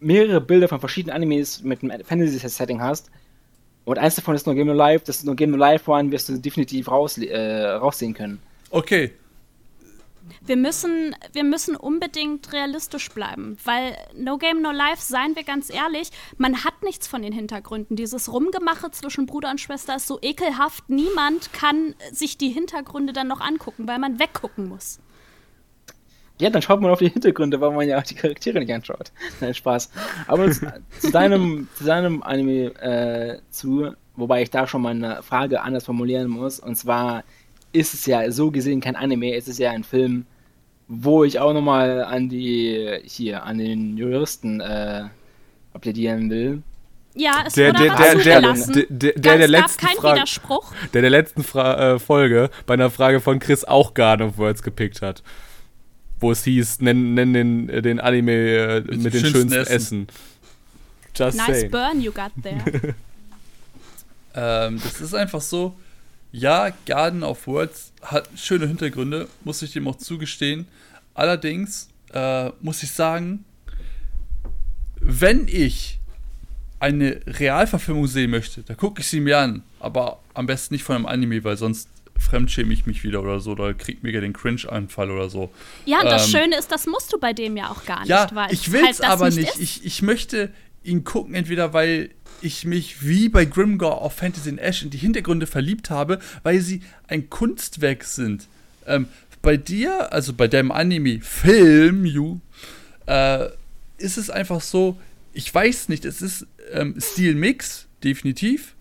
mehrere 0.00 0.40
Bilder 0.40 0.68
von 0.68 0.80
verschiedenen 0.80 1.14
Animes 1.14 1.62
mit 1.62 1.82
einem 1.82 2.04
Fantasy-Setting 2.04 2.80
hast 2.80 3.10
und 3.84 3.98
eins 3.98 4.14
davon 4.14 4.34
ist 4.34 4.46
No 4.46 4.54
Game 4.54 4.66
No 4.66 4.72
Life, 4.72 5.04
das 5.06 5.24
No 5.24 5.34
Game 5.34 5.50
No 5.50 5.56
Life 5.56 5.90
One 5.90 6.10
wirst 6.10 6.28
du 6.28 6.38
definitiv 6.38 6.90
raus, 6.90 7.18
äh, 7.18 7.66
raussehen 7.66 8.14
können. 8.14 8.40
Okay, 8.70 9.12
Wir 10.46 10.56
müssen, 10.56 11.16
wir 11.32 11.44
müssen 11.44 11.74
unbedingt 11.74 12.52
realistisch 12.52 13.08
bleiben, 13.10 13.56
weil 13.64 13.96
No 14.14 14.36
Game 14.36 14.60
No 14.60 14.72
Life, 14.72 15.00
seien 15.00 15.34
wir 15.36 15.42
ganz 15.42 15.72
ehrlich, 15.72 16.10
man 16.36 16.64
hat 16.64 16.82
nichts 16.82 17.06
von 17.06 17.22
den 17.22 17.32
Hintergründen. 17.32 17.96
Dieses 17.96 18.30
Rumgemache 18.30 18.90
zwischen 18.90 19.24
Bruder 19.24 19.50
und 19.50 19.60
Schwester 19.60 19.96
ist 19.96 20.06
so 20.06 20.18
ekelhaft. 20.20 20.90
Niemand 20.90 21.54
kann 21.54 21.94
sich 22.12 22.36
die 22.36 22.50
Hintergründe 22.50 23.14
dann 23.14 23.26
noch 23.26 23.40
angucken, 23.40 23.88
weil 23.88 23.98
man 23.98 24.18
weggucken 24.18 24.68
muss. 24.68 25.00
Ja, 26.38 26.50
dann 26.50 26.60
schaut 26.60 26.80
man 26.80 26.90
auf 26.90 26.98
die 26.98 27.08
Hintergründe, 27.08 27.60
weil 27.60 27.70
man 27.70 27.88
ja 27.88 27.98
auch 27.98 28.02
die 28.02 28.16
Charaktere 28.16 28.58
nicht 28.58 28.72
anschaut. 28.72 29.12
Nein, 29.40 29.54
Spaß. 29.54 29.90
Aber 30.26 30.50
zu, 30.50 31.10
deinem, 31.10 31.68
zu 31.74 31.84
deinem 31.84 32.22
Anime 32.22 32.74
äh, 32.82 33.38
zu, 33.50 33.94
wobei 34.16 34.42
ich 34.42 34.50
da 34.50 34.66
schon 34.66 34.82
mal 34.82 34.90
eine 34.90 35.22
Frage 35.22 35.62
anders 35.62 35.84
formulieren 35.84 36.28
muss. 36.28 36.60
Und 36.60 36.74
zwar 36.74 37.24
ist 37.72 37.94
es 37.94 38.04
ja 38.04 38.30
so 38.30 38.50
gesehen 38.50 38.80
kein 38.80 38.96
Anime, 38.96 39.34
es 39.34 39.48
ist 39.48 39.58
ja 39.58 39.70
ein 39.70 39.84
Film, 39.84 40.26
wo 40.88 41.24
ich 41.24 41.38
auch 41.38 41.52
nochmal 41.52 42.04
an 42.04 42.28
die, 42.28 42.98
hier, 43.04 43.44
an 43.44 43.58
den 43.58 43.96
Juristen 43.96 44.60
äh, 44.60 45.04
plädieren 45.80 46.30
will. 46.30 46.62
Ja, 47.16 47.44
es 47.46 47.54
Der, 47.54 47.72
wurde 47.72 47.84
der, 47.84 47.96
der, 47.96 48.14
der, 48.14 48.18
zugelassen. 48.18 48.72
der, 48.74 48.84
der, 48.88 49.12
der, 49.12 49.38
der 49.38 49.38
gab 49.38 49.48
letzten 49.48 49.86
keinen 49.86 49.96
Frage, 49.96 50.16
Widerspruch. 50.16 50.72
der 50.92 51.00
der 51.02 51.10
letzten 51.10 51.44
Fra 51.44 51.94
äh, 51.94 51.98
Folge 51.98 52.50
bei 52.66 52.74
einer 52.74 52.90
Frage 52.90 53.20
von 53.20 53.38
Chris 53.38 53.64
auch 53.64 53.94
God 53.94 54.20
of 54.20 54.36
Words 54.38 54.62
gepickt 54.62 55.00
hat. 55.00 55.22
Wo 56.18 56.32
es 56.32 56.42
hieß, 56.44 56.80
nenn, 56.80 57.14
nenn 57.14 57.32
den, 57.32 57.68
äh, 57.68 57.82
den 57.82 58.00
Anime 58.00 58.32
äh, 58.32 58.80
mit, 58.80 58.90
dem 58.90 59.02
den 59.04 59.12
schönsten 59.12 59.32
schönsten 59.32 59.52
Essen. 59.54 59.74
Essen. 59.74 60.06
Just 61.16 61.38
Nice 61.38 61.46
saying. 61.60 61.70
burn 61.70 62.00
you 62.00 62.10
got 62.12 62.32
there. 62.42 62.94
Ähm, 64.36 64.80
das 64.82 65.00
ist 65.00 65.14
einfach 65.14 65.40
so. 65.40 65.74
Ja, 66.36 66.70
Garden 66.84 67.22
of 67.22 67.46
Words 67.46 67.92
hat 68.02 68.28
schöne 68.36 68.66
Hintergründe, 68.66 69.28
muss 69.44 69.62
ich 69.62 69.72
dem 69.72 69.86
auch 69.86 69.94
zugestehen. 69.96 70.66
Allerdings 71.14 71.88
äh, 72.12 72.50
muss 72.60 72.82
ich 72.82 72.90
sagen, 72.90 73.44
wenn 75.00 75.46
ich 75.46 76.00
eine 76.80 77.20
Realverfilmung 77.26 78.08
sehen 78.08 78.30
möchte, 78.32 78.62
da 78.62 78.74
gucke 78.74 79.00
ich 79.00 79.06
sie 79.06 79.20
mir 79.20 79.38
an. 79.38 79.62
Aber 79.78 80.18
am 80.34 80.46
besten 80.46 80.74
nicht 80.74 80.82
von 80.82 80.96
einem 80.96 81.06
Anime, 81.06 81.44
weil 81.44 81.56
sonst 81.56 81.88
fremdschäme 82.18 82.72
ich 82.74 82.84
mich 82.84 83.04
wieder 83.04 83.22
oder 83.22 83.38
so. 83.38 83.52
Oder 83.52 83.72
kriegt 83.72 84.02
mega 84.02 84.20
den 84.20 84.32
Cringe-Anfall 84.32 85.10
oder 85.12 85.30
so. 85.30 85.50
Ja, 85.84 86.00
und 86.00 86.06
das 86.06 86.26
Ähm, 86.26 86.40
Schöne 86.40 86.58
ist, 86.58 86.70
das 86.72 86.86
musst 86.86 87.12
du 87.12 87.18
bei 87.18 87.32
dem 87.32 87.56
ja 87.56 87.70
auch 87.70 87.84
gar 87.84 88.00
nicht, 88.00 88.08
Ja, 88.08 88.28
weil 88.32 88.52
ich 88.52 88.72
will 88.72 88.82
halt 88.82 88.90
es 88.92 88.98
das 88.98 89.08
aber 89.08 89.26
nicht. 89.26 89.38
nicht. 89.38 89.60
Ich, 89.60 89.84
ich 89.84 90.02
möchte 90.02 90.50
ihn 90.82 91.04
gucken, 91.04 91.34
entweder 91.34 91.72
weil 91.72 92.10
ich 92.44 92.64
mich 92.64 93.06
wie 93.06 93.28
bei 93.28 93.44
Grimgar 93.44 93.98
auf 93.98 94.14
Fantasy 94.14 94.48
in 94.48 94.58
Ash 94.58 94.82
in 94.82 94.90
die 94.90 94.98
Hintergründe 94.98 95.46
verliebt 95.46 95.90
habe, 95.90 96.18
weil 96.42 96.60
sie 96.60 96.82
ein 97.08 97.30
Kunstwerk 97.30 98.04
sind. 98.04 98.46
Ähm, 98.86 99.06
bei 99.42 99.56
dir, 99.56 100.12
also 100.12 100.32
bei 100.32 100.48
deinem 100.48 100.72
Anime 100.72 101.20
Film, 101.20 102.06
you, 102.06 102.40
äh, 103.06 103.48
ist 103.98 104.16
es 104.16 104.30
einfach 104.30 104.60
so, 104.60 104.98
ich 105.32 105.52
weiß 105.52 105.88
nicht, 105.88 106.04
es 106.04 106.22
ist 106.22 106.46
ähm, 106.72 106.96
Stilmix, 106.98 107.86
definitiv, 108.02 108.74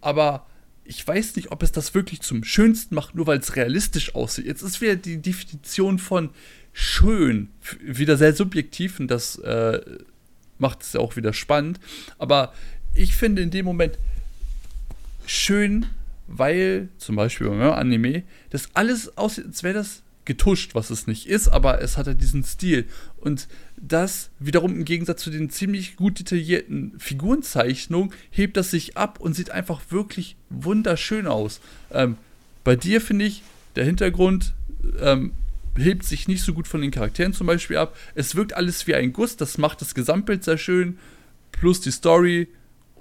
aber 0.00 0.46
ich 0.84 1.06
weiß 1.06 1.36
nicht, 1.36 1.52
ob 1.52 1.62
es 1.62 1.72
das 1.72 1.94
wirklich 1.94 2.20
zum 2.20 2.42
Schönsten 2.42 2.94
macht, 2.94 3.14
nur 3.14 3.26
weil 3.26 3.38
es 3.38 3.54
realistisch 3.54 4.14
aussieht. 4.14 4.46
Jetzt 4.46 4.62
ist 4.62 4.80
wieder 4.80 4.96
die 4.96 5.22
Definition 5.22 5.98
von 5.98 6.30
schön 6.72 7.48
wieder 7.80 8.16
sehr 8.16 8.34
subjektiv 8.34 8.98
und 8.98 9.08
das 9.08 9.36
äh, 9.36 9.80
macht 10.58 10.82
es 10.82 10.92
ja 10.92 11.00
auch 11.00 11.16
wieder 11.16 11.32
spannend. 11.32 11.80
Aber 12.18 12.52
ich 12.94 13.14
finde 13.14 13.42
in 13.42 13.50
dem 13.50 13.64
Moment 13.64 13.98
schön, 15.26 15.86
weil 16.26 16.88
zum 16.98 17.16
Beispiel 17.16 17.48
beim 17.48 17.60
Anime 17.60 18.22
das 18.50 18.68
alles 18.74 19.16
aussieht, 19.16 19.46
als 19.46 19.62
wäre 19.62 19.74
das 19.74 20.02
getuscht, 20.24 20.74
was 20.74 20.90
es 20.90 21.06
nicht 21.06 21.26
ist, 21.26 21.48
aber 21.48 21.80
es 21.82 21.96
hat 21.96 22.06
ja 22.06 22.14
diesen 22.14 22.44
Stil. 22.44 22.86
Und 23.16 23.48
das 23.76 24.30
wiederum 24.38 24.76
im 24.76 24.84
Gegensatz 24.84 25.22
zu 25.22 25.30
den 25.30 25.50
ziemlich 25.50 25.96
gut 25.96 26.18
detaillierten 26.18 26.92
Figurenzeichnungen 26.98 28.12
hebt 28.30 28.56
das 28.56 28.70
sich 28.70 28.96
ab 28.96 29.18
und 29.18 29.34
sieht 29.34 29.50
einfach 29.50 29.80
wirklich 29.90 30.36
wunderschön 30.48 31.26
aus. 31.26 31.60
Ähm, 31.90 32.16
bei 32.62 32.76
dir 32.76 33.00
finde 33.00 33.24
ich, 33.24 33.42
der 33.76 33.84
Hintergrund 33.84 34.52
ähm, 35.00 35.32
hebt 35.76 36.04
sich 36.04 36.28
nicht 36.28 36.42
so 36.42 36.52
gut 36.52 36.68
von 36.68 36.80
den 36.80 36.90
Charakteren 36.90 37.32
zum 37.32 37.46
Beispiel 37.46 37.78
ab. 37.78 37.96
Es 38.14 38.36
wirkt 38.36 38.52
alles 38.52 38.86
wie 38.86 38.94
ein 38.94 39.12
Guss, 39.12 39.36
das 39.36 39.58
macht 39.58 39.80
das 39.80 39.94
Gesamtbild 39.94 40.44
sehr 40.44 40.58
schön, 40.58 40.98
plus 41.52 41.80
die 41.80 41.90
Story. 41.90 42.48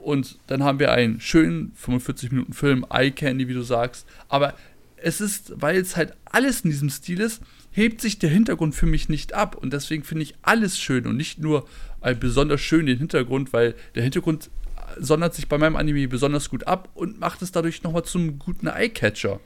Und 0.04 0.40
dann 0.48 0.64
haben 0.64 0.80
wir 0.80 0.92
einen 0.92 1.20
schönen 1.20 1.72
45 1.76 2.32
Minuten 2.32 2.54
Film, 2.54 2.86
Eye 2.90 3.12
Candy, 3.12 3.48
wie 3.48 3.54
du 3.54 3.62
sagst. 3.62 4.08
Aber 4.28 4.56
es 4.98 5.22
ist, 5.22 5.54
weil 5.56 5.78
es 5.78 5.96
halt 5.96 6.14
alles 6.26 6.62
in 6.62 6.72
diesem 6.72 6.90
Stil 6.90 7.20
ist, 7.20 7.42
hebt 7.72 8.02
sich 8.02 8.20
der 8.20 8.30
Hintergrund 8.30 8.76
für 8.76 8.86
mich 8.86 9.10
nicht 9.10 9.34
ab. 9.34 9.56
Und 9.56 9.74
deswegen 9.74 10.04
finde 10.04 10.24
ich 10.24 10.36
alles 10.42 10.80
schön 10.80 11.06
und 11.06 11.18
nicht 11.18 11.40
nur 11.40 11.68
ein 12.02 12.20
besonders 12.20 12.62
schön 12.62 12.86
den 12.86 12.98
Hintergrund, 12.98 13.54
weil 13.54 13.76
der 13.96 14.04
Hintergrund 14.04 14.50
sondert 14.98 15.36
sich 15.36 15.48
bei 15.48 15.58
meinem 15.58 15.76
Anime 15.76 16.08
besonders 16.08 16.50
gut 16.50 16.68
ab 16.68 16.90
und 16.96 17.20
macht 17.20 17.42
es 17.42 17.52
dadurch 17.52 17.84
nochmal 17.84 18.04
zum 18.04 18.40
guten 18.40 18.68
Eyecatcher. 18.68 19.40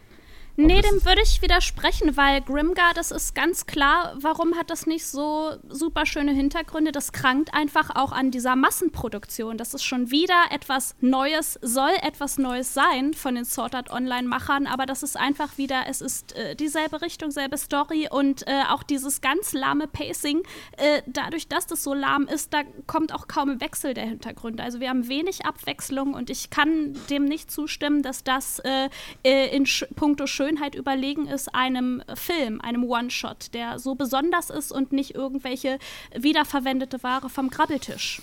Nee, 0.56 0.84
dem 0.84 1.04
würde 1.04 1.22
ich 1.24 1.42
widersprechen, 1.42 2.16
weil 2.16 2.42
Grimgar, 2.42 2.94
das 2.94 3.10
ist 3.10 3.34
ganz 3.34 3.66
klar, 3.66 4.14
warum 4.20 4.56
hat 4.56 4.70
das 4.70 4.86
nicht 4.86 5.08
so 5.08 5.54
super 5.68 6.06
schöne 6.06 6.32
Hintergründe? 6.32 6.92
Das 6.92 7.12
krankt 7.12 7.56
einfach 7.56 7.96
auch 7.96 8.12
an 8.12 8.30
dieser 8.30 8.56
Massenproduktion. 8.56 9.58
Das 9.58 9.74
ist 9.74 9.84
schon 9.84 10.12
wieder 10.12 10.36
etwas 10.52 10.96
Neues, 11.02 11.58
soll 11.64 11.90
etwas 12.04 12.38
Neues 12.38 12.72
sein 12.76 13.16
von 13.16 13.34
den 13.34 13.46
Sword 13.46 13.74
Art 13.74 13.90
Online-Machern, 13.90 14.68
aber 14.68 14.86
das 14.86 15.02
ist 15.02 15.18
einfach 15.18 15.58
wieder, 15.58 15.86
es 15.88 16.02
ist 16.02 16.36
äh, 16.36 16.56
dieselbe 16.56 17.02
Richtung, 17.02 17.32
selbe 17.32 17.58
Story 17.58 18.08
und 18.12 18.46
äh, 18.46 18.62
auch 18.70 18.84
dieses 18.84 19.22
ganz 19.22 19.54
lahme 19.54 19.88
Pacing. 19.88 20.44
Äh, 20.78 21.02
dadurch, 21.08 21.48
dass 21.48 21.66
das 21.66 21.84
so 21.84 21.96
lahm 21.96 22.28
ist, 22.28 22.54
da 22.54 22.62
kommt 22.86 23.12
auch 23.12 23.28
kaum 23.28 23.60
Wechsel 23.60 23.96
der 23.96 24.06
Hintergründe. 24.06 24.62
Also 24.62 24.80
wir 24.80 24.90
haben 24.90 25.08
wenig 25.08 25.48
Abwechslung 25.48 26.14
und 26.14 26.30
ich 26.30 26.52
kann 26.52 26.96
dem 27.10 27.26
nicht 27.26 27.50
zustimmen, 27.50 28.04
dass 28.04 28.24
das 28.24 28.60
äh, 28.60 28.90
äh, 29.24 29.48
in 29.56 29.68
puncto 29.96 30.28
Schönheit 30.28 30.43
Schönheit 30.44 30.76
überlegen 30.76 31.28
ist 31.28 31.56
einem 31.56 32.02
Film, 32.16 32.60
einem 32.60 32.84
One-Shot, 32.84 33.54
der 33.54 33.80
so 33.80 33.96
besonders 33.96 34.50
ist 34.50 34.72
und 34.74 34.92
nicht 34.92 35.16
irgendwelche 35.16 35.80
wiederverwendete 36.16 37.02
Ware 37.02 37.30
vom 37.30 37.50
Krabbeltisch. 37.50 38.22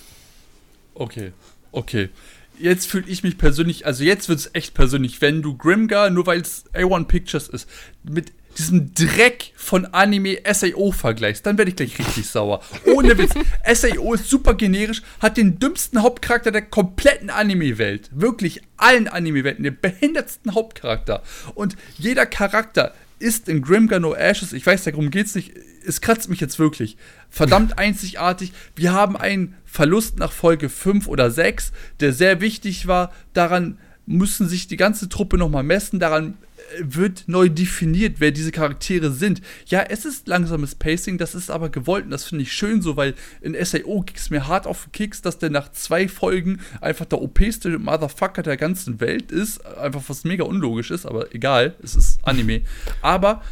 Okay, 0.95 1.33
okay. 1.73 2.11
Jetzt 2.59 2.87
fühle 2.89 3.09
ich 3.09 3.23
mich 3.23 3.39
persönlich, 3.39 3.87
also 3.87 4.05
jetzt 4.05 4.29
wird 4.29 4.39
es 4.39 4.51
echt 4.55 4.75
persönlich, 4.75 5.23
wenn 5.23 5.41
du 5.41 5.57
Grimgar, 5.57 6.11
nur 6.11 6.27
weil 6.27 6.43
es 6.43 6.67
A1 6.75 7.05
Pictures 7.07 7.49
ist, 7.49 7.67
mit 8.03 8.33
diesem 8.59 8.95
Dreck 8.95 9.53
von 9.57 9.87
Anime 9.87 10.39
SAO 10.53 10.93
vergleichst, 10.93 11.47
dann 11.47 11.59
werde 11.59 11.71
ich 11.71 11.77
gleich 11.77 11.99
richtig 11.99 12.27
sauer. 12.27 12.61
Ohne 12.87 13.17
Witz. 13.17 13.33
SAO 13.73 14.15
ist 14.15 14.29
super 14.29 14.55
generisch, 14.55 15.03
hat 15.21 15.37
den 15.37 15.59
dümmsten 15.59 16.03
Hauptcharakter 16.03 16.51
der 16.51 16.63
kompletten 16.63 17.31
Anime-Welt. 17.31 18.11
Wirklich 18.13 18.63
allen 18.77 19.09
Anime-Welten, 19.09 19.65
den 19.65 19.79
behindertsten 19.81 20.55
Hauptcharakter. 20.55 21.23
Und 21.55 21.77
jeder 21.99 22.27
Charakter 22.27 22.95
ist 23.19 23.49
in 23.49 23.63
Grimgar 23.63 24.01
No 24.01 24.15
Ashes, 24.15 24.53
ich 24.53 24.67
weiß, 24.67 24.85
darum 24.85 25.11
geht's 25.11 25.35
nicht, 25.35 25.53
es 25.87 26.01
kratzt 26.01 26.29
mich 26.29 26.41
jetzt 26.41 26.59
wirklich. 26.59 26.97
Verdammt 27.29 27.79
einzigartig. 27.79 28.53
Wir 28.75 28.93
haben 28.93 29.17
einen 29.17 29.55
Verlust 29.65 30.19
nach 30.19 30.33
Folge 30.33 30.69
5 30.69 31.07
oder 31.07 31.31
6, 31.31 31.73
der 32.01 32.13
sehr 32.13 32.41
wichtig 32.41 32.87
war. 32.87 33.13
Daran 33.33 33.79
müssen 34.07 34.49
sich 34.49 34.67
die 34.67 34.77
ganze 34.77 35.09
Truppe 35.09 35.39
nochmal 35.39 35.63
messen. 35.63 36.01
Daran 36.01 36.37
wird 36.79 37.25
neu 37.27 37.49
definiert, 37.49 38.17
wer 38.19 38.31
diese 38.31 38.53
Charaktere 38.53 39.11
sind. 39.11 39.41
Ja, 39.67 39.83
es 39.83 40.05
ist 40.05 40.29
langsames 40.29 40.75
Pacing, 40.75 41.19
das 41.19 41.35
ist 41.35 41.51
aber 41.51 41.69
gewollt 41.69 42.05
und 42.05 42.11
das 42.11 42.25
finde 42.25 42.43
ich 42.43 42.53
schön 42.53 42.83
so, 42.83 42.97
weil 42.97 43.15
in 43.41 43.57
SAO 43.65 44.03
ging 44.03 44.17
es 44.17 44.31
mir 44.31 44.47
hart 44.47 44.67
auf 44.67 44.85
den 44.85 44.93
Kicks, 44.93 45.23
dass 45.23 45.39
der 45.39 45.51
nach 45.51 45.73
zwei 45.73 46.09
Folgen 46.09 46.61
einfach 46.81 47.07
der 47.07 47.21
OP-ste 47.21 47.79
Motherfucker 47.79 48.43
der 48.43 48.57
ganzen 48.57 49.01
Welt 49.01 49.33
ist. 49.33 49.65
Einfach 49.67 50.03
was 50.09 50.25
mega 50.25 50.45
unlogisch 50.45 50.91
ist, 50.91 51.07
aber 51.07 51.35
egal, 51.35 51.75
es 51.83 51.97
ist 51.97 52.21
Anime. 52.25 52.63
aber 53.03 53.43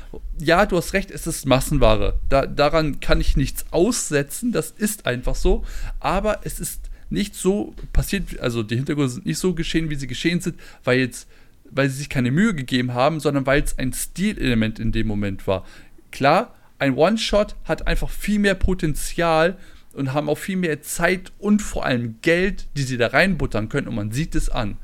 ja, 0.41 0.67
du 0.67 0.77
hast 0.77 0.93
recht, 0.93 1.11
es 1.11 1.27
ist 1.27 1.47
Massenware. 1.47 2.19
Da, 2.29 2.47
daran 2.47 3.01
kann 3.01 3.21
ich 3.21 3.37
nichts 3.37 3.65
aussetzen, 3.71 4.53
das 4.53 4.71
ist 4.71 5.07
einfach 5.07 5.35
so. 5.35 5.65
Aber 6.01 6.41
es 6.45 6.61
ist 6.61 6.89
nicht 7.11 7.35
so 7.35 7.75
passiert, 7.93 8.39
also 8.41 8.63
die 8.63 8.77
Hintergründe 8.77 9.11
sind 9.11 9.27
nicht 9.27 9.39
so 9.39 9.55
geschehen, 9.55 9.91
wie 9.91 9.95
sie 9.95 10.07
geschehen 10.07 10.41
sind, 10.41 10.57
weil 10.85 11.01
jetzt 11.01 11.27
weil 11.71 11.89
sie 11.89 11.99
sich 11.99 12.09
keine 12.09 12.31
Mühe 12.31 12.55
gegeben 12.55 12.95
haben, 12.95 13.21
sondern 13.21 13.47
weil 13.47 13.63
es 13.63 13.79
ein 13.79 13.93
Stilelement 13.93 14.79
in 14.79 14.93
dem 14.93 15.07
Moment 15.07 15.47
war. 15.47 15.65
Klar, 16.11 16.55
ein 16.79 16.95
One-Shot 16.95 17.57
hat 17.65 17.87
einfach 17.87 18.11
viel 18.11 18.39
mehr 18.39 18.55
Potenzial 18.55 19.57
und 19.93 20.13
haben 20.13 20.29
auch 20.29 20.39
viel 20.39 20.57
mehr 20.57 20.81
Zeit 20.83 21.33
und 21.39 21.61
vor 21.61 21.85
allem 21.85 22.17
Geld, 22.23 22.67
die 22.77 22.83
sie 22.83 22.97
da 22.97 23.09
reinbuttern 23.09 23.69
können 23.69 23.89
und 23.89 23.95
man 23.95 24.13
sieht 24.13 24.35
es 24.35 24.49
an. 24.49 24.79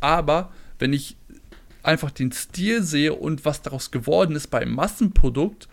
Aber 0.00 0.52
wenn 0.78 0.92
ich 0.92 1.16
einfach 1.82 2.10
den 2.10 2.32
Stil 2.32 2.82
sehe 2.82 3.14
und 3.14 3.44
was 3.44 3.62
daraus 3.62 3.90
geworden 3.90 4.36
ist 4.36 4.48
bei 4.48 4.60
einem 4.60 4.74
Massenprodukt, 4.74 5.68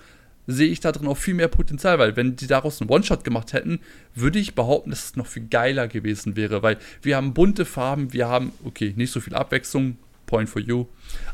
sehe 0.48 0.70
ich 0.70 0.80
da 0.80 0.94
drin 0.94 1.08
auch 1.08 1.18
viel 1.18 1.34
mehr 1.34 1.50
Potenzial, 1.50 2.00
weil 2.00 2.16
wenn 2.16 2.38
die 2.38 2.48
daraus 2.48 2.82
einen 2.82 2.90
One-Shot 2.90 3.24
gemacht 3.26 3.52
hätten, 3.52 3.80
würde 4.16 4.40
ich 4.40 4.56
behaupten, 4.56 4.92
dass 4.92 5.06
es 5.06 5.16
noch 5.18 5.28
viel 5.28 5.46
geiler 5.48 5.90
gewesen 5.90 6.38
wäre, 6.38 6.64
weil 6.64 6.78
wir 7.02 7.18
haben 7.18 7.34
bunte 7.34 7.66
Farben, 7.66 8.14
wir 8.14 8.30
haben, 8.30 8.54
okay, 8.64 8.94
nicht 8.96 9.12
so 9.12 9.20
viel 9.20 9.36
Abwechslung, 9.36 9.98
Point 10.28 10.50
for 10.50 10.62
You. 10.62 10.86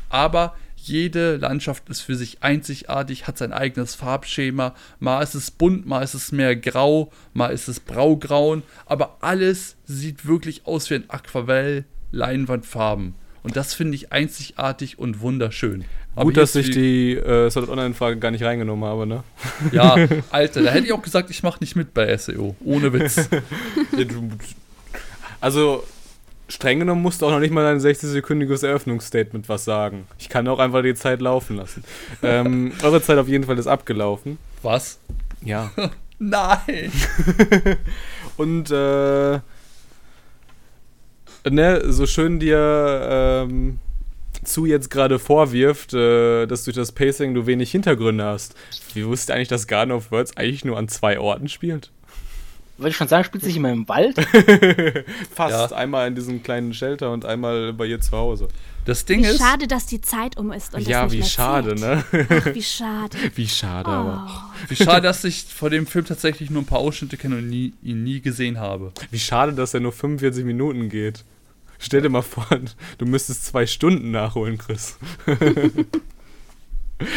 Aber 0.08 0.56
jede 0.76 1.36
Landschaft 1.36 1.88
ist 1.88 2.00
für 2.00 2.14
sich 2.14 2.42
einzigartig, 2.42 3.26
hat 3.26 3.38
sein 3.38 3.52
eigenes 3.52 3.94
Farbschema. 3.94 4.74
Mal 5.00 5.22
ist 5.22 5.34
es 5.34 5.50
bunt, 5.50 5.86
mal 5.86 6.02
ist 6.02 6.14
es 6.14 6.32
mehr 6.32 6.56
grau, 6.56 7.10
mal 7.32 7.48
ist 7.48 7.68
es 7.68 7.80
braugrauen. 7.80 8.62
Aber 8.86 9.18
alles 9.20 9.76
sieht 9.84 10.26
wirklich 10.26 10.66
aus 10.66 10.90
wie 10.90 10.96
ein 10.96 11.04
Aquarell, 11.08 11.84
Leinwandfarben. 12.12 13.14
Und 13.42 13.56
das 13.56 13.74
finde 13.74 13.94
ich 13.94 14.10
einzigartig 14.10 14.98
und 14.98 15.20
wunderschön. 15.20 15.84
Gut, 16.16 16.36
dass 16.36 16.54
ich 16.54 16.70
die 16.70 17.12
äh, 17.12 17.50
Sword 17.50 17.68
Online-Frage 17.68 18.18
gar 18.18 18.30
nicht 18.30 18.42
reingenommen 18.42 18.88
habe, 18.88 19.06
ne? 19.06 19.22
Ja, 19.72 19.96
Alter, 20.30 20.62
da 20.62 20.70
hätte 20.70 20.86
ich 20.86 20.92
auch 20.92 21.02
gesagt, 21.02 21.28
ich 21.28 21.42
mache 21.42 21.58
nicht 21.60 21.76
mit 21.76 21.92
bei 21.92 22.16
SEO. 22.16 22.56
Ohne 22.64 22.92
Witz. 22.92 23.28
also, 25.40 25.84
streng 26.54 26.78
genommen 26.78 27.02
musst 27.02 27.20
du 27.20 27.26
auch 27.26 27.32
noch 27.32 27.40
nicht 27.40 27.52
mal 27.52 27.66
ein 27.66 27.80
60-sekündiges 27.80 28.64
Eröffnungsstatement 28.64 29.48
was 29.48 29.64
sagen. 29.64 30.06
Ich 30.18 30.28
kann 30.28 30.46
auch 30.48 30.60
einfach 30.60 30.82
die 30.82 30.94
Zeit 30.94 31.20
laufen 31.20 31.56
lassen. 31.56 31.84
ähm, 32.22 32.72
eure 32.82 33.02
Zeit 33.02 33.18
auf 33.18 33.28
jeden 33.28 33.44
Fall 33.44 33.58
ist 33.58 33.66
abgelaufen. 33.66 34.38
Was? 34.62 34.98
Ja. 35.42 35.72
Nein! 36.18 36.92
Und 38.36 38.70
äh, 38.70 39.40
ne, 41.50 41.82
so 41.92 42.06
schön 42.06 42.38
dir 42.38 43.46
ähm, 43.48 43.78
zu 44.44 44.66
jetzt 44.66 44.90
gerade 44.90 45.18
vorwirft, 45.18 45.92
äh, 45.92 46.46
dass 46.46 46.64
durch 46.64 46.76
das 46.76 46.92
Pacing 46.92 47.34
du 47.34 47.46
wenig 47.46 47.70
Hintergründe 47.70 48.24
hast. 48.24 48.54
Wie 48.94 49.04
wusste 49.06 49.34
eigentlich, 49.34 49.48
dass 49.48 49.66
Garden 49.66 49.92
of 49.92 50.10
Words 50.12 50.36
eigentlich 50.36 50.64
nur 50.64 50.78
an 50.78 50.88
zwei 50.88 51.18
Orten 51.18 51.48
spielt? 51.48 51.90
Wollte 52.76 52.90
ich 52.90 52.96
schon 52.96 53.06
sagen, 53.06 53.24
spielt 53.24 53.44
sich 53.44 53.56
immer 53.56 53.70
im 53.70 53.88
Wald? 53.88 54.16
Fast. 55.34 55.70
Ja. 55.70 55.76
Einmal 55.76 56.08
in 56.08 56.16
diesem 56.16 56.42
kleinen 56.42 56.74
Shelter 56.74 57.12
und 57.12 57.24
einmal 57.24 57.72
bei 57.72 57.86
ihr 57.86 58.00
zu 58.00 58.12
Hause. 58.12 58.48
Das 58.84 59.04
Ding 59.04 59.22
wie 59.22 59.28
ist. 59.28 59.38
Schade, 59.38 59.68
dass 59.68 59.86
die 59.86 60.00
Zeit 60.00 60.36
um 60.36 60.50
ist. 60.50 60.74
Und 60.74 60.86
ja, 60.86 61.04
das 61.04 61.12
wie 61.12 61.22
schade, 61.22 61.76
ne? 61.76 62.04
Ach, 62.12 62.46
wie 62.52 62.62
schade. 62.62 63.16
wie 63.36 63.48
schade, 63.48 63.88
oh. 63.88 63.92
aber. 63.92 64.50
Wie 64.68 64.76
schade, 64.76 65.02
dass 65.02 65.22
ich 65.22 65.44
vor 65.44 65.70
dem 65.70 65.86
Film 65.86 66.04
tatsächlich 66.04 66.50
nur 66.50 66.62
ein 66.62 66.66
paar 66.66 66.80
Ausschnitte 66.80 67.16
kenne 67.16 67.36
und 67.36 67.48
nie, 67.48 67.72
ihn 67.82 68.02
nie 68.02 68.20
gesehen 68.20 68.58
habe. 68.58 68.92
Wie 69.10 69.20
schade, 69.20 69.52
dass 69.52 69.72
er 69.72 69.80
nur 69.80 69.92
45 69.92 70.44
Minuten 70.44 70.88
geht. 70.88 71.24
Stell 71.78 72.02
dir 72.02 72.08
mal 72.08 72.22
vor, 72.22 72.46
du 72.98 73.06
müsstest 73.06 73.46
zwei 73.46 73.66
Stunden 73.66 74.10
nachholen, 74.10 74.58
Chris. 74.58 74.98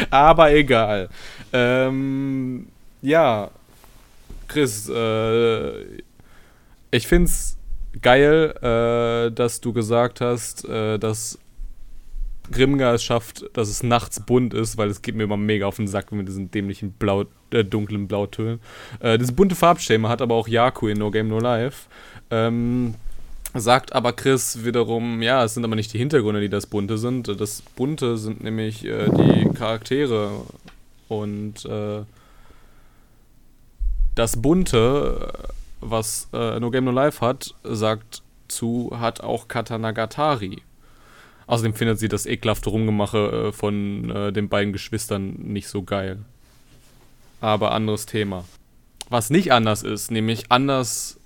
aber 0.10 0.53
egal. 0.53 1.10
Ähm, 1.51 2.68
ja, 3.01 3.49
Chris, 4.47 4.89
äh, 4.89 5.83
ich 6.91 7.07
find's 7.07 7.57
geil, 8.01 8.53
äh, 8.61 9.31
dass 9.31 9.61
du 9.61 9.73
gesagt 9.73 10.21
hast, 10.21 10.65
äh, 10.65 10.97
dass 10.97 11.39
Grimgar 12.51 12.93
es 12.93 13.03
schafft, 13.03 13.45
dass 13.53 13.67
es 13.67 13.83
nachts 13.83 14.21
bunt 14.21 14.53
ist, 14.53 14.77
weil 14.77 14.89
es 14.89 15.01
geht 15.01 15.15
mir 15.15 15.23
immer 15.23 15.37
mega 15.37 15.65
auf 15.65 15.75
den 15.75 15.87
Sack 15.87 16.11
mit 16.11 16.27
diesen 16.27 16.49
dämlichen 16.49 16.91
Blau, 16.93 17.25
äh, 17.51 17.63
dunklen 17.63 18.07
Blautönen. 18.07 18.59
Äh, 18.99 19.17
dieses 19.17 19.35
bunte 19.35 19.55
Farbschema 19.55 20.09
hat 20.09 20.21
aber 20.21 20.35
auch 20.35 20.47
Yaku 20.47 20.87
in 20.87 20.97
No 20.97 21.11
Game 21.11 21.27
No 21.27 21.39
Life. 21.39 21.87
Ähm, 22.31 22.95
sagt 23.53 23.93
aber 23.93 24.13
Chris 24.13 24.63
wiederum, 24.63 25.21
ja, 25.21 25.43
es 25.43 25.53
sind 25.53 25.65
aber 25.65 25.75
nicht 25.75 25.93
die 25.93 25.97
Hintergründe, 25.97 26.41
die 26.41 26.49
das 26.49 26.67
Bunte 26.67 26.97
sind. 26.97 27.27
Das 27.39 27.61
Bunte 27.75 28.17
sind 28.17 28.43
nämlich 28.43 28.85
äh, 28.85 29.09
die 29.09 29.49
Charaktere 29.53 30.31
und 31.09 31.65
äh, 31.65 32.03
das 34.18 34.41
Bunte, 34.41 35.32
was 35.80 36.28
äh, 36.34 36.59
No 36.59 36.72
Game 36.72 36.86
No 36.86 36.91
Life 36.91 37.26
hat, 37.26 37.53
sagt 37.63 38.24
zu, 38.47 38.91
hat 38.99 39.22
auch 39.22 39.47
Katanagatari. 39.47 40.61
Außerdem 41.45 41.74
findet 41.74 41.99
sie 41.99 42.09
das 42.09 42.26
ekelhafte 42.26 42.70
Rumgemache 42.70 43.47
äh, 43.47 43.51
von 43.51 44.09
äh, 44.09 44.34
den 44.34 44.49
beiden 44.49 44.74
Geschwistern 44.74 45.34
nicht 45.38 45.68
so 45.70 45.84
geil. 45.84 46.20
Aber 47.39 47.72
anderes 47.72 48.05
Thema. 48.05 48.43
Was 49.09 49.30
nicht 49.30 49.53
anders 49.53 49.84
ist, 49.84 50.11
nämlich 50.11 50.51
anders 50.51 51.20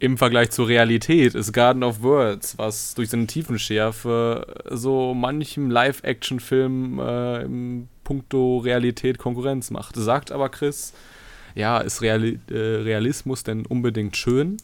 im 0.00 0.18
Vergleich 0.18 0.50
zur 0.50 0.68
Realität, 0.68 1.34
ist 1.34 1.52
Garden 1.52 1.82
of 1.84 2.02
Words, 2.02 2.58
was 2.58 2.94
durch 2.94 3.08
seine 3.08 3.26
Tiefenschärfe 3.26 4.46
so 4.70 5.14
manchem 5.14 5.70
Live-Action-Film 5.70 6.98
äh, 6.98 7.42
im 7.42 7.88
puncto 8.02 8.58
Realität 8.58 9.18
Konkurrenz 9.18 9.70
macht. 9.70 9.96
Sagt 9.96 10.32
aber 10.32 10.50
Chris, 10.50 10.92
ja, 11.54 11.78
ist 11.78 12.02
Reali 12.02 12.38
äh, 12.50 12.54
Realismus 12.54 13.44
denn 13.44 13.66
unbedingt 13.66 14.16
schön? 14.16 14.56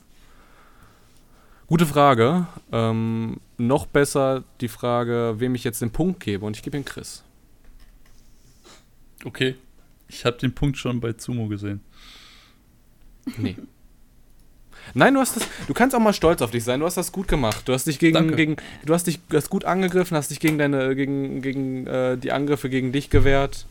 Gute 1.67 1.87
Frage. 1.87 2.47
Ähm, 2.73 3.41
noch 3.57 3.87
besser 3.87 4.43
die 4.61 4.69
Frage, 4.69 5.35
wem 5.39 5.55
ich 5.55 5.63
jetzt 5.63 5.81
den 5.81 5.93
Punkt 5.93 6.21
gebe. 6.21 6.45
Und 6.45 6.57
ich 6.57 6.63
gebe 6.63 6.77
ihn 6.77 6.85
Chris. 6.85 7.23
Okay. 9.25 9.55
Ich 10.09 10.25
habe 10.25 10.37
den 10.39 10.53
Punkt 10.53 10.79
schon 10.79 11.01
bei 11.01 11.13
Zumo 11.13 11.47
gesehen. 11.47 11.81
Nee. 13.37 13.57
Nein, 14.95 15.15
du 15.15 15.21
hast 15.21 15.37
das. 15.37 15.47
Du 15.69 15.75
kannst 15.75 15.95
auch 15.95 16.01
mal 16.01 16.13
stolz 16.13 16.43
auf 16.43 16.51
dich 16.51 16.65
sein. 16.65 16.81
Du 16.81 16.87
hast 16.87 16.97
das 16.97 17.13
gut 17.13 17.29
gemacht. 17.29 17.69
Du 17.69 17.73
hast 17.73 17.87
dich 17.87 17.99
gegen, 17.99 18.15
Danke. 18.15 18.35
gegen 18.35 18.57
du 18.85 18.95
hast 18.95 19.07
dich 19.07 19.21
du 19.29 19.37
hast 19.37 19.51
gut 19.51 19.65
angegriffen, 19.65 20.17
hast 20.17 20.31
dich 20.31 20.41
gegen 20.41 20.59
deine 20.59 20.97
gegen 20.97 21.43
gegen 21.43 21.87
äh, 21.87 22.17
die 22.17 22.33
Angriffe 22.33 22.69
gegen 22.69 22.91
dich 22.91 23.11
gewehrt. 23.11 23.67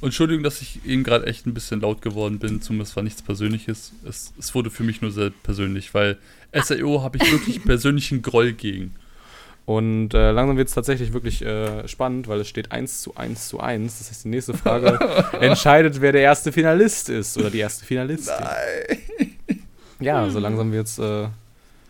Und 0.00 0.08
Entschuldigung, 0.08 0.44
dass 0.44 0.62
ich 0.62 0.84
eben 0.86 1.02
gerade 1.02 1.26
echt 1.26 1.46
ein 1.46 1.54
bisschen 1.54 1.80
laut 1.80 2.02
geworden 2.02 2.38
bin. 2.38 2.62
Zumindest 2.62 2.94
war 2.94 3.02
nichts 3.02 3.20
Persönliches. 3.20 3.92
Es, 4.06 4.32
es 4.38 4.54
wurde 4.54 4.70
für 4.70 4.84
mich 4.84 5.02
nur 5.02 5.10
sehr 5.10 5.30
persönlich, 5.42 5.92
weil 5.92 6.18
SAO 6.52 7.02
habe 7.02 7.18
ich 7.18 7.32
wirklich 7.32 7.62
persönlichen 7.64 8.22
Groll 8.22 8.52
gegen. 8.52 8.94
Und 9.66 10.14
äh, 10.14 10.30
langsam 10.30 10.56
wird 10.56 10.68
es 10.68 10.74
tatsächlich 10.74 11.12
wirklich 11.12 11.42
äh, 11.42 11.86
spannend, 11.88 12.26
weil 12.26 12.40
es 12.40 12.48
steht 12.48 12.72
1 12.72 13.02
zu 13.02 13.16
1 13.16 13.48
zu 13.48 13.60
1. 13.60 13.98
Das 13.98 14.08
heißt, 14.08 14.24
die 14.24 14.28
nächste 14.28 14.54
Frage 14.54 14.98
entscheidet, 15.40 16.00
wer 16.00 16.12
der 16.12 16.22
erste 16.22 16.52
Finalist 16.52 17.10
ist 17.10 17.36
oder 17.36 17.50
die 17.50 17.58
erste 17.58 17.84
Finalistin. 17.84 18.34
Nein. 18.40 19.58
Ja, 20.00 20.30
so 20.30 20.38
langsam 20.38 20.72
wird's, 20.72 20.98
äh, 20.98 21.26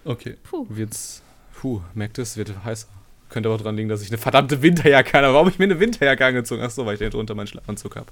Okay. 0.05 0.37
Puh. 0.43 0.67
wird's, 0.71 1.23
puh, 1.61 1.83
merkt 1.95 2.19
es, 2.19 2.37
wird 2.37 2.53
heißer. 2.65 2.89
Könnte 3.29 3.49
aber 3.49 3.59
dran 3.59 3.77
liegen, 3.77 3.89
dass 3.89 4.03
ich 4.03 4.09
eine 4.09 4.19
verdammte 4.19 4.63
Winterjacke 4.63 5.13
habe. 5.19 5.35
Warum 5.35 5.49
ich 5.49 5.59
mir 5.59 5.65
eine 5.67 5.79
Winterjacke 5.81 6.25
angezogen? 6.25 6.63
Achso, 6.63 6.87
weil 6.87 6.95
ich 6.95 6.99
den 7.01 7.11
drunter 7.11 7.35
meinen 7.35 7.47
Schlafanzug 7.47 7.97
habe. 7.97 8.07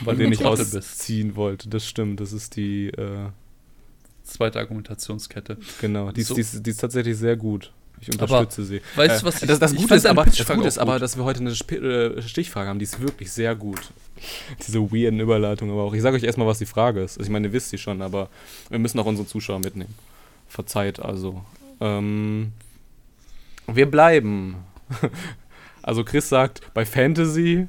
Weil 0.00 0.16
den 0.16 0.32
ich 0.32 0.38
Trottel 0.40 0.64
bist. 0.64 0.76
ausziehen 0.76 1.36
wollte. 1.36 1.68
Das 1.68 1.86
stimmt, 1.86 2.20
das 2.20 2.32
ist 2.32 2.56
die, 2.56 2.88
äh, 2.88 3.28
Zweite 4.24 4.58
Argumentationskette. 4.58 5.56
genau, 5.80 6.12
die 6.12 6.20
ist, 6.20 6.28
So. 6.28 6.34
die, 6.34 6.42
ist, 6.42 6.64
die 6.66 6.70
ist 6.70 6.76
tatsächlich 6.80 7.16
sehr 7.16 7.34
gut. 7.36 7.72
Ich 8.00 8.08
Aber 8.20 8.22
unterstütze 8.38 8.64
sie. 8.64 8.80
weißt 8.94 9.22
du, 9.22 9.26
was 9.26 9.42
ich- 9.42 9.48
das, 9.48 9.58
das 9.58 9.72
ich 9.72 9.78
Gute 9.78 9.94
ist, 9.96 10.06
aber, 10.06 10.24
das 10.24 10.46
Gute 10.46 10.68
ist 10.68 10.78
auch 10.78 10.82
aber, 10.82 10.98
dass 11.00 11.16
wir 11.16 11.24
heute 11.24 11.40
eine 11.40 11.50
Sp 11.56 11.74
äh, 11.80 12.22
Stichfrage 12.22 12.68
haben, 12.68 12.78
die 12.78 12.84
ist 12.84 13.00
wirklich 13.00 13.32
sehr 13.32 13.56
gut. 13.56 13.80
Diese 14.66 14.80
weirden 14.92 15.18
Überleitungen 15.18 15.72
aber 15.74 15.82
auch. 15.84 15.94
Ich 15.94 16.02
sage 16.02 16.16
euch 16.16 16.22
erstmal, 16.22 16.46
was 16.46 16.58
die 16.58 16.66
Frage 16.66 17.00
ist. 17.02 17.18
Also 17.18 17.26
ich 17.28 17.32
meine, 17.32 17.48
ihr 17.48 17.52
wisst 17.52 17.70
sie 17.70 17.78
schon, 17.78 18.02
aber 18.02 18.28
wir 18.68 18.78
müssen 18.78 18.98
auch 19.00 19.06
unsere 19.06 19.26
Zuschauer 19.26 19.58
mitnehmen. 19.60 19.94
Verzeiht 20.48 21.00
also. 21.00 21.42
Ähm, 21.80 22.52
wir 23.72 23.90
bleiben. 23.90 24.56
Also 25.80 26.04
Chris 26.04 26.28
sagt, 26.28 26.74
bei 26.74 26.84
Fantasy, 26.84 27.66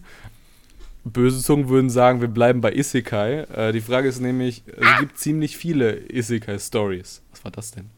böse 1.05 1.41
Zungen 1.41 1.69
würden 1.69 1.89
sagen, 1.89 2.19
wir 2.19 2.27
bleiben 2.27 2.59
bei 2.59 2.73
Isekai. 2.73 3.43
Äh, 3.43 3.71
die 3.71 3.79
Frage 3.79 4.09
ist 4.09 4.19
nämlich, 4.19 4.63
es 4.67 4.99
gibt 4.99 5.17
ziemlich 5.17 5.55
viele 5.55 6.11
Isekai-Stories. 6.11 7.21
Was 7.31 7.43
war 7.45 7.51
das 7.51 7.71
denn? 7.71 7.89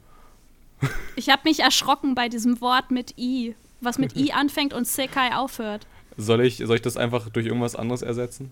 Ich 1.16 1.30
habe 1.30 1.42
mich 1.46 1.62
erschrocken 1.62 2.14
bei 2.14 2.30
diesem 2.30 2.62
Wort 2.62 2.92
mit 2.92 3.18
I, 3.18 3.56
was 3.80 3.98
mit 3.98 4.16
I 4.16 4.32
anfängt 4.32 4.74
und 4.74 4.86
Sekai 4.86 5.36
aufhört. 5.36 5.88
Soll 6.18 6.42
ich, 6.42 6.58
soll 6.58 6.76
ich 6.76 6.82
das 6.84 6.98
einfach 6.98 7.30
durch 7.30 7.48
irgendwas 7.48 7.76
anderes 7.76 8.04
ersetzen? 8.04 8.52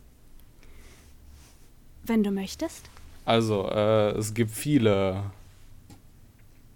Wenn 2.04 2.24
du 2.24 2.32
möchtest. 2.32 2.90
Also, 3.26 3.70
äh, 3.70 4.18
es 4.18 4.34
gibt 4.34 4.50
viele 4.50 5.24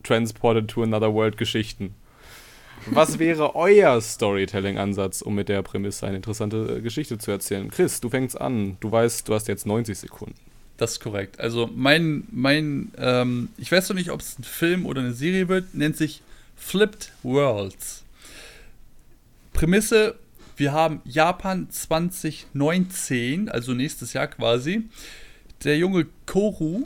Transported 0.03 0.67
to 0.67 0.83
Another 0.83 1.13
World 1.13 1.37
Geschichten. 1.37 1.95
Was 2.87 3.19
wäre 3.19 3.55
euer 3.55 3.99
Storytelling-Ansatz, 4.01 5.21
um 5.21 5.35
mit 5.35 5.49
der 5.49 5.61
Prämisse 5.61 6.05
eine 6.05 6.17
interessante 6.17 6.77
äh, 6.77 6.81
Geschichte 6.81 7.17
zu 7.17 7.31
erzählen? 7.31 7.69
Chris, 7.69 8.01
du 8.01 8.09
fängst 8.09 8.39
an. 8.39 8.77
Du 8.79 8.91
weißt, 8.91 9.27
du 9.27 9.33
hast 9.33 9.47
jetzt 9.47 9.65
90 9.65 9.97
Sekunden. 9.97 10.35
Das 10.77 10.93
ist 10.93 10.99
korrekt. 10.99 11.39
Also 11.39 11.69
mein, 11.73 12.27
mein, 12.31 12.91
ähm, 12.97 13.49
ich 13.57 13.71
weiß 13.71 13.89
noch 13.89 13.95
nicht, 13.95 14.09
ob 14.09 14.19
es 14.19 14.39
ein 14.39 14.43
Film 14.43 14.85
oder 14.85 15.01
eine 15.01 15.13
Serie 15.13 15.47
wird, 15.47 15.75
nennt 15.75 15.97
sich 15.97 16.21
Flipped 16.55 17.11
Worlds. 17.23 18.03
Prämisse, 19.53 20.15
wir 20.57 20.73
haben 20.73 21.01
Japan 21.05 21.69
2019, 21.69 23.49
also 23.49 23.73
nächstes 23.73 24.13
Jahr 24.13 24.27
quasi. 24.27 24.83
Der 25.63 25.77
junge 25.77 26.07
Koru 26.25 26.85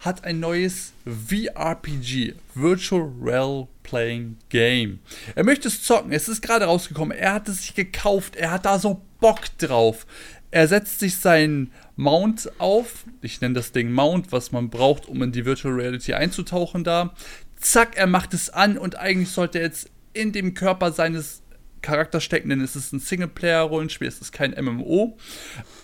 hat 0.00 0.24
ein 0.24 0.40
neues 0.40 0.92
VRPG, 1.04 2.34
Virtual 2.54 3.12
Role 3.20 3.68
Playing 3.82 4.38
Game. 4.48 5.00
Er 5.34 5.44
möchte 5.44 5.68
es 5.68 5.82
zocken, 5.82 6.12
es 6.12 6.28
ist 6.28 6.42
gerade 6.42 6.64
rausgekommen, 6.64 7.16
er 7.16 7.34
hat 7.34 7.48
es 7.48 7.58
sich 7.58 7.74
gekauft, 7.74 8.36
er 8.36 8.50
hat 8.50 8.64
da 8.64 8.78
so 8.78 9.02
Bock 9.20 9.40
drauf. 9.58 10.06
Er 10.50 10.66
setzt 10.66 10.98
sich 10.98 11.16
seinen 11.16 11.70
Mount 11.96 12.50
auf, 12.58 13.04
ich 13.20 13.40
nenne 13.40 13.54
das 13.54 13.72
Ding 13.72 13.92
Mount, 13.92 14.32
was 14.32 14.52
man 14.52 14.70
braucht, 14.70 15.06
um 15.06 15.22
in 15.22 15.32
die 15.32 15.44
Virtual 15.44 15.74
Reality 15.74 16.14
einzutauchen 16.14 16.82
da. 16.82 17.14
Zack, 17.56 17.96
er 17.96 18.06
macht 18.06 18.32
es 18.34 18.48
an 18.50 18.78
und 18.78 18.96
eigentlich 18.96 19.30
sollte 19.30 19.58
er 19.58 19.66
jetzt 19.66 19.90
in 20.12 20.32
dem 20.32 20.54
Körper 20.54 20.92
seines 20.92 21.39
Charakters 21.82 22.24
stecken, 22.24 22.50
denn 22.50 22.60
es 22.60 22.76
ist 22.76 22.92
ein 22.92 23.00
Singleplayer-Rollenspiel, 23.00 24.08
es 24.08 24.20
ist 24.20 24.32
kein 24.32 24.52
MMO. 24.52 25.16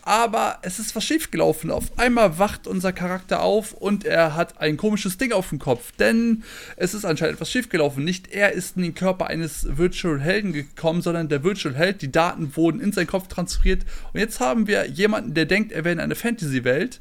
Aber 0.02 0.58
es 0.62 0.78
ist 0.78 0.94
was 0.94 1.04
schiefgelaufen. 1.04 1.70
Auf 1.70 1.98
einmal 1.98 2.38
wacht 2.38 2.66
unser 2.66 2.92
Charakter 2.92 3.42
auf 3.42 3.72
und 3.72 4.04
er 4.04 4.34
hat 4.36 4.60
ein 4.60 4.76
komisches 4.76 5.18
Ding 5.18 5.32
auf 5.32 5.48
dem 5.48 5.58
Kopf. 5.58 5.92
Denn 5.98 6.44
es 6.76 6.94
ist 6.94 7.04
anscheinend 7.04 7.34
etwas 7.34 7.50
schiefgelaufen. 7.50 8.04
Nicht 8.04 8.28
er 8.28 8.52
ist 8.52 8.76
in 8.76 8.82
den 8.82 8.94
Körper 8.94 9.26
eines 9.26 9.66
Virtual 9.76 10.20
Helden 10.20 10.52
gekommen, 10.52 11.02
sondern 11.02 11.28
der 11.28 11.42
Virtual 11.42 11.74
Held. 11.74 12.02
Die 12.02 12.12
Daten 12.12 12.54
wurden 12.56 12.80
in 12.80 12.92
seinen 12.92 13.06
Kopf 13.08 13.28
transferiert. 13.28 13.84
Und 14.12 14.20
jetzt 14.20 14.40
haben 14.40 14.66
wir 14.66 14.86
jemanden, 14.86 15.34
der 15.34 15.46
denkt, 15.46 15.72
er 15.72 15.84
wäre 15.84 15.94
in 15.94 16.00
einer 16.00 16.14
Fantasy-Welt 16.14 17.00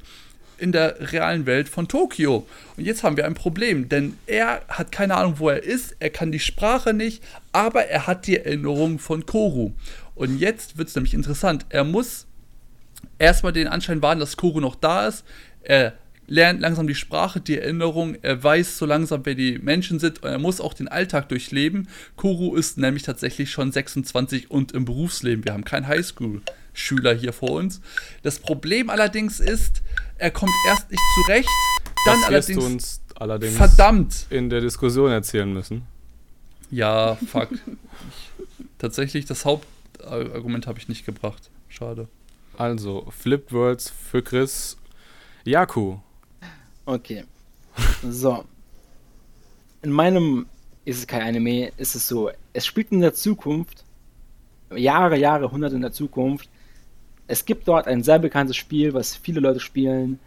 in 0.58 0.72
der 0.72 1.12
realen 1.12 1.46
Welt 1.46 1.70
von 1.70 1.88
Tokio. 1.88 2.46
Und 2.78 2.86
jetzt 2.86 3.04
haben 3.04 3.18
wir 3.18 3.26
ein 3.26 3.34
Problem, 3.34 3.90
denn 3.90 4.18
er 4.26 4.62
hat 4.68 4.92
keine 4.92 5.16
Ahnung, 5.16 5.36
wo 5.40 5.50
er 5.50 5.64
ist, 5.64 5.96
er 6.00 6.10
kann 6.10 6.32
die 6.32 6.40
Sprache 6.40 6.94
nicht, 6.94 7.24
aber 7.52 7.86
er 7.86 8.08
hat 8.08 8.28
die 8.28 8.38
Erinnerung 8.38 9.00
von 9.00 9.26
Koru. 9.26 9.72
Und 10.16 10.40
jetzt 10.40 10.78
wird 10.78 10.90
es 10.90 10.96
nämlich 10.96 11.14
interessant. 11.14 11.66
Er 11.70 11.84
muss 11.84 12.26
erstmal 13.20 13.54
den 13.54 13.68
Anschein 13.68 14.02
wahren, 14.02 14.20
dass 14.20 14.38
Koru 14.38 14.62
noch 14.62 14.76
da 14.76 15.08
ist. 15.08 15.26
Er 15.62 15.94
lernt 16.28 16.60
langsam 16.60 16.88
die 16.88 16.96
Sprache, 16.96 17.40
die 17.40 17.58
Erinnerung, 17.58 18.16
er 18.22 18.44
weiß 18.44 18.78
so 18.78 18.86
langsam, 18.86 19.26
wer 19.26 19.36
die 19.36 19.60
Menschen 19.60 20.00
sind 20.00 20.24
und 20.24 20.30
er 20.30 20.40
muss 20.40 20.62
auch 20.62 20.74
den 20.74 20.88
Alltag 20.88 21.30
durchleben. 21.30 21.88
Koru 22.16 22.56
ist 22.56 22.78
nämlich 22.78 23.04
tatsächlich 23.04 23.52
schon 23.52 23.72
26 23.72 24.50
und 24.52 24.72
im 24.72 24.86
Berufsleben. 24.86 25.46
Wir 25.46 25.54
haben 25.54 25.66
keinen 25.66 25.88
Highschool-Schüler 25.88 27.14
hier 27.14 27.34
vor 27.34 27.52
uns. 27.52 27.82
Das 28.24 28.40
Problem 28.40 28.90
allerdings 28.90 29.40
ist, 29.40 29.82
er 30.18 30.32
kommt 30.32 30.54
erst 30.68 30.90
nicht 30.92 31.04
zurecht, 31.16 31.50
dann 32.06 32.20
das 32.22 32.28
allerdings 32.28 32.60
du 32.60 32.66
uns 32.66 33.02
allerdings 33.16 33.56
verdammt. 33.56 34.28
in 34.30 34.50
der 34.50 34.62
Diskussion 34.62 35.12
erzählen 35.12 35.52
müssen. 35.52 35.84
Ja, 36.72 37.16
fuck. 37.16 37.52
ich, 37.52 37.60
tatsächlich, 38.78 39.26
das 39.26 39.46
Hauptargument 39.46 40.68
habe 40.68 40.80
ich 40.80 40.88
nicht 40.88 41.06
gebracht. 41.06 41.50
Schade. 41.70 42.08
Also, 42.58 43.08
Flipped 43.18 43.52
Worlds 43.52 43.92
für 43.92 44.22
Chris. 44.22 44.78
Yaku. 45.44 45.98
Okay. 46.86 47.24
So. 48.04 48.46
In 49.82 49.92
meinem 49.92 50.48
Isekai-Anime 50.86 51.72
ist 51.78 51.96
es 51.96 52.08
so, 52.08 52.30
es 52.54 52.66
spielt 52.66 52.92
in 52.92 53.02
der 53.02 53.14
Zukunft, 53.14 53.84
Jahre, 54.76 55.18
Jahre, 55.18 55.52
Hunderte 55.52 55.76
in 55.76 55.82
der 55.82 55.92
Zukunft. 55.92 56.50
Es 57.28 57.46
gibt 57.46 57.68
dort 57.68 57.88
ein 57.88 58.04
sehr 58.04 58.20
bekanntes 58.20 58.56
Spiel, 58.56 58.94
was 58.94 59.16
viele 59.16 59.40
Leute 59.40 59.60
spielen. 59.60 60.20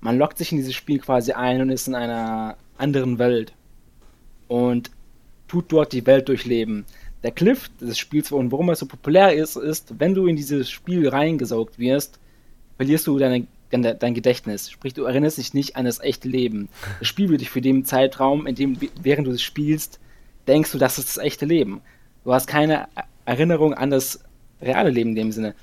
Man 0.00 0.18
lockt 0.18 0.38
sich 0.38 0.52
in 0.52 0.58
dieses 0.58 0.74
Spiel 0.74 0.98
quasi 0.98 1.32
ein 1.32 1.60
und 1.60 1.70
ist 1.70 1.88
in 1.88 1.94
einer 1.94 2.56
anderen 2.78 3.18
Welt. 3.18 3.52
Und 4.48 4.90
tut 5.48 5.70
dort 5.72 5.92
die 5.92 6.06
Welt 6.06 6.28
durchleben. 6.28 6.86
Der 7.22 7.32
Cliff 7.32 7.70
des 7.80 7.98
Spiels 7.98 8.32
und 8.32 8.50
warum 8.52 8.70
es 8.70 8.78
so 8.78 8.86
populär 8.86 9.34
ist, 9.34 9.56
ist, 9.56 9.98
wenn 9.98 10.14
du 10.14 10.26
in 10.26 10.36
dieses 10.36 10.70
Spiel 10.70 11.08
reingesaugt 11.08 11.78
wirst, 11.78 12.18
verlierst 12.76 13.06
du 13.06 13.18
deine, 13.18 13.46
dein, 13.70 14.14
Gedächtnis. 14.14 14.70
Sprich, 14.70 14.94
du 14.94 15.04
erinnerst 15.04 15.38
dich 15.38 15.54
nicht 15.54 15.76
an 15.76 15.84
das 15.84 16.00
echte 16.00 16.28
Leben. 16.28 16.68
Das 16.98 17.08
Spiel 17.08 17.28
wird 17.28 17.40
dich 17.40 17.50
für 17.50 17.60
den 17.60 17.84
Zeitraum, 17.84 18.46
in 18.46 18.54
dem, 18.54 18.78
während 19.00 19.26
du 19.26 19.32
es 19.32 19.42
spielst, 19.42 20.00
denkst 20.46 20.72
du, 20.72 20.78
das 20.78 20.98
ist 20.98 21.16
das 21.16 21.24
echte 21.24 21.46
Leben. 21.46 21.80
Du 22.24 22.34
hast 22.34 22.46
keine 22.46 22.88
Erinnerung 23.24 23.74
an 23.74 23.90
das 23.90 24.20
reale 24.60 24.90
Leben 24.90 25.10
in 25.10 25.16
dem 25.16 25.32
Sinne. 25.32 25.54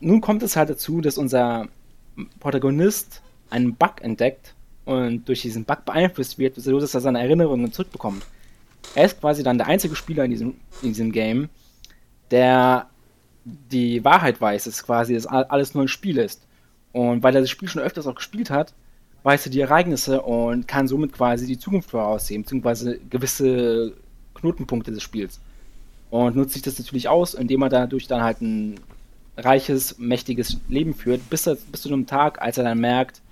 Nun 0.00 0.20
kommt 0.20 0.42
es 0.42 0.56
halt 0.56 0.70
dazu, 0.70 1.00
dass 1.00 1.18
unser 1.18 1.68
Protagonist 2.40 3.22
einen 3.50 3.74
Bug 3.74 4.00
entdeckt 4.00 4.54
und 4.84 5.28
durch 5.28 5.42
diesen 5.42 5.64
Bug 5.64 5.84
beeinflusst 5.84 6.38
wird, 6.38 6.56
so 6.56 6.78
dass 6.80 6.94
er 6.94 7.00
seine 7.00 7.20
Erinnerungen 7.20 7.72
zurückbekommt. 7.72 8.24
Er 8.94 9.04
ist 9.04 9.20
quasi 9.20 9.42
dann 9.42 9.58
der 9.58 9.68
einzige 9.68 9.94
Spieler 9.94 10.24
in 10.24 10.30
diesem, 10.30 10.54
in 10.82 10.88
diesem 10.88 11.12
Game, 11.12 11.48
der 12.30 12.88
die 13.44 14.04
Wahrheit 14.04 14.40
weiß, 14.40 14.64
dass 14.64 14.84
quasi 14.84 15.14
das 15.14 15.26
alles 15.26 15.74
nur 15.74 15.84
ein 15.84 15.88
Spiel 15.88 16.18
ist. 16.18 16.42
Und 16.92 17.22
weil 17.22 17.34
er 17.34 17.40
das 17.40 17.50
Spiel 17.50 17.68
schon 17.68 17.82
öfters 17.82 18.06
auch 18.06 18.14
gespielt 18.14 18.50
hat, 18.50 18.74
weiß 19.22 19.46
er 19.46 19.52
die 19.52 19.60
Ereignisse 19.60 20.20
und 20.22 20.68
kann 20.68 20.88
somit 20.88 21.12
quasi 21.12 21.46
die 21.46 21.58
Zukunft 21.58 21.90
voraussehen, 21.90 22.42
beziehungsweise 22.42 22.98
gewisse 23.10 23.94
Knotenpunkte 24.34 24.90
des 24.90 25.02
Spiels. 25.02 25.40
und 26.10 26.36
nutzt 26.36 26.52
sich 26.52 26.62
das 26.62 26.78
natürlich 26.78 27.08
aus, 27.08 27.32
indem 27.34 27.62
er 27.62 27.70
dadurch 27.70 28.06
dann 28.06 28.22
halt 28.22 28.42
ein 28.42 28.78
reiches, 29.36 29.98
mächtiges 29.98 30.58
Leben 30.68 30.94
führt, 30.94 31.30
bis, 31.30 31.46
er, 31.46 31.56
bis 31.70 31.82
zu 31.82 31.88
einem 31.88 32.06
Tag, 32.06 32.42
als 32.42 32.58
er 32.58 32.64
dann 32.64 32.80
merkt, 32.80 33.22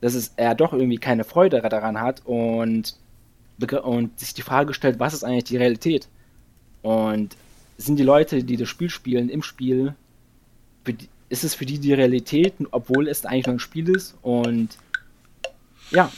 dass 0.00 0.14
es, 0.14 0.32
er 0.36 0.56
doch 0.56 0.72
irgendwie 0.72 0.98
keine 0.98 1.22
Freude 1.22 1.60
daran 1.60 2.00
hat 2.00 2.22
und, 2.24 2.96
und 3.82 4.18
sich 4.18 4.34
die 4.34 4.42
Frage 4.42 4.74
stellt, 4.74 4.98
was 4.98 5.14
ist 5.14 5.22
eigentlich 5.22 5.44
die 5.44 5.58
Realität? 5.58 6.08
Und 6.82 7.36
sind 7.78 7.98
die 7.98 8.02
Leute, 8.02 8.42
die 8.42 8.56
das 8.56 8.68
Spiel 8.68 8.90
spielen, 8.90 9.28
im 9.28 9.42
Spiel, 9.42 9.94
die, 10.86 11.08
ist 11.32 11.44
es 11.44 11.54
für 11.54 11.64
die 11.64 11.78
die 11.78 11.94
Realität, 11.94 12.52
obwohl 12.72 13.08
es 13.08 13.24
eigentlich 13.24 13.46
nur 13.46 13.56
ein 13.56 13.58
Spiel 13.58 13.88
ist? 13.88 14.14
Und 14.20 14.76
ja, 15.90 16.12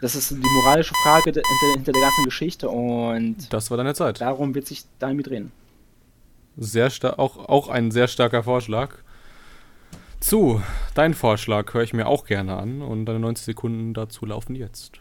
das 0.00 0.16
ist 0.16 0.30
die 0.30 0.36
moralische 0.36 0.94
Frage 0.94 1.42
hinter, 1.74 1.92
der 1.92 2.00
ganzen 2.00 2.24
Geschichte 2.24 2.68
und 2.70 3.52
das 3.52 3.70
war 3.70 3.76
deine 3.76 3.94
Zeit. 3.94 4.22
Darum 4.22 4.54
wird 4.54 4.66
sich 4.66 4.84
da 4.98 5.08
damit 5.08 5.28
drehen. 5.28 5.52
Sehr 6.56 6.90
auch, 7.18 7.48
auch 7.48 7.68
ein 7.68 7.90
sehr 7.90 8.08
starker 8.08 8.42
Vorschlag. 8.42 8.96
Zu, 10.18 10.62
dein 10.94 11.12
Vorschlag 11.12 11.72
höre 11.74 11.82
ich 11.82 11.92
mir 11.92 12.06
auch 12.06 12.24
gerne 12.24 12.56
an 12.56 12.80
und 12.80 13.04
deine 13.04 13.18
90 13.18 13.44
Sekunden 13.44 13.92
dazu 13.92 14.24
laufen 14.24 14.54
jetzt. 14.54 14.92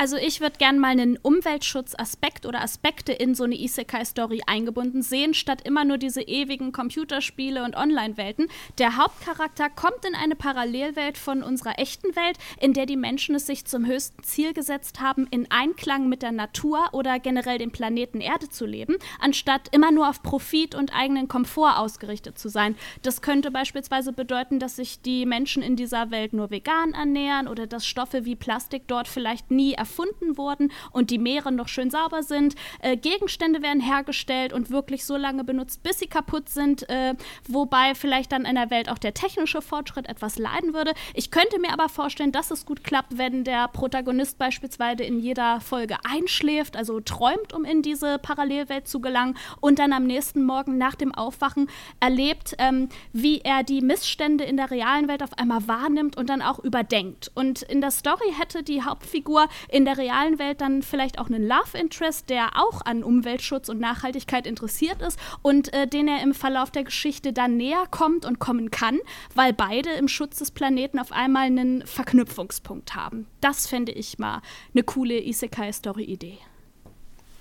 Also 0.00 0.16
ich 0.16 0.40
würde 0.40 0.56
gerne 0.56 0.80
mal 0.80 0.92
einen 0.92 1.18
Umweltschutzaspekt 1.18 2.46
oder 2.46 2.62
Aspekte 2.62 3.12
in 3.12 3.34
so 3.34 3.44
eine 3.44 3.60
Isekai-Story 3.60 4.40
eingebunden 4.46 5.02
sehen, 5.02 5.34
statt 5.34 5.60
immer 5.66 5.84
nur 5.84 5.98
diese 5.98 6.22
ewigen 6.22 6.72
Computerspiele 6.72 7.62
und 7.62 7.76
Online-Welten. 7.76 8.48
Der 8.78 8.96
Hauptcharakter 8.96 9.68
kommt 9.68 10.06
in 10.08 10.14
eine 10.14 10.36
Parallelwelt 10.36 11.18
von 11.18 11.42
unserer 11.42 11.78
echten 11.78 12.16
Welt, 12.16 12.38
in 12.58 12.72
der 12.72 12.86
die 12.86 12.96
Menschen 12.96 13.34
es 13.34 13.44
sich 13.44 13.66
zum 13.66 13.84
höchsten 13.84 14.22
Ziel 14.22 14.54
gesetzt 14.54 15.00
haben, 15.00 15.26
in 15.30 15.50
Einklang 15.50 16.08
mit 16.08 16.22
der 16.22 16.32
Natur 16.32 16.88
oder 16.92 17.18
generell 17.18 17.58
dem 17.58 17.70
Planeten 17.70 18.22
Erde 18.22 18.48
zu 18.48 18.64
leben, 18.64 18.96
anstatt 19.20 19.68
immer 19.70 19.90
nur 19.90 20.08
auf 20.08 20.22
Profit 20.22 20.74
und 20.74 20.94
eigenen 20.96 21.28
Komfort 21.28 21.76
ausgerichtet 21.76 22.38
zu 22.38 22.48
sein. 22.48 22.74
Das 23.02 23.20
könnte 23.20 23.50
beispielsweise 23.50 24.14
bedeuten, 24.14 24.60
dass 24.60 24.76
sich 24.76 25.02
die 25.02 25.26
Menschen 25.26 25.62
in 25.62 25.76
dieser 25.76 26.10
Welt 26.10 26.32
nur 26.32 26.50
vegan 26.50 26.94
ernähren 26.94 27.48
oder 27.48 27.66
dass 27.66 27.84
Stoffe 27.84 28.24
wie 28.24 28.34
Plastik 28.34 28.84
dort 28.86 29.06
vielleicht 29.06 29.50
nie 29.50 29.74
erfolgen 29.74 29.89
erfunden 29.90 30.38
wurden 30.38 30.70
und 30.92 31.10
die 31.10 31.18
Meere 31.18 31.50
noch 31.50 31.68
schön 31.68 31.90
sauber 31.90 32.22
sind. 32.22 32.54
Äh, 32.80 32.96
Gegenstände 32.96 33.60
werden 33.60 33.80
hergestellt 33.80 34.52
und 34.52 34.70
wirklich 34.70 35.04
so 35.04 35.16
lange 35.16 35.42
benutzt, 35.42 35.82
bis 35.82 35.98
sie 35.98 36.06
kaputt 36.06 36.48
sind, 36.48 36.88
äh, 36.88 37.14
wobei 37.48 37.94
vielleicht 37.96 38.30
dann 38.30 38.44
in 38.44 38.54
der 38.54 38.70
Welt 38.70 38.88
auch 38.88 38.98
der 38.98 39.14
technische 39.14 39.62
Fortschritt 39.62 40.08
etwas 40.08 40.38
leiden 40.38 40.74
würde. 40.74 40.92
Ich 41.14 41.30
könnte 41.32 41.58
mir 41.58 41.72
aber 41.72 41.88
vorstellen, 41.88 42.30
dass 42.30 42.52
es 42.52 42.64
gut 42.64 42.84
klappt, 42.84 43.18
wenn 43.18 43.42
der 43.42 43.66
Protagonist 43.68 44.38
beispielsweise 44.38 45.02
in 45.02 45.18
jeder 45.18 45.60
Folge 45.60 45.96
einschläft, 46.08 46.76
also 46.76 47.00
träumt, 47.00 47.52
um 47.52 47.64
in 47.64 47.82
diese 47.82 48.18
Parallelwelt 48.18 48.86
zu 48.86 49.00
gelangen 49.00 49.36
und 49.60 49.80
dann 49.80 49.92
am 49.92 50.04
nächsten 50.04 50.44
Morgen 50.44 50.78
nach 50.78 50.94
dem 50.94 51.12
Aufwachen 51.12 51.68
erlebt, 51.98 52.54
ähm, 52.58 52.88
wie 53.12 53.40
er 53.40 53.64
die 53.64 53.80
Missstände 53.80 54.44
in 54.44 54.56
der 54.56 54.70
realen 54.70 55.08
Welt 55.08 55.22
auf 55.22 55.36
einmal 55.36 55.66
wahrnimmt 55.66 56.16
und 56.16 56.30
dann 56.30 56.42
auch 56.42 56.60
überdenkt. 56.60 57.32
Und 57.34 57.62
in 57.62 57.80
der 57.80 57.90
Story 57.90 58.32
hätte 58.38 58.62
die 58.62 58.82
Hauptfigur 58.82 59.48
in 59.68 59.79
in 59.80 59.86
der 59.86 59.96
realen 59.96 60.38
Welt 60.38 60.60
dann 60.60 60.82
vielleicht 60.82 61.18
auch 61.18 61.28
einen 61.28 61.42
Love 61.42 61.78
Interest, 61.78 62.28
der 62.28 62.50
auch 62.54 62.84
an 62.84 63.02
Umweltschutz 63.02 63.70
und 63.70 63.80
Nachhaltigkeit 63.80 64.46
interessiert 64.46 65.00
ist 65.00 65.18
und 65.40 65.72
äh, 65.72 65.86
den 65.86 66.06
er 66.06 66.22
im 66.22 66.34
Verlauf 66.34 66.70
der 66.70 66.84
Geschichte 66.84 67.32
dann 67.32 67.56
näher 67.56 67.84
kommt 67.90 68.26
und 68.26 68.38
kommen 68.38 68.70
kann, 68.70 68.98
weil 69.34 69.54
beide 69.54 69.88
im 69.92 70.06
Schutz 70.06 70.36
des 70.36 70.50
Planeten 70.50 70.98
auf 70.98 71.12
einmal 71.12 71.46
einen 71.46 71.86
Verknüpfungspunkt 71.86 72.94
haben. 72.94 73.26
Das 73.40 73.66
fände 73.66 73.92
ich 73.92 74.18
mal 74.18 74.42
eine 74.74 74.82
coole 74.82 75.18
Isekai-Story-Idee. 75.18 76.36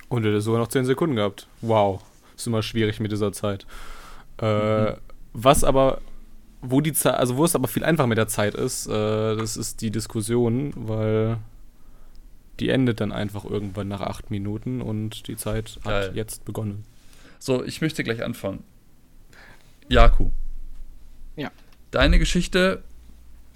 Und 0.08 0.26
er 0.26 0.34
hat 0.34 0.42
sogar 0.42 0.62
noch 0.62 0.70
10 0.70 0.86
Sekunden 0.86 1.18
gehabt. 1.18 1.46
Wow. 1.60 2.02
Ist 2.38 2.48
immer 2.48 2.64
schwierig 2.64 3.02
mit 3.02 3.12
dieser 3.12 3.34
Zeit. 3.34 3.68
Äh, 4.42 4.92
mhm. 4.92 4.96
Was 5.34 5.66
aber 5.66 6.00
wo 6.62 6.80
die 6.80 6.94
Zeit, 6.94 7.16
also 7.16 7.36
wo 7.36 7.44
es 7.44 7.54
aber 7.54 7.68
viel 7.68 7.84
einfacher 7.84 8.08
mit 8.08 8.18
der 8.18 8.30
Zeit 8.30 8.56
ist, 8.56 8.88
äh, 8.88 9.36
das 9.36 9.58
ist 9.58 9.82
die 9.82 9.92
Diskussion, 9.92 10.72
weil 10.76 11.38
die 12.60 12.70
endet 12.70 13.00
dann 13.00 13.12
einfach 13.12 13.46
irgendwann 13.46 13.88
nach 13.88 14.02
acht 14.02 14.32
Minuten 14.32 14.82
und 14.82 15.28
die 15.28 15.38
Zeit 15.38 15.80
hat 15.84 15.84
Geil. 15.84 16.12
jetzt 16.14 16.46
begonnen. 16.46 16.86
So, 17.40 17.64
ich 17.64 17.82
möchte 17.82 18.04
gleich 18.04 18.24
anfangen. 18.24 18.64
Jaku. 19.88 20.30
Ja. 21.36 21.52
Deine 21.92 22.20
Geschichte 22.20 22.84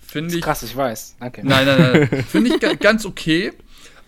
finde 0.02 0.36
ich. 0.36 0.42
Krass, 0.42 0.64
ich 0.64 0.76
weiß. 0.76 1.18
Danke. 1.20 1.46
Nein, 1.46 1.66
nein, 1.66 2.08
nein. 2.10 2.24
finde 2.30 2.56
ich 2.56 2.80
ganz 2.80 3.06
okay. 3.06 3.52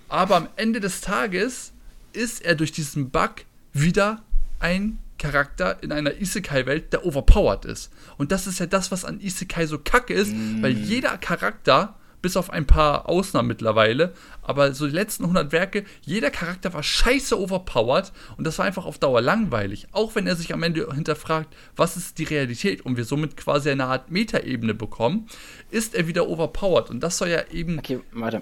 Aber 0.08 0.36
am 0.38 0.48
Ende 0.56 0.80
des 0.80 1.02
Tages 1.02 1.74
ist 2.14 2.44
er 2.44 2.56
durch 2.56 2.72
diesen 2.72 3.10
Bug 3.10 3.46
wieder 3.74 4.24
ein 4.60 5.00
Charakter 5.18 5.82
in 5.82 5.92
einer 5.92 6.20
Isekai-Welt, 6.20 6.94
der 6.94 7.06
overpowered 7.06 7.66
ist. 7.66 7.92
Und 8.18 8.32
das 8.32 8.48
ist 8.48 8.60
ja 8.60 8.66
das, 8.66 8.92
was 8.92 9.06
an 9.06 9.20
Isekai 9.20 9.66
so 9.66 9.80
kacke 9.80 10.14
ist, 10.14 10.32
mm. 10.32 10.62
weil 10.62 10.72
jeder 10.72 11.18
Charakter 11.18 11.96
bis 12.26 12.38
auf 12.38 12.50
ein 12.50 12.66
paar 12.66 13.08
Ausnahmen 13.08 13.48
mittlerweile. 13.48 14.12
Aber 14.42 14.74
so 14.74 14.88
die 14.88 14.96
letzten 14.96 15.26
100 15.26 15.52
Werke, 15.52 15.84
jeder 16.02 16.32
Charakter 16.32 16.74
war 16.74 16.82
scheiße 16.82 17.40
overpowered 17.40 18.12
und 18.36 18.48
das 18.48 18.58
war 18.58 18.66
einfach 18.66 18.88
auf 18.88 18.98
Dauer 18.98 19.22
langweilig. 19.22 19.86
Auch 19.92 20.16
wenn 20.16 20.26
er 20.26 20.36
sich 20.36 20.52
am 20.52 20.64
Ende 20.64 20.88
hinterfragt, 20.92 21.56
was 21.76 21.98
ist 21.98 22.18
die 22.18 22.24
Realität 22.24 22.84
und 22.84 22.98
wir 22.98 23.06
somit 23.06 23.38
quasi 23.38 23.70
eine 23.70 23.86
Art 23.86 24.10
Metaebene 24.10 24.74
bekommen, 24.74 25.28
ist 25.70 25.94
er 25.94 26.08
wieder 26.08 26.28
overpowered 26.28 26.90
und 26.90 27.02
das 27.02 27.20
soll 27.20 27.30
ja 27.30 27.44
eben. 27.52 27.78
Okay, 27.78 28.00
warte. 28.12 28.42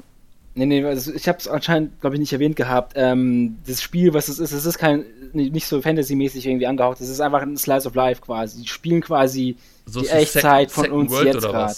Nee, 0.56 0.66
nee, 0.66 0.86
also 0.86 1.14
ich 1.14 1.28
habe 1.28 1.40
es 1.40 1.50
anscheinend, 1.50 2.00
glaube 2.00 2.16
ich, 2.16 2.22
nicht 2.22 2.32
erwähnt 2.32 2.56
gehabt. 2.56 2.94
Ähm, 2.96 3.58
das 3.68 3.82
Spiel, 3.82 4.14
was 4.14 4.30
es 4.30 4.40
ist, 4.40 4.54
es 4.54 4.66
ist 4.66 4.78
kein, 4.78 5.04
nicht 5.34 5.68
so 5.68 5.82
Fantasy-mäßig 5.82 6.46
irgendwie 6.46 6.68
angehaucht. 6.68 7.02
Es 7.02 7.10
ist 7.10 7.20
einfach 7.20 7.42
ein 7.42 7.58
Slice 7.58 7.88
of 7.88 7.96
Life 7.96 8.22
quasi. 8.22 8.62
Die 8.62 8.68
spielen 8.70 9.02
quasi 9.02 9.58
so 9.86 10.00
die 10.00 10.08
Echtzeit 10.08 10.72
von 10.72 10.90
uns 10.90 11.12
World 11.12 11.34
jetzt 11.34 11.42
gerade. 11.42 11.74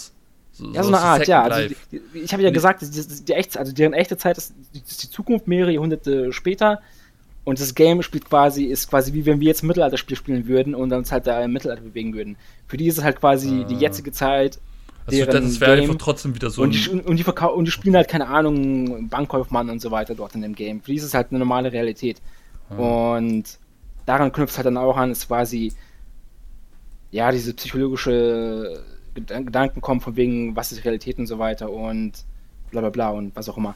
So, 0.55 0.71
ja, 0.71 0.83
so, 0.83 0.87
eine 0.87 0.99
Art, 0.99 1.27
ja. 1.27 1.43
Also 1.43 1.75
die, 1.91 1.99
die, 2.13 2.19
ich 2.19 2.31
habe 2.31 2.41
ja 2.41 2.49
gesagt, 2.49 2.81
die, 2.81 3.25
die, 3.25 3.33
Echt, 3.33 3.57
also 3.57 3.73
deren 3.73 3.91
echte 3.91 4.15
Zeit 4.15 4.37
ist, 4.37 4.53
ist, 4.73 5.03
die 5.03 5.09
Zukunft 5.09 5.49
mehrere 5.49 5.71
Jahrhunderte 5.71 6.31
später. 6.31 6.81
Und 7.43 7.59
das 7.59 7.75
Game 7.75 8.01
spielt 8.01 8.25
quasi, 8.29 8.63
ist 8.63 8.89
quasi 8.89 9.13
wie 9.13 9.25
wenn 9.25 9.41
wir 9.41 9.47
jetzt 9.47 9.63
ein 9.63 9.67
Mittelalterspiel 9.67 10.15
spielen 10.15 10.47
würden 10.47 10.73
und 10.73 10.93
uns 10.93 11.11
halt 11.11 11.27
da 11.27 11.43
im 11.43 11.51
Mittelalter 11.51 11.81
bewegen 11.81 12.13
würden. 12.13 12.37
Für 12.67 12.77
die 12.77 12.87
ist 12.87 12.97
es 12.97 13.03
halt 13.03 13.19
quasi 13.19 13.63
ah. 13.63 13.67
die 13.67 13.75
jetzige 13.75 14.13
Zeit. 14.13 14.59
Also 15.05 15.25
das 15.25 15.59
wäre 15.59 15.73
einfach 15.73 15.95
trotzdem 15.95 16.33
wieder 16.33 16.49
so. 16.49 16.61
Und 16.61 16.71
die, 16.71 16.89
und, 16.89 17.17
die 17.17 17.23
und 17.25 17.65
die 17.65 17.71
spielen 17.71 17.95
halt, 17.95 18.07
keine 18.07 18.27
Ahnung, 18.27 19.09
Bankkaufmann 19.09 19.69
und 19.69 19.81
so 19.81 19.91
weiter 19.91 20.15
dort 20.15 20.35
in 20.35 20.41
dem 20.41 20.55
Game. 20.55 20.81
Für 20.81 20.91
die 20.91 20.97
ist 20.97 21.03
es 21.03 21.13
halt 21.13 21.27
eine 21.31 21.39
normale 21.39 21.73
Realität. 21.73 22.21
Ah. 22.69 23.17
Und 23.17 23.59
daran 24.05 24.31
knüpft 24.31 24.51
es 24.51 24.57
halt 24.57 24.67
dann 24.67 24.77
auch 24.77 24.95
an, 24.95 25.11
ist 25.11 25.27
quasi, 25.27 25.73
ja, 27.11 27.29
diese 27.31 27.53
psychologische 27.53 28.81
Gedanken 29.15 29.81
kommen 29.81 30.01
von 30.01 30.15
wegen, 30.15 30.55
was 30.55 30.71
ist 30.71 30.83
Realität 30.85 31.17
und 31.17 31.27
so 31.27 31.39
weiter 31.39 31.69
und 31.71 32.13
bla 32.71 32.81
bla 32.81 32.89
bla 32.89 33.09
und 33.09 33.35
was 33.35 33.49
auch 33.49 33.57
immer. 33.57 33.75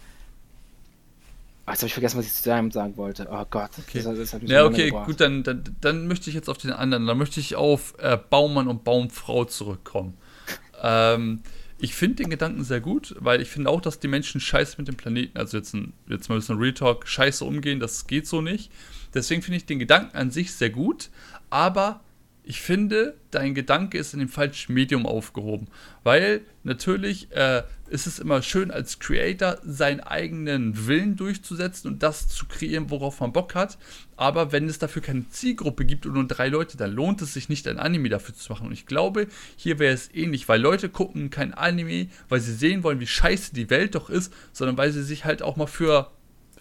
Ach, 1.65 1.73
jetzt 1.73 1.81
habe 1.81 1.87
ich 1.87 1.93
vergessen, 1.93 2.17
was 2.17 2.25
ich 2.25 2.33
zu 2.33 2.49
deinem 2.49 2.71
sagen 2.71 2.97
wollte. 2.97 3.27
Oh 3.31 3.45
Gott. 3.49 3.69
Okay. 3.77 4.01
Das, 4.01 4.31
das 4.31 4.41
ja, 4.41 4.65
okay, 4.65 4.89
gut, 4.89 5.21
dann, 5.21 5.43
dann, 5.43 5.63
dann 5.81 6.07
möchte 6.07 6.29
ich 6.29 6.35
jetzt 6.35 6.49
auf 6.49 6.57
den 6.57 6.71
anderen, 6.71 7.05
dann 7.05 7.17
möchte 7.17 7.39
ich 7.39 7.55
auf 7.55 7.93
äh, 7.99 8.17
Baumann 8.17 8.67
und 8.67 8.83
Baumfrau 8.83 9.45
zurückkommen. 9.45 10.17
ähm, 10.81 11.41
ich 11.77 11.93
finde 11.93 12.15
den 12.23 12.29
Gedanken 12.29 12.63
sehr 12.63 12.81
gut, 12.81 13.15
weil 13.19 13.41
ich 13.41 13.49
finde 13.49 13.69
auch, 13.69 13.81
dass 13.81 13.99
die 13.99 14.07
Menschen 14.07 14.41
scheiße 14.41 14.75
mit 14.79 14.87
dem 14.87 14.95
Planeten, 14.95 15.37
also 15.37 15.57
jetzt, 15.57 15.73
ein, 15.73 15.93
jetzt 16.07 16.27
mal 16.27 16.35
ein 16.35 16.39
bisschen 16.39 16.57
Real 16.57 16.73
Talk, 16.73 17.07
scheiße 17.07 17.45
umgehen, 17.45 17.79
das 17.79 18.07
geht 18.07 18.27
so 18.27 18.41
nicht. 18.41 18.71
Deswegen 19.13 19.41
finde 19.41 19.57
ich 19.57 19.65
den 19.65 19.79
Gedanken 19.79 20.17
an 20.17 20.31
sich 20.31 20.53
sehr 20.53 20.71
gut, 20.71 21.09
aber 21.49 22.01
ich 22.49 22.61
finde, 22.61 23.15
dein 23.29 23.53
Gedanke 23.53 23.99
ist 23.99 24.15
in 24.15 24.19
dem 24.19 24.27
falschen 24.27 24.73
Medium 24.73 25.05
aufgehoben. 25.05 25.67
Weil 26.03 26.41
natürlich 26.63 27.31
äh, 27.31 27.61
ist 27.91 28.07
es 28.07 28.17
immer 28.17 28.41
schön, 28.41 28.71
als 28.71 28.97
Creator 28.97 29.59
seinen 29.61 29.99
eigenen 29.99 30.87
Willen 30.87 31.15
durchzusetzen 31.15 31.91
und 31.91 32.01
das 32.01 32.27
zu 32.27 32.47
kreieren, 32.47 32.89
worauf 32.89 33.19
man 33.19 33.33
Bock 33.33 33.53
hat. 33.53 33.77
Aber 34.17 34.51
wenn 34.51 34.67
es 34.67 34.79
dafür 34.79 35.03
keine 35.03 35.29
Zielgruppe 35.29 35.85
gibt 35.85 36.07
und 36.07 36.13
nur 36.13 36.25
drei 36.25 36.47
Leute, 36.47 36.75
dann 36.75 36.91
lohnt 36.91 37.21
es 37.21 37.35
sich 37.35 37.49
nicht, 37.49 37.67
ein 37.67 37.77
Anime 37.77 38.09
dafür 38.09 38.33
zu 38.33 38.51
machen. 38.51 38.65
Und 38.65 38.73
ich 38.73 38.87
glaube, 38.87 39.27
hier 39.55 39.77
wäre 39.77 39.93
es 39.93 40.11
ähnlich, 40.11 40.49
weil 40.49 40.59
Leute 40.59 40.89
gucken 40.89 41.29
kein 41.29 41.53
Anime, 41.53 42.07
weil 42.29 42.39
sie 42.39 42.55
sehen 42.55 42.81
wollen, 42.81 42.99
wie 42.99 43.05
scheiße 43.05 43.53
die 43.53 43.69
Welt 43.69 43.93
doch 43.93 44.09
ist, 44.09 44.33
sondern 44.53 44.75
weil 44.75 44.91
sie 44.91 45.03
sich 45.03 45.23
halt 45.23 45.43
auch 45.43 45.55
mal 45.55 45.67
für 45.67 46.09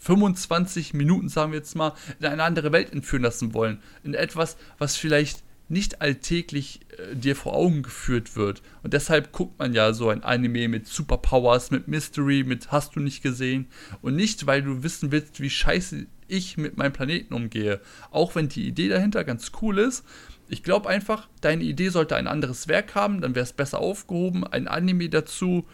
25 0.01 0.93
Minuten, 0.93 1.31
sagen 1.31 1.53
wir 1.53 1.61
jetzt 1.61 1.77
mal, 1.77 1.95
in 2.21 2.27
eine 2.27 2.43
andere 2.43 2.73
Welt 2.73 2.93
entführen 2.93 3.23
lassen 3.23 3.55
wollen. 3.55 3.81
In 4.05 4.13
etwas, 4.13 4.59
was 4.77 4.95
vielleicht 4.99 5.48
nicht 5.69 6.01
alltäglich 6.01 6.81
äh, 6.97 7.15
dir 7.15 7.37
vor 7.37 7.55
Augen 7.55 7.83
geführt 7.83 8.37
wird. 8.37 8.63
Und 8.83 8.95
deshalb 8.95 9.33
guckt 9.33 9.59
man 9.59 9.75
ja 9.75 9.93
so 9.93 10.09
ein 10.09 10.23
Anime 10.23 10.69
mit 10.69 10.87
Superpowers, 10.87 11.71
mit 11.71 11.89
Mystery, 11.89 12.45
mit 12.45 12.73
Hast 12.73 12.97
du 12.97 13.01
nicht 13.01 13.23
gesehen. 13.23 13.69
Und 14.01 14.17
nicht, 14.17 14.47
weil 14.47 14.63
du 14.63 14.83
wissen 14.83 15.13
willst, 15.13 15.41
wie 15.41 15.51
scheiße 15.51 16.07
ich 16.29 16.57
mit 16.57 16.77
meinem 16.77 16.93
Planeten 16.93 17.35
umgehe. 17.35 17.81
Auch 18.11 18.35
wenn 18.35 18.49
die 18.49 18.67
Idee 18.67 18.89
dahinter 18.89 19.25
ganz 19.25 19.53
cool 19.63 19.79
ist. 19.79 20.05
Ich 20.49 20.63
glaube 20.63 20.89
einfach, 20.89 21.29
deine 21.41 21.65
Idee 21.65 21.91
sollte 21.91 22.17
ein 22.17 22.27
anderes 22.27 22.69
Werk 22.69 22.95
haben, 22.95 23.21
dann 23.21 23.35
wäre 23.35 23.45
es 23.45 23.53
besser 23.53 23.79
aufgehoben. 23.79 24.45
Ein 24.45 24.67
Anime 24.67 25.11
dazu 25.11 25.67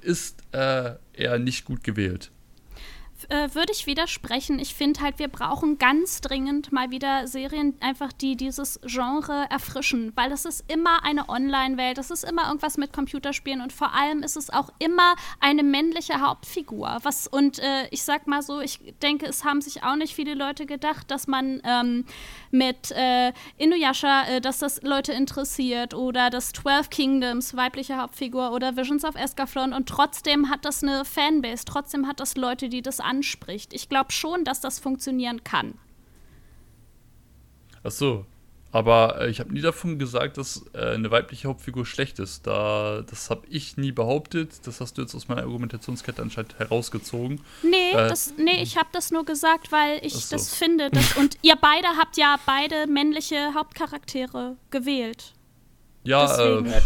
ist 0.00 0.42
äh, 0.52 0.94
eher 1.12 1.38
nicht 1.38 1.64
gut 1.64 1.84
gewählt. 1.84 2.30
Äh, 3.30 3.54
würde 3.54 3.72
ich 3.72 3.86
widersprechen. 3.86 4.58
Ich 4.58 4.74
finde 4.74 5.00
halt, 5.00 5.18
wir 5.18 5.28
brauchen 5.28 5.78
ganz 5.78 6.20
dringend 6.20 6.72
mal 6.72 6.90
wieder 6.90 7.26
Serien, 7.26 7.74
einfach 7.80 8.12
die 8.12 8.36
dieses 8.36 8.80
Genre 8.84 9.46
erfrischen, 9.50 10.12
weil 10.14 10.32
es 10.32 10.44
ist 10.44 10.70
immer 10.70 11.04
eine 11.04 11.28
Online-Welt, 11.28 11.98
es 11.98 12.10
ist 12.10 12.24
immer 12.24 12.46
irgendwas 12.46 12.76
mit 12.76 12.92
Computerspielen 12.92 13.60
und 13.60 13.72
vor 13.72 13.94
allem 13.94 14.22
ist 14.22 14.36
es 14.36 14.50
auch 14.50 14.70
immer 14.78 15.14
eine 15.40 15.62
männliche 15.62 16.20
Hauptfigur. 16.20 16.98
Was 17.02 17.26
und 17.26 17.58
äh, 17.58 17.88
ich 17.90 18.02
sag 18.02 18.26
mal 18.26 18.42
so, 18.42 18.60
ich 18.60 18.80
denke, 19.02 19.26
es 19.26 19.44
haben 19.44 19.60
sich 19.60 19.82
auch 19.82 19.96
nicht 19.96 20.14
viele 20.14 20.34
Leute 20.34 20.66
gedacht, 20.66 21.10
dass 21.10 21.26
man 21.26 21.60
ähm, 21.64 22.04
mit 22.50 22.90
äh, 22.92 23.32
Inuyasha, 23.58 24.24
äh, 24.24 24.40
dass 24.40 24.58
das 24.58 24.82
Leute 24.82 25.12
interessiert 25.12 25.94
oder 25.94 26.30
das 26.30 26.52
12 26.52 26.90
Kingdoms 26.90 27.56
weibliche 27.56 27.96
Hauptfigur 27.96 28.52
oder 28.52 28.76
Visions 28.76 29.04
of 29.04 29.16
Escaflowne 29.16 29.74
und 29.74 29.88
trotzdem 29.88 30.50
hat 30.50 30.64
das 30.64 30.82
eine 30.82 31.04
Fanbase, 31.04 31.64
trotzdem 31.64 32.06
hat 32.06 32.20
das 32.20 32.36
Leute, 32.36 32.68
die 32.68 32.82
das 32.82 33.00
anspricht. 33.12 33.74
Ich 33.74 33.88
glaube 33.88 34.10
schon, 34.10 34.44
dass 34.44 34.60
das 34.60 34.78
funktionieren 34.78 35.44
kann. 35.44 35.74
Ach 37.84 37.90
so. 37.90 38.24
Aber 38.74 39.20
äh, 39.20 39.28
ich 39.28 39.38
habe 39.38 39.52
nie 39.52 39.60
davon 39.60 39.98
gesagt, 39.98 40.38
dass 40.38 40.64
äh, 40.72 40.94
eine 40.94 41.10
weibliche 41.10 41.46
Hauptfigur 41.46 41.84
schlecht 41.84 42.18
ist. 42.18 42.46
Da, 42.46 43.04
das 43.08 43.28
habe 43.28 43.42
ich 43.50 43.76
nie 43.76 43.92
behauptet. 43.92 44.66
Das 44.66 44.80
hast 44.80 44.96
du 44.96 45.02
jetzt 45.02 45.14
aus 45.14 45.28
meiner 45.28 45.42
Argumentationskette 45.42 46.22
anscheinend 46.22 46.58
herausgezogen. 46.58 47.42
Nee, 47.62 47.90
äh, 47.90 48.08
das, 48.08 48.32
nee 48.38 48.62
ich 48.62 48.78
habe 48.78 48.88
das 48.92 49.10
nur 49.10 49.26
gesagt, 49.26 49.72
weil 49.72 50.00
ich 50.02 50.14
so. 50.14 50.36
das 50.36 50.54
finde. 50.54 50.88
Dass, 50.88 51.16
und 51.18 51.36
ihr 51.42 51.56
beide 51.60 51.88
habt 51.98 52.16
ja 52.16 52.38
beide 52.46 52.86
männliche 52.86 53.52
Hauptcharaktere 53.54 54.56
gewählt. 54.70 55.34
Ja, 56.04 56.34
äh, 56.38 56.62
ja 56.66 56.80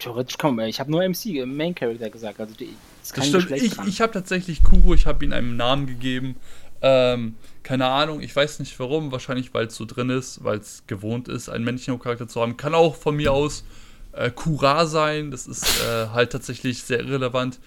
theoretisch 0.00 0.36
komm, 0.36 0.58
ich 0.60 0.80
habe 0.80 0.90
nur 0.90 1.08
MC, 1.08 1.46
Main 1.46 1.76
Character 1.76 2.10
gesagt. 2.10 2.40
Also 2.40 2.54
die, 2.54 2.76
das, 3.12 3.30
das 3.30 3.42
stimmt. 3.42 3.62
Ich, 3.62 3.78
ich 3.78 4.00
habe 4.00 4.12
tatsächlich 4.12 4.62
Kuro, 4.62 4.94
ich 4.94 5.06
habe 5.06 5.24
ihm 5.24 5.32
einen 5.32 5.56
Namen 5.56 5.86
gegeben. 5.86 6.36
Ähm, 6.82 7.36
keine 7.62 7.86
Ahnung, 7.86 8.20
ich 8.20 8.34
weiß 8.34 8.58
nicht 8.58 8.78
warum. 8.78 9.12
Wahrscheinlich, 9.12 9.52
weil 9.52 9.66
es 9.66 9.76
so 9.76 9.84
drin 9.84 10.10
ist, 10.10 10.42
weil 10.44 10.58
es 10.58 10.84
gewohnt 10.86 11.28
ist, 11.28 11.48
einen 11.48 11.64
männlichen 11.64 11.98
Charakter 11.98 12.28
zu 12.28 12.40
haben. 12.40 12.56
Kann 12.56 12.74
auch 12.74 12.96
von 12.96 13.16
mir 13.16 13.32
aus 13.32 13.64
äh, 14.12 14.30
Kura 14.30 14.86
sein. 14.86 15.30
Das 15.30 15.46
ist 15.46 15.82
äh, 15.82 16.08
halt 16.08 16.32
tatsächlich 16.32 16.82
sehr 16.82 17.00
irrelevant. 17.00 17.60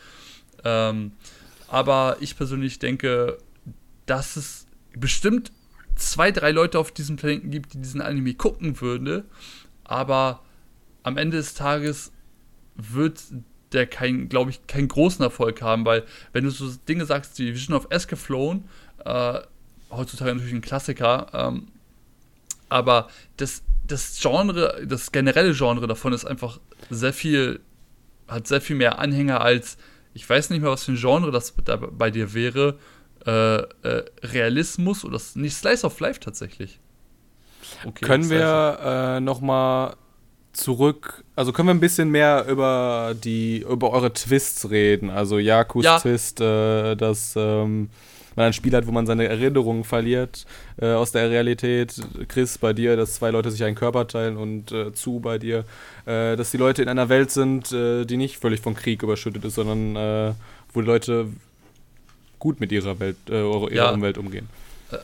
Ähm, 0.63 1.11
aber 1.67 2.17
ich 2.19 2.37
persönlich 2.37 2.79
denke, 2.79 3.37
dass 4.05 4.35
es 4.35 4.65
bestimmt 4.95 5.51
zwei, 5.95 6.31
drei 6.31 6.51
Leute 6.51 6.79
auf 6.79 6.91
diesem 6.91 7.15
Planeten 7.15 7.51
gibt, 7.51 7.73
die 7.73 7.79
diesen 7.79 8.01
Anime 8.01 8.33
gucken 8.33 8.81
würden. 8.81 9.23
Aber 9.83 10.41
am 11.03 11.17
Ende 11.17 11.37
des 11.37 11.53
Tages 11.53 12.11
wird 12.75 13.21
der 13.73 13.87
kein, 13.87 14.29
glaube 14.29 14.51
ich, 14.51 14.65
keinen 14.67 14.87
großen 14.87 15.23
Erfolg 15.23 15.61
haben, 15.61 15.85
weil 15.85 16.03
wenn 16.31 16.43
du 16.43 16.49
so 16.49 16.69
Dinge 16.87 17.05
sagst 17.05 17.37
wie 17.39 17.53
Vision 17.53 17.75
of 17.75 17.87
Escaflowne, 17.89 18.63
äh, 19.05 19.39
heutzutage 19.89 20.33
natürlich 20.33 20.53
ein 20.53 20.61
Klassiker, 20.61 21.27
ähm, 21.33 21.67
aber 22.69 23.09
das, 23.37 23.63
das 23.85 24.19
Genre, 24.19 24.85
das 24.85 25.11
generelle 25.11 25.53
Genre 25.53 25.87
davon 25.87 26.13
ist 26.13 26.25
einfach 26.25 26.59
sehr 26.89 27.13
viel, 27.13 27.59
hat 28.27 28.47
sehr 28.47 28.61
viel 28.61 28.75
mehr 28.75 28.99
Anhänger 28.99 29.41
als, 29.41 29.77
ich 30.13 30.27
weiß 30.27 30.49
nicht 30.49 30.61
mehr, 30.61 30.71
was 30.71 30.83
für 30.83 30.93
ein 30.93 30.97
Genre 30.97 31.31
das 31.31 31.53
da 31.65 31.75
bei 31.75 32.09
dir 32.09 32.33
wäre, 32.33 32.79
äh, 33.25 33.57
äh, 33.57 34.05
Realismus 34.23 35.05
oder 35.05 35.19
nicht 35.35 35.55
Slice 35.55 35.85
of 35.85 35.99
Life 35.99 36.19
tatsächlich. 36.19 36.79
Okay, 37.85 38.05
Können 38.05 38.29
wir 38.29 38.79
äh, 38.83 39.19
noch 39.19 39.41
mal 39.41 39.95
zurück, 40.53 41.23
also 41.35 41.51
können 41.51 41.67
wir 41.67 41.73
ein 41.73 41.79
bisschen 41.79 42.09
mehr 42.09 42.45
über 42.47 43.15
die, 43.21 43.65
über 43.69 43.91
eure 43.91 44.13
Twists 44.13 44.69
reden. 44.69 45.09
Also 45.09 45.39
Jakus 45.39 45.83
ja. 45.83 45.99
Twist, 45.99 46.39
äh, 46.39 46.95
dass 46.95 47.33
ähm, 47.35 47.89
man 48.35 48.47
ein 48.47 48.53
Spiel 48.53 48.73
hat, 48.75 48.87
wo 48.87 48.91
man 48.91 49.05
seine 49.05 49.27
Erinnerungen 49.27 49.83
verliert 49.83 50.45
äh, 50.79 50.93
aus 50.93 51.11
der 51.11 51.29
Realität. 51.29 51.95
Chris, 52.27 52.57
bei 52.57 52.73
dir, 52.73 52.95
dass 52.95 53.15
zwei 53.15 53.31
Leute 53.31 53.51
sich 53.51 53.63
einen 53.63 53.75
Körper 53.75 54.07
teilen 54.07 54.37
und 54.37 54.71
äh, 54.71 54.93
zu 54.93 55.19
bei 55.19 55.37
dir, 55.37 55.65
äh, 56.05 56.35
dass 56.35 56.51
die 56.51 56.57
Leute 56.57 56.81
in 56.81 56.89
einer 56.89 57.09
Welt 57.09 57.31
sind, 57.31 57.71
äh, 57.71 58.05
die 58.05 58.17
nicht 58.17 58.37
völlig 58.37 58.61
vom 58.61 58.75
Krieg 58.75 59.03
überschüttet 59.03 59.43
ist, 59.45 59.55
sondern 59.55 59.95
äh, 59.95 60.33
wo 60.73 60.81
die 60.81 60.87
Leute 60.87 61.27
gut 62.39 62.59
mit 62.59 62.71
ihrer 62.71 62.99
Welt, 62.99 63.17
ihrer 63.27 63.71
ja. 63.71 63.91
Umwelt 63.91 64.17
umgehen. 64.17 64.49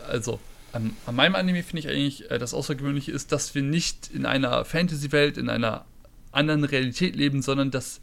Also, 0.09 0.39
an, 0.73 0.95
an 1.05 1.15
meinem 1.15 1.35
Anime 1.35 1.63
finde 1.63 1.79
ich 1.79 1.89
eigentlich 1.89 2.31
äh, 2.31 2.37
das 2.37 2.53
Außergewöhnliche 2.53 3.11
ist, 3.11 3.31
dass 3.31 3.55
wir 3.55 3.61
nicht 3.61 4.09
in 4.13 4.25
einer 4.25 4.65
Fantasy-Welt, 4.65 5.37
in 5.37 5.49
einer 5.49 5.85
anderen 6.31 6.63
Realität 6.63 7.15
leben, 7.15 7.41
sondern 7.41 7.71
dass, 7.71 8.01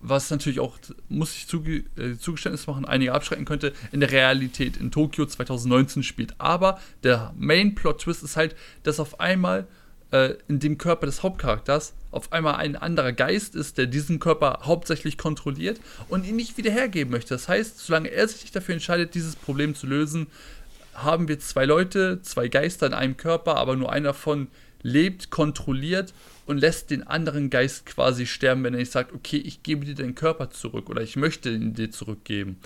was 0.00 0.30
natürlich 0.30 0.60
auch, 0.60 0.78
muss 1.08 1.34
ich 1.34 1.46
zuge 1.46 1.84
äh, 1.96 2.16
Zugeständnis 2.18 2.66
machen, 2.66 2.84
einige 2.84 3.12
abschrecken 3.12 3.44
könnte, 3.44 3.72
in 3.92 4.00
der 4.00 4.10
Realität 4.10 4.76
in 4.76 4.90
Tokio 4.90 5.26
2019 5.26 6.02
spielt. 6.02 6.34
Aber 6.38 6.80
der 7.02 7.34
Main-Plot-Twist 7.36 8.22
ist 8.22 8.36
halt, 8.36 8.54
dass 8.84 9.00
auf 9.00 9.20
einmal 9.20 9.66
äh, 10.10 10.34
in 10.48 10.60
dem 10.60 10.78
Körper 10.78 11.06
des 11.06 11.22
Hauptcharakters 11.22 11.94
auf 12.10 12.32
einmal 12.32 12.54
ein 12.54 12.76
anderer 12.76 13.12
Geist 13.12 13.54
ist, 13.54 13.76
der 13.76 13.86
diesen 13.86 14.18
Körper 14.18 14.60
hauptsächlich 14.62 15.18
kontrolliert 15.18 15.80
und 16.08 16.26
ihn 16.26 16.36
nicht 16.36 16.56
wieder 16.56 16.70
hergeben 16.70 17.10
möchte. 17.10 17.34
Das 17.34 17.48
heißt, 17.48 17.78
solange 17.78 18.08
er 18.08 18.26
sich 18.28 18.42
nicht 18.42 18.56
dafür 18.56 18.74
entscheidet, 18.74 19.14
dieses 19.14 19.36
Problem 19.36 19.74
zu 19.74 19.86
lösen, 19.86 20.28
haben 21.02 21.28
wir 21.28 21.38
zwei 21.38 21.64
Leute, 21.64 22.20
zwei 22.22 22.48
Geister 22.48 22.86
in 22.86 22.94
einem 22.94 23.16
Körper, 23.16 23.56
aber 23.56 23.76
nur 23.76 23.92
einer 23.92 24.08
davon 24.08 24.48
lebt, 24.82 25.30
kontrolliert 25.30 26.14
und 26.46 26.58
lässt 26.58 26.90
den 26.90 27.06
anderen 27.06 27.50
Geist 27.50 27.86
quasi 27.86 28.26
sterben, 28.26 28.64
wenn 28.64 28.74
er 28.74 28.80
nicht 28.80 28.92
sagt, 28.92 29.12
okay, 29.12 29.36
ich 29.36 29.62
gebe 29.62 29.84
dir 29.84 29.94
deinen 29.94 30.14
Körper 30.14 30.50
zurück 30.50 30.88
oder 30.88 31.02
ich 31.02 31.16
möchte 31.16 31.50
ihn 31.50 31.74
dir 31.74 31.90
zurückgeben. 31.90 32.58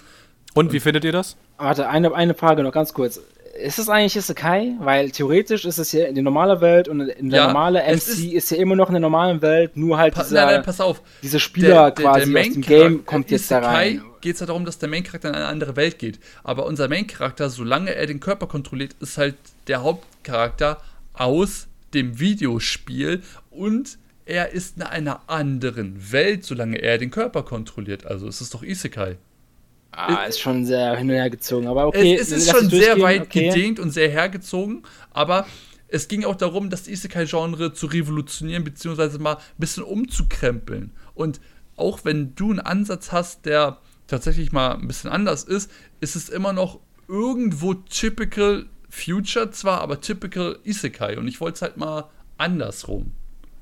Und, 0.54 0.66
und 0.66 0.72
wie 0.72 0.80
findet 0.80 1.04
ihr 1.04 1.12
das? 1.12 1.36
Warte, 1.56 1.88
eine, 1.88 2.14
eine 2.14 2.34
Frage 2.34 2.62
noch 2.62 2.72
ganz 2.72 2.92
kurz. 2.92 3.20
Ist 3.54 3.78
es 3.78 3.88
eigentlich 3.88 4.16
Isekai? 4.16 4.76
Weil 4.78 5.10
theoretisch 5.10 5.64
ist 5.64 5.78
es 5.78 5.92
ja 5.92 6.06
in 6.06 6.14
der 6.14 6.24
normalen 6.24 6.60
Welt 6.60 6.88
und 6.88 7.00
in 7.00 7.28
der 7.28 7.40
ja, 7.40 7.46
normale 7.48 7.82
MC 7.82 7.94
ist, 7.94 8.18
ist, 8.18 8.50
ja 8.50 8.56
immer 8.56 8.76
noch 8.76 8.88
in 8.88 8.94
der 8.94 9.00
normalen 9.00 9.42
Welt, 9.42 9.76
nur 9.76 9.98
halt 9.98 10.14
pa 10.14 10.22
dieser, 10.22 10.46
nein, 10.46 10.54
nein, 10.54 10.62
pass 10.62 10.80
auf. 10.80 11.02
dieser 11.22 11.38
Spieler 11.38 11.90
der, 11.90 12.04
quasi 12.04 12.32
der 12.32 12.40
aus 12.40 12.48
dem 12.48 12.62
Game 12.62 13.04
kommt 13.04 13.30
jetzt 13.30 13.44
Isekai 13.44 13.60
da 13.60 13.68
rein. 13.68 14.02
geht 14.22 14.34
es 14.34 14.40
ja 14.40 14.46
darum, 14.46 14.64
dass 14.64 14.78
der 14.78 14.88
Main-Charakter 14.88 15.28
in 15.28 15.34
eine 15.34 15.46
andere 15.46 15.76
Welt 15.76 15.98
geht. 15.98 16.18
Aber 16.44 16.64
unser 16.64 16.88
Main-Charakter, 16.88 17.50
solange 17.50 17.94
er 17.94 18.06
den 18.06 18.20
Körper 18.20 18.46
kontrolliert, 18.46 18.96
ist 19.00 19.18
halt 19.18 19.36
der 19.66 19.82
Hauptcharakter 19.82 20.80
aus 21.12 21.68
dem 21.92 22.18
Videospiel 22.18 23.22
und 23.50 23.98
er 24.24 24.52
ist 24.52 24.76
in 24.76 24.82
einer 24.82 25.28
anderen 25.28 26.12
Welt, 26.12 26.44
solange 26.44 26.80
er 26.80 26.96
den 26.96 27.10
Körper 27.10 27.42
kontrolliert. 27.42 28.06
Also 28.06 28.28
es 28.28 28.40
ist 28.40 28.54
doch 28.54 28.62
Isekai. 28.62 29.16
Ah, 29.92 30.24
ist 30.24 30.40
schon 30.40 30.64
sehr 30.64 30.96
hin 30.96 31.10
und 31.10 31.14
her 31.16 31.28
gezogen, 31.28 31.66
aber 31.66 31.86
okay. 31.86 32.14
Es, 32.14 32.32
es 32.32 32.46
ist 32.46 32.50
schon 32.50 32.70
sehr 32.70 33.00
weit 33.00 33.22
okay. 33.22 33.48
gedehnt 33.48 33.78
und 33.78 33.90
sehr 33.90 34.08
hergezogen, 34.08 34.84
aber 35.10 35.46
es 35.88 36.08
ging 36.08 36.24
auch 36.24 36.36
darum, 36.36 36.70
das 36.70 36.88
Isekai-Genre 36.88 37.74
zu 37.74 37.86
revolutionieren, 37.86 38.64
beziehungsweise 38.64 39.18
mal 39.18 39.34
ein 39.34 39.40
bisschen 39.58 39.82
umzukrempeln. 39.82 40.92
Und 41.14 41.40
auch 41.76 42.04
wenn 42.04 42.34
du 42.34 42.50
einen 42.50 42.60
Ansatz 42.60 43.12
hast, 43.12 43.44
der 43.44 43.78
tatsächlich 44.06 44.52
mal 44.52 44.76
ein 44.76 44.88
bisschen 44.88 45.10
anders 45.10 45.44
ist, 45.44 45.70
ist 46.00 46.16
es 46.16 46.30
immer 46.30 46.54
noch 46.54 46.80
irgendwo 47.08 47.74
typical 47.74 48.66
Future 48.88 49.50
zwar, 49.50 49.82
aber 49.82 50.00
typical 50.00 50.58
Isekai. 50.64 51.18
Und 51.18 51.28
ich 51.28 51.40
wollte 51.40 51.56
es 51.56 51.62
halt 51.62 51.76
mal 51.76 52.10
andersrum. 52.38 53.12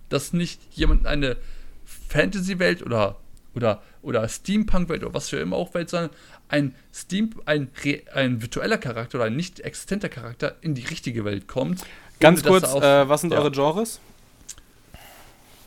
Dass 0.08 0.32
nicht 0.32 0.60
jemand 0.70 1.06
eine 1.06 1.36
Fantasy-Welt 1.84 2.84
oder 2.84 3.16
oder, 3.54 3.82
oder 4.02 4.28
Steampunk-Welt 4.28 5.02
oder 5.02 5.14
was 5.14 5.28
für 5.28 5.38
immer 5.38 5.56
auch 5.56 5.74
Welt, 5.74 5.90
sondern 5.90 6.10
ein 6.48 6.74
Steam, 6.92 7.30
ein, 7.46 7.70
ein 8.14 8.42
virtueller 8.42 8.78
Charakter 8.78 9.18
oder 9.18 9.26
ein 9.26 9.36
nicht 9.36 9.60
existenter 9.60 10.08
Charakter 10.08 10.56
in 10.60 10.74
die 10.74 10.84
richtige 10.84 11.24
Welt 11.24 11.48
kommt. 11.48 11.84
Ganz 12.18 12.42
kurz, 12.42 12.64
auf, 12.64 12.82
äh, 12.82 13.08
was 13.08 13.22
sind 13.22 13.32
ja. 13.32 13.38
eure 13.38 13.50
Genres? 13.50 14.00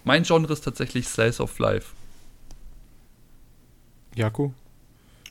Mein 0.03 0.23
Genre 0.23 0.51
ist 0.51 0.61
tatsächlich 0.61 1.07
Slice 1.07 1.41
of 1.41 1.57
Life. 1.59 1.93
Jaku? 4.15 4.51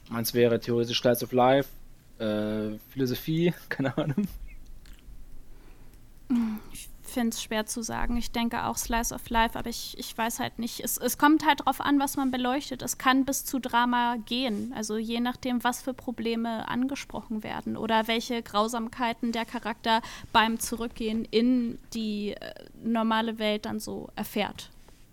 Meins 0.09 0.34
wäre 0.34 0.59
theoretisch 0.59 1.00
Slice 1.00 1.24
of 1.24 1.32
Life, 1.32 1.68
äh, 2.18 2.78
Philosophie, 2.90 3.55
keine 3.68 3.96
Ahnung. 3.96 4.26
Ich 6.72 6.88
finde 7.12 7.30
es 7.30 7.42
schwer 7.42 7.66
zu 7.66 7.82
sagen. 7.82 8.16
Ich 8.16 8.32
denke 8.32 8.64
auch 8.64 8.76
Slice 8.76 9.14
of 9.14 9.28
Life, 9.30 9.58
aber 9.58 9.70
ich, 9.70 9.96
ich 9.98 10.16
weiß 10.16 10.40
halt 10.40 10.58
nicht. 10.58 10.80
Es, 10.80 10.98
es 10.98 11.18
kommt 11.18 11.46
halt 11.46 11.60
darauf 11.60 11.80
an, 11.80 12.00
was 12.00 12.16
man 12.16 12.30
beleuchtet. 12.30 12.82
Es 12.82 12.98
kann 12.98 13.24
bis 13.24 13.44
zu 13.44 13.58
Drama 13.58 14.16
gehen. 14.26 14.72
Also 14.76 14.96
je 14.96 15.20
nachdem, 15.20 15.62
was 15.64 15.82
für 15.82 15.94
Probleme 15.94 16.68
angesprochen 16.68 17.42
werden 17.42 17.76
oder 17.76 18.08
welche 18.08 18.42
Grausamkeiten 18.42 19.32
der 19.32 19.44
Charakter 19.44 20.02
beim 20.32 20.58
Zurückgehen 20.58 21.26
in 21.30 21.78
die 21.94 22.32
äh, 22.32 22.54
normale 22.82 23.38
Welt 23.38 23.66
dann 23.66 23.80
so 23.80 24.08
erfährt. 24.16 24.70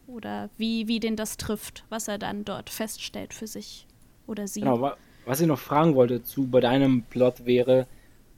Oder 0.08 0.50
wie, 0.58 0.88
wie 0.88 1.00
den 1.00 1.16
das 1.16 1.38
trifft, 1.38 1.84
was 1.90 2.08
er 2.08 2.18
dann 2.18 2.44
dort 2.44 2.70
feststellt 2.70 3.34
für 3.34 3.46
sich 3.46 3.86
oder 4.26 4.48
sie. 4.48 4.62
Genau, 4.62 4.92
was 5.26 5.42
ich 5.42 5.48
noch 5.48 5.60
fragen 5.60 5.94
wollte 5.94 6.24
zu 6.24 6.48
bei 6.48 6.60
deinem 6.60 7.04
Plot 7.04 7.46
wäre, 7.46 7.86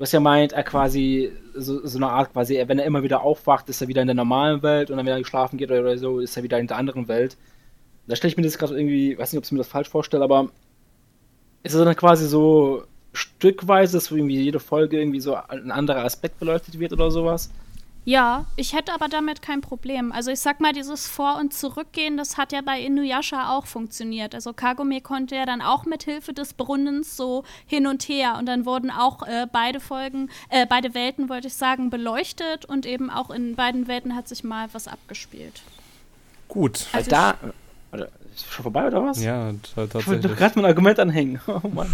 was 0.02 0.12
ja 0.12 0.20
meint, 0.20 0.52
er 0.52 0.64
quasi 0.64 1.32
so, 1.54 1.86
so, 1.86 2.00
eine 2.00 2.10
Art 2.10 2.34
quasi, 2.34 2.62
wenn 2.66 2.80
er 2.80 2.86
immer 2.86 3.04
wieder 3.04 3.22
aufwacht, 3.22 3.70
ist 3.70 3.82
er 3.82 3.88
wieder 3.88 4.02
in 4.02 4.08
der 4.08 4.16
normalen 4.16 4.64
Welt 4.64 4.90
und 4.90 4.98
dann 4.98 5.06
wenn 5.06 5.14
er 5.14 5.20
geschlafen 5.20 5.58
geht 5.58 5.70
oder 5.70 5.96
so, 6.00 6.20
ist 6.20 6.36
er 6.36 6.42
wieder 6.42 6.58
in 6.58 6.66
der 6.66 6.78
anderen 6.78 7.08
Welt. 7.08 7.38
Da 8.08 8.16
stelle 8.16 8.32
ich 8.32 8.38
mir 8.38 8.42
das 8.42 8.58
gerade 8.58 8.76
irgendwie, 8.76 9.16
weiß 9.16 9.32
nicht, 9.32 9.38
ob 9.38 9.46
ich 9.46 9.52
mir 9.52 9.60
das 9.60 9.68
falsch 9.68 9.90
vorstelle, 9.90 10.24
aber 10.24 10.50
ist 11.62 11.76
er 11.76 11.86
dann 11.86 11.96
quasi 11.96 12.28
so 12.28 12.84
stückweise, 13.14 13.96
dass 13.96 14.10
irgendwie 14.10 14.42
jede 14.42 14.60
Folge 14.60 15.00
irgendwie 15.00 15.20
so 15.20 15.36
ein 15.36 15.70
anderer 15.70 16.04
Aspekt 16.04 16.40
beleuchtet 16.40 16.80
wird 16.80 16.94
oder 16.94 17.12
sowas? 17.12 17.52
Ja, 18.04 18.46
ich 18.56 18.74
hätte 18.74 18.94
aber 18.94 19.10
damit 19.10 19.44
kein 19.44 19.62
Problem. 19.62 20.12
Also 20.12 20.32
ich 20.32 20.40
sag 20.40 20.60
mal, 20.60 20.74
dieses 20.74 21.06
Vor- 21.08 21.38
und 21.38 21.54
Zurückgehen, 21.54 22.18
das 22.18 22.36
hat 22.36 22.52
ja 22.52 22.62
bei 22.62 22.82
Inuyasha 22.82 23.56
auch 23.56 23.68
funktioniert. 23.68 24.34
Also 24.34 24.54
Kagome 24.54 25.02
konnte 25.02 25.36
ja 25.36 25.46
dann 25.46 25.62
auch 25.62 25.86
mit 25.86 26.04
Hilfe 26.04 26.34
des 26.34 26.54
Brunnens 26.54 27.16
so 27.16 27.44
hin 27.68 27.86
und 27.86 28.04
her 28.04 28.38
und 28.40 28.48
dann 28.48 28.66
wurden 28.66 28.90
auch 28.90 29.22
äh, 29.28 29.46
beide 29.52 29.80
Folgen, 29.80 30.32
äh, 30.50 30.66
beide 30.66 30.96
Welten, 30.96 31.30
wollte 31.30 31.48
ich 31.48 31.54
sagen, 31.54 31.92
beleuchtet 31.92 32.66
und 32.66 32.88
eben 32.88 33.12
auch 33.12 33.30
in 33.30 33.56
beiden 33.56 33.88
Welten 33.88 34.16
hat 34.16 34.28
sich 34.28 34.44
mal 34.44 34.68
was 34.72 34.88
abgespielt. 34.88 35.62
Gut. 36.48 36.88
Also 36.94 37.12
da, 37.12 37.36
oder, 37.92 38.10
ist 38.34 38.52
schon 38.52 38.64
vorbei 38.64 38.88
oder 38.88 39.04
was? 39.04 39.24
Ja, 39.24 39.54
tatsächlich. 39.76 40.02
Ich 40.02 40.08
wollte 40.08 40.28
doch 40.30 40.36
gerade 40.36 40.56
mein 40.56 40.66
Argument 40.66 41.00
anhängen. 41.00 41.40
Oh 41.48 41.68
Mann. 41.68 41.94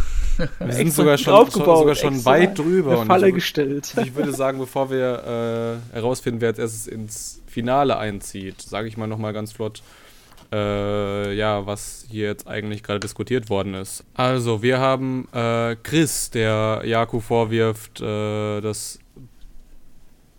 Wir 0.60 0.74
sind 0.74 0.94
sogar 0.94 1.18
schon, 1.18 1.50
sogar 1.50 1.96
schon 1.96 2.24
weit 2.26 2.58
drüber. 2.58 2.98
Eine 2.98 3.06
Falle 3.06 3.30
ich, 3.30 3.36
gestellt. 3.36 3.94
Ich 4.04 4.16
würde 4.16 4.32
sagen, 4.34 4.60
bevor 4.60 4.92
wir 4.92 5.82
äh, 5.92 5.96
herausfinden, 5.96 6.42
wer 6.42 6.50
jetzt 6.50 6.60
erst 6.60 6.88
ins 6.88 7.42
Finale 7.48 7.98
einzieht, 7.98 8.62
sage 8.62 8.88
ich 8.88 8.98
mal 8.98 9.08
nochmal 9.08 9.34
ganz 9.34 9.52
flott, 9.52 9.82
äh, 10.52 11.34
ja, 11.34 11.66
was 11.66 12.06
hier 12.10 12.28
jetzt 12.28 12.48
eigentlich 12.48 12.84
gerade 12.84 13.00
diskutiert 13.00 13.50
worden 13.50 13.74
ist. 13.74 14.04
Also, 14.14 14.62
wir 14.62 14.80
haben 14.80 15.28
äh, 15.34 15.76
Chris, 15.82 16.30
der 16.30 16.84
Yaku 16.86 17.20
vorwirft, 17.20 18.00
äh, 18.00 18.62
dass 18.62 19.00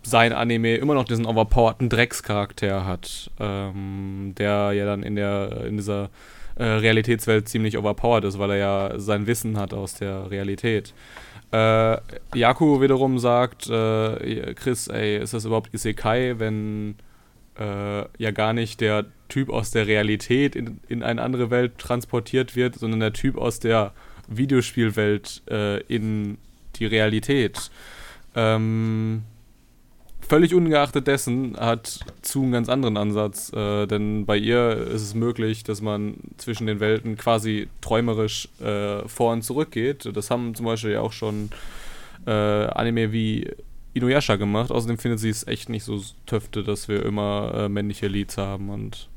sein 0.03 0.33
Anime 0.33 0.75
immer 0.75 0.93
noch 0.93 1.05
diesen 1.05 1.25
overpowerten 1.25 1.89
Dreckscharakter 1.89 2.85
hat, 2.85 3.31
ähm, 3.39 4.33
der 4.37 4.71
ja 4.73 4.85
dann 4.85 5.03
in 5.03 5.15
der 5.15 5.65
in 5.65 5.77
dieser 5.77 6.09
äh, 6.55 6.63
Realitätswelt 6.63 7.47
ziemlich 7.47 7.77
overpowered 7.77 8.25
ist, 8.25 8.39
weil 8.39 8.51
er 8.51 8.57
ja 8.57 8.99
sein 8.99 9.27
Wissen 9.27 9.57
hat 9.57 9.73
aus 9.73 9.95
der 9.95 10.29
Realität. 10.31 10.93
Äh, 11.51 11.97
Yaku 12.35 12.81
wiederum 12.81 13.17
sagt, 13.17 13.69
äh, 13.69 14.53
Chris, 14.53 14.87
ey, 14.87 15.17
ist 15.17 15.33
das 15.33 15.45
überhaupt 15.45 15.73
Isekai, 15.73 16.35
wenn 16.37 16.95
äh, 17.57 18.05
ja 18.21 18.31
gar 18.31 18.53
nicht 18.53 18.81
der 18.81 19.05
Typ 19.29 19.49
aus 19.49 19.71
der 19.71 19.87
Realität 19.87 20.55
in, 20.55 20.79
in 20.87 21.03
eine 21.03 21.21
andere 21.21 21.49
Welt 21.49 21.77
transportiert 21.77 22.55
wird, 22.55 22.75
sondern 22.75 22.99
der 22.99 23.13
Typ 23.13 23.37
aus 23.37 23.59
der 23.59 23.93
Videospielwelt 24.27 25.41
äh, 25.49 25.81
in 25.83 26.37
die 26.75 26.85
Realität. 26.85 27.71
Ähm, 28.35 29.23
völlig 30.29 30.53
ungeachtet 30.53 31.07
dessen 31.07 31.57
hat 31.57 31.99
Zu 32.21 32.43
einen 32.43 32.51
ganz 32.51 32.69
anderen 32.69 32.97
Ansatz, 32.97 33.51
äh, 33.51 33.87
denn 33.87 34.25
bei 34.25 34.37
ihr 34.37 34.77
ist 34.77 35.01
es 35.01 35.15
möglich, 35.15 35.63
dass 35.63 35.81
man 35.81 36.15
zwischen 36.37 36.67
den 36.67 36.79
Welten 36.79 37.17
quasi 37.17 37.67
träumerisch 37.81 38.47
äh, 38.61 39.07
vor 39.07 39.33
und 39.33 39.41
zurück 39.41 39.71
geht. 39.71 40.15
Das 40.15 40.29
haben 40.29 40.53
zum 40.53 40.67
Beispiel 40.67 40.91
ja 40.91 41.01
auch 41.01 41.13
schon 41.13 41.49
äh, 42.27 42.31
Anime 42.31 43.11
wie 43.11 43.49
Inuyasha 43.93 44.35
gemacht. 44.35 44.71
Außerdem 44.71 44.99
findet 44.99 45.19
sie 45.19 45.29
es 45.29 45.47
echt 45.47 45.67
nicht 45.67 45.83
so 45.83 45.99
töfte, 46.27 46.63
dass 46.63 46.87
wir 46.87 47.03
immer 47.03 47.51
äh, 47.55 47.69
männliche 47.69 48.07
Leads 48.07 48.37
haben 48.37 48.69
und 48.69 49.09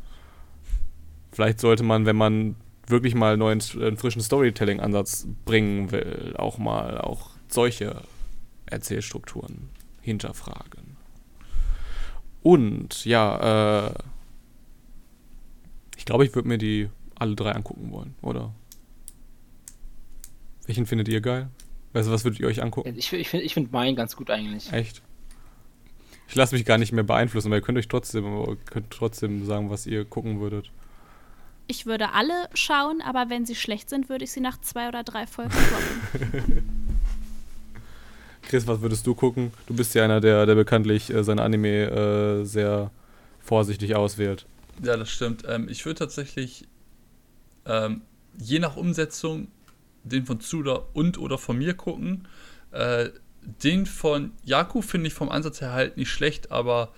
vielleicht 1.31 1.61
sollte 1.61 1.83
man, 1.83 2.07
wenn 2.07 2.17
man 2.17 2.57
wirklich 2.87 3.15
mal 3.15 3.35
einen 3.35 3.41
neuen, 3.41 3.63
einen 3.81 3.97
frischen 3.99 4.23
Storytelling-Ansatz 4.23 5.27
bringen 5.45 5.93
will, 5.93 6.35
auch 6.39 6.59
mal 6.59 6.99
auch 6.99 7.31
solche 7.49 8.03
Erzählstrukturen 8.67 9.69
hinterfragen. 10.01 10.82
Und 12.43 13.05
ja, 13.05 13.87
äh, 13.87 13.95
ich 15.97 16.05
glaube, 16.05 16.25
ich 16.25 16.35
würde 16.35 16.49
mir 16.49 16.59
die 16.59 16.89
alle 17.15 17.37
drei 17.37 17.53
angucken 17.53 17.93
wollen, 17.93 18.15
oder? 18.23 18.53
Welchen 20.67 20.87
findet 20.87 21.09
ihr 21.09 21.21
geil? 21.21 21.49
Also, 21.93 22.11
was 22.11 22.25
würdet 22.25 22.41
ihr 22.41 22.47
euch 22.47 22.63
angucken? 22.63 22.95
Ich, 22.97 23.13
ich 23.13 23.29
finde 23.29 23.45
ich 23.45 23.55
find 23.55 23.73
meinen 23.73 23.97
ganz 23.97 24.17
gut 24.17 24.31
eigentlich. 24.31 24.73
Echt? 24.73 25.03
Ich 26.29 26.35
lasse 26.35 26.55
mich 26.55 26.65
gar 26.65 26.79
nicht 26.79 26.93
mehr 26.93 27.05
beeinflussen, 27.05 27.49
aber 27.49 27.57
ihr 27.57 27.63
könnt 27.63 27.79
euch 27.79 27.89
trotzdem, 27.89 28.57
könnt 28.65 28.91
trotzdem 28.91 29.45
sagen, 29.45 29.71
was 29.71 29.87
ihr 29.87 30.05
gucken 30.05 30.41
würdet. 30.41 30.71
Ich 31.67 31.87
würde 31.87 32.13
alle 32.13 32.49
schauen, 32.55 33.03
aber 33.03 33.29
wenn 33.29 33.45
sie 33.47 33.55
schlecht 33.55 33.91
sind, 33.91 34.09
würde 34.09 34.25
ich 34.25 34.33
sie 34.33 34.41
nach 34.41 34.61
zwei 34.61 34.89
oder 34.89 35.05
drei 35.05 35.27
Folgen 35.27 35.51
droppen. 36.23 36.63
Chris, 38.53 38.67
was 38.67 38.83
würdest 38.83 39.07
du 39.07 39.15
gucken? 39.15 39.51
Du 39.67 39.73
bist 39.73 39.95
ja 39.95 40.05
einer, 40.05 40.21
der, 40.21 40.45
der 40.45 40.55
bekanntlich 40.55 41.09
äh, 41.09 41.25
sein 41.25 41.39
Anime 41.39 41.87
äh, 41.87 42.45
sehr 42.45 42.91
vorsichtig 43.41 43.95
auswählt. 43.97 44.45
Ja, 44.83 44.99
das 44.99 45.09
stimmt. 45.09 45.45
Ähm, 45.49 45.71
ich 45.71 45.87
würde 45.87 46.01
tatsächlich 46.01 46.69
ähm, 47.65 48.03
je 48.37 48.59
nach 48.59 48.77
Umsetzung 48.77 49.49
den 50.05 50.27
von 50.27 50.41
Zuda 50.41 50.83
und 50.93 51.17
oder 51.17 51.39
von 51.39 51.57
mir 51.57 51.73
gucken. 51.73 52.29
Äh, 52.73 53.09
den 53.41 53.87
von 53.87 54.33
Yaku 54.45 54.83
finde 54.83 55.07
ich 55.07 55.15
vom 55.15 55.31
Ansatz 55.31 55.63
her 55.63 55.73
halt 55.73 55.97
nicht 55.97 56.11
schlecht, 56.11 56.53
aber 56.53 56.93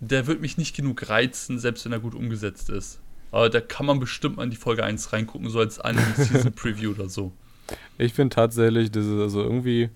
der 0.00 0.26
wird 0.26 0.40
mich 0.40 0.58
nicht 0.58 0.74
genug 0.74 1.08
reizen, 1.08 1.60
selbst 1.60 1.84
wenn 1.84 1.92
er 1.92 2.00
gut 2.00 2.16
umgesetzt 2.16 2.70
ist. 2.70 2.98
Aber 3.30 3.48
da 3.50 3.60
kann 3.60 3.86
man 3.86 4.00
bestimmt 4.00 4.38
mal 4.38 4.42
in 4.42 4.50
die 4.50 4.56
Folge 4.56 4.82
1 4.82 5.12
reingucken, 5.12 5.48
so 5.48 5.60
als 5.60 5.78
Anime 5.78 6.12
Season 6.16 6.52
Preview 6.52 6.90
oder 6.90 7.08
so. 7.08 7.30
Ich 7.98 8.14
finde 8.14 8.34
tatsächlich, 8.34 8.90
das 8.90 9.04
ist 9.04 9.20
also 9.20 9.42
irgendwie 9.42 9.90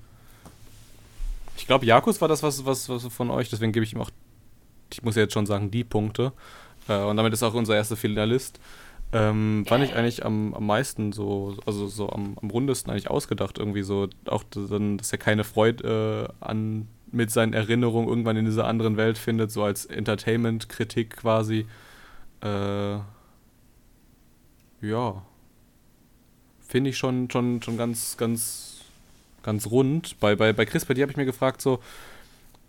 ich 1.63 1.69
glaube, 1.69 1.87
Jakus 1.87 2.21
war 2.21 2.27
das, 2.27 2.43
was, 2.43 2.67
was, 2.67 2.89
was 2.89 3.07
von 3.07 3.31
euch, 3.31 3.49
deswegen 3.49 3.71
gebe 3.71 3.85
ich 3.85 3.93
ihm 3.93 4.01
auch, 4.01 4.11
ich 4.93 5.05
muss 5.05 5.15
ja 5.15 5.23
jetzt 5.23 5.33
schon 5.33 5.47
sagen, 5.47 5.71
die 5.71 5.85
Punkte. 5.85 6.33
Äh, 6.89 7.05
und 7.05 7.17
damit 7.17 7.33
ist 7.33 7.45
auch 7.45 7.55
unser 7.55 7.77
erster 7.77 7.97
Finalist. 7.97 8.59
Ähm, 9.13 9.65
fand 9.69 9.85
ich 9.85 9.95
eigentlich 9.95 10.25
am, 10.25 10.55
am 10.55 10.67
meisten 10.67 11.13
so, 11.13 11.57
also 11.65 11.87
so 11.87 12.11
am, 12.11 12.37
am 12.43 12.51
rundesten 12.51 12.91
eigentlich 12.91 13.11
ausgedacht, 13.11 13.59
irgendwie 13.59 13.85
so, 13.85 14.09
auch 14.27 14.43
dann, 14.51 14.99
dass 14.99 15.13
er 15.13 15.19
keine 15.19 15.45
Freude 15.45 16.33
äh, 16.43 16.45
an 16.45 16.89
mit 17.13 17.31
seinen 17.31 17.53
Erinnerungen 17.53 18.09
irgendwann 18.09 18.37
in 18.37 18.45
dieser 18.45 18.67
anderen 18.67 18.97
Welt 18.97 19.17
findet, 19.17 19.53
so 19.53 19.63
als 19.63 19.87
Entertainment-Kritik 19.87 21.19
quasi. 21.19 21.67
Äh, 22.41 22.95
ja. 24.81 25.23
Finde 26.67 26.91
ich 26.91 26.99
schon, 26.99 27.31
schon, 27.31 27.63
schon 27.63 27.77
ganz, 27.77 28.17
ganz 28.17 28.72
ganz 29.43 29.67
rund. 29.67 30.19
Bei, 30.21 30.37
bei, 30.37 30.53
bei 30.53 30.65
Chris, 30.65 30.85
bei 30.85 30.95
dir 30.95 31.03
habe 31.03 31.13
ich 31.13 31.17
mir 31.17 31.25
gefragt, 31.25 31.61
so, 31.61 31.81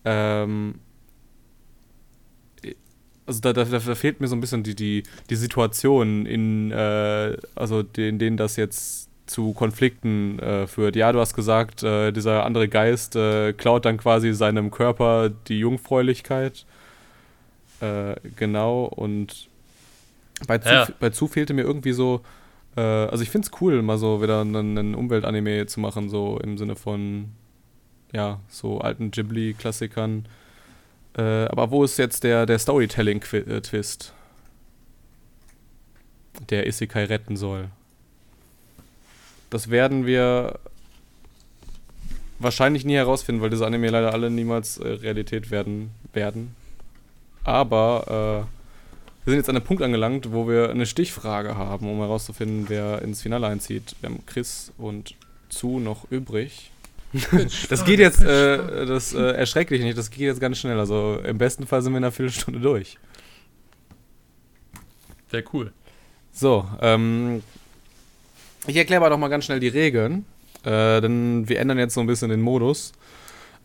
ähm, 0.05 0.75
also 3.25 3.39
da, 3.39 3.53
da, 3.53 3.63
da, 3.63 3.79
fehlt 3.95 4.19
mir 4.19 4.27
so 4.27 4.35
ein 4.35 4.41
bisschen 4.41 4.63
die, 4.63 4.75
die, 4.75 5.03
die 5.29 5.35
Situation, 5.35 6.25
in, 6.25 6.71
äh, 6.71 7.37
also 7.55 7.83
in 7.95 8.19
denen 8.19 8.37
das 8.37 8.55
jetzt 8.55 9.09
zu 9.25 9.53
Konflikten 9.53 10.39
äh, 10.39 10.67
führt. 10.67 10.95
Ja, 10.95 11.11
du 11.11 11.19
hast 11.19 11.33
gesagt, 11.33 11.83
äh, 11.83 12.11
dieser 12.11 12.45
andere 12.45 12.67
Geist 12.67 13.15
äh, 13.15 13.53
klaut 13.53 13.85
dann 13.85 13.97
quasi 13.97 14.33
seinem 14.33 14.71
Körper 14.71 15.29
die 15.47 15.59
Jungfräulichkeit. 15.59 16.65
Äh, 17.79 18.15
genau, 18.35 18.85
und 18.85 19.47
bei 20.45 20.57
zu, 20.57 20.69
ja. 20.69 20.87
bei 20.99 21.09
zu 21.11 21.27
fehlte 21.27 21.53
mir 21.53 21.61
irgendwie 21.61 21.93
so, 21.93 22.21
äh, 22.75 22.81
also 22.81 23.23
ich 23.23 23.29
finde 23.29 23.47
es 23.47 23.61
cool, 23.61 23.81
mal 23.81 23.97
so 23.97 24.21
wieder 24.21 24.41
einen, 24.41 24.95
Umweltanime 24.95 25.65
zu 25.67 25.79
machen, 25.79 26.09
so 26.09 26.39
im 26.39 26.57
Sinne 26.57 26.75
von, 26.75 27.31
ja, 28.11 28.39
so 28.49 28.79
alten 28.79 29.11
Ghibli-Klassikern. 29.11 30.27
Äh, 31.17 31.21
aber 31.21 31.71
wo 31.71 31.83
ist 31.83 31.97
jetzt 31.97 32.23
der, 32.23 32.45
der 32.45 32.59
Storytelling-Twist? 32.59 34.13
Der 36.49 36.65
Isekai 36.65 37.05
retten 37.05 37.37
soll. 37.37 37.69
Das 39.49 39.69
werden 39.69 40.07
wir 40.07 40.59
wahrscheinlich 42.39 42.85
nie 42.85 42.95
herausfinden, 42.95 43.41
weil 43.41 43.51
diese 43.51 43.67
Anime 43.67 43.89
leider 43.89 44.13
alle 44.13 44.31
niemals 44.31 44.77
äh, 44.77 44.87
Realität 44.87 45.51
werden 45.51 45.91
werden. 46.13 46.55
Aber 47.43 48.47
äh, 48.47 48.62
wir 49.25 49.31
sind 49.31 49.39
jetzt 49.39 49.49
an 49.49 49.55
einem 49.55 49.65
Punkt 49.65 49.81
angelangt, 49.81 50.33
wo 50.33 50.49
wir 50.49 50.69
eine 50.69 50.85
Stichfrage 50.85 51.55
haben, 51.55 51.89
um 51.89 51.99
herauszufinden, 51.99 52.65
wer 52.67 53.01
ins 53.01 53.21
Finale 53.21 53.47
einzieht. 53.47 53.95
Wir 54.01 54.09
haben 54.09 54.25
Chris 54.25 54.73
und 54.77 55.15
Zu 55.47 55.79
noch 55.79 56.11
übrig. 56.11 56.71
das 57.69 57.85
geht 57.85 57.99
jetzt, 57.99 58.21
äh, 58.21 58.85
das 58.85 59.13
äh, 59.13 59.21
erschreckt 59.21 59.71
dich 59.71 59.81
nicht, 59.81 59.97
das 59.97 60.09
geht 60.09 60.21
jetzt 60.21 60.41
ganz 60.41 60.57
schnell. 60.57 60.77
Also 60.77 61.19
im 61.23 61.37
besten 61.37 61.67
Fall 61.67 61.81
sind 61.81 61.93
wir 61.93 61.99
in 61.99 62.03
einer 62.03 62.11
Viertelstunde 62.11 62.59
durch. 62.59 62.97
Sehr 65.31 65.43
cool. 65.53 65.71
So, 66.33 66.67
ähm, 66.81 67.43
ich 68.67 68.75
erkläre 68.75 69.01
aber 69.01 69.09
doch 69.09 69.17
mal 69.17 69.29
ganz 69.29 69.45
schnell 69.45 69.59
die 69.59 69.67
Regeln, 69.69 70.25
äh, 70.65 70.99
denn 70.99 71.47
wir 71.47 71.59
ändern 71.59 71.77
jetzt 71.77 71.93
so 71.93 72.01
ein 72.01 72.07
bisschen 72.07 72.29
den 72.29 72.41
Modus. 72.41 72.91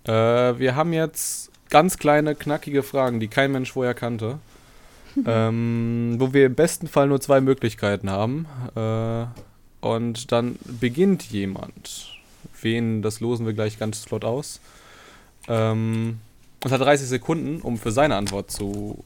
Äh, 0.04 0.12
wir 0.12 0.76
haben 0.76 0.92
jetzt 0.92 1.50
ganz 1.68 1.96
kleine, 1.96 2.34
knackige 2.36 2.82
Fragen, 2.82 3.18
die 3.18 3.28
kein 3.28 3.50
Mensch 3.50 3.72
vorher 3.72 3.94
kannte 3.94 4.38
ähm, 5.26 6.16
wo 6.18 6.32
wir 6.32 6.46
im 6.46 6.54
besten 6.54 6.86
Fall 6.86 7.08
nur 7.08 7.20
zwei 7.20 7.40
Möglichkeiten 7.40 8.10
haben. 8.10 8.46
Äh, 8.74 9.26
und 9.80 10.32
dann 10.32 10.56
beginnt 10.80 11.24
jemand. 11.30 12.14
Wen, 12.60 13.02
das 13.02 13.20
losen 13.20 13.46
wir 13.46 13.52
gleich 13.52 13.78
ganz 13.78 14.00
flott 14.00 14.24
aus. 14.24 14.60
Ähm, 15.46 16.18
und 16.64 16.72
hat 16.72 16.80
30 16.80 17.08
Sekunden, 17.08 17.60
um 17.60 17.78
für 17.78 17.92
seine 17.92 18.16
Antwort 18.16 18.50
zu 18.50 19.04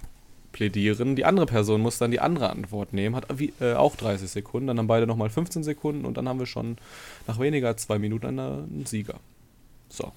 plädieren. 0.53 1.17
Die 1.17 1.25
andere 1.25 1.47
Person 1.47 1.81
muss 1.81 1.99
dann 1.99 2.11
die 2.11 2.21
andere 2.21 2.51
Antwort 2.51 2.93
nehmen, 2.93 3.17
hat 3.17 3.27
wie, 3.39 3.53
äh, 3.61 3.75
auch 3.75 3.97
30 3.97 4.31
Sekunden, 4.31 4.69
dann 4.69 4.79
haben 4.79 4.87
beide 4.87 5.07
nochmal 5.07 5.31
15 5.31 5.65
Sekunden 5.65 6.05
und 6.05 6.17
dann 6.17 6.29
haben 6.29 6.39
wir 6.39 6.47
schon 6.47 6.77
nach 7.27 7.39
weniger 7.41 7.69
als 7.69 7.83
zwei 7.83 7.99
Minuten 7.99 8.39
einen 8.39 8.87
Sieger. 8.87 9.19
So. 9.89 10.13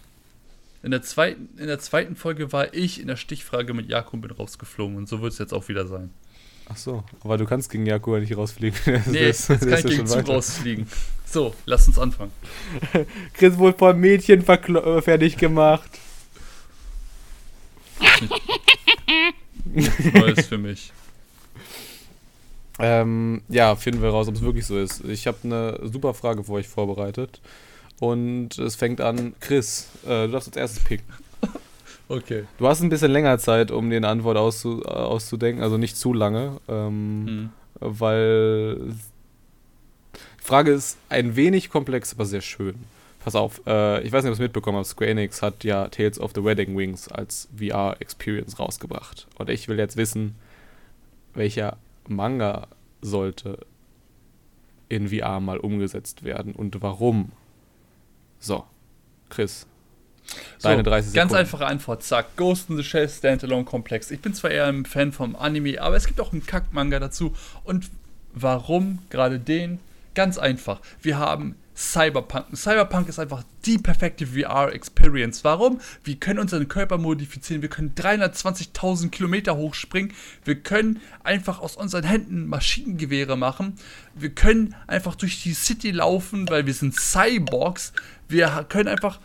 In 0.85 0.91
der, 0.91 1.01
zweiten, 1.01 1.49
in 1.57 1.65
der 1.65 1.79
zweiten 1.79 2.15
Folge 2.15 2.53
war 2.53 2.75
ich 2.75 3.01
in 3.01 3.07
der 3.07 3.15
Stichfrage 3.15 3.73
mit 3.73 3.89
Jakob 3.89 4.21
bin 4.21 4.29
rausgeflogen 4.29 4.97
und 4.97 5.09
so 5.09 5.19
wird 5.19 5.33
es 5.33 5.39
jetzt 5.39 5.51
auch 5.51 5.67
wieder 5.67 5.87
sein. 5.87 6.11
Ach 6.69 6.77
so, 6.77 7.03
aber 7.21 7.39
du 7.39 7.45
kannst 7.45 7.71
gegen 7.71 7.87
Jakob 7.87 8.19
nicht 8.19 8.37
rausfliegen. 8.37 8.77
nee, 9.07 9.29
das, 9.29 9.47
jetzt 9.47 9.67
kann 9.67 9.79
ich 9.79 9.85
gegen 9.85 10.05
Zug 10.05 10.27
rausfliegen. 10.27 10.85
So, 11.25 11.55
lass 11.65 11.87
uns 11.87 11.97
anfangen. 11.97 12.31
Chris 13.33 13.57
wohl 13.57 13.73
vom 13.73 13.99
Mädchen 13.99 14.47
äh, 14.47 15.01
fertig 15.01 15.37
gemacht. 15.37 15.89
Neues 20.13 20.45
für 20.45 20.59
mich. 20.59 20.93
Ähm, 22.77 23.41
ja, 23.47 23.73
finden 23.77 24.01
wir 24.01 24.09
raus, 24.09 24.27
ob 24.27 24.35
es 24.35 24.41
wirklich 24.41 24.65
so 24.65 24.77
ist. 24.77 25.01
Ich 25.05 25.27
habe 25.27 25.37
eine 25.43 25.79
super 25.83 26.13
Frage 26.13 26.43
für 26.43 26.51
euch 26.51 26.67
vorbereitet. 26.67 27.39
Und 27.99 28.57
es 28.57 28.75
fängt 28.75 29.01
an, 29.01 29.33
Chris, 29.39 29.89
äh, 30.05 30.25
du 30.25 30.31
darfst 30.31 30.49
als 30.49 30.57
erstes 30.57 30.83
picken. 30.83 31.05
Okay. 32.07 32.43
Du 32.59 32.67
hast 32.67 32.81
ein 32.81 32.89
bisschen 32.89 33.09
länger 33.09 33.39
Zeit, 33.39 33.71
um 33.71 33.89
dir 33.89 33.97
eine 33.97 34.09
Antwort 34.09 34.37
auszu 34.37 34.83
äh, 34.85 34.89
auszudenken, 34.89 35.63
also 35.63 35.77
nicht 35.77 35.97
zu 35.97 36.13
lange, 36.13 36.57
ähm, 36.67 37.25
hm. 37.25 37.49
weil 37.79 38.75
die 40.13 40.43
Frage 40.43 40.71
ist 40.71 40.99
ein 41.09 41.35
wenig 41.35 41.71
komplex, 41.71 42.13
aber 42.13 42.25
sehr 42.25 42.41
schön. 42.41 42.75
Pass 43.23 43.33
auf, 43.33 43.59
äh, 43.65 44.03
ich 44.03 44.11
weiß 44.11 44.23
nicht, 44.23 44.29
ob 44.29 44.37
du 44.37 44.43
es 44.43 44.47
mitbekommen 44.47 44.77
hast, 44.77 44.89
Square 44.89 45.09
Enix 45.09 45.41
hat 45.41 45.63
ja 45.63 45.87
Tales 45.87 46.19
of 46.19 46.31
the 46.35 46.43
Wedding 46.43 46.77
Wings 46.77 47.07
als 47.07 47.47
VR-Experience 47.57 48.59
rausgebracht. 48.59 49.25
Und 49.39 49.49
ich 49.49 49.67
will 49.67 49.79
jetzt 49.79 49.97
wissen, 49.97 50.35
welcher 51.33 51.77
Manga 52.07 52.67
sollte 53.01 53.57
in 54.89 55.09
VR 55.09 55.39
mal 55.39 55.57
umgesetzt 55.57 56.23
werden 56.23 56.53
und 56.53 56.79
warum. 56.83 57.31
So, 58.45 58.63
Chris, 59.29 59.65
Deine 60.61 60.83
so, 60.83 60.89
30 60.89 61.11
Sekunden. 61.11 61.15
Ganz 61.15 61.33
einfache 61.33 61.65
Antwort, 61.65 62.03
zack. 62.03 62.35
Ghost 62.35 62.69
in 62.69 62.77
the 62.77 62.83
Shell 62.83 63.09
Standalone 63.09 63.65
Komplex. 63.65 64.11
Ich 64.11 64.21
bin 64.21 64.35
zwar 64.35 64.51
eher 64.51 64.67
ein 64.67 64.85
Fan 64.85 65.11
vom 65.11 65.35
Anime, 65.35 65.81
aber 65.81 65.95
es 65.95 66.05
gibt 66.05 66.21
auch 66.21 66.31
einen 66.31 66.45
Kack-Manga 66.45 66.99
dazu. 66.99 67.33
Und 67.63 67.89
warum 68.35 68.99
gerade 69.09 69.39
den? 69.39 69.79
Ganz 70.13 70.37
einfach. 70.37 70.79
Wir 71.01 71.17
haben 71.17 71.55
Cyberpunk. 71.75 72.55
Cyberpunk 72.55 73.09
ist 73.09 73.19
einfach 73.19 73.43
die 73.65 73.77
perfekte 73.77 74.27
VR-Experience. 74.27 75.43
Warum? 75.43 75.81
Wir 76.03 76.15
können 76.15 76.39
unseren 76.39 76.67
Körper 76.67 76.97
modifizieren. 76.97 77.61
Wir 77.61 77.69
können 77.69 77.93
320.000 77.95 79.09
Kilometer 79.09 79.57
hochspringen. 79.57 80.13
Wir 80.43 80.55
können 80.55 81.01
einfach 81.23 81.59
aus 81.59 81.75
unseren 81.75 82.03
Händen 82.03 82.47
Maschinengewehre 82.47 83.37
machen. 83.37 83.75
Wir 84.13 84.29
können 84.29 84.73
einfach 84.87 85.15
durch 85.15 85.43
die 85.43 85.53
City 85.53 85.91
laufen, 85.91 86.49
weil 86.49 86.65
wir 86.65 86.73
sind 86.73 86.95
Cyborgs. 86.95 87.91
Wir 88.29 88.65
können 88.69 88.87
einfach 88.87 89.19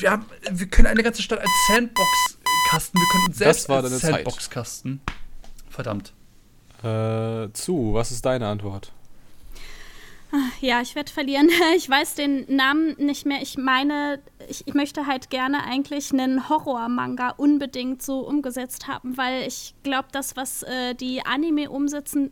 wir, 0.00 0.10
haben, 0.10 0.26
wir 0.50 0.66
können 0.66 0.88
eine 0.88 1.02
ganze 1.02 1.22
Stadt 1.22 1.40
als 1.40 1.50
Sandbox-Kasten, 1.68 2.98
wir 2.98 3.06
können 3.12 3.26
uns 3.28 3.38
selbst 3.38 3.70
als 3.70 4.00
Sandbox-Kasten. 4.00 5.00
Verdammt. 5.68 6.12
Äh, 6.82 7.52
zu, 7.52 7.94
was 7.94 8.10
ist 8.10 8.24
deine 8.24 8.46
Antwort? 8.48 8.92
Ja, 10.60 10.80
ich 10.80 10.94
werde 10.94 11.12
verlieren. 11.12 11.48
Ich 11.76 11.88
weiß 11.88 12.14
den 12.14 12.44
Namen 12.54 12.94
nicht 12.98 13.26
mehr. 13.26 13.42
Ich 13.42 13.56
meine, 13.56 14.22
ich, 14.48 14.66
ich 14.66 14.74
möchte 14.74 15.06
halt 15.06 15.30
gerne 15.30 15.64
eigentlich 15.64 16.12
einen 16.12 16.48
Horror-Manga 16.48 17.30
unbedingt 17.36 18.02
so 18.02 18.20
umgesetzt 18.20 18.88
haben, 18.88 19.16
weil 19.16 19.46
ich 19.46 19.74
glaube, 19.82 20.08
das, 20.12 20.36
was 20.36 20.62
äh, 20.62 20.94
die 20.94 21.24
Anime-Umsetzung 21.24 22.30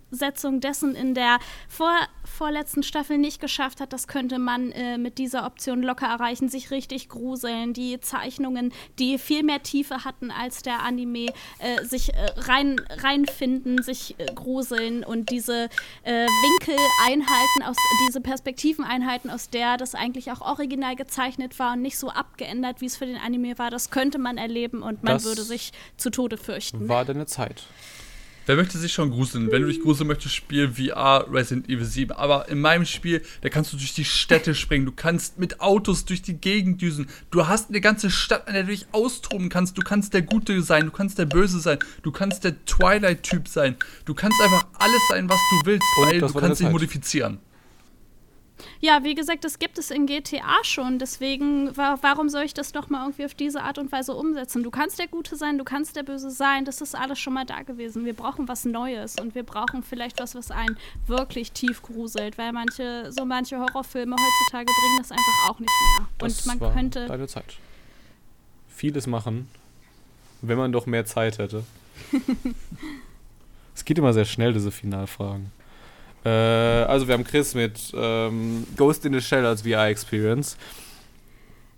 dessen 0.61 0.95
in 0.95 1.15
der 1.15 1.39
vor, 1.69 1.93
vorletzten 2.25 2.83
Staffel 2.83 3.19
nicht 3.19 3.41
geschafft 3.41 3.81
hat, 3.81 3.93
das 3.93 4.07
könnte 4.09 4.39
man 4.39 4.73
äh, 4.73 4.99
mit 4.99 5.19
dieser 5.19 5.47
Option 5.47 5.83
locker 5.83 6.07
erreichen, 6.07 6.49
sich 6.49 6.71
richtig 6.71 7.09
gruseln. 7.09 7.73
Die 7.73 8.01
Zeichnungen, 8.01 8.73
die 8.99 9.19
viel 9.19 9.43
mehr 9.43 9.63
Tiefe 9.63 10.05
hatten 10.05 10.31
als 10.31 10.63
der 10.63 10.83
Anime, 10.83 11.27
äh, 11.59 11.85
sich 11.85 12.15
äh, 12.15 12.31
rein, 12.37 12.81
reinfinden, 12.91 13.83
sich 13.83 14.19
äh, 14.19 14.27
gruseln 14.35 15.05
und 15.05 15.31
diese 15.31 15.69
äh, 16.03 16.27
Winkel 16.27 16.77
einhalten, 17.07 17.63
aus, 17.65 17.77
diese 18.07 18.21
Perspektiven 18.21 18.85
einhalten, 18.85 19.31
aus 19.31 19.51
der 19.51 19.77
das 19.77 19.95
eigentlich 19.95 20.31
auch 20.33 20.41
original 20.41 20.97
gezeichnet 20.97 21.59
war 21.59 21.75
und 21.75 21.83
nicht 21.83 21.99
so 21.99 22.02
abgeändert, 22.09 22.81
wie 22.81 22.87
es 22.87 22.97
für 22.97 23.07
den 23.07 23.17
Anime 23.17 23.59
war. 23.59 23.71
Das 23.71 23.91
könnte 23.91 24.19
man 24.19 24.39
erleben 24.39 24.83
und 24.83 25.03
man 25.03 25.15
das 25.15 25.25
würde 25.25 25.43
sich 25.43 25.73
zu 25.97 26.11
Tode 26.11 26.37
fürchten. 26.37 26.89
War 26.89 27.05
deine 27.05 27.27
Zeit. 27.27 27.65
Wer 28.47 28.57
möchte 28.57 28.77
sich 28.77 28.93
schon 28.93 29.11
gruseln? 29.11 29.53
Wenn 29.53 29.63
du 29.63 29.69
dich 29.69 29.81
gruseln 29.81 30.09
möchtest, 30.09 30.35
spiel 30.35 30.73
VR 30.73 31.27
Resident 31.31 31.69
Evil 31.69 31.85
7. 31.85 32.11
Aber 32.17 32.49
in 32.49 32.61
meinem 32.61 32.85
Spiel, 32.85 33.23
da 33.41 33.49
kannst 33.49 33.73
du 33.73 33.77
durch 33.77 33.95
die 33.95 34.05
Städte 34.05 34.55
springen. 34.57 34.85
Du 34.85 34.93
kannst 34.93 35.39
mit 35.39 35.61
Autos 35.61 36.05
durch 36.05 36.23
die 36.23 36.35
Gegend 36.35 36.83
düsen. 36.83 37.09
Du 37.31 37.47
hast 37.47 37.69
eine 37.69 37.81
ganze 37.81 38.11
Stadt, 38.11 38.49
an 38.49 38.55
der 38.55 38.65
du 38.65 38.71
dich 38.71 38.87
austoben 38.91 39.49
kannst. 39.49 39.79
Du 39.79 39.83
kannst 39.83 40.13
der 40.13 40.23
Gute 40.23 40.61
sein, 40.63 40.87
du 40.87 40.91
kannst 40.91 41.19
der 41.19 41.27
Böse 41.27 41.61
sein, 41.61 41.79
du 42.03 42.11
kannst 42.11 42.43
der 42.43 42.65
Twilight-Typ 42.65 43.47
sein. 43.47 43.77
Du 44.07 44.15
kannst 44.15 44.41
einfach 44.43 44.67
alles 44.79 45.01
sein, 45.09 45.29
was 45.29 45.39
du 45.51 45.67
willst, 45.67 45.87
Und 45.99 46.07
weil 46.07 46.21
du 46.21 46.33
kannst 46.33 46.61
dich 46.61 46.69
modifizieren. 46.69 47.39
Ja, 48.81 49.05
wie 49.05 49.15
gesagt, 49.15 49.45
das 49.45 49.59
gibt 49.59 49.79
es 49.79 49.91
in 49.91 50.07
GTA 50.07 50.63
schon. 50.63 50.99
Deswegen, 50.99 51.77
wa 51.77 51.99
warum 52.01 52.29
soll 52.29 52.43
ich 52.43 52.55
das 52.55 52.75
nochmal 52.75 53.03
irgendwie 53.03 53.25
auf 53.25 53.35
diese 53.35 53.63
Art 53.63 53.79
und 53.79 53.93
Weise 53.93 54.15
umsetzen? 54.15 54.63
Du 54.63 54.71
kannst 54.71 54.99
der 54.99 55.09
Gute 55.09 55.37
sein, 55.37 55.59
du 55.59 55.65
kannst 55.65 55.97
der 55.97 56.03
Böse 56.03 56.31
sein. 56.31 56.65
Das 56.65 56.81
ist 56.81 56.95
alles 56.95 57.19
schon 57.19 57.35
mal 57.35 57.45
da 57.45 57.63
gewesen. 57.63 58.05
Wir 58.05 58.15
brauchen 58.15 58.49
was 58.49 58.65
Neues 58.65 59.17
und 59.21 59.35
wir 59.35 59.43
brauchen 59.43 59.83
vielleicht 59.83 60.21
was, 60.21 60.35
was 60.35 60.51
einen 60.51 60.77
wirklich 61.07 61.53
tief 61.53 61.83
gruselt, 61.83 62.39
weil 62.39 62.53
manche, 62.53 63.13
so 63.13 63.25
manche 63.25 63.59
Horrorfilme 63.59 64.17
heutzutage 64.17 64.67
bringen 64.67 64.99
das 64.99 65.11
einfach 65.11 65.51
auch 65.51 65.59
nicht 65.59 65.71
mehr. 65.99 66.09
Das 66.19 66.47
und 66.47 66.61
man 66.61 66.73
könnte. 66.73 67.07
Deine 67.07 67.29
Zeit. 67.29 67.57
Vieles 68.69 69.07
machen, 69.07 69.49
wenn 70.41 70.59
man 70.59 70.73
doch 70.73 70.87
mehr 70.87 71.05
Zeit 71.05 71.39
hätte. 71.39 71.65
es 73.75 73.85
geht 73.85 73.99
immer 73.99 74.13
sehr 74.13 74.25
schnell, 74.25 74.53
diese 74.53 74.73
Finalfragen. 74.73 75.53
Äh, 76.25 76.29
also 76.29 77.09
wir 77.09 77.15
haben 77.15 77.25
Chris 77.25 77.55
mit 77.55 77.93
ähm, 77.95 78.67
Ghost 78.77 79.05
in 79.05 79.13
the 79.13 79.21
Shell 79.21 79.45
als 79.45 79.63
VR-Experience. 79.63 80.57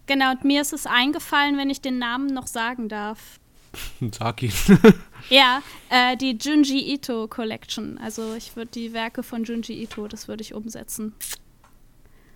Genau, 0.07 0.33
und 0.33 0.45
mir 0.45 0.61
ist 0.61 0.73
es 0.73 0.87
eingefallen, 0.87 1.57
wenn 1.57 1.71
ich 1.71 1.81
den 1.81 1.99
Namen 1.99 2.27
noch 2.27 2.47
sagen 2.47 2.89
darf. 2.89 3.39
Sag 4.13 4.43
ihn. 4.43 4.53
ja, 5.31 5.63
äh, 5.89 6.17
die 6.17 6.37
Junji 6.41 6.93
Ito 6.93 7.27
Collection. 7.29 7.99
Also 7.99 8.35
ich 8.35 8.55
würde 8.57 8.71
die 8.73 8.93
Werke 8.93 9.23
von 9.23 9.45
Junji 9.45 9.83
Ito, 9.83 10.09
das 10.09 10.29
würde 10.29 10.43
ich 10.43 10.55
umsetzen. 10.55 11.15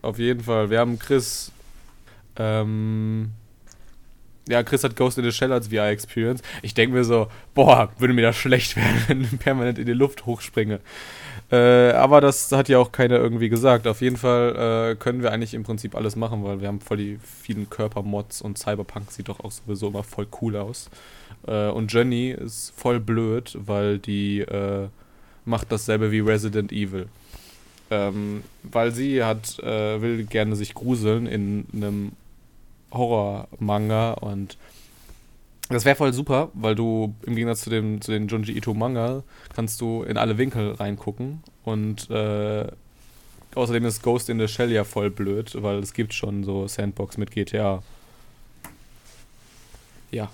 Auf 0.03 0.19
jeden 0.19 0.45
Fall. 0.45 0.71
Wir 0.71 0.79
haben 0.79 0.99
Chris. 0.99 1.53
Ähm, 2.37 3.33
ja, 4.49 4.63
Chris 4.63 4.83
hat 4.83 4.97
Ghost 4.97 5.19
in 5.19 5.25
the 5.25 5.33
Shell 5.33 5.53
als 5.53 5.69
VR-Experience. 5.69 6.41
Ich 6.63 6.73
denke 6.73 6.97
mir 6.97 7.05
so, 7.05 7.29
boah, 7.55 7.93
würde 7.99 8.15
mir 8.15 8.23
das 8.23 8.37
schlecht 8.37 8.77
werden, 8.77 9.05
wenn 9.07 9.21
ich 9.23 9.39
permanent 9.39 9.79
in 9.79 9.87
die 9.87 9.93
Luft 9.93 10.25
hochspringe. 10.27 10.81
Äh, 11.51 11.93
aber 11.93 12.21
das 12.21 12.53
hat 12.53 12.69
ja 12.69 12.79
auch 12.79 12.93
keiner 12.93 13.17
irgendwie 13.17 13.49
gesagt. 13.49 13.87
Auf 13.87 14.01
jeden 14.01 14.17
Fall 14.17 14.93
äh, 14.93 14.97
können 14.97 15.23
wir 15.23 15.33
eigentlich 15.33 15.55
im 15.55 15.63
Prinzip 15.63 15.95
alles 15.95 16.17
machen, 16.17 16.45
weil 16.45 16.61
wir 16.61 16.69
haben 16.69 16.81
voll 16.81 16.97
die 16.97 17.19
vielen 17.23 17.71
Körpermods 17.71 18.43
und 18.43 18.59
Cyberpunk 18.59 19.11
sieht 19.11 19.29
doch 19.29 19.41
auch 19.41 19.51
sowieso 19.51 19.89
immer 19.89 20.03
voll 20.03 20.27
cool 20.41 20.57
aus. 20.57 20.91
Äh, 21.47 21.69
und 21.69 21.93
Jenny 21.93 22.31
ist 22.31 22.73
voll 22.77 23.01
blöd, 23.01 23.57
weil 23.59 23.99
die 23.99 24.41
äh, 24.41 24.89
macht 25.45 25.73
dasselbe 25.73 26.11
wie 26.11 26.21
Resident 26.21 26.73
Evil. 26.73 27.09
Ähm, 27.91 28.43
weil 28.63 28.93
sie 28.93 29.25
hat, 29.25 29.59
äh, 29.61 30.03
will 30.03 30.25
gerne 30.25 30.57
sich 30.57 30.75
gruseln 30.75 31.27
in 31.27 31.67
einem 31.73 32.13
Horror-Manga 32.93 34.13
und 34.13 34.59
das 35.69 35.85
wäre 35.85 35.97
voll 35.97 36.13
super, 36.13 36.51
weil 36.55 36.75
du 36.75 37.15
im 37.23 37.35
Gegensatz 37.35 37.63
zu, 37.63 37.71
dem, 37.71 38.01
zu 38.01 38.11
den 38.11 38.29
Junji 38.29 38.57
Ito 38.57 38.73
Manga 38.73 39.23
kannst 39.55 39.81
du 39.81 40.03
in 40.03 40.17
alle 40.17 40.39
Winkel 40.39 40.73
reingucken 40.73 41.43
und 41.65 42.09
äh, 42.11 42.67
außerdem 43.55 43.85
ist 43.85 44.03
Ghost 44.03 44.31
in 44.31 44.39
the 44.39 44.49
Shell 44.49 44.73
ja 44.73 44.85
voll 44.85 45.11
blöd, 45.11 45.63
weil 45.63 45.79
es 45.79 45.93
gibt 45.93 46.15
schon 46.15 46.45
so 46.45 46.67
Sandbox 46.67 47.19
mit 47.19 47.31
GTA. 47.31 47.83
Ja. 50.11 50.31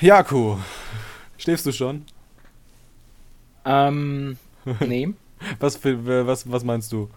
Jaku, 0.00 0.58
schläfst 1.38 1.66
du 1.66 1.72
schon? 1.72 2.04
Ähm, 3.64 4.36
nee. 4.80 5.08
was, 5.58 5.76
für, 5.76 6.26
was, 6.26 6.50
was 6.50 6.62
meinst 6.62 6.92
du? 6.92 7.10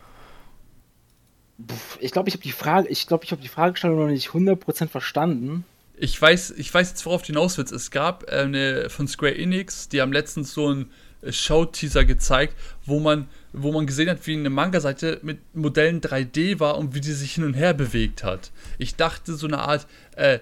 Ich 2.00 2.12
glaube, 2.12 2.30
ich 2.30 2.36
habe 2.36 2.44
die 2.44 2.52
Frage, 2.52 2.88
ich 2.88 3.08
glaube, 3.08 3.26
ich 3.26 3.32
habe 3.32 3.42
die 3.42 3.48
Fragestellung 3.48 4.00
noch 4.00 4.08
nicht 4.08 4.30
100% 4.30 4.88
verstanden. 4.88 5.66
Ich 5.98 6.20
weiß, 6.22 6.52
ich 6.52 6.74
weiß 6.74 6.90
jetzt, 6.90 7.06
worauf 7.06 7.22
du 7.24 7.28
hinaus 7.28 7.58
willst. 7.58 7.74
Es 7.74 7.92
gab 7.92 8.32
äh, 8.32 8.38
eine 8.38 8.90
von 8.90 9.08
Square 9.08 9.38
Enix, 9.38 9.90
die 9.90 10.02
haben 10.02 10.14
letztens 10.14 10.54
so 10.54 10.68
einen 10.68 10.90
äh, 11.22 11.34
Show-Teaser 11.34 12.06
gezeigt, 12.06 12.56
wo 12.86 13.00
man, 13.00 13.28
wo 13.52 13.72
man 13.74 13.86
gesehen 13.86 14.10
hat, 14.10 14.26
wie 14.26 14.38
eine 14.38 14.50
Manga-Seite 14.50 15.20
mit 15.22 15.40
Modellen 15.54 16.00
3D 16.00 16.60
war 16.62 16.78
und 16.78 16.96
wie 16.96 17.02
die 17.02 17.12
sich 17.12 17.34
hin 17.34 17.44
und 17.44 17.54
her 17.54 17.74
bewegt 17.74 18.24
hat. 18.24 18.52
Ich 18.78 18.96
dachte, 18.96 19.34
so 19.34 19.48
eine 19.48 19.60
Art 19.60 19.88
äh, 20.16 20.40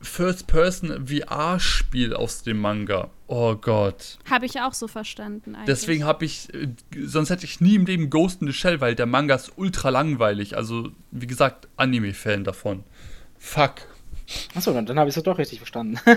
First-Person 0.00 1.06
VR-Spiel 1.06 2.14
aus 2.14 2.42
dem 2.42 2.58
Manga. 2.60 3.10
Oh 3.26 3.56
Gott. 3.56 4.18
Habe 4.30 4.46
ich 4.46 4.60
auch 4.60 4.72
so 4.72 4.86
verstanden 4.88 5.54
eigentlich. 5.54 5.66
Deswegen 5.66 6.04
habe 6.04 6.24
ich, 6.24 6.52
äh, 6.54 6.68
sonst 7.04 7.30
hätte 7.30 7.44
ich 7.44 7.60
nie 7.60 7.74
im 7.74 7.84
Leben 7.86 8.08
Ghost 8.10 8.40
in 8.40 8.46
the 8.46 8.52
Shell, 8.52 8.80
weil 8.80 8.94
der 8.94 9.06
Manga 9.06 9.34
ist 9.34 9.52
ultra 9.56 9.88
langweilig. 9.90 10.56
Also, 10.56 10.90
wie 11.10 11.26
gesagt, 11.26 11.68
Anime-Fan 11.76 12.44
davon. 12.44 12.84
Fuck. 13.38 13.74
Achso, 14.54 14.72
dann, 14.72 14.86
dann 14.86 14.98
habe 14.98 15.10
ich 15.10 15.16
es 15.16 15.22
doch 15.22 15.38
richtig 15.38 15.58
verstanden. 15.58 15.98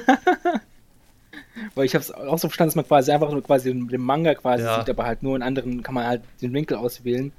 Weil 1.75 1.85
ich 1.85 1.93
habe 1.93 2.01
es 2.03 2.11
auch 2.11 2.37
so 2.39 2.47
verstanden, 2.47 2.69
dass 2.69 2.75
man 2.75 2.87
quasi 2.87 3.11
einfach 3.11 3.31
nur 3.31 3.41
quasi 3.43 3.71
den 3.73 4.01
Manga 4.01 4.33
quasi 4.35 4.63
Ja. 4.63 4.79
sieht, 4.79 4.89
aber 4.89 5.05
halt 5.05 5.21
nur 5.23 5.35
in 5.35 5.41
anderen 5.41 5.83
kann 5.83 5.95
man 5.95 6.05
halt 6.05 6.21
den 6.41 6.53
Winkel 6.53 6.77
auswählen. 6.77 7.31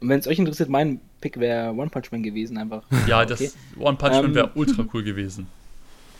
Und 0.00 0.08
wenn 0.08 0.20
es 0.20 0.26
euch 0.26 0.38
interessiert, 0.38 0.68
mein 0.68 1.00
Pick 1.20 1.38
wäre 1.40 1.72
One 1.72 1.88
Punch 1.90 2.10
Man 2.12 2.22
gewesen 2.22 2.58
einfach. 2.58 2.82
Ja, 3.06 3.24
das 3.24 3.40
Okay. 3.40 3.50
One 3.78 3.96
Punch 3.96 4.12
Man 4.12 4.24
Ähm. 4.26 4.34
wäre 4.34 4.50
ultra 4.54 4.84
cool 4.92 5.02
gewesen. 5.02 5.46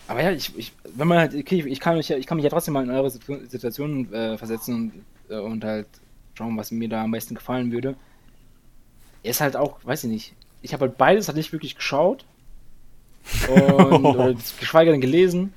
Aber 0.06 0.22
ja, 0.22 0.32
ich, 0.32 0.56
ich 0.56 0.72
wenn 0.94 1.08
man 1.08 1.18
halt, 1.18 1.34
okay, 1.34 1.64
ich 1.66 1.80
kann 1.80 1.96
mich 1.96 2.08
ja, 2.08 2.16
ich 2.16 2.26
kann 2.26 2.36
mich 2.36 2.44
ja 2.44 2.50
trotzdem 2.50 2.74
mal 2.74 2.84
in 2.84 2.90
eure 2.90 3.10
Situ- 3.10 3.46
Situation 3.48 4.12
äh, 4.12 4.36
versetzen 4.36 4.74
und, 5.28 5.34
äh, 5.34 5.40
und 5.40 5.64
halt 5.64 5.86
schauen, 6.34 6.56
was 6.56 6.70
mir 6.70 6.88
da 6.88 7.04
am 7.04 7.10
meisten 7.10 7.34
gefallen 7.34 7.72
würde. 7.72 7.96
Er 9.22 9.30
ist 9.30 9.40
halt 9.40 9.56
auch, 9.56 9.78
weiß 9.84 10.04
ich 10.04 10.10
nicht. 10.10 10.34
Ich 10.62 10.72
habe 10.72 10.86
halt 10.86 10.98
beides 10.98 11.28
halt 11.28 11.36
nicht 11.36 11.52
wirklich 11.52 11.76
geschaut. 11.76 12.24
Und 13.48 14.04
oder 14.04 14.34
geschweige 14.34 14.90
denn 14.90 15.00
gelesen. 15.00 15.54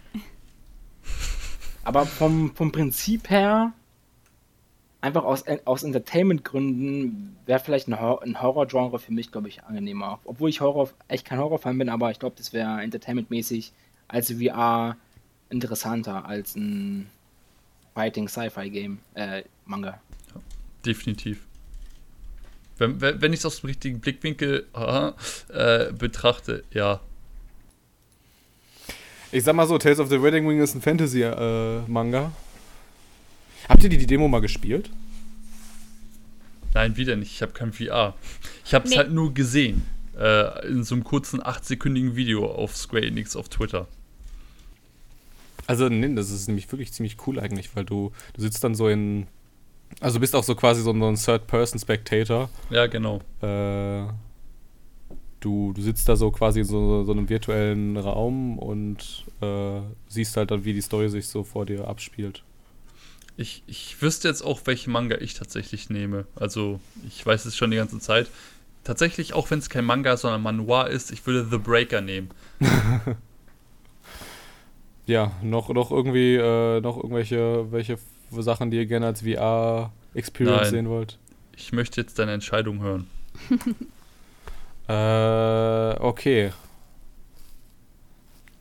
Aber 1.84 2.06
vom, 2.06 2.54
vom 2.56 2.72
Prinzip 2.72 3.30
her, 3.30 3.74
einfach 5.02 5.24
aus, 5.24 5.44
aus 5.66 5.84
Entertainment-Gründen, 5.84 7.36
wäre 7.46 7.60
vielleicht 7.60 7.88
ein, 7.88 8.00
Hor 8.00 8.22
ein 8.24 8.42
Horror-Genre 8.42 9.00
für 9.00 9.14
mich, 9.14 9.32
glaube 9.32 9.48
ich, 9.48 9.64
angenehmer. 9.64 10.20
Obwohl 10.26 10.50
ich 10.50 10.62
Horror, 10.62 10.90
echt 11.08 11.26
kein 11.26 11.40
Horrorfan 11.40 11.78
bin, 11.78 11.90
aber 11.90 12.12
ich 12.12 12.20
glaube, 12.20 12.36
das 12.38 12.54
wäre 12.54 12.82
entertainmentmäßig 12.82 13.74
als 14.08 14.32
VR 14.32 14.96
interessanter 15.50 16.26
als 16.26 16.56
ein 16.56 17.10
Fighting 17.94 18.28
Sci-Fi 18.28 18.70
Game, 18.70 19.00
äh, 19.16 19.44
Manga. 19.66 20.00
Definitiv. 20.86 21.40
Wenn, 22.78 23.02
wenn 23.02 23.22
wenn 23.22 23.34
ich 23.34 23.40
es 23.40 23.46
aus 23.46 23.62
dem 23.62 23.68
richtigen 23.68 24.00
Blickwinkel 24.00 24.68
aha, 24.74 25.16
äh, 25.50 25.92
betrachte, 25.94 26.64
ja. 26.72 27.02
Ich 29.32 29.44
sag 29.44 29.56
mal 29.56 29.68
so, 29.68 29.78
Tales 29.78 30.00
of 30.00 30.10
the 30.10 30.22
Wedding 30.22 30.48
Wing 30.48 30.62
ist 30.62 30.76
ein 30.76 30.82
Fantasy-Manga. 30.82 32.32
Habt 33.68 33.84
ihr 33.84 33.90
die, 33.90 33.98
die 33.98 34.06
Demo 34.08 34.28
mal 34.28 34.40
gespielt? 34.40 34.90
Nein, 36.74 36.96
wieder 36.96 37.16
nicht. 37.16 37.32
Ich 37.34 37.42
habe 37.42 37.52
kein 37.52 37.74
VR. 37.74 38.14
Ich 38.64 38.74
habe 38.74 38.86
es 38.86 38.92
Nee. 38.92 38.98
halt 38.98 39.12
nur 39.12 39.34
gesehen. 39.34 39.82
Äh, 40.18 40.68
in 40.68 40.84
so 40.84 40.96
einem 40.96 41.04
kurzen 41.04 41.42
8-sekündigen 41.42 42.16
Video 42.16 42.46
auf 42.50 42.78
Square 42.78 43.06
Enix 43.06 43.36
auf 43.36 43.50
Twitter. 43.50 43.88
Also, 45.68 45.90
nee, 45.90 46.14
das 46.16 46.32
ist 46.32 46.48
nämlich 46.48 46.72
wirklich 46.72 46.94
ziemlich 46.94 47.18
cool 47.28 47.40
eigentlich, 47.40 47.76
weil 47.76 47.84
du, 47.84 48.12
du 48.34 48.42
sitzt 48.42 48.64
dann 48.64 48.74
so 48.74 48.88
in. 48.88 49.28
Also 50.02 50.20
bist 50.20 50.36
auch 50.36 50.44
so 50.44 50.56
quasi 50.56 50.82
so, 50.82 50.92
ein 50.92 51.16
Third-Person-Spectator. 51.16 52.50
Ja, 52.70 52.88
genau. 52.88 53.22
Äh, 53.42 54.08
du, 55.40 55.74
du 55.74 55.82
sitzt 55.82 56.10
da 56.10 56.16
so 56.16 56.32
quasi 56.32 56.60
in 56.60 56.66
so, 56.66 57.04
so 57.04 57.12
einem 57.12 57.30
virtuellen 57.30 57.96
Raum 57.96 58.60
und 58.60 59.26
äh, 59.42 59.80
siehst 60.08 60.36
halt 60.36 60.52
dann, 60.52 60.66
wie 60.66 60.74
die 60.74 60.82
Story 60.82 61.10
sich 61.10 61.28
so 61.28 61.44
vor 61.44 61.66
dir 61.66 61.88
abspielt. 61.88 62.44
Ich, 63.38 63.64
ich 63.68 64.02
wüsste 64.02 64.28
jetzt 64.28 64.42
auch, 64.42 64.62
welchen 64.66 64.92
Manga 64.92 65.18
ich 65.20 65.36
tatsächlich 65.36 65.90
nehme. 65.90 66.26
Also, 66.36 66.80
ich 67.08 67.26
weiß 67.26 67.46
es 67.46 67.56
schon 67.56 67.72
die 67.72 67.78
ganze 67.78 68.00
Zeit. 68.00 68.30
Tatsächlich, 68.84 69.34
auch 69.34 69.52
wenn 69.52 69.60
es 69.60 69.70
kein 69.70 69.86
Manga, 69.86 70.18
sondern 70.18 70.42
Manhwa 70.42 70.84
ist, 70.84 71.12
ich 71.12 71.26
würde 71.26 71.48
The 71.50 71.58
Breaker 71.58 72.02
nehmen. 72.02 72.30
Ja, 75.08 75.32
noch, 75.42 75.70
noch 75.70 75.90
irgendwie, 75.92 76.36
äh, 76.36 76.82
noch 76.82 76.98
irgendwelche 76.98 77.72
welche 77.72 77.98
Sachen, 78.32 78.72
die 78.72 78.78
ihr 78.78 78.86
gerne 78.86 79.08
als 79.08 79.22
VR-Experience 79.22 80.62
Nein. 80.64 80.70
sehen 80.72 80.90
wollt? 80.90 81.18
Ich 81.56 81.72
möchte 81.72 82.02
jetzt 82.02 82.20
deine 82.20 82.34
Entscheidung 82.34 82.82
hören. 82.82 83.08
Äh, 84.90 85.96
okay. 86.00 86.54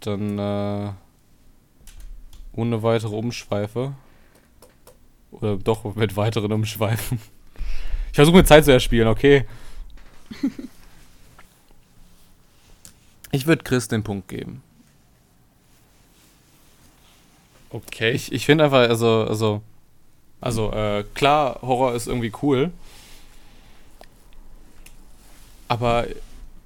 Dann, 0.01 0.36
äh, 0.36 0.90
ohne 2.52 2.82
weitere 2.82 3.14
Umschweife. 3.14 3.94
Oder 5.31 5.56
doch 5.56 5.94
mit 5.94 6.16
weiteren 6.16 6.52
Umschweifen. 6.52 7.20
Ich 8.10 8.16
versuche 8.16 8.39
mit 8.39 8.48
Zeit 8.48 8.64
zu 8.64 8.73
erspielen, 8.73 9.09
okay? 9.09 9.44
Ich 13.31 13.47
würde 13.47 13.62
Chris 13.62 13.89
den 13.89 14.02
Punkt 14.02 14.27
geben. 14.27 14.62
Okay. 17.70 18.12
Ich, 18.12 18.32
ich 18.32 18.47
finde 18.47 18.64
einfach, 18.64 18.88
also, 18.88 19.26
also, 19.28 19.62
also, 20.40 20.72
äh, 20.72 21.05
klar, 21.14 21.60
Horror 21.62 21.94
ist 21.94 22.06
irgendwie 22.06 22.32
cool. 22.43 22.70
Aber 25.68 26.06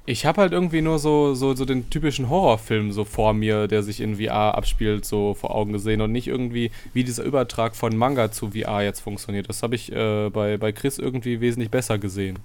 ich 0.06 0.26
habe 0.26 0.40
halt 0.40 0.52
irgendwie 0.52 0.82
nur 0.82 0.98
so, 0.98 1.34
so, 1.34 1.54
so 1.54 1.64
den 1.64 1.88
typischen 1.88 2.28
Horrorfilm 2.28 2.92
so 2.92 3.04
vor 3.04 3.32
mir, 3.32 3.68
der 3.68 3.82
sich 3.82 4.00
in 4.00 4.16
VR 4.16 4.56
abspielt, 4.56 5.04
so 5.04 5.34
vor 5.34 5.54
Augen 5.54 5.72
gesehen 5.72 6.00
und 6.00 6.12
nicht 6.12 6.26
irgendwie, 6.26 6.70
wie 6.92 7.04
dieser 7.04 7.22
Übertrag 7.22 7.76
von 7.76 7.96
Manga 7.96 8.32
zu 8.32 8.50
VR 8.50 8.82
jetzt 8.82 9.00
funktioniert. 9.00 9.48
Das 9.48 9.62
habe 9.62 9.74
ich 9.74 9.92
äh, 9.92 10.28
bei, 10.30 10.56
bei 10.56 10.72
Chris 10.72 10.98
irgendwie 10.98 11.40
wesentlich 11.40 11.70
besser 11.70 11.98
gesehen. 11.98 12.38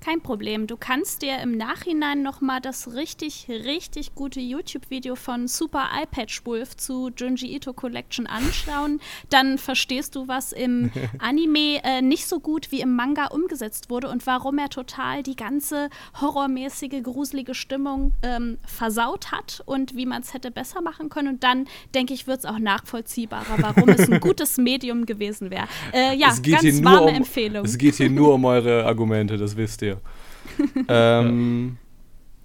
Kein 0.00 0.20
Problem. 0.20 0.66
Du 0.66 0.76
kannst 0.76 1.22
dir 1.22 1.38
im 1.42 1.56
Nachhinein 1.56 2.22
nochmal 2.22 2.60
das 2.60 2.94
richtig, 2.94 3.46
richtig 3.48 4.14
gute 4.14 4.40
YouTube-Video 4.40 5.16
von 5.16 5.48
Super 5.48 5.88
iPad 6.00 6.28
Wolf 6.44 6.76
zu 6.76 7.10
Junji 7.16 7.54
Ito 7.54 7.72
Collection 7.72 8.26
anschauen. 8.26 9.00
Dann 9.28 9.58
verstehst 9.58 10.14
du, 10.14 10.28
was 10.28 10.52
im 10.52 10.90
Anime 11.18 11.82
äh, 11.82 12.00
nicht 12.00 12.26
so 12.28 12.38
gut 12.38 12.70
wie 12.70 12.80
im 12.80 12.94
Manga 12.94 13.26
umgesetzt 13.26 13.90
wurde 13.90 14.08
und 14.08 14.26
warum 14.26 14.58
er 14.58 14.68
total 14.68 15.22
die 15.22 15.36
ganze 15.36 15.90
horrormäßige, 16.20 17.02
gruselige 17.02 17.54
Stimmung 17.54 18.12
ähm, 18.22 18.58
versaut 18.64 19.32
hat 19.32 19.62
und 19.66 19.96
wie 19.96 20.06
man 20.06 20.22
es 20.22 20.32
hätte 20.32 20.50
besser 20.50 20.80
machen 20.80 21.08
können. 21.08 21.28
Und 21.28 21.44
dann, 21.44 21.66
denke 21.94 22.14
ich, 22.14 22.26
wird 22.26 22.38
es 22.40 22.44
auch 22.44 22.58
nachvollziehbarer, 22.58 23.56
warum 23.58 23.88
es 23.88 24.08
ein 24.10 24.20
gutes 24.28 24.58
Medium 24.58 25.06
gewesen 25.06 25.50
wäre. 25.50 25.66
Äh, 25.92 26.16
ja, 26.16 26.28
ganz 26.28 26.84
warme 26.84 27.02
um, 27.02 27.14
Empfehlung. 27.14 27.64
Es 27.64 27.76
geht 27.76 27.96
hier 27.96 28.10
nur 28.10 28.34
um 28.34 28.44
eure 28.44 28.84
Argumente, 28.84 29.36
das 29.36 29.56
wisst 29.56 29.82
ihr. 29.82 29.87
ähm, 30.88 31.76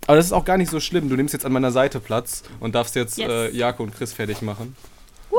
aber 0.08 0.18
das 0.18 0.26
ist 0.28 0.32
auch 0.34 0.46
gar 0.46 0.58
nicht 0.58 0.70
so 0.70 0.80
schlimm. 0.80 1.10
Du 1.10 1.16
nimmst 1.16 1.34
jetzt 1.34 1.46
an 1.46 1.54
meiner 1.54 1.72
Seite 1.72 2.00
Platz 2.00 2.44
und 2.60 2.76
darfst 2.76 2.96
jetzt 2.96 3.18
Yes. 3.18 3.30
äh, 3.30 3.50
Jako 3.56 3.84
und 3.84 3.96
Chris 3.96 4.14
fertig 4.14 4.42
machen. 4.42 4.76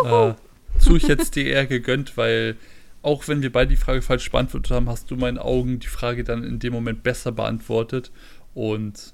äh, 0.04 0.34
zu 0.78 0.96
ich 0.96 1.04
jetzt 1.04 1.36
dir 1.36 1.46
eher 1.46 1.66
gegönnt, 1.66 2.16
weil 2.16 2.56
auch 3.02 3.28
wenn 3.28 3.42
wir 3.42 3.52
beide 3.52 3.68
die 3.70 3.76
Frage 3.76 4.00
falsch 4.02 4.30
beantwortet 4.30 4.72
haben, 4.72 4.88
hast 4.88 5.10
du 5.10 5.14
in 5.14 5.20
meinen 5.20 5.38
Augen 5.38 5.78
die 5.78 5.86
Frage 5.86 6.24
dann 6.24 6.42
in 6.42 6.58
dem 6.58 6.72
Moment 6.72 7.02
besser 7.02 7.32
beantwortet. 7.32 8.10
Und 8.54 9.12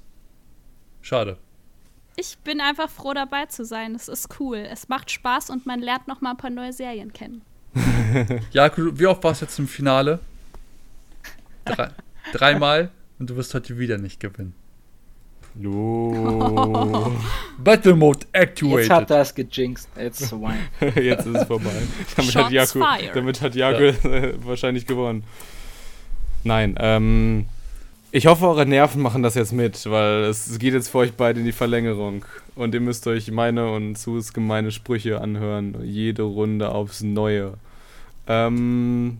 schade. 1.01 1.37
Ich 2.15 2.37
bin 2.39 2.61
einfach 2.61 2.89
froh 2.89 3.13
dabei 3.13 3.47
zu 3.47 3.65
sein. 3.65 3.95
Es 3.95 4.07
ist 4.07 4.39
cool. 4.39 4.57
Es 4.57 4.87
macht 4.89 5.11
Spaß 5.11 5.49
und 5.49 5.65
man 5.65 5.81
lernt 5.81 6.07
noch 6.07 6.21
mal 6.21 6.31
ein 6.31 6.37
paar 6.37 6.49
neue 6.49 6.71
Serien 6.73 7.11
kennen. 7.11 7.41
Jakob, 8.51 8.99
wie 8.99 9.07
oft 9.07 9.23
warst 9.23 9.41
du 9.41 9.45
jetzt 9.45 9.59
im 9.59 9.67
Finale? 9.67 10.19
Drei, 11.65 11.89
dreimal 12.33 12.91
und 13.19 13.29
du 13.29 13.35
wirst 13.35 13.53
heute 13.53 13.77
wieder 13.77 13.97
nicht 13.97 14.19
gewinnen. 14.19 14.53
No. 15.53 17.11
Battle 17.57 17.95
Mode 17.95 18.19
Jetzt 18.19 18.33
hat 18.33 18.49
activated. 18.49 19.09
das 19.09 19.35
gejinxt. 19.35 19.89
Jetzt 19.97 20.21
es. 20.21 20.31
Jetzt 20.95 21.25
ist 21.25 21.35
es 21.35 21.43
vorbei. 21.43 21.71
Damit 22.15 22.31
Shots 22.31 22.55
hat 22.55 22.69
fired. 22.69 23.15
damit 23.15 23.41
hat 23.41 23.55
Jako 23.55 23.83
äh, 23.83 24.33
wahrscheinlich 24.45 24.85
gewonnen. 24.85 25.23
Nein, 26.43 26.75
ähm, 26.79 27.45
ich 28.13 28.25
hoffe, 28.25 28.47
eure 28.47 28.65
Nerven 28.65 29.01
machen 29.01 29.23
das 29.23 29.35
jetzt 29.35 29.53
mit, 29.53 29.89
weil 29.89 30.23
es 30.23 30.57
geht 30.59 30.73
jetzt 30.73 30.89
für 30.89 30.99
euch 30.99 31.13
beide 31.13 31.39
in 31.39 31.45
die 31.45 31.51
Verlängerung. 31.51 32.25
Und 32.55 32.73
ihr 32.73 32.81
müsst 32.81 33.07
euch 33.07 33.31
meine 33.31 33.71
und 33.71 33.97
Sus 33.97 34.33
gemeine 34.33 34.71
Sprüche 34.71 35.21
anhören. 35.21 35.77
Jede 35.83 36.23
Runde 36.23 36.69
aufs 36.69 37.01
Neue. 37.01 37.53
Ähm, 38.27 39.19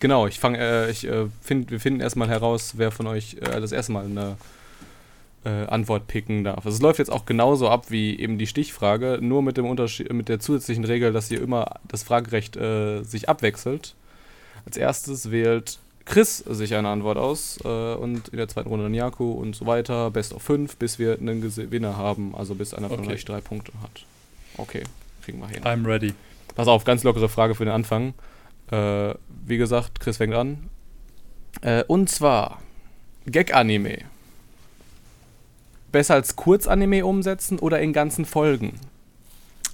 genau, 0.00 0.26
ich 0.26 0.40
fange, 0.40 0.58
äh, 0.58 0.90
ich 0.90 1.06
äh, 1.06 1.26
find, 1.42 1.70
wir 1.70 1.80
finden 1.80 2.00
erstmal 2.00 2.28
heraus, 2.28 2.74
wer 2.76 2.90
von 2.90 3.06
euch 3.06 3.36
äh, 3.40 3.60
das 3.60 3.72
erste 3.72 3.92
Mal 3.92 4.04
eine 4.04 4.36
äh, 5.44 5.66
Antwort 5.66 6.06
picken 6.06 6.44
darf. 6.44 6.66
Also 6.66 6.70
es 6.70 6.82
läuft 6.82 6.98
jetzt 6.98 7.10
auch 7.10 7.24
genauso 7.26 7.68
ab 7.68 7.86
wie 7.90 8.18
eben 8.18 8.38
die 8.38 8.46
Stichfrage, 8.46 9.18
nur 9.20 9.42
mit 9.42 9.56
dem 9.56 9.66
Unterschied, 9.66 10.12
mit 10.12 10.28
der 10.28 10.40
zusätzlichen 10.40 10.84
Regel, 10.84 11.12
dass 11.12 11.30
ihr 11.30 11.40
immer 11.40 11.76
das 11.86 12.02
Fragerecht 12.02 12.56
äh, 12.56 13.02
sich 13.02 13.28
abwechselt. 13.28 13.94
Als 14.66 14.76
erstes 14.76 15.30
wählt 15.30 15.78
Chris 16.04 16.38
sich 16.38 16.74
eine 16.74 16.88
Antwort 16.88 17.18
aus 17.18 17.58
äh, 17.64 17.68
und 17.94 18.28
in 18.28 18.36
der 18.36 18.48
zweiten 18.48 18.68
Runde 18.68 18.84
dann 18.84 18.94
Jaku 18.94 19.32
und 19.32 19.54
so 19.54 19.66
weiter. 19.66 20.10
Best 20.10 20.34
of 20.34 20.42
5, 20.42 20.76
bis 20.76 20.98
wir 20.98 21.18
einen 21.18 21.40
Gewinner 21.40 21.96
haben, 21.96 22.34
also 22.34 22.54
bis 22.54 22.74
einer 22.74 22.88
von 22.88 23.00
Okay. 23.00 23.12
euch 23.12 23.24
drei 23.24 23.40
Punkte 23.40 23.72
hat. 23.82 24.04
Okay, 24.56 24.82
kriegen 25.24 25.38
wir 25.40 25.48
hin. 25.48 25.62
I'm 25.62 25.86
ready. 25.86 26.12
Pass 26.54 26.68
auf, 26.68 26.84
ganz 26.84 27.04
lockere 27.04 27.28
Frage 27.28 27.54
für 27.54 27.64
den 27.64 27.72
Anfang. 27.72 28.12
Äh, 28.70 29.14
wie 29.46 29.56
gesagt, 29.58 30.00
Chris 30.00 30.18
fängt 30.18 30.34
an. 30.34 30.70
Äh, 31.62 31.84
und 31.84 32.08
zwar 32.08 32.62
Gag-Anime. 33.26 33.98
besser 35.92 36.14
als 36.14 36.36
Kurzanime 36.36 37.04
umsetzen 37.04 37.58
oder 37.58 37.80
in 37.80 37.92
ganzen 37.92 38.24
Folgen? 38.24 38.78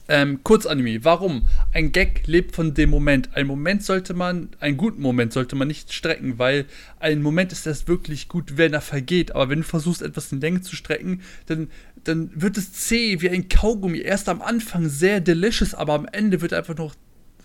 Ähm, 0.09 0.43
Kurzanime. 0.45 1.05
Warum? 1.05 1.47
Ein 1.73 1.91
Gag 1.93 2.27
lebt 2.27 2.55
von 2.55 2.75
dem 2.75 2.91
Moment. 2.91 3.37
Ein 3.37 3.47
Moment 3.49 3.83
sollte 3.83 4.15
man, 4.15 4.51
einen 4.61 4.77
guten 4.77 5.03
Moment 5.03 5.33
sollte 5.33 5.57
man 5.57 5.69
nicht 5.69 5.93
strecken, 5.93 6.39
weil 6.39 6.67
ein 7.01 7.23
Moment 7.23 7.53
ist 7.53 7.67
erst 7.67 7.89
wirklich 7.89 8.29
gut, 8.29 8.57
wenn 8.57 8.73
er 8.73 8.81
vergeht. 8.81 9.35
Aber 9.35 9.49
wenn 9.49 9.59
du 9.61 9.65
versuchst, 9.65 10.03
etwas 10.03 10.31
in 10.31 10.41
Länge 10.41 10.61
zu 10.61 10.77
strecken, 10.77 11.23
dann, 11.47 11.71
dann 12.05 12.31
wird 12.35 12.57
es 12.57 12.73
zäh 12.73 13.21
wie 13.21 13.31
ein 13.31 13.49
Kaugummi. 13.49 13.99
Erst 13.99 14.29
am 14.29 14.43
Anfang 14.43 14.89
sehr 14.89 15.21
delicious, 15.21 15.75
aber 15.75 15.95
am 15.95 16.07
Ende 16.07 16.41
wird 16.41 16.53
einfach 16.53 16.77
nur 16.77 16.93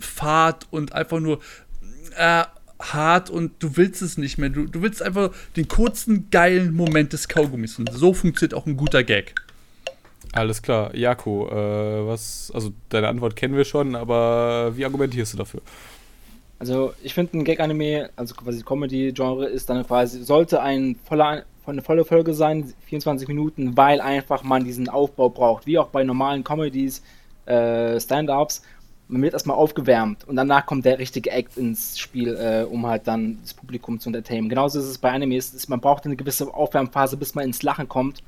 fad 0.01 0.67
und 0.71 0.93
einfach 0.93 1.19
nur 1.19 1.39
äh, 2.17 2.43
hart 2.79 3.29
und 3.29 3.51
du 3.59 3.77
willst 3.77 4.01
es 4.01 4.17
nicht 4.17 4.37
mehr. 4.37 4.49
Du, 4.49 4.65
du 4.65 4.81
willst 4.81 5.01
einfach 5.01 5.31
den 5.55 5.67
kurzen, 5.67 6.29
geilen 6.31 6.73
Moment 6.73 7.13
des 7.13 7.27
Kaugummis. 7.27 7.77
Und 7.79 7.91
so 7.93 8.13
funktioniert 8.13 8.53
auch 8.53 8.65
ein 8.65 8.77
guter 8.77 9.03
Gag. 9.03 9.35
Alles 10.33 10.61
klar. 10.61 10.95
Jako, 10.95 11.49
äh, 11.49 12.07
was, 12.07 12.51
also 12.53 12.71
deine 12.89 13.07
Antwort 13.07 13.35
kennen 13.35 13.55
wir 13.55 13.65
schon, 13.65 13.95
aber 13.95 14.75
wie 14.75 14.85
argumentierst 14.85 15.33
du 15.33 15.37
dafür? 15.37 15.61
Also 16.59 16.93
ich 17.01 17.13
finde 17.13 17.39
ein 17.39 17.43
Gag-Anime, 17.43 18.11
also 18.15 18.35
quasi 18.35 18.63
Comedy-Genre, 18.63 19.47
ist 19.47 19.69
dann 19.69 19.85
quasi, 19.85 20.23
sollte 20.23 20.61
ein 20.61 20.95
voller, 21.03 21.43
eine 21.65 21.81
volle 21.81 22.05
Folge 22.05 22.33
sein, 22.33 22.71
24 22.85 23.27
Minuten, 23.27 23.75
weil 23.75 23.99
einfach 23.99 24.43
man 24.43 24.63
diesen 24.63 24.87
Aufbau 24.87 25.29
braucht. 25.29 25.65
Wie 25.65 25.79
auch 25.79 25.87
bei 25.87 26.03
normalen 26.03 26.43
Comedies, 26.43 27.01
äh, 27.45 27.99
Stand-Ups. 27.99 28.61
Man 29.11 29.21
wird 29.21 29.33
erstmal 29.33 29.57
aufgewärmt 29.57 30.27
und 30.27 30.37
danach 30.37 30.65
kommt 30.65 30.85
der 30.85 30.97
richtige 30.97 31.31
Act 31.31 31.57
ins 31.57 31.99
Spiel, 31.99 32.35
äh, 32.35 32.63
um 32.63 32.87
halt 32.87 33.07
dann 33.07 33.39
das 33.41 33.53
Publikum 33.53 33.99
zu 33.99 34.09
entertainen. 34.09 34.47
Genauso 34.47 34.79
ist 34.79 34.85
es 34.85 34.97
bei 34.97 35.11
Animes, 35.11 35.67
man 35.67 35.81
braucht 35.81 36.05
eine 36.05 36.15
gewisse 36.15 36.51
Aufwärmphase, 36.53 37.17
bis 37.17 37.35
man 37.35 37.45
ins 37.45 37.61
Lachen 37.61 37.89
kommt 37.89 38.23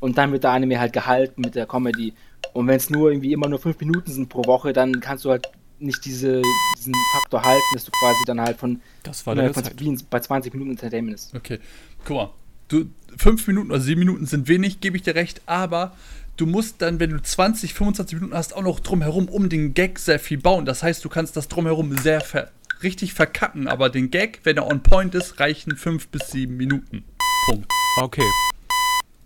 und 0.00 0.18
dann 0.18 0.30
wird 0.32 0.44
der 0.44 0.50
Anime 0.50 0.78
halt 0.78 0.92
gehalten 0.92 1.40
mit 1.40 1.54
der 1.54 1.66
Comedy. 1.66 2.12
Und 2.52 2.66
wenn 2.66 2.76
es 2.76 2.90
nur 2.90 3.10
irgendwie 3.10 3.32
immer 3.32 3.48
nur 3.48 3.58
fünf 3.58 3.80
Minuten 3.80 4.10
sind 4.10 4.28
pro 4.28 4.44
Woche, 4.44 4.72
dann 4.72 5.00
kannst 5.00 5.24
du 5.24 5.30
halt 5.30 5.48
nicht 5.80 6.04
diese, 6.04 6.42
diesen 6.76 6.94
Faktor 7.12 7.42
halten, 7.42 7.62
dass 7.72 7.84
du 7.84 7.92
quasi 7.92 8.24
dann 8.26 8.40
halt 8.40 8.58
von, 8.58 8.80
das 9.02 9.26
war 9.26 9.34
von 9.52 9.98
bei 10.10 10.20
20 10.20 10.52
Minuten 10.52 10.72
Entertainment 10.72 11.14
ist. 11.14 11.34
Okay, 11.34 11.58
guck 12.04 12.16
mal. 12.16 12.30
Du, 12.68 12.84
fünf 13.16 13.46
Minuten 13.46 13.70
oder 13.70 13.80
sieben 13.80 14.00
Minuten 14.00 14.26
sind 14.26 14.46
wenig, 14.46 14.80
gebe 14.80 14.96
ich 14.96 15.02
dir 15.02 15.14
recht, 15.14 15.40
aber 15.46 15.96
du 16.38 16.46
musst 16.46 16.80
dann, 16.80 16.98
wenn 17.00 17.10
du 17.10 17.20
20, 17.20 17.74
25 17.74 18.14
Minuten 18.16 18.34
hast, 18.34 18.56
auch 18.56 18.62
noch 18.62 18.80
drumherum 18.80 19.28
um 19.28 19.50
den 19.50 19.74
Gag 19.74 19.98
sehr 19.98 20.18
viel 20.18 20.38
bauen. 20.38 20.64
Das 20.64 20.82
heißt, 20.82 21.04
du 21.04 21.10
kannst 21.10 21.36
das 21.36 21.48
drumherum 21.48 21.98
sehr 21.98 22.22
ver 22.22 22.50
richtig 22.82 23.12
verkacken, 23.12 23.66
aber 23.66 23.90
den 23.90 24.08
Gag, 24.08 24.40
wenn 24.44 24.56
er 24.56 24.68
on 24.68 24.84
point 24.84 25.12
ist, 25.16 25.40
reichen 25.40 25.76
fünf 25.76 26.08
bis 26.08 26.30
sieben 26.30 26.56
Minuten. 26.56 27.04
Punkt. 27.46 27.66
Okay. 28.00 28.22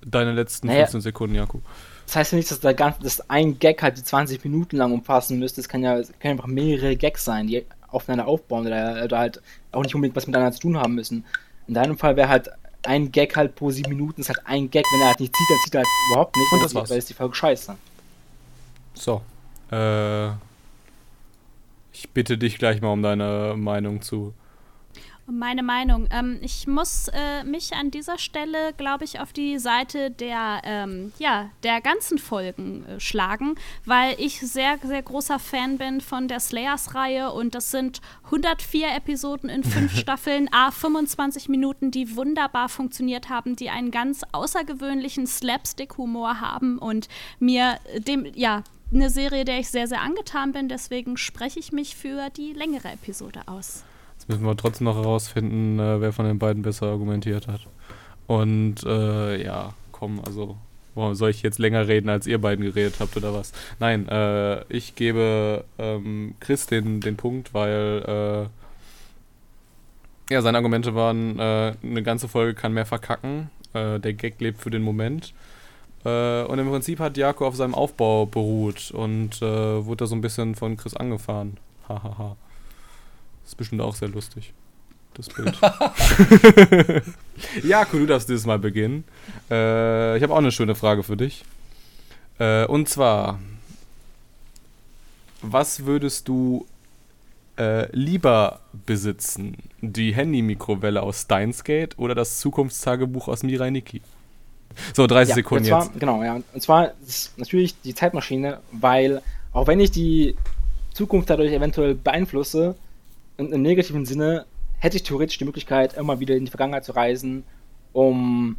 Deine 0.07 0.33
letzten 0.33 0.69
naja, 0.69 0.81
15 0.81 1.03
Sekunden, 1.03 1.37
Jakob. 1.37 1.63
Das 2.07 2.17
heißt 2.17 2.33
ja 2.33 2.37
nicht, 2.37 2.51
dass, 2.51 2.61
der 2.61 2.73
ganze, 2.73 3.03
dass 3.03 3.29
ein 3.29 3.59
Gag 3.59 3.83
halt 3.83 3.99
die 3.99 4.05
20 4.05 4.43
Minuten 4.43 4.79
lang 4.79 4.91
umfassen 4.93 5.39
müsste. 5.39 5.61
Es 5.61 5.69
kann 5.69 5.83
ja 5.83 5.99
es 5.99 6.11
können 6.19 6.33
einfach 6.33 6.47
mehrere 6.47 6.97
Gags 6.97 7.27
sein, 7.27 7.47
die 7.47 7.67
aufeinander 7.89 8.27
aufbauen 8.27 8.67
oder, 8.67 9.05
oder 9.05 9.19
halt 9.19 9.43
auch 9.71 9.83
nicht 9.83 9.95
unbedingt 9.95 10.17
was 10.17 10.27
miteinander 10.27 10.53
zu 10.53 10.61
tun 10.61 10.79
haben 10.79 10.95
müssen. 10.95 11.27
In 11.69 11.75
deinem 11.75 11.99
Fall 11.99 12.17
wäre 12.17 12.31
halt 12.31 12.51
ein 12.87 13.13
Gag 13.13 13.37
halt 13.37 13.55
pro 13.55 13.71
sieben 13.71 13.91
Minuten, 13.91 14.21
ist 14.21 14.29
halt 14.29 14.41
ein 14.45 14.71
Gag, 14.71 14.85
wenn 14.93 15.01
er 15.03 15.09
halt 15.09 15.21
nicht 15.21 15.35
zieht, 15.35 15.51
dann 15.51 15.59
zieht 15.65 15.75
er 15.75 15.79
halt 15.81 15.89
überhaupt 16.11 16.37
nicht. 16.37 16.53
Und 16.53 16.63
das 16.63 16.75
war's. 16.75 16.91
Weil 16.91 16.99
ist 16.99 17.11
die 17.11 17.15
Folge 17.15 17.35
scheiße. 17.35 17.77
So. 18.95 19.23
Äh, 19.71 20.29
ich 21.93 22.11
bitte 22.13 22.39
dich 22.39 22.59
gleich 22.59 22.81
mal 22.81 22.93
um 22.93 23.03
deine 23.03 23.55
Meinung 23.57 24.03
zu 24.03 24.35
meine 25.33 25.63
Meinung. 25.63 26.09
Ähm, 26.11 26.39
ich 26.43 26.67
muss 26.67 27.09
äh, 27.09 27.45
mich 27.45 27.73
an 27.75 27.91
dieser 27.91 28.19
Stelle, 28.19 28.73
glaube 28.77 29.05
ich, 29.05 29.21
auf 29.21 29.33
die 29.33 29.59
Seite 29.59 30.11
der, 30.11 30.63
ähm, 30.65 31.13
ja, 31.19 31.51
der 31.63 31.81
ganzen 31.81 32.19
Folgen 32.19 32.85
äh, 32.87 33.01
schlagen, 33.01 33.57
weil 33.85 34.15
ich 34.19 34.41
sehr, 34.41 34.79
sehr 34.83 35.03
großer 35.03 35.39
Fan 35.39 35.79
bin 35.79 36.01
von 36.01 36.29
der 36.29 36.41
Slayers-Reihe 36.41 37.33
und 37.33 37.55
das 37.55 37.71
sind 37.71 38.01
104 38.25 38.95
Episoden 38.95 39.49
in 39.49 39.65
fünf 39.65 39.97
Staffeln, 39.97 40.49
a 40.53 40.71
25 40.71 41.49
Minuten, 41.49 41.91
die 41.91 42.17
wunderbar 42.17 42.69
funktioniert 42.69 43.29
haben, 43.29 43.57
die 43.57 43.71
einen 43.71 43.91
ganz 43.91 44.23
außergewöhnlichen 44.33 45.27
Slapstick-Humor 45.27 46.41
haben 46.41 46.79
und 46.79 47.09
mir 47.39 47.79
dem, 47.99 48.27
ja, 48.35 48.63
eine 48.93 49.11
Serie, 49.11 49.45
der 49.45 49.59
ich 49.59 49.71
sehr, 49.71 49.89
sehr 49.89 50.03
angetan 50.03 50.53
bin. 50.53 50.69
Deswegen 50.69 51.17
spreche 51.17 51.59
ich 51.59 51.73
mich 51.73 51.97
für 51.97 52.29
die 52.31 52.53
längere 52.53 52.89
Episode 52.91 53.41
aus. 53.47 53.85
Müssen 54.33 54.47
wir 54.47 54.57
trotzdem 54.57 54.87
noch 54.87 54.97
herausfinden, 54.97 55.79
äh, 55.79 56.01
wer 56.01 56.13
von 56.13 56.25
den 56.25 56.39
beiden 56.39 56.63
besser 56.63 56.87
argumentiert 56.87 57.49
hat. 57.49 57.61
Und 58.27 58.85
äh, 58.85 59.43
ja, 59.43 59.75
komm, 59.93 60.21
also 60.25 60.57
Boah, 60.95 61.15
soll 61.15 61.31
ich 61.31 61.43
jetzt 61.43 61.59
länger 61.59 61.89
reden, 61.89 62.11
als 62.11 62.27
ihr 62.27 62.39
beiden 62.39 62.65
geredet 62.65 62.97
habt 63.01 63.17
oder 63.17 63.33
was? 63.33 63.53
Nein, 63.81 64.09
äh, 64.09 64.63
ich 64.69 64.95
gebe 64.95 65.65
ähm, 65.79 66.35
Chris 66.39 66.67
den, 66.67 67.01
den 67.01 67.17
Punkt, 67.17 67.55
weil 67.55 68.49
äh, 70.31 70.33
ja, 70.33 70.43
seine 70.43 70.59
Argumente 70.59 70.95
waren, 70.95 71.39
äh, 71.39 71.75
eine 71.83 72.03
ganze 72.03 72.29
Folge 72.29 72.55
kann 72.55 72.75
mehr 72.75 72.85
verkacken, 72.85 73.51
äh, 73.73 74.01
der 74.01 74.13
Gag 74.13 74.39
lebt 74.41 74.61
für 74.61 74.71
den 74.71 74.83
Moment. 74.83 75.33
Äh, 76.05 76.43
und 76.43 76.59
im 76.59 76.69
Prinzip 76.69 76.99
hat 76.99 77.17
Jako 77.17 77.47
auf 77.47 77.57
seinem 77.57 77.75
Aufbau 77.75 78.27
beruht 78.27 78.91
und 78.91 79.41
äh, 79.41 79.87
wurde 79.87 80.05
da 80.05 80.07
so 80.07 80.15
ein 80.15 80.21
bisschen 80.21 80.55
von 80.55 80.77
Chris 80.77 80.95
angefahren. 80.95 81.57
Hahaha. 81.89 82.37
Ist 83.53 83.57
bestimmt 83.57 83.83
auch 83.83 83.95
sehr 83.95 84.09
lustig. 84.09 84.55
Das 85.13 85.29
Bild. 85.29 85.61
ja, 87.63 87.87
cool, 87.93 88.01
du 88.01 88.07
darfst 88.07 88.31
dieses 88.31 88.47
Mal 88.47 88.59
beginnen. 88.59 89.05
Äh, 89.51 90.17
ich 90.17 90.23
habe 90.23 90.33
auch 90.33 90.39
eine 90.39 90.51
schöne 90.51 90.75
Frage 90.75 91.03
für 91.03 91.19
dich. 91.19 91.45
Äh, 92.39 92.65
und 92.65 92.89
zwar, 92.89 93.41
was 95.43 95.85
würdest 95.85 96.29
du 96.29 96.67
äh, 97.59 97.95
lieber 97.95 98.61
besitzen? 98.87 99.59
Die 99.83 100.15
Handy-Mikrowelle 100.15 101.03
aus 101.03 101.21
Steinsgate 101.21 101.99
oder 101.99 102.15
das 102.15 102.41
Zukunftstagebuch 102.41 103.29
aus 103.29 103.43
Mirai 103.43 103.69
Nikki? 103.69 104.01
So, 104.95 105.07
30 105.07 105.29
ja, 105.29 105.35
Sekunden 105.35 105.65
jetzt. 105.67 106.01
Genau, 106.01 106.23
ja. 106.23 106.41
Und 106.55 106.63
zwar 106.63 106.93
ist 107.07 107.37
natürlich 107.37 107.79
die 107.83 107.95
Zeitmaschine, 107.95 108.61
weil 108.73 109.21
auch 109.53 109.67
wenn 109.67 109.79
ich 109.79 109.91
die 109.91 110.37
Zukunft 110.95 111.29
dadurch 111.29 111.53
eventuell 111.53 111.95
beeinflusse, 111.95 112.77
und 113.43 113.53
im 113.53 113.63
negativen 113.63 114.07
Sinne 114.07 114.47
hätte 114.79 114.97
ich 114.97 115.03
theoretisch 115.03 115.39
die 115.39 115.45
Möglichkeit, 115.45 115.95
immer 115.95 116.21
wieder 116.21 116.37
in 116.37 116.45
die 116.45 116.51
Vergangenheit 116.51 116.85
zu 116.85 116.93
reisen, 116.93 117.45
um 117.93 118.57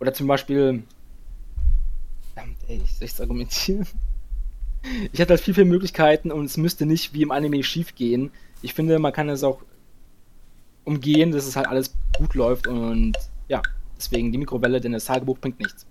oder 0.00 0.12
zum 0.12 0.26
Beispiel 0.26 0.82
ey, 2.68 2.80
ich 2.84 2.92
soll 2.92 3.08
ich 3.08 3.20
argumentieren? 3.20 3.86
Ich 5.12 5.20
hätte 5.20 5.30
halt 5.30 5.40
viel, 5.40 5.54
viel 5.54 5.64
Möglichkeiten 5.64 6.32
und 6.32 6.44
es 6.44 6.56
müsste 6.56 6.86
nicht 6.86 7.14
wie 7.14 7.22
im 7.22 7.30
Anime 7.30 7.62
schief 7.62 7.94
gehen. 7.94 8.32
Ich 8.62 8.74
finde, 8.74 8.98
man 8.98 9.12
kann 9.12 9.28
es 9.28 9.44
auch 9.44 9.60
umgehen, 10.84 11.30
dass 11.30 11.46
es 11.46 11.54
halt 11.54 11.68
alles 11.68 11.94
gut 12.18 12.34
läuft 12.34 12.66
und 12.66 13.12
ja, 13.48 13.62
deswegen 13.96 14.32
die 14.32 14.38
Mikrowelle, 14.38 14.80
denn 14.80 14.92
das 14.92 15.04
Tagebuch 15.04 15.38
bringt 15.38 15.60
nichts. 15.60 15.86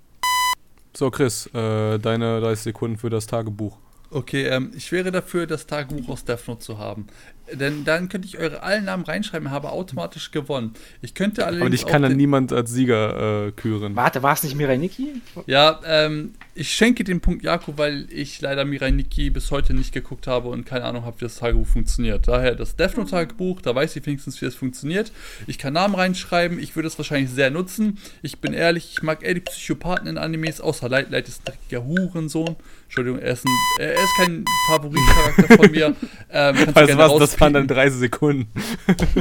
So, 0.93 1.09
Chris, 1.09 1.47
äh, 1.53 1.97
deine 1.99 2.41
30 2.41 2.63
Sekunden 2.63 2.97
für 2.97 3.09
das 3.09 3.27
Tagebuch. 3.27 3.77
Okay, 4.09 4.47
ähm, 4.47 4.71
ich 4.75 4.91
wäre 4.91 5.09
dafür, 5.09 5.47
das 5.47 5.65
Tagebuch 5.65 6.09
aus 6.09 6.25
Death 6.25 6.49
Note 6.49 6.59
zu 6.59 6.77
haben. 6.77 7.07
Denn 7.53 7.83
dann 7.83 8.09
könnte 8.09 8.27
ich 8.27 8.37
eure 8.37 8.63
allen 8.63 8.85
Namen 8.85 9.03
reinschreiben, 9.03 9.51
habe 9.51 9.71
automatisch 9.71 10.31
gewonnen. 10.31 10.73
Ich 11.01 11.13
könnte 11.13 11.45
allerdings. 11.45 11.65
Aber 11.65 11.75
ich 11.75 11.85
kann 11.85 12.01
dann 12.01 12.15
niemand 12.15 12.53
als 12.53 12.71
Sieger 12.71 13.47
äh, 13.47 13.51
küren. 13.51 13.95
Warte, 13.95 14.23
war 14.23 14.33
es 14.33 14.43
nicht 14.43 14.55
Mirai 14.55 14.77
Nikki? 14.77 15.21
Ja, 15.45 15.79
ähm, 15.85 16.33
ich 16.53 16.73
schenke 16.73 17.03
den 17.03 17.21
Punkt 17.21 17.43
Jako, 17.43 17.77
weil 17.77 18.07
ich 18.11 18.41
leider 18.41 18.65
Mirai 18.65 18.91
Nikki 18.91 19.29
bis 19.29 19.51
heute 19.51 19.73
nicht 19.73 19.93
geguckt 19.93 20.27
habe 20.27 20.49
und 20.49 20.65
keine 20.65 20.85
Ahnung 20.85 21.05
habe, 21.05 21.19
wie 21.19 21.25
das 21.25 21.37
Tagebuch 21.37 21.67
funktioniert. 21.67 22.27
Daher 22.27 22.55
das 22.55 22.75
Death 22.75 22.97
Note 22.97 23.11
Tagebuch, 23.11 23.61
da 23.61 23.73
weiß 23.73 23.95
ich 23.95 24.05
wenigstens, 24.05 24.41
wie 24.41 24.45
es 24.45 24.55
funktioniert. 24.55 25.11
Ich 25.47 25.57
kann 25.57 25.73
Namen 25.73 25.95
reinschreiben, 25.95 26.59
ich 26.59 26.75
würde 26.75 26.87
es 26.87 26.97
wahrscheinlich 26.97 27.31
sehr 27.31 27.51
nutzen. 27.51 27.97
Ich 28.21 28.39
bin 28.39 28.53
ehrlich, 28.53 28.89
ich 28.91 29.03
mag 29.03 29.23
eher 29.23 29.33
die 29.33 29.41
Psychopathen 29.41 30.07
in 30.07 30.17
Animes, 30.17 30.59
außer 30.59 30.89
Light. 30.89 31.09
Light 31.11 31.27
ist 31.27 31.41
ein 31.41 31.53
dreckiger 31.53 31.85
Hurensohn. 31.85 32.55
Entschuldigung, 32.83 33.19
er 33.19 33.31
ist, 33.31 33.45
ein, 33.45 33.57
er 33.79 33.93
ist 33.93 34.15
kein 34.17 34.43
Favoritcharakter 34.67 35.55
von 35.55 35.71
mir. 35.71 35.95
Ähm, 36.33 36.55
weißt 36.73 36.93
du 36.93 36.97
was, 36.97 37.17
das 37.17 37.35
waren 37.41 37.53
dann 37.53 37.67
30 37.67 37.99
Sekunden. 37.99 38.51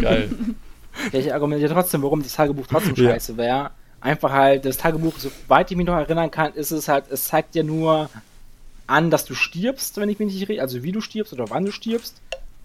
Geil. 0.00 0.30
Ja, 1.12 1.18
ich 1.18 1.32
argumentiere 1.32 1.72
trotzdem, 1.72 2.02
warum 2.02 2.22
das 2.22 2.34
Tagebuch 2.34 2.66
trotzdem 2.66 2.94
ja. 2.96 3.10
scheiße 3.10 3.36
wäre 3.36 3.70
einfach 4.00 4.32
halt, 4.32 4.64
das 4.64 4.76
Tagebuch, 4.76 5.14
soweit 5.18 5.70
ich 5.70 5.76
mich 5.76 5.86
noch 5.86 5.94
erinnern 5.96 6.30
kann, 6.30 6.52
ist 6.54 6.70
es 6.70 6.88
halt, 6.88 7.04
es 7.10 7.24
zeigt 7.24 7.54
dir 7.54 7.64
nur 7.64 8.10
an, 8.86 9.10
dass 9.10 9.24
du 9.24 9.34
stirbst, 9.34 9.96
wenn 9.98 10.08
ich 10.08 10.18
mich 10.18 10.32
nicht 10.32 10.48
rede, 10.48 10.62
also 10.62 10.82
wie 10.82 10.92
du 10.92 11.00
stirbst 11.00 11.32
oder 11.32 11.48
wann 11.50 11.64
du 11.64 11.72
stirbst. 11.72 12.20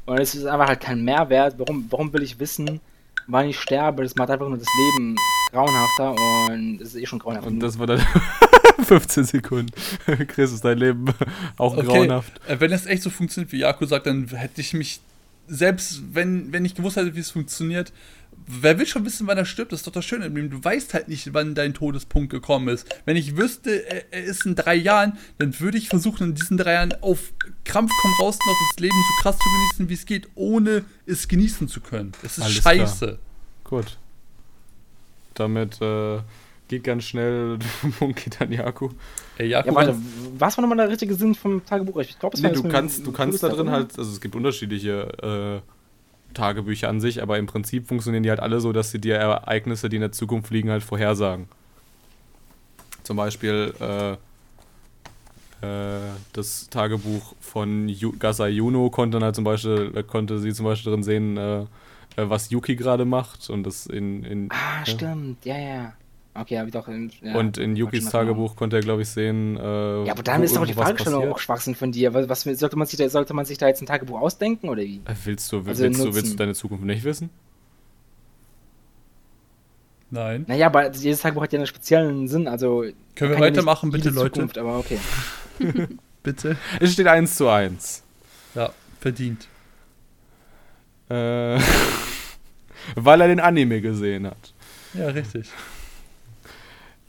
Und 0.06 0.20
es 0.20 0.36
ist 0.36 0.46
einfach 0.46 0.68
halt 0.68 0.82
kein 0.82 1.04
Mehrwert. 1.04 1.56
Warum, 1.58 1.88
warum 1.90 2.14
will 2.14 2.24
ich 2.24 2.40
wissen, 2.40 2.80
wann 3.28 3.48
ich 3.48 3.60
sterbe? 3.60 4.04
Das 4.04 4.16
macht 4.16 4.30
einfach 4.30 4.48
nur 4.48 4.58
das 4.58 4.68
Leben 4.78 5.16
grauenhafter 5.52 6.16
und 6.52 6.82
es 6.82 6.90
ist 6.90 7.02
eh 7.02 7.06
schon 7.06 7.20
grauenhaft. 7.20 7.48
Und 7.48 7.60
das 7.60 7.78
war 7.80 7.88
dann 7.88 8.06
15 8.84 9.24
Sekunden. 9.26 9.72
Chris, 10.28 10.52
ist 10.52 10.64
dein 10.64 10.78
Leben 10.78 11.06
auch 11.58 11.76
okay. 11.76 11.86
grauenhaft. 11.86 12.34
Äh, 12.48 12.60
wenn 12.60 12.72
es 12.72 12.86
echt 12.86 13.04
so 13.04 13.10
funktioniert, 13.10 13.52
wie 13.52 13.60
Jaku 13.60 13.86
sagt, 13.86 14.06
dann 14.06 14.28
hätte 14.28 14.62
ich 14.62 14.74
mich 14.74 15.02
selbst 15.48 16.02
wenn, 16.14 16.52
wenn 16.54 16.66
ich 16.66 16.76
gewusst 16.76 16.98
hätte, 16.98 17.16
wie 17.16 17.20
es 17.20 17.32
funktioniert, 17.32 17.92
wer 18.48 18.78
will 18.78 18.86
schon 18.86 19.06
wissen, 19.06 19.28
wann 19.28 19.38
er 19.38 19.46
stirbt? 19.46 19.72
Das 19.72 19.82
ist 19.82 19.88
doch 19.88 19.92
das 19.92 20.06
Schöne 20.06 20.26
im 20.26 20.36
Leben. 20.36 20.50
Du 20.50 20.64
weißt 20.64 20.94
halt 20.94 21.08
nicht, 21.08 21.34
wann 21.34 21.56
dein 21.56 21.74
Todespunkt 21.74 22.30
gekommen 22.30 22.68
ist. 22.68 22.88
Wenn 23.06 23.18
ich 23.18 23.38
wüsste, 23.38 23.88
er, 23.88 24.14
er 24.14 24.24
ist 24.24 24.46
in 24.46 24.56
drei 24.56 24.76
Jahren, 24.76 25.18
dann 25.38 25.60
würde 25.60 25.78
ich 25.78 25.90
versuchen, 25.90 26.30
in 26.30 26.36
diesen 26.36 26.58
drei 26.58 26.74
Jahren 26.74 26.94
auf 27.02 27.34
Krampf 27.64 27.92
komm 28.02 28.12
raus 28.20 28.38
noch 28.46 28.56
das 28.72 28.80
Leben 28.80 28.96
so 28.96 29.24
krass 29.24 29.38
zu 29.38 29.50
genießen, 29.50 29.90
wie 29.90 29.94
es 29.94 30.06
geht, 30.06 30.28
ohne 30.36 30.86
es 31.06 31.28
genießen 31.28 31.68
zu 31.68 31.82
können. 31.82 32.12
Es 32.24 32.38
ist 32.38 32.44
Alles 32.44 32.58
scheiße. 32.58 33.20
Gut. 33.64 33.98
Damit 35.34 35.82
äh, 35.82 36.20
geht 36.68 36.84
ganz 36.84 37.04
schnell 37.04 37.60
Monkey 38.00 38.30
dann 38.30 38.52
Jaku. 38.52 38.90
Ey, 39.38 39.48
Ja, 39.48 39.60
Jakob, 39.60 39.76
warte, 39.76 39.96
was 40.38 40.58
war 40.58 40.62
nochmal 40.62 40.78
der 40.78 40.90
richtige 40.90 41.14
Sinn 41.14 41.36
vom 41.36 41.66
Tagebuch? 41.66 41.98
Ich 42.00 42.18
glaube, 42.20 42.34
das 42.34 42.42
Nee, 42.42 42.50
war 42.50 42.56
du 42.56 42.70
kannst, 42.70 43.06
du 43.06 43.12
kannst 43.12 43.44
da 43.44 43.50
drin 43.50 43.70
halt, 43.70 43.98
also 43.98 44.12
es 44.12 44.22
gibt 44.22 44.36
unterschiedliche 44.36 45.62
äh, 45.64 46.34
Tagebücher 46.34 46.90
an 46.90 47.00
sich, 47.02 47.22
aber 47.22 47.38
im 47.38 47.46
Prinzip 47.46 47.88
funktionieren 47.88 48.24
die 48.24 48.30
halt 48.30 48.40
alle 48.40 48.60
so, 48.60 48.74
dass 48.74 48.92
sie 48.92 49.00
dir 49.00 49.16
Ereignisse, 49.16 49.90
die 49.90 49.98
in 49.98 50.02
der 50.02 50.12
Zukunft 50.12 50.52
liegen, 50.52 50.70
halt 50.70 50.84
vorhersagen. 50.84 51.48
Zum 53.04 53.18
Beispiel 53.18 53.74
äh, 53.80 54.14
äh, 55.62 56.12
das 56.34 56.70
Tagebuch 56.70 57.36
von 57.40 57.88
Yu 57.88 58.14
Gasai 58.18 58.50
Yuno 58.50 58.90
konnte 58.90 59.20
halt 59.20 59.36
zum 59.36 59.44
Beispiel, 59.44 59.92
äh, 59.96 60.04
konnte 60.04 60.40
sie 60.40 60.54
zum 60.54 60.66
Beispiel 60.66 60.92
drin 60.92 61.04
sehen, 61.04 61.38
äh, 61.38 61.62
äh, 61.62 61.66
was 62.18 62.50
Yuki 62.50 62.76
gerade 62.76 63.06
macht 63.06 63.50
und 63.50 63.64
das 63.64 63.86
in, 63.86 64.24
in 64.24 64.50
Ah, 64.52 64.80
ja. 64.80 64.86
stimmt, 64.86 65.46
ja, 65.46 65.58
ja. 65.58 65.94
Okay, 66.38 66.58
habe 66.58 66.68
ich 66.68 66.74
doch. 66.74 66.88
in- 66.90 67.12
Ja, 67.22 67.36
und 67.36 67.58
in 67.58 67.78
Yukis. 67.78 68.06
Tagebuch 68.10 68.58
konnte 68.58 68.76
er, 68.76 68.82
glaube 68.82 69.04
ich, 69.04 69.08
sehen. 69.10 69.56
Äh, 69.56 70.04
Ja, 70.06 70.12
aber 70.12 70.22
dann 70.22 70.42
wo 70.42 70.44
ist 70.44 70.56
doch 70.56 70.66
die 70.66 70.74
Fragestellung 70.74 71.32
auch 71.32 71.40
Schwachsinn 71.40 71.76
von 71.76 71.94
dir. 71.94 72.14
Was, 72.14 72.28
was 72.46 72.60
sollte, 72.60 72.76
man 72.76 72.86
sich 72.88 72.98
da, 73.00 73.08
sollte 73.10 73.34
man 73.34 73.46
sich 73.46 73.58
da 73.58 73.68
jetzt 73.68 73.82
ein 73.82 73.86
Tagebuch 73.86 74.20
ausdenken 74.20 74.68
oder 74.68 74.82
wie? 74.84 74.98
Äh, 75.06 75.14
Willst 75.24 75.50
du, 75.52 75.60
Also 75.66 75.82
willst, 75.84 76.04
du, 76.04 76.14
willst 76.14 76.34
du 76.34 76.36
deine 76.38 76.54
Zukunft 76.54 76.84
nicht 76.84 77.04
wissen? 77.06 77.30
nein. 80.12 80.46
Naja, 80.48 80.68
aber 80.68 80.92
jedes 80.94 81.22
Tagebuch 81.22 81.44
hat 81.44 81.54
ja 81.54 81.60
einen 81.60 81.68
speziellen 81.68 82.28
Sinn. 82.28 82.48
Also 82.48 82.82
Können 82.82 82.94
wir 83.16 83.28
kann 83.30 83.32
ja 83.38 83.40
weitermachen, 83.40 83.92
bitte, 83.92 84.10
Leute? 84.10 84.34
Zukunft, 84.34 84.58
aber 84.58 84.78
okay. 84.80 85.00
Bitte. 86.24 86.58
Es 86.80 86.94
steht 86.94 87.08
1 87.08 87.36
zu 87.36 87.48
1. 87.48 88.02
Ja, 88.56 88.72
verdient. 89.00 89.48
Äh, 91.08 91.60
weil 92.96 93.22
er 93.22 93.28
den 93.28 93.40
Anime 93.40 93.80
gesehen 93.80 94.26
hat. 94.28 94.54
Ja, 94.96 95.08
richtig. 95.10 95.48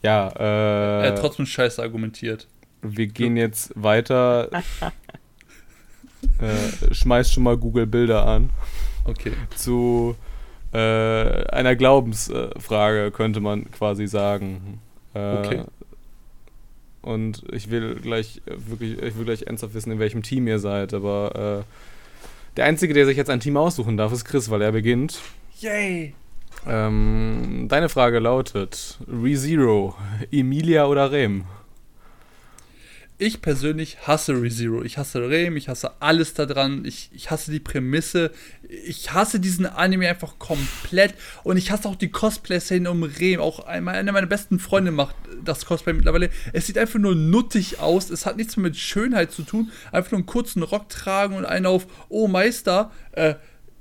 Ja, 0.03 0.27
er 0.29 1.03
äh, 1.03 1.07
hat 1.09 1.19
trotzdem 1.19 1.45
scheiße 1.45 1.81
argumentiert. 1.81 2.47
wir 2.81 3.07
gehen 3.07 3.35
jetzt 3.37 3.71
weiter. 3.75 4.49
äh, 6.39 6.93
schmeiß 6.93 7.31
schon 7.31 7.43
mal 7.43 7.57
Google 7.57 7.87
Bilder 7.87 8.25
an. 8.25 8.49
Okay. 9.05 9.33
Zu 9.55 10.15
äh, 10.73 10.77
einer 10.77 11.75
Glaubensfrage, 11.75 13.11
könnte 13.11 13.39
man 13.39 13.69
quasi 13.71 14.07
sagen. 14.07 14.81
Äh, 15.13 15.37
Okay. 15.37 15.63
Und 17.01 17.43
ich 17.53 17.69
will 17.69 17.95
gleich 17.95 18.41
äh, 18.45 18.51
wirklich, 18.67 19.01
ich 19.01 19.17
will 19.17 19.23
gleich 19.23 19.43
ernsthaft 19.43 19.73
wissen, 19.73 19.91
in 19.93 19.99
welchem 19.99 20.23
Team 20.23 20.45
ihr 20.45 20.59
seid, 20.59 20.93
aber 20.93 21.63
äh, 21.63 22.55
der 22.57 22.65
Einzige, 22.65 22.93
der 22.93 23.05
sich 23.05 23.15
jetzt 23.15 23.29
ein 23.29 23.39
Team 23.39 23.55
aussuchen 23.55 23.95
darf, 23.95 24.11
ist 24.11 24.25
Chris, 24.25 24.49
weil 24.49 24.61
er 24.61 24.73
beginnt. 24.73 25.21
Yay! 25.59 26.13
Ähm, 26.67 27.67
deine 27.69 27.89
Frage 27.89 28.19
lautet: 28.19 28.99
ReZero, 29.07 29.95
Emilia 30.31 30.85
oder 30.87 31.11
Rem? 31.11 31.45
Ich 33.19 33.41
persönlich 33.41 33.97
hasse 34.05 34.33
ReZero. 34.33 34.83
Ich 34.83 34.99
hasse 34.99 35.27
Rem, 35.27 35.57
ich 35.57 35.69
hasse 35.69 35.93
alles 36.01 36.35
da 36.35 36.45
dran. 36.45 36.85
Ich, 36.85 37.09
ich 37.13 37.31
hasse 37.31 37.49
die 37.49 37.59
Prämisse. 37.59 38.31
Ich 38.85 39.11
hasse 39.11 39.39
diesen 39.39 39.65
Anime 39.65 40.07
einfach 40.07 40.37
komplett. 40.37 41.15
Und 41.43 41.57
ich 41.57 41.71
hasse 41.71 41.87
auch 41.89 41.95
die 41.95 42.11
Cosplay-Szene 42.11 42.91
um 42.91 43.01
Rem. 43.01 43.39
Auch 43.39 43.65
einer 43.65 44.11
meiner 44.11 44.27
besten 44.27 44.59
Freunde 44.59 44.91
macht 44.91 45.15
das 45.43 45.65
Cosplay 45.65 45.93
mittlerweile. 45.93 46.29
Es 46.53 46.67
sieht 46.67 46.77
einfach 46.77 46.99
nur 46.99 47.15
nuttig 47.15 47.79
aus. 47.79 48.11
Es 48.11 48.27
hat 48.27 48.37
nichts 48.37 48.55
mehr 48.55 48.65
mit 48.65 48.77
Schönheit 48.77 49.31
zu 49.31 49.41
tun. 49.41 49.71
Einfach 49.91 50.11
nur 50.11 50.19
einen 50.19 50.27
kurzen 50.27 50.61
Rock 50.61 50.89
tragen 50.89 51.37
und 51.37 51.45
einen 51.45 51.65
auf, 51.65 51.87
oh 52.09 52.27
Meister, 52.27 52.91
äh, 53.13 53.33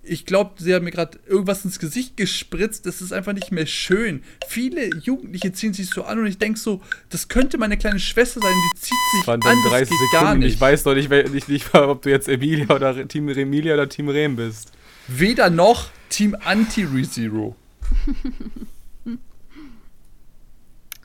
ich 0.08 0.24
glaube, 0.26 0.54
sie 0.62 0.74
hat 0.74 0.82
mir 0.82 0.90
gerade 0.90 1.18
irgendwas 1.26 1.64
ins 1.64 1.78
Gesicht 1.78 2.16
gespritzt. 2.16 2.86
Das 2.86 3.00
ist 3.02 3.12
einfach 3.12 3.32
nicht 3.32 3.52
mehr 3.52 3.66
schön. 3.66 4.22
Viele 4.48 4.86
Jugendliche 4.96 5.52
ziehen 5.52 5.72
sich 5.74 5.90
so 5.90 6.04
an 6.04 6.18
und 6.18 6.26
ich 6.26 6.38
denke 6.38 6.58
so, 6.58 6.80
das 7.10 7.28
könnte 7.28 7.58
meine 7.58 7.76
kleine 7.76 7.98
Schwester 7.98 8.40
sein. 8.40 8.52
Die 8.74 8.78
zieht 8.80 8.90
sich 9.16 9.24
Das 9.26 9.28
an. 9.28 9.40
das 9.40 9.72
30 9.72 9.88
geht 9.90 9.98
Sekunden. 9.98 10.10
gar 10.24 10.34
nicht. 10.36 10.54
Ich 10.54 10.60
weiß 10.60 10.82
doch 10.84 10.94
nicht, 10.94 11.10
nicht, 11.10 11.48
nicht 11.48 11.74
ob 11.74 12.02
du 12.02 12.10
jetzt 12.10 12.28
Emilia 12.28 12.74
oder 12.74 13.06
Team 13.08 13.28
Emilia 13.28 13.74
oder 13.74 13.88
Team 13.88 14.08
Rem 14.08 14.36
bist. 14.36 14.72
Weder 15.08 15.50
noch 15.50 15.88
Team 16.08 16.36
Anti-ReZero. 16.44 17.54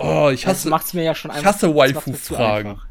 Oh, 0.04 0.30
ich 0.34 0.42
Das 0.42 0.60
hasse. 0.60 0.70
macht's 0.70 0.94
mir 0.94 1.04
ja 1.04 1.14
schon 1.14 1.30
ich 1.32 1.38
einfach. 1.38 1.54
hasse 1.54 1.68
das 1.68 1.76
mir 1.76 1.94
zu 1.94 1.96
Waifu-Fragen. 2.34 2.82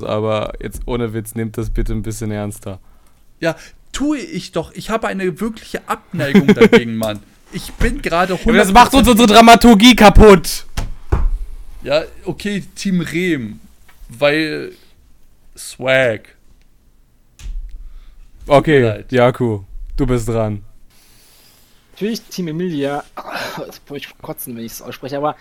Aber 0.00 0.52
jetzt 0.60 0.82
ohne 0.86 1.12
Witz, 1.12 1.34
nehmt 1.34 1.56
das 1.56 1.70
bitte 1.70 1.92
ein 1.92 2.02
bisschen 2.02 2.30
ernster. 2.30 2.80
Ja, 3.40 3.54
tue 3.92 4.18
ich 4.18 4.52
doch. 4.52 4.72
Ich 4.72 4.90
habe 4.90 5.08
eine 5.08 5.40
wirkliche 5.40 5.88
Abneigung 5.88 6.48
dagegen, 6.48 6.96
Mann. 6.98 7.20
Ich 7.52 7.72
bin 7.74 8.02
gerade 8.02 8.34
Aber 8.34 8.52
das 8.52 8.72
macht 8.72 8.92
uns 8.94 9.08
100% 9.08 9.10
unsere 9.10 9.28
Dramaturgie 9.28 9.96
kaputt. 9.96 10.66
Ja, 11.82 12.02
okay, 12.24 12.64
Team 12.74 13.00
Rehm. 13.00 13.60
Weil. 14.08 14.72
Swag. 15.56 16.36
Okay, 18.46 18.82
Leid. 18.82 19.12
Jaku, 19.12 19.60
du 19.96 20.06
bist 20.06 20.28
dran. 20.28 20.64
Natürlich 21.92 22.22
Team 22.22 22.48
Emilia. 22.48 23.02
Jetzt 23.66 23.82
wollte 23.88 24.06
ich 24.06 24.18
kotzen, 24.22 24.56
wenn 24.56 24.64
ich 24.64 24.72
es 24.72 24.82
ausspreche, 24.82 25.16
aber 25.16 25.36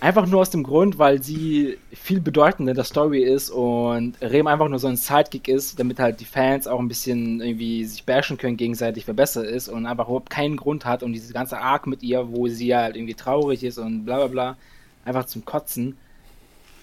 einfach 0.00 0.26
nur 0.26 0.40
aus 0.40 0.50
dem 0.50 0.62
Grund, 0.62 0.98
weil 0.98 1.22
sie 1.22 1.78
viel 1.92 2.20
bedeutender 2.20 2.72
in 2.72 2.76
der 2.76 2.84
Story 2.84 3.22
ist 3.22 3.50
und 3.50 4.20
Rem 4.20 4.46
einfach 4.46 4.68
nur 4.68 4.78
so 4.78 4.88
ein 4.88 4.96
Sidekick 4.96 5.48
ist, 5.48 5.78
damit 5.78 5.98
halt 5.98 6.20
die 6.20 6.24
Fans 6.24 6.66
auch 6.66 6.78
ein 6.78 6.88
bisschen 6.88 7.40
irgendwie 7.40 7.84
sich 7.84 8.04
bashen 8.04 8.36
können 8.36 8.56
gegenseitig, 8.56 9.06
wer 9.06 9.14
besser 9.14 9.44
ist 9.44 9.68
und 9.68 9.86
einfach 9.86 10.06
überhaupt 10.06 10.30
keinen 10.30 10.56
Grund 10.56 10.84
hat 10.84 11.02
und 11.02 11.12
diese 11.12 11.32
ganze 11.32 11.58
Arc 11.58 11.86
mit 11.86 12.02
ihr, 12.02 12.28
wo 12.32 12.48
sie 12.48 12.74
halt 12.74 12.96
irgendwie 12.96 13.14
traurig 13.14 13.64
ist 13.64 13.78
und 13.78 14.04
bla 14.04 14.16
bla 14.16 14.26
bla, 14.26 14.56
einfach 15.04 15.24
zum 15.24 15.44
Kotzen. 15.44 15.96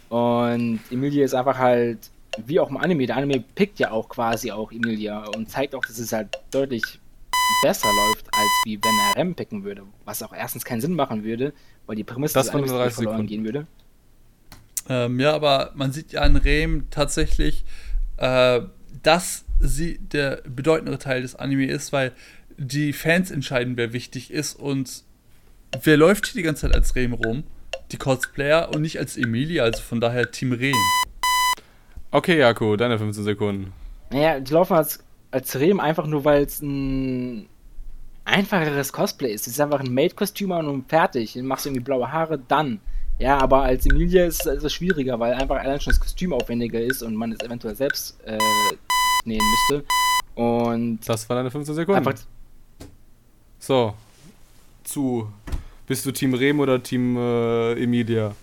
Und 0.09 0.79
Emilia 0.89 1.23
ist 1.23 1.33
einfach 1.33 1.57
halt, 1.57 1.99
wie 2.45 2.59
auch 2.59 2.69
im 2.69 2.77
Anime, 2.77 3.05
der 3.05 3.17
Anime 3.17 3.43
pickt 3.55 3.79
ja 3.79 3.91
auch 3.91 4.09
quasi 4.09 4.51
auch 4.51 4.71
Emilia 4.71 5.25
und 5.35 5.49
zeigt 5.49 5.75
auch, 5.75 5.85
dass 5.85 5.99
es 5.99 6.11
halt 6.11 6.39
deutlich 6.51 6.99
besser 7.61 7.87
läuft, 7.87 8.25
als 8.33 8.49
wie 8.65 8.79
wenn 8.81 8.99
er 9.09 9.17
Rem 9.17 9.35
picken 9.35 9.63
würde. 9.63 9.83
Was 10.05 10.23
auch 10.23 10.33
erstens 10.33 10.65
keinen 10.65 10.81
Sinn 10.81 10.95
machen 10.95 11.23
würde, 11.23 11.53
weil 11.91 11.97
die 11.97 12.05
Prämisse 12.05 12.35
Das 12.35 12.45
des 12.45 12.55
Animes 12.55 12.71
30 12.71 12.93
verloren 12.95 13.13
Sekunden. 13.15 13.27
gehen 13.27 13.43
würde. 13.43 13.67
Ähm, 14.87 15.19
ja, 15.19 15.33
aber 15.33 15.73
man 15.75 15.91
sieht 15.91 16.13
ja 16.13 16.21
an 16.21 16.37
Rehm 16.37 16.85
tatsächlich, 16.89 17.65
äh, 18.15 18.61
dass 19.03 19.43
sie 19.59 19.97
der 19.97 20.41
bedeutendere 20.47 20.99
Teil 20.99 21.21
des 21.21 21.35
Anime 21.35 21.67
ist, 21.67 21.91
weil 21.91 22.13
die 22.57 22.93
Fans 22.93 23.29
entscheiden, 23.29 23.75
wer 23.75 23.91
wichtig 23.91 24.31
ist 24.31 24.55
und 24.55 25.03
wer 25.83 25.97
läuft 25.97 26.27
hier 26.27 26.39
die 26.41 26.45
ganze 26.45 26.61
Zeit 26.61 26.75
als 26.75 26.95
Rehm 26.95 27.11
rum? 27.11 27.43
Die 27.91 27.97
Cosplayer 27.97 28.73
und 28.73 28.83
nicht 28.83 28.97
als 28.97 29.17
Emilia, 29.17 29.63
also 29.63 29.81
von 29.81 29.99
daher 29.99 30.31
Team 30.31 30.53
Rehm. 30.53 30.75
Okay, 32.11 32.39
Jaku, 32.39 32.77
deine 32.77 32.97
15 32.99 33.25
Sekunden. 33.25 33.73
Naja, 34.11 34.39
die 34.39 34.53
laufen 34.53 34.77
als, 34.77 35.03
als 35.31 35.59
Rem 35.59 35.81
einfach 35.81 36.07
nur, 36.07 36.23
weil 36.23 36.43
es 36.43 36.61
ein 36.61 37.47
einfacheres 38.31 38.91
Cosplay 38.91 39.33
ist. 39.33 39.47
Es 39.47 39.53
ist 39.53 39.59
einfach 39.59 39.79
ein 39.81 39.93
Maid-Kostüm 39.93 40.51
und 40.51 40.89
fertig. 40.89 41.33
Dann 41.33 41.45
machst 41.45 41.65
du 41.65 41.69
irgendwie 41.69 41.83
blaue 41.83 42.11
Haare, 42.11 42.39
dann. 42.47 42.79
Ja, 43.19 43.37
aber 43.37 43.63
als 43.63 43.85
Emilia 43.85 44.25
ist 44.25 44.41
es 44.41 44.45
etwas 44.47 44.73
schwieriger, 44.73 45.19
weil 45.19 45.33
einfach 45.33 45.57
allein 45.57 45.79
schon 45.79 45.91
das 45.91 45.99
Kostüm 45.99 46.33
aufwendiger 46.33 46.81
ist 46.81 47.03
und 47.03 47.15
man 47.15 47.31
es 47.33 47.39
eventuell 47.41 47.75
selbst 47.75 48.19
äh, 48.25 48.37
nähen 49.25 49.43
müsste. 49.69 49.85
Und 50.33 50.99
Das 51.05 51.29
waren 51.29 51.37
deine 51.37 51.51
15 51.51 51.75
Sekunden. 51.75 51.97
einfach 52.07 52.19
So. 53.59 53.93
Zu. 54.83 55.31
Bist 55.85 56.05
du 56.05 56.11
Team 56.11 56.33
Rem 56.33 56.59
oder 56.59 56.81
Team 56.81 57.15
äh, 57.17 57.73
Emilia? 57.83 58.33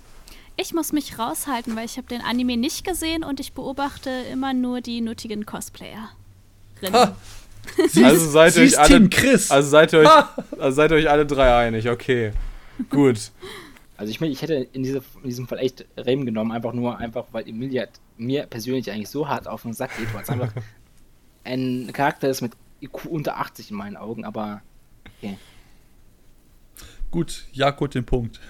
Ich 0.56 0.74
muss 0.74 0.92
mich 0.92 1.18
raushalten, 1.18 1.74
weil 1.76 1.84
ich 1.86 1.96
habe 1.96 2.08
den 2.08 2.20
Anime 2.20 2.56
nicht 2.56 2.84
gesehen 2.84 3.24
und 3.24 3.40
ich 3.40 3.52
beobachte 3.52 4.10
immer 4.32 4.52
nur 4.52 4.80
die 4.80 5.00
nötigen 5.00 5.46
Cosplayer. 5.46 6.10
Ha! 6.92 7.16
Sie 7.88 8.04
Also 8.04 8.16
ist, 8.26 8.32
seid 8.32 8.52
sie 8.54 8.60
euch 8.62 8.78
alle- 8.78 8.88
Team 8.88 9.10
Chris. 9.10 9.50
Also 9.50 9.68
seid 9.68 9.92
ihr 9.92 10.00
euch, 10.00 10.08
also 10.58 10.70
seid 10.76 10.90
ihr 10.90 10.96
euch 10.96 11.10
alle 11.10 11.26
drei 11.26 11.66
einig, 11.66 11.88
okay. 11.88 12.32
Gut. 12.90 13.30
Also 13.96 14.10
ich, 14.10 14.20
mein, 14.20 14.30
ich 14.30 14.42
hätte 14.42 14.54
in, 14.54 14.82
diese, 14.84 14.98
in 15.22 15.28
diesem 15.28 15.48
Fall 15.48 15.58
echt 15.58 15.84
Rem 15.96 16.24
genommen, 16.24 16.52
einfach 16.52 16.72
nur 16.72 16.96
einfach, 16.98 17.26
weil 17.32 17.48
Emilia 17.48 17.86
mir 18.16 18.44
persönlich 18.46 18.90
eigentlich 18.92 19.08
so 19.08 19.28
hart 19.28 19.48
auf 19.48 19.62
den 19.62 19.72
Sack 19.72 19.96
geht, 19.98 20.12
weil 20.14 20.22
es 20.22 20.28
einfach 20.28 20.52
ein 21.44 21.90
Charakter 21.92 22.28
ist 22.28 22.40
mit 22.40 22.52
IQ 22.80 23.06
unter 23.06 23.38
80 23.38 23.70
in 23.72 23.76
meinen 23.76 23.96
Augen, 23.96 24.24
aber 24.24 24.62
okay. 25.18 25.36
Gut, 27.10 27.46
Jakob 27.52 27.90
den 27.90 28.04
Punkt. 28.04 28.40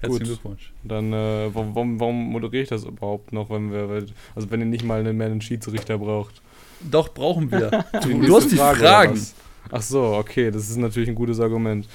Herzlichen 0.00 0.24
Gut. 0.24 0.40
Glückwunsch. 0.40 0.72
Dann, 0.82 1.12
äh, 1.12 1.54
warum, 1.54 2.00
warum, 2.00 2.30
moderiere 2.30 2.62
ich 2.62 2.68
das 2.70 2.84
überhaupt 2.84 3.32
noch, 3.32 3.50
wenn 3.50 3.70
wir, 3.70 4.06
also 4.34 4.50
wenn 4.50 4.60
ihr 4.60 4.66
nicht 4.66 4.82
mal 4.84 5.00
einen, 5.00 5.16
mehr 5.16 5.26
einen 5.26 5.42
Schiedsrichter 5.42 5.98
braucht? 5.98 6.40
Doch, 6.80 7.12
brauchen 7.12 7.50
wir. 7.50 7.84
Du, 8.02 8.08
nächste 8.08 8.34
hast 8.34 8.52
die 8.52 8.56
Frage, 8.56 8.78
Fragen. 8.80 9.26
Ach 9.70 9.82
so, 9.82 10.02
okay, 10.14 10.50
das 10.50 10.68
ist 10.68 10.76
natürlich 10.76 11.08
ein 11.08 11.14
gutes 11.14 11.40
Argument. 11.40 11.86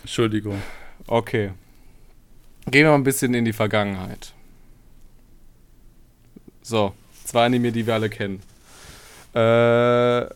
Entschuldigung. 0.00 0.60
Okay. 1.06 1.52
Gehen 2.70 2.84
wir 2.84 2.90
mal 2.90 2.96
ein 2.96 3.04
bisschen 3.04 3.34
in 3.34 3.44
die 3.44 3.52
Vergangenheit. 3.52 4.32
So, 6.62 6.92
zwei 7.24 7.46
Anime, 7.46 7.72
die 7.72 7.86
wir 7.86 7.94
alle 7.94 8.08
kennen. 8.08 8.40
Äh, 9.34 10.26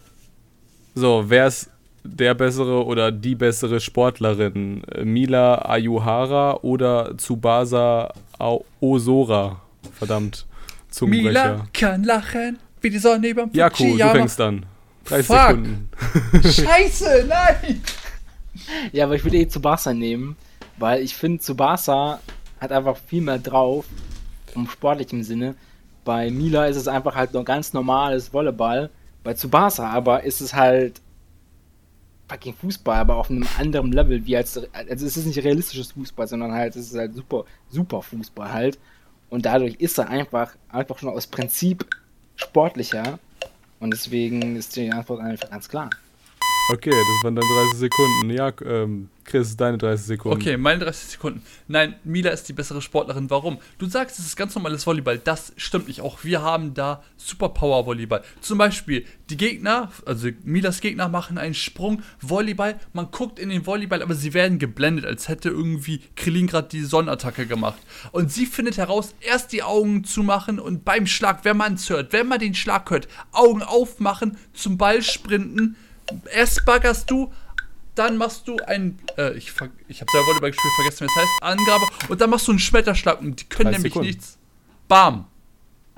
so, 0.94 1.24
wer 1.26 1.46
ist 1.46 1.70
der 2.02 2.34
bessere 2.34 2.84
oder 2.84 3.12
die 3.12 3.34
bessere 3.34 3.80
Sportlerin? 3.80 4.82
Mila 5.04 5.56
Ayuhara 5.66 6.58
oder 6.62 7.16
Tsubasa 7.16 8.12
Osora? 8.80 9.60
Verdammt, 9.92 10.46
Zungenbrecher. 10.88 11.28
Mila 11.28 11.68
kann 11.72 12.04
lachen, 12.04 12.58
wie 12.86 12.90
die 12.90 12.98
Sonne 12.98 13.28
überm 13.28 13.50
Jaku, 13.52 13.82
du 13.82 13.90
Fujiyama. 13.90 14.12
fängst 14.12 14.40
an. 14.40 14.66
30 15.06 15.26
Fuck. 15.26 15.38
Sekunden. 15.38 15.88
Scheiße, 16.42 17.26
nein! 17.28 17.82
Ja, 18.92 19.04
aber 19.04 19.14
ich 19.16 19.24
würde 19.24 19.36
eh 19.38 19.46
Tsubasa 19.46 19.92
nehmen, 19.92 20.36
weil 20.78 21.02
ich 21.02 21.14
finde, 21.14 21.40
Tsubasa 21.42 22.20
hat 22.60 22.72
einfach 22.72 22.96
viel 22.96 23.22
mehr 23.22 23.38
drauf, 23.38 23.84
im 24.54 24.68
sportlichen 24.68 25.22
Sinne. 25.22 25.54
Bei 26.04 26.30
Mila 26.30 26.66
ist 26.66 26.76
es 26.76 26.88
einfach 26.88 27.14
halt 27.14 27.34
nur 27.34 27.44
ganz 27.44 27.72
normales 27.72 28.32
Volleyball. 28.32 28.90
Bei 29.22 29.34
Tsubasa 29.34 29.90
aber 29.90 30.22
ist 30.22 30.40
es 30.40 30.54
halt 30.54 31.00
fucking 32.28 32.54
Fußball, 32.54 32.98
aber 32.98 33.16
auf 33.16 33.30
einem 33.30 33.46
anderen 33.58 33.92
Level, 33.92 34.24
wie 34.26 34.36
als, 34.36 34.56
also 34.72 35.06
es 35.06 35.16
ist 35.16 35.26
nicht 35.26 35.38
realistisches 35.38 35.92
Fußball, 35.92 36.26
sondern 36.26 36.52
halt, 36.52 36.74
es 36.76 36.90
ist 36.90 36.96
halt 36.96 37.14
super, 37.14 37.44
super 37.68 38.02
Fußball 38.02 38.52
halt. 38.52 38.78
Und 39.28 39.44
dadurch 39.44 39.74
ist 39.76 39.98
er 39.98 40.08
einfach, 40.08 40.54
einfach 40.68 40.98
schon 40.98 41.08
aus 41.08 41.26
Prinzip 41.26 41.84
sportlicher. 42.36 43.18
Und 43.80 43.90
deswegen 43.92 44.56
ist 44.56 44.76
die 44.76 44.90
Antwort 44.90 45.20
einfach 45.20 45.50
ganz 45.50 45.68
klar. 45.68 45.90
Okay, 46.72 46.90
das 46.90 47.24
waren 47.24 47.36
dann 47.36 47.44
30 47.44 47.78
Sekunden. 47.78 48.30
Ja, 48.30 48.52
ähm, 48.64 49.08
Chris, 49.26 49.56
deine 49.56 49.76
30 49.76 50.06
Sekunden. 50.06 50.40
Okay, 50.40 50.56
meine 50.56 50.84
30 50.84 51.08
Sekunden. 51.10 51.42
Nein, 51.66 51.96
Mila 52.04 52.30
ist 52.30 52.48
die 52.48 52.52
bessere 52.52 52.80
Sportlerin. 52.80 53.28
Warum? 53.28 53.58
Du 53.78 53.86
sagst, 53.86 54.18
es 54.20 54.26
ist 54.26 54.36
ganz 54.36 54.54
normales 54.54 54.86
Volleyball. 54.86 55.18
Das 55.18 55.52
stimmt 55.56 55.88
nicht. 55.88 56.00
Auch 56.00 56.22
wir 56.22 56.42
haben 56.42 56.74
da 56.74 57.02
Superpower-Volleyball. 57.16 58.22
Zum 58.40 58.58
Beispiel, 58.58 59.04
die 59.28 59.36
Gegner, 59.36 59.90
also 60.06 60.28
Milas 60.44 60.80
Gegner 60.80 61.08
machen 61.08 61.38
einen 61.38 61.54
Sprung, 61.54 62.02
Volleyball. 62.20 62.78
Man 62.92 63.10
guckt 63.10 63.40
in 63.40 63.48
den 63.48 63.66
Volleyball, 63.66 64.00
aber 64.02 64.14
sie 64.14 64.32
werden 64.32 64.60
geblendet, 64.60 65.04
als 65.04 65.28
hätte 65.28 65.48
irgendwie 65.48 66.00
Krillin 66.14 66.46
gerade 66.46 66.68
die 66.68 66.82
Sonnenattacke 66.82 67.46
gemacht. 67.46 67.78
Und 68.12 68.30
sie 68.32 68.46
findet 68.46 68.78
heraus, 68.78 69.14
erst 69.20 69.52
die 69.52 69.64
Augen 69.64 70.04
zumachen 70.04 70.60
und 70.60 70.84
beim 70.84 71.06
Schlag, 71.06 71.44
wenn 71.44 71.56
man 71.56 71.74
es 71.74 71.90
hört, 71.90 72.12
wenn 72.12 72.28
man 72.28 72.38
den 72.38 72.54
Schlag 72.54 72.88
hört, 72.90 73.08
Augen 73.32 73.62
aufmachen, 73.62 74.38
zum 74.52 74.78
Ball 74.78 75.02
sprinten. 75.02 75.76
Erst 76.32 76.64
baggerst 76.64 77.10
du, 77.10 77.32
dann 77.96 78.16
machst 78.16 78.46
du 78.46 78.56
ein, 78.66 78.98
äh, 79.18 79.32
ich, 79.36 79.52
ich 79.88 80.00
habe 80.00 80.10
selber 80.12 80.26
Volleyball 80.28 80.50
gespielt, 80.52 80.72
vergessen, 80.76 81.00
wie 81.06 81.10
es 81.10 81.16
heißt, 81.16 81.42
Angabe, 81.42 81.84
und 82.08 82.20
dann 82.20 82.30
machst 82.30 82.46
du 82.46 82.52
einen 82.52 82.58
Schmetterschlag 82.60 83.20
und 83.20 83.40
die 83.40 83.44
können 83.44 83.72
30 83.72 83.78
nämlich 83.78 83.92
Sekunden. 83.92 84.08
nichts. 84.08 84.38
Bam, 84.88 85.24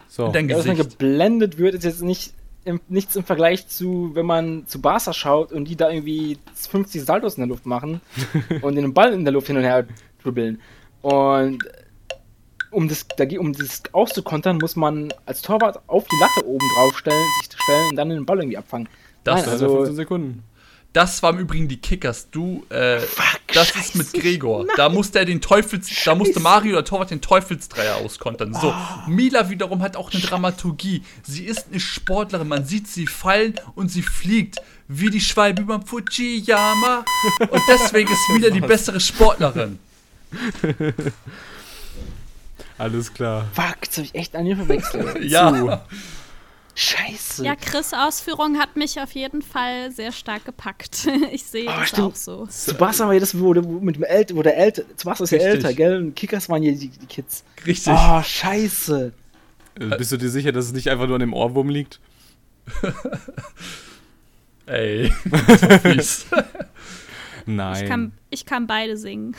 So. 0.09 0.27
in 0.27 0.33
dein 0.33 0.49
Ja, 0.49 0.57
dass 0.57 0.67
man 0.67 0.77
Gesicht. 0.77 0.99
geblendet 0.99 1.59
wird, 1.59 1.75
ist 1.75 1.85
jetzt 1.85 2.03
nicht 2.03 2.33
im, 2.65 2.81
nichts 2.89 3.17
im 3.17 3.25
Vergleich 3.25 3.69
zu, 3.69 4.11
wenn 4.15 4.27
man 4.27 4.67
zu 4.67 4.81
Barca 4.81 5.13
schaut 5.13 5.53
und 5.53 5.67
die 5.67 5.77
da 5.77 5.91
irgendwie 5.91 6.39
50 6.55 7.03
Saltos 7.03 7.35
in 7.37 7.43
der 7.43 7.49
Luft 7.49 7.67
machen 7.67 8.01
und 8.63 8.75
den 8.75 8.93
Ball 8.95 9.13
in 9.13 9.25
der 9.25 9.33
Luft 9.33 9.47
hin 9.47 9.57
und 9.57 9.63
her 9.65 9.87
dribbeln. 10.23 10.61
Und 11.03 11.59
um 12.71 12.89
das, 12.89 13.07
um 13.39 13.53
das 13.55 13.83
auszukontern, 13.93 14.59
muss 14.59 14.77
man 14.77 15.13
als 15.25 15.41
Torwart 15.43 15.81
auf 15.87 16.05
die 16.05 16.17
Latte 16.21 16.47
oben 16.47 16.65
drauf 16.77 16.99
stellen, 16.99 17.25
sich 17.41 17.59
stellen 17.63 17.89
und 17.91 17.97
dann 17.97 18.11
den 18.11 18.27
Ball 18.27 18.39
irgendwie 18.39 18.59
abfangen. 18.59 18.89
Das, 19.25 19.43
Nein, 19.43 19.51
also, 19.51 19.65
also- 19.67 19.77
15 19.77 19.97
Sekunden. 19.97 20.43
Das 20.93 21.23
war 21.23 21.31
im 21.31 21.39
Übrigen 21.39 21.69
die 21.69 21.77
Kickers. 21.77 22.31
Du, 22.31 22.65
äh, 22.71 23.01
das 23.53 23.71
ist 23.77 23.95
mit 23.95 24.07
scheiße. 24.07 24.19
Gregor. 24.19 24.67
Da 24.77 24.89
musste 24.89 25.19
er 25.19 25.25
den 25.25 25.41
Teufels, 25.41 25.89
da 26.05 26.15
musste 26.15 26.41
Mario 26.41 26.75
der 26.75 26.85
Torwart 26.85 27.11
den 27.11 27.21
Teufelsdreier 27.21 27.97
auskontern. 27.97 28.55
So, 28.55 28.75
Mila 29.07 29.51
wiederum 29.51 29.83
hat 29.83 29.97
auch 29.97 30.13
eine 30.13 30.23
Dramaturgie. 30.23 31.03
Sie 31.23 31.45
ist 31.45 31.67
eine 31.71 31.81
Sportlerin. 31.81 32.49
Man 32.49 32.65
sieht 32.65 32.89
sie 32.89 33.07
fallen 33.07 33.55
und 33.75 33.91
sie 33.91 34.03
fliegt 34.03 34.61
wie 34.89 35.11
die 35.11 35.21
Schwalbe 35.21 35.63
über 35.63 35.81
Fujiyama. 35.83 37.05
Und 37.51 37.63
deswegen 37.69 38.11
ist 38.11 38.31
Mila 38.33 38.51
die 38.51 38.61
bessere 38.61 39.01
Sportlerin. 39.01 39.79
Alles 42.79 43.13
klar. 43.13 43.47
Fuck, 43.53 43.77
jetzt 43.83 43.97
habe 43.99 44.07
ich 44.07 44.15
echt 44.15 44.35
an 44.37 44.47
ihr 44.47 44.57
verwechselt. 44.57 45.23
Ja. 45.23 45.85
Scheiße. 46.81 47.45
Ja, 47.45 47.57
Chris' 47.57 47.93
Ausführung 47.93 48.57
hat 48.57 48.77
mich 48.77 49.01
auf 49.01 49.11
jeden 49.11 49.43
Fall 49.43 49.91
sehr 49.91 50.13
stark 50.13 50.45
gepackt. 50.45 51.09
Ich 51.33 51.43
sehe 51.43 51.69
Ah, 51.69 51.81
das 51.81 51.89
stimmt. 51.89 52.13
auch 52.13 52.15
so. 52.15 52.47
Tsubasa 52.47 53.05
war 53.07 53.15
ja 53.15 53.19
das, 53.21 53.37
wo, 53.37 53.53
mit 53.53 53.97
dem 53.97 54.05
Älte, 54.05 54.37
wo 54.37 54.43
der 54.45 54.57
Älte, 54.57 54.87
Tsubasa 54.97 55.25
ist 55.25 55.33
ja 55.33 55.39
älter, 55.39 55.75
gell? 55.75 55.97
Und 55.97 56.15
Kickers 56.15 56.49
waren 56.49 56.63
ja 56.63 56.71
die, 56.71 56.89
die 56.89 57.07
Kids. 57.07 57.43
Richtig. 57.67 57.93
Ah, 57.93 58.23
scheiße. 58.23 59.13
Äh, 59.81 59.97
Bist 59.97 60.13
du 60.13 60.17
dir 60.19 60.29
sicher, 60.31 60.53
dass 60.53 60.67
es 60.67 60.73
nicht 60.73 60.89
einfach 60.89 61.07
nur 61.07 61.17
an 61.17 61.21
dem 61.21 61.33
Ohrwurm 61.35 61.69
liegt? 61.69 61.99
Ey. 64.67 65.11
fies. 65.83 66.27
Nein. 67.45 67.83
Ich 67.83 67.89
kann, 67.91 68.13
ich 68.31 68.47
kann 68.47 68.67
beide 68.69 68.97
singen. 68.97 69.35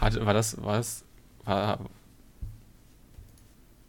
Hat, 0.00 0.24
war 0.26 0.34
das, 0.34 0.60
war 0.60 0.76
das, 0.78 1.04
war, 1.44 1.78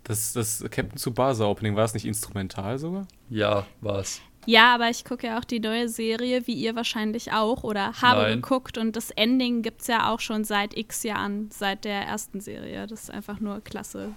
das, 0.03 0.33
das 0.33 0.63
Captain 0.69 0.97
Tsubasa 0.97 1.45
Opening, 1.45 1.75
war 1.75 1.83
das 1.83 1.93
nicht 1.93 2.05
instrumental 2.05 2.77
sogar? 2.77 3.07
Ja, 3.29 3.65
war's. 3.81 4.21
Ja, 4.45 4.75
aber 4.75 4.89
ich 4.89 5.05
gucke 5.05 5.27
ja 5.27 5.39
auch 5.39 5.45
die 5.45 5.59
neue 5.59 5.87
Serie, 5.87 6.45
wie 6.47 6.53
ihr 6.53 6.75
wahrscheinlich 6.75 7.31
auch, 7.31 7.63
oder 7.63 8.01
habe 8.01 8.23
Nein. 8.23 8.41
geguckt. 8.41 8.77
Und 8.77 8.95
das 8.95 9.09
Ending 9.11 9.61
gibt 9.61 9.81
es 9.81 9.87
ja 9.87 10.11
auch 10.11 10.19
schon 10.19 10.43
seit 10.43 10.75
x 10.77 11.03
Jahren, 11.03 11.49
seit 11.49 11.85
der 11.85 12.01
ersten 12.01 12.41
Serie. 12.41 12.85
Das 12.87 13.03
ist 13.03 13.11
einfach 13.11 13.39
nur 13.39 13.61
klasse. 13.61 14.11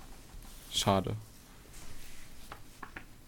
Schade. 0.72 1.14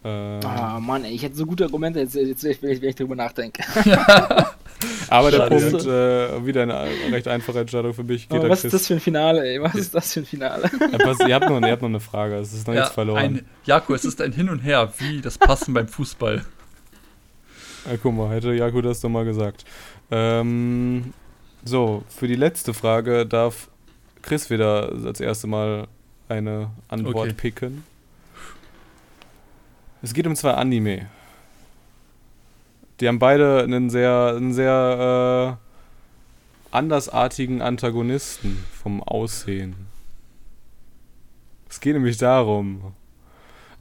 Ähm, 0.03 0.39
Ah, 0.45 0.79
Mann, 0.79 1.03
ey, 1.03 1.11
ich 1.13 1.23
hätte 1.23 1.35
so 1.35 1.45
gute 1.45 1.65
Argumente, 1.65 1.99
jetzt, 1.99 2.15
jetzt 2.15 2.43
wenn, 2.43 2.51
ich, 2.71 2.81
wenn 2.81 2.89
ich 2.89 2.95
drüber 2.95 3.15
nachdenke. 3.15 3.63
aber 5.09 5.31
der 5.31 5.37
Schade. 5.39 5.49
Punkt, 5.59 5.85
äh, 5.85 6.45
wieder 6.45 6.63
eine 6.63 6.87
recht 7.11 7.27
einfache 7.27 7.59
Entscheidung 7.59 7.93
für 7.93 8.03
mich. 8.03 8.29
Geht 8.29 8.41
was 8.43 8.59
ist 8.63 8.71
Chris. 8.71 8.71
das 8.71 8.87
für 8.87 8.93
ein 8.93 8.99
Finale, 9.01 9.43
ey? 9.45 9.61
Was 9.61 9.75
ist 9.75 9.93
das 9.93 10.13
für 10.13 10.21
ein 10.21 10.25
Finale? 10.25 10.69
Ja, 10.91 10.97
pass, 10.99 11.17
ihr, 11.27 11.35
habt 11.35 11.49
noch, 11.49 11.61
ihr 11.61 11.71
habt 11.71 11.81
noch 11.81 11.89
eine 11.89 11.99
Frage, 11.99 12.35
es 12.35 12.53
ist 12.53 12.65
noch 12.67 12.73
Ja, 12.73 12.81
nichts 12.81 12.93
verloren. 12.93 13.19
ein, 13.19 13.45
Jako, 13.65 13.93
es 13.93 14.05
ist 14.05 14.21
ein 14.21 14.31
Hin 14.31 14.49
und 14.49 14.59
Her, 14.59 14.91
wie 14.99 15.19
das 15.21 15.37
Passen 15.37 15.73
beim 15.73 15.87
Fußball. 15.89 16.45
Ja, 17.89 17.97
guck 18.01 18.13
mal, 18.15 18.29
hätte 18.33 18.53
Jaku 18.53 18.81
das 18.81 19.01
doch 19.01 19.09
mal 19.09 19.25
gesagt. 19.25 19.65
Ähm, 20.11 21.13
so, 21.65 22.03
für 22.09 22.27
die 22.27 22.35
letzte 22.35 22.73
Frage 22.73 23.25
darf 23.25 23.69
Chris 24.21 24.49
wieder 24.49 24.91
als 25.05 25.19
erste 25.19 25.47
Mal 25.47 25.87
eine 26.29 26.69
Antwort 26.87 27.15
Okay. 27.29 27.33
picken. 27.33 27.83
Es 30.01 30.13
geht 30.13 30.25
um 30.27 30.35
zwei 30.35 30.53
Anime. 30.53 31.07
Die 32.99 33.07
haben 33.07 33.19
beide 33.19 33.63
einen 33.63 33.89
sehr, 33.89 34.33
einen 34.35 34.53
sehr 34.53 35.57
äh, 36.71 36.75
andersartigen 36.75 37.61
Antagonisten 37.61 38.63
vom 38.81 39.03
Aussehen. 39.03 39.87
Es 41.69 41.79
geht 41.81 41.93
nämlich 41.93 42.17
darum. 42.17 42.93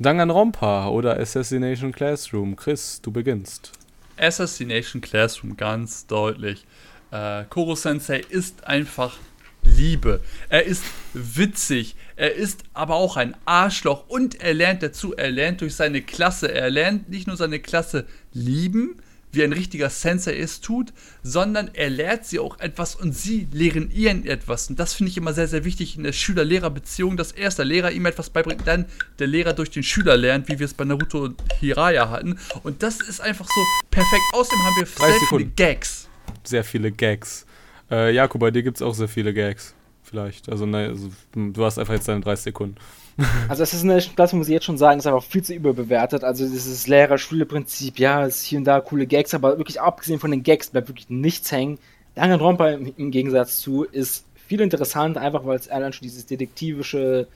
Danganronpa 0.01 0.89
oder 0.89 1.19
Assassination 1.19 1.93
Classroom. 1.93 2.57
Chris, 2.57 3.01
du 3.01 3.11
beginnst. 3.12 3.73
Assassination 4.16 5.01
Classroom, 5.01 5.57
ganz 5.57 6.07
deutlich. 6.07 6.65
Äh, 7.12 7.45
Koro 7.49 7.74
Sensei 7.77 8.19
ist 8.19 8.66
einfach 8.66 9.16
Liebe. 9.64 10.20
Er 10.48 10.64
ist 10.64 10.82
witzig. 11.14 11.94
Er 12.16 12.35
ist 12.35 12.64
aber 12.74 12.94
auch 12.94 13.16
ein 13.16 13.36
Arschloch 13.44 14.09
und 14.09 14.40
er 14.40 14.55
lernt 14.55 14.82
dazu. 14.82 15.14
Er 15.14 15.30
lernt 15.30 15.60
durch 15.60 15.74
seine 15.74 16.02
Klasse. 16.02 16.52
Er 16.52 16.70
lernt 16.70 17.09
nicht 17.09 17.26
nur 17.26 17.36
seine 17.36 17.60
Klasse 17.60 18.06
lieben, 18.32 18.97
wie 19.32 19.44
ein 19.44 19.52
richtiger 19.52 19.90
Sensei 19.90 20.39
es 20.39 20.60
tut, 20.60 20.93
sondern 21.22 21.70
er 21.74 21.90
lehrt 21.90 22.24
sie 22.24 22.39
auch 22.39 22.59
etwas 22.60 22.94
und 22.94 23.12
sie 23.14 23.47
lehren 23.52 23.90
ihn 23.90 24.26
etwas. 24.26 24.70
Und 24.70 24.78
das 24.78 24.94
finde 24.94 25.10
ich 25.10 25.16
immer 25.16 25.35
sehr, 25.35 25.48
sehr 25.48 25.64
wichtig 25.64 25.97
in 25.97 26.02
der 26.02 26.12
Schüler-Lehrer-Beziehung, 26.12 27.16
dass 27.16 27.32
erst 27.32 27.59
der 27.59 27.66
Lehrer 27.66 27.93
ihm 27.93 28.06
etwas 28.06 28.30
beibringt, 28.30 28.66
dann 28.66 28.86
der 29.18 29.26
Lehrer 29.26 29.52
durch 29.52 29.70
den 29.70 29.82
Schüler 29.82 30.16
lernt, 30.16 30.48
wie 30.48 30.59
wir 30.59 30.66
es 30.66 30.74
bei 30.74 30.85
Naruto 30.85 31.24
und 31.24 31.43
Hiraya 31.60 32.09
hatten. 32.10 32.39
Und 32.62 32.82
das 32.82 33.01
ist 33.01 33.20
einfach 33.20 33.47
so 33.47 33.60
perfekt. 33.90 34.22
Außerdem 34.32 34.59
haben 34.64 34.76
wir 34.76 34.86
sehr 34.86 35.28
viele. 35.28 35.44
Gags. 35.47 36.09
sehr 36.44 36.64
viele 36.64 36.90
Gags. 36.90 37.47
Äh, 37.90 38.15
Jakob, 38.15 38.40
bei 38.40 38.51
dir 38.51 38.62
gibt 38.62 38.77
es 38.78 38.82
auch 38.82 38.94
sehr 38.94 39.09
viele 39.09 39.32
Gags. 39.35 39.74
Vielleicht. 40.02 40.48
Also, 40.48 40.65
ne, 40.65 40.89
also, 40.89 41.10
du 41.35 41.65
hast 41.65 41.78
einfach 41.78 41.94
jetzt 41.94 42.09
deine 42.09 42.20
30 42.20 42.44
Sekunden. 42.44 42.77
Also 43.48 43.65
es 43.65 43.74
ist 43.74 43.82
eine 43.82 43.98
Klasse, 43.98 44.36
muss 44.36 44.47
ich 44.47 44.52
jetzt 44.52 44.65
schon 44.65 44.78
sagen, 44.78 45.01
ist 45.01 45.06
einfach 45.09 45.24
viel 45.24 45.43
zu 45.43 45.52
überbewertet. 45.52 46.23
Also 46.23 46.48
dieses 46.48 46.86
Lehrer-Schüler-Prinzip, 46.86 47.98
ja, 47.98 48.24
ist 48.24 48.44
hier 48.44 48.59
und 48.59 48.65
da 48.65 48.81
coole 48.81 49.09
Gags, 49.09 49.35
aber 49.35 49.59
wirklich 49.59 49.81
abgesehen 49.81 50.20
von 50.20 50.31
den 50.31 50.44
Gags 50.44 50.70
bleibt 50.70 50.86
wirklich 50.86 51.10
nichts 51.10 51.51
hängen. 51.51 51.78
Danganronpa 52.15 52.70
im, 52.70 52.94
im 52.97 53.10
Gegensatz 53.10 53.59
zu 53.59 53.82
ist 53.82 54.24
viel 54.47 54.60
interessanter, 54.60 55.20
einfach 55.20 55.44
weil 55.44 55.59
es 55.59 55.69
allein 55.69 55.93
schon 55.93 56.06
dieses 56.06 56.27
detektivische 56.27 57.27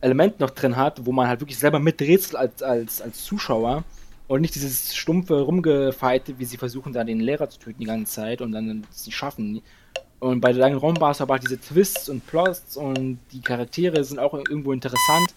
Element 0.00 0.40
noch 0.40 0.50
drin 0.50 0.76
hat, 0.76 1.04
wo 1.04 1.12
man 1.12 1.28
halt 1.28 1.40
wirklich 1.40 1.58
selber 1.58 1.78
miträtselt 1.78 2.36
als, 2.36 2.62
als, 2.62 3.02
als 3.02 3.22
Zuschauer 3.22 3.84
und 4.30 4.42
nicht 4.42 4.54
dieses 4.54 4.94
stumpfe 4.94 5.40
Rumgefeite, 5.40 6.38
wie 6.38 6.44
sie 6.44 6.56
versuchen, 6.56 6.92
da 6.92 7.02
den 7.02 7.18
Lehrer 7.18 7.50
zu 7.50 7.58
töten 7.58 7.80
die 7.80 7.86
ganze 7.86 8.12
Zeit 8.12 8.40
und 8.40 8.52
dann 8.52 8.86
es 8.88 9.04
nicht 9.04 9.16
schaffen. 9.16 9.60
Und 10.20 10.40
bei 10.40 10.52
Danganronpa 10.52 11.08
hast 11.08 11.18
du 11.18 11.24
aber 11.24 11.34
auch 11.34 11.40
diese 11.40 11.58
Twists 11.58 12.08
und 12.08 12.24
Plots 12.28 12.76
und 12.76 13.18
die 13.32 13.40
Charaktere 13.40 14.04
sind 14.04 14.20
auch 14.20 14.32
irgendwo 14.32 14.72
interessant 14.72 15.34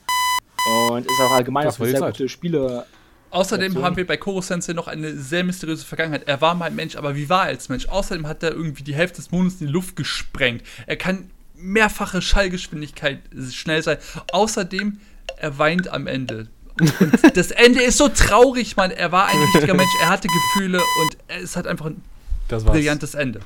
und 0.92 1.08
ist 1.08 1.20
auch 1.22 1.32
allgemein 1.32 1.66
Das 1.66 1.78
auch 1.78 1.80
war 1.80 1.88
eine 1.88 1.92
sehr 1.92 2.02
Zeit. 2.02 2.18
gute 2.18 2.30
Spiele. 2.30 2.86
Außerdem 3.32 3.82
haben 3.82 3.98
wir 3.98 4.06
bei 4.06 4.18
Koro 4.18 4.42
Sensei 4.42 4.74
noch 4.74 4.88
eine 4.88 5.18
sehr 5.18 5.44
mysteriöse 5.44 5.86
Vergangenheit. 5.86 6.28
Er 6.28 6.40
war 6.42 6.54
mal 6.54 6.66
ein 6.66 6.76
Mensch, 6.76 6.96
aber 6.96 7.16
wie 7.16 7.28
war 7.30 7.46
er 7.46 7.48
als 7.48 7.70
Mensch? 7.70 7.88
Außerdem 7.88 8.28
hat 8.28 8.44
er 8.44 8.52
irgendwie 8.52 8.84
die 8.84 8.94
Hälfte 8.94 9.16
des 9.16 9.32
Mondes 9.32 9.60
in 9.60 9.66
die 9.66 9.74
Luft 9.74 9.96
gesprengt. 9.96 10.62
Er 10.86 10.98
kann 10.98 11.32
mehrfache 11.56 12.22
Schallgeschwindigkeit 12.22 13.22
schnell 13.50 13.82
sein. 13.82 13.98
Außerdem, 14.32 15.00
er 15.38 15.58
weint 15.58 15.88
am 15.88 16.06
Ende. 16.06 16.50
Und 16.80 17.38
das 17.38 17.52
Ende 17.52 17.82
ist 17.84 17.98
so 17.98 18.10
traurig, 18.10 18.76
Mann. 18.76 18.92
Er 18.92 19.12
war 19.12 19.28
ein 19.28 19.38
richtiger 19.54 19.74
Mensch, 19.76 19.92
er 20.02 20.10
hatte 20.10 20.28
Gefühle 20.28 20.80
und 20.80 21.18
es 21.42 21.56
hat 21.56 21.68
einfach 21.68 21.88
ein 21.88 22.02
brillantes 22.50 23.14
Ende. 23.14 23.40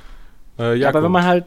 Äh, 0.58 0.62
Ja, 0.62 0.68
aber 0.68 0.76
Jakob. 0.78 1.04
wenn 1.04 1.12
man 1.12 1.26
halt 1.26 1.46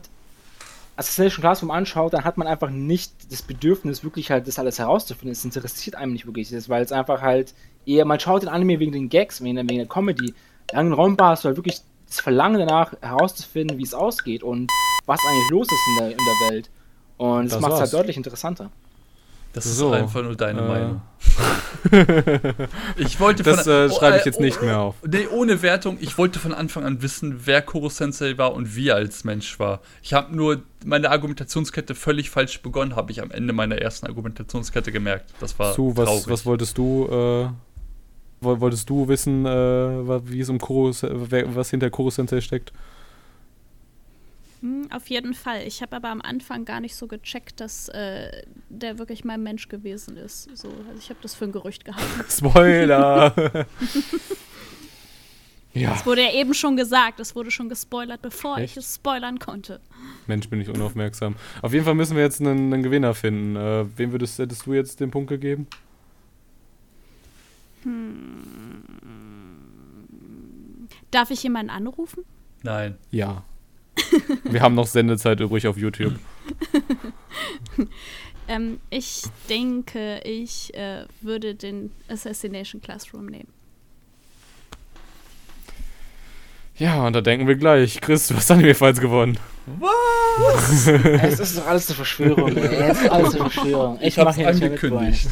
Assassination 0.97 1.41
Classroom 1.41 1.71
anschaut, 1.71 2.13
dann 2.13 2.25
hat 2.25 2.37
man 2.37 2.47
einfach 2.47 2.69
nicht 2.69 3.13
das 3.31 3.41
Bedürfnis, 3.43 4.05
wirklich 4.05 4.31
halt 4.31 4.47
das 4.47 4.59
alles 4.59 4.79
herauszufinden. 4.79 5.33
Es 5.33 5.45
interessiert 5.45 5.97
einem 5.97 6.13
nicht 6.13 6.27
wirklich, 6.27 6.51
das, 6.51 6.69
weil 6.69 6.83
es 6.85 6.93
einfach 6.93 7.23
halt 7.23 7.55
eher, 7.87 8.05
man 8.05 8.21
schaut 8.21 8.43
den 8.43 8.51
Anime 8.51 8.79
wegen 8.79 8.93
den 8.93 9.09
Gags, 9.09 9.43
wegen 9.43 9.57
der, 9.57 9.65
wegen 9.65 9.79
der 9.79 9.89
Comedy. 9.89 10.35
Langen 10.73 10.93
Raumbar 10.93 11.31
hast 11.31 11.45
du 11.45 11.49
halt 11.49 11.57
wirklich 11.57 11.81
das 12.07 12.21
Verlangen 12.21 12.59
danach 12.59 12.93
herauszufinden, 13.01 13.79
wie 13.79 13.83
es 13.85 13.95
ausgeht 13.95 14.43
und 14.43 14.71
was 15.07 15.21
eigentlich 15.27 15.51
los 15.51 15.67
ist 15.67 15.81
in 15.89 15.97
der, 16.05 16.11
in 16.11 16.19
der 16.19 16.51
Welt. 16.51 16.71
Und 17.17 17.45
das, 17.45 17.53
Das 17.55 17.61
macht 17.61 17.73
es 17.75 17.81
halt 17.81 17.93
deutlich 17.95 18.17
interessanter. 18.17 18.71
Das 19.53 19.65
So, 19.65 19.93
ist 19.93 20.01
einfach 20.03 20.23
nur 20.23 20.37
deine 20.37 20.61
äh, 20.61 20.69
Meinung. 20.69 21.01
Ich 22.97 23.19
wollte 23.21 23.43
Das, 23.43 23.63
von, 23.65 23.73
äh, 23.73 23.91
schreibe 23.91 24.17
ich 24.19 24.23
oh, 24.23 24.27
jetzt 24.27 24.41
nicht 24.41 24.63
mehr 24.63 24.79
auf. 24.79 24.95
Nee, 25.07 25.27
ohne 25.29 25.63
Wertung. 25.63 25.99
Ich 26.01 26.19
wollte 26.19 26.39
von 26.39 26.53
Anfang 26.55 26.85
an 26.85 27.03
wissen, 27.03 27.41
wer 27.47 27.63
Koro 27.63 27.89
Sensei 27.89 28.37
war 28.39 28.53
und 28.55 28.77
wie 28.77 28.89
er 28.89 28.97
als 28.97 29.25
Mensch 29.25 29.59
war. 29.59 29.81
Ich 30.03 30.13
habe 30.13 30.35
nur 30.35 30.63
meine 30.85 31.11
Argumentationskette 31.11 31.95
völlig 31.95 32.31
falsch 32.31 32.61
begonnen, 32.63 32.97
habe 32.97 33.13
ich 33.13 33.23
am 33.23 33.31
Ende 33.31 33.53
meiner 33.53 33.77
ersten 33.79 34.07
Argumentationskette 34.07 34.93
gemerkt. 34.93 35.33
Das 35.41 35.59
war 35.59 35.73
Zu, 35.75 35.97
was, 35.97 36.07
traurig. 36.07 36.29
was 36.29 36.47
wolltest 36.47 36.79
du, 36.79 37.07
äh, 37.07 37.49
woll- 38.41 38.61
wolltest 38.61 38.89
du 38.89 39.09
wissen, 39.09 39.45
äh, 39.47 40.31
wie 40.31 40.41
es 40.41 40.49
um 40.49 40.59
Koro, 40.59 40.93
wer- 41.03 41.55
was 41.55 41.71
hinter 41.71 41.91
Koro 41.91 42.11
Sensei 42.11 42.41
steckt? 42.41 42.73
Hm, 44.61 44.89
auf 44.93 45.09
jeden 45.09 45.35
Fall. 45.35 45.67
Ich 45.67 45.81
habe 45.81 45.97
aber 45.97 46.09
am 46.11 46.21
Anfang 46.21 46.65
gar 46.65 46.81
nicht 46.81 46.95
so 46.95 47.07
gecheckt, 47.07 47.61
dass 47.61 47.89
äh, 47.89 48.43
der 48.69 48.99
wirklich 48.99 49.25
mal 49.25 49.35
ein 49.35 49.43
Mensch 49.43 49.69
gewesen 49.69 50.17
ist. 50.17 50.55
So, 50.57 50.69
also 50.69 50.99
ich 50.99 51.09
habe 51.09 51.21
das 51.23 51.35
für 51.35 51.45
ein 51.47 51.53
Gerücht 51.53 51.85
gehalten. 51.85 52.25
Spoiler! 52.29 53.35
ja, 55.73 55.95
Es 55.95 56.05
wurde 56.05 56.23
ja 56.23 56.33
eben 56.35 56.53
schon 56.53 56.77
gesagt, 56.77 57.21
es 57.21 57.35
wurde 57.35 57.51
schon 57.51 57.71
gespoilert, 57.71 58.21
bevor 58.21 58.59
Echt? 58.59 58.73
ich 58.73 58.85
es 58.85 58.97
spoilern 58.97 59.39
konnte. 59.39 59.81
Mensch, 60.27 60.49
bin 60.51 60.61
ich 60.61 60.69
unaufmerksam. 60.69 61.37
Auf 61.63 61.73
jeden 61.73 61.87
Fall 61.87 61.95
müssen 61.95 62.17
wir 62.17 62.23
jetzt 62.23 62.41
einen, 62.41 62.73
einen 62.73 62.83
Gewinner 62.83 63.15
finden. 63.15 63.57
Äh, 63.57 63.87
wem 63.97 64.13
würdest, 64.13 64.39
hättest 64.39 64.67
du 64.67 64.75
jetzt 64.75 65.01
den 65.01 65.11
Punkt 65.11 65.31
gegeben? 65.31 65.67
Darf 71.11 71.31
ich 71.31 71.43
jemanden 71.43 71.71
anrufen? 71.71 72.25
Nein. 72.63 72.99
Ja. 73.11 73.45
wir 74.45 74.61
haben 74.63 74.75
noch 74.75 74.87
Sendezeit 74.87 75.41
übrig 75.41 75.67
auf 75.67 75.77
YouTube. 75.77 76.15
Ähm, 78.49 78.81
ich 78.91 79.23
denke, 79.49 80.21
ich 80.25 80.75
äh, 80.75 81.05
würde 81.21 81.55
den 81.55 81.93
Assassination 82.09 82.83
Classroom 82.83 83.27
nehmen. 83.27 83.47
Ja, 86.77 87.07
und 87.07 87.13
da 87.13 87.21
denken 87.21 87.47
wir 87.47 87.55
gleich. 87.55 88.01
Chris, 88.01 88.27
du 88.27 88.35
hast 88.35 88.51
Anime-Fights 88.51 89.01
gewonnen. 89.01 89.39
es 91.23 91.39
ist 91.39 91.59
doch 91.59 91.67
alles 91.69 91.89
eine 91.89 91.95
Verschwörung, 91.97 92.57
ey. 92.57 92.91
Es 92.91 93.01
ist 93.03 93.09
alles 93.11 93.35
eine 93.37 93.51
Verschwörung. 93.51 93.99
Ich, 94.01 94.07
Ich 94.09 94.19
habe 94.19 94.31
mach 94.31 94.37
hier 94.37 94.49
angekündigt. 94.49 95.29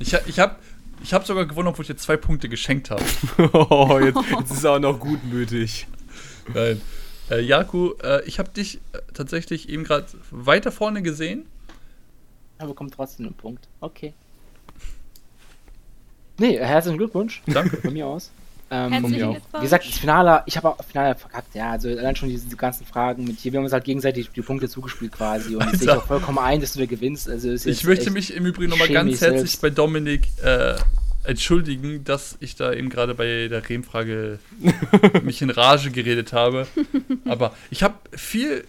Ich, 0.00 0.14
ha- 0.14 0.20
ich 0.26 0.38
habe 0.40 0.56
ich 1.02 1.14
hab 1.14 1.24
sogar 1.26 1.46
gewonnen, 1.46 1.68
obwohl 1.68 1.84
ich 1.84 1.88
dir 1.88 1.96
zwei 1.96 2.16
Punkte 2.16 2.48
geschenkt 2.48 2.90
habe. 2.90 3.04
oh, 3.52 4.00
jetzt, 4.02 4.18
jetzt 4.40 4.50
ist 4.50 4.64
er 4.64 4.72
auch 4.72 4.78
noch 4.80 4.98
gutmütig. 4.98 5.86
Nein. 6.52 6.80
Äh, 7.30 7.40
Jaku, 7.40 7.92
äh, 8.02 8.22
ich 8.24 8.38
habe 8.38 8.50
dich 8.50 8.76
äh, 8.92 8.98
tatsächlich 9.14 9.68
eben 9.68 9.84
gerade 9.84 10.06
weiter 10.30 10.70
vorne 10.72 11.02
gesehen. 11.02 11.46
Er 12.58 12.66
bekommt 12.66 12.94
trotzdem 12.94 13.26
einen 13.26 13.34
Punkt. 13.34 13.68
Okay. 13.80 14.12
Nee, 16.38 16.58
herzlichen 16.58 16.98
Glückwunsch. 16.98 17.42
Danke. 17.46 17.76
Von 17.78 17.92
mir 17.92 18.06
aus. 18.06 18.30
Ähm, 18.70 18.92
Herzlichen 18.92 19.16
mir 19.18 19.28
auch. 19.28 19.32
Glückwunsch. 19.32 19.60
wie 19.60 19.64
gesagt, 19.64 19.88
das 19.88 19.98
Finale, 19.98 20.42
ich 20.46 20.56
habe 20.56 20.68
auch 20.70 20.84
Finale 20.84 21.14
verkackt, 21.14 21.54
ja. 21.54 21.70
Also 21.72 21.88
allein 21.88 22.16
schon 22.16 22.28
diese, 22.28 22.44
diese 22.44 22.56
ganzen 22.56 22.86
Fragen 22.86 23.24
mit 23.24 23.38
hier, 23.38 23.52
wir 23.52 23.58
haben 23.58 23.64
uns 23.64 23.72
halt 23.72 23.84
gegenseitig 23.84 24.30
die 24.30 24.42
Punkte 24.42 24.68
zugespielt 24.68 25.12
quasi. 25.12 25.54
Und 25.56 25.72
ich 25.72 25.80
sehe 25.80 25.90
Alter. 25.90 26.02
auch 26.02 26.06
vollkommen 26.06 26.38
ein, 26.38 26.60
dass 26.60 26.72
du 26.72 26.80
da 26.80 26.86
gewinnst. 26.86 27.28
Also 27.28 27.50
ist 27.50 27.66
Ich 27.66 27.84
möchte 27.84 28.10
mich 28.10 28.34
im 28.34 28.46
Übrigen 28.46 28.70
nochmal 28.70 28.88
ganz 28.88 29.20
herzlich 29.20 29.38
selbst. 29.40 29.62
bei 29.62 29.70
Dominik 29.70 30.28
äh, 30.42 30.74
entschuldigen, 31.24 32.04
dass 32.04 32.36
ich 32.40 32.54
da 32.54 32.72
eben 32.72 32.90
gerade 32.90 33.14
bei 33.14 33.48
der 33.48 33.68
Rehm-Frage 33.68 34.38
mich 35.22 35.42
in 35.42 35.50
Rage 35.50 35.90
geredet 35.90 36.32
habe. 36.32 36.66
Aber 37.24 37.54
ich 37.70 37.82
habe 37.82 37.94
viel 38.12 38.64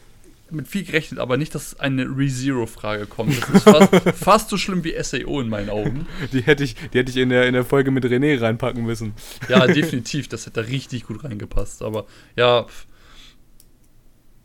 mit 0.51 0.67
viel 0.67 0.83
gerechnet, 0.83 1.19
aber 1.19 1.37
nicht, 1.37 1.55
dass 1.55 1.79
eine 1.79 2.03
ReZero-Frage 2.03 3.07
kommt. 3.07 3.41
Das 3.41 3.49
ist 3.49 3.63
fast, 3.63 4.09
fast 4.15 4.49
so 4.49 4.57
schlimm 4.57 4.83
wie 4.83 4.95
SAO 5.01 5.41
in 5.41 5.49
meinen 5.49 5.69
Augen. 5.69 6.07
Die 6.31 6.41
hätte 6.41 6.63
ich, 6.63 6.75
die 6.75 6.99
hätte 6.99 7.11
ich 7.11 7.17
in, 7.17 7.29
der, 7.29 7.47
in 7.47 7.53
der 7.53 7.65
Folge 7.65 7.91
mit 7.91 8.05
René 8.05 8.39
reinpacken 8.39 8.83
müssen. 8.83 9.13
Ja, 9.49 9.65
definitiv, 9.67 10.27
das 10.27 10.45
hätte 10.45 10.67
richtig 10.67 11.05
gut 11.05 11.23
reingepasst. 11.23 11.81
Aber 11.81 12.05
ja, 12.35 12.67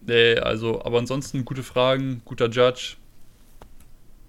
nee, 0.07 0.37
also, 0.37 0.83
aber 0.85 0.99
ansonsten 0.99 1.45
gute 1.45 1.63
Fragen, 1.63 2.23
guter 2.25 2.49
Judge. 2.49 2.97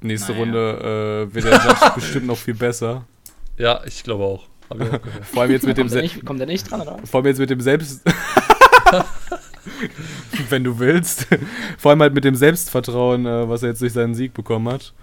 Nächste 0.01 0.33
Naja. 0.33 0.43
Runde 0.43 1.27
äh, 1.29 1.33
wird 1.33 1.45
der 1.45 1.53
Judge 1.53 1.91
bestimmt 1.95 2.27
noch 2.27 2.37
viel 2.37 2.55
besser. 2.55 3.05
Ja, 3.57 3.81
ich 3.85 4.03
glaube 4.03 4.23
auch. 4.23 4.47
Ich. 4.73 4.79
Vor 5.33 5.41
allem 5.41 5.51
jetzt 5.51 5.65
mit 5.65 5.77
dem, 5.77 5.87
Kommt 5.87 5.91
der, 5.93 5.97
Se 5.97 6.01
nicht, 6.01 6.25
kommt 6.25 6.39
der 6.39 6.47
nicht 6.47 6.71
dran, 6.71 6.81
oder? 6.81 6.97
vor 7.05 7.19
allem 7.19 7.27
jetzt 7.27 7.39
mit 7.39 7.49
dem 7.49 7.61
Selbst. 7.61 8.01
Wenn 10.49 10.63
du 10.63 10.79
willst. 10.79 11.27
Vor 11.77 11.91
allem 11.91 12.01
halt 12.01 12.13
mit 12.13 12.23
dem 12.23 12.35
Selbstvertrauen, 12.35 13.25
äh, 13.25 13.49
was 13.49 13.63
er 13.63 13.69
jetzt 13.69 13.81
durch 13.81 13.93
seinen 13.93 14.15
Sieg 14.15 14.33
bekommen 14.33 14.69
hat. 14.69 14.93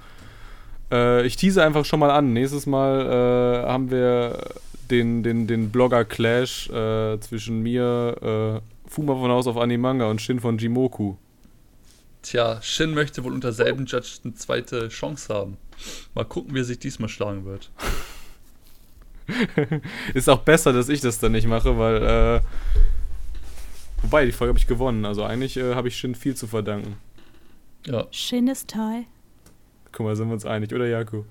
Äh, 0.90 1.26
ich 1.26 1.36
tease 1.36 1.62
einfach 1.62 1.84
schon 1.84 2.00
mal 2.00 2.10
an. 2.10 2.32
Nächstes 2.32 2.66
Mal 2.66 3.64
äh, 3.64 3.68
haben 3.68 3.90
wir 3.90 4.38
den, 4.90 5.22
den, 5.22 5.46
den 5.46 5.70
Blogger-Clash 5.70 6.70
äh, 6.70 7.20
zwischen 7.20 7.62
mir, 7.62 8.62
äh, 8.62 8.88
Fuma 8.90 9.14
von 9.14 9.30
Haus 9.30 9.46
auf 9.46 9.56
Animanga 9.58 10.06
und 10.06 10.20
Shin 10.22 10.40
von 10.40 10.56
Jimoku. 10.58 11.14
Tja, 12.22 12.60
Shin 12.62 12.94
möchte 12.94 13.22
wohl 13.22 13.32
unter 13.32 13.52
selben 13.52 13.86
Judge 13.86 14.18
eine 14.24 14.34
zweite 14.34 14.88
Chance 14.88 15.32
haben. 15.32 15.56
Mal 16.14 16.24
gucken, 16.24 16.54
wie 16.54 16.60
er 16.60 16.64
sich 16.64 16.78
diesmal 16.78 17.08
schlagen 17.08 17.44
wird. 17.44 17.70
Ist 20.14 20.28
auch 20.28 20.40
besser, 20.40 20.72
dass 20.72 20.88
ich 20.88 21.00
das 21.00 21.18
dann 21.18 21.32
nicht 21.32 21.46
mache, 21.46 21.78
weil. 21.78 22.02
Äh, 22.02 22.40
wobei, 24.02 24.26
die 24.26 24.32
Folge 24.32 24.50
habe 24.50 24.58
ich 24.58 24.66
gewonnen. 24.66 25.04
Also 25.04 25.24
eigentlich 25.24 25.56
äh, 25.56 25.74
habe 25.74 25.88
ich 25.88 25.96
Shin 25.96 26.14
viel 26.14 26.34
zu 26.34 26.46
verdanken. 26.46 26.96
Ja, 27.86 28.06
Shin 28.10 28.48
ist 28.48 28.70
toll. 28.70 29.04
Guck 29.92 30.06
mal, 30.06 30.16
sind 30.16 30.28
wir 30.28 30.34
uns 30.34 30.46
einig, 30.46 30.72
oder 30.74 30.86
Jaku? 30.86 31.24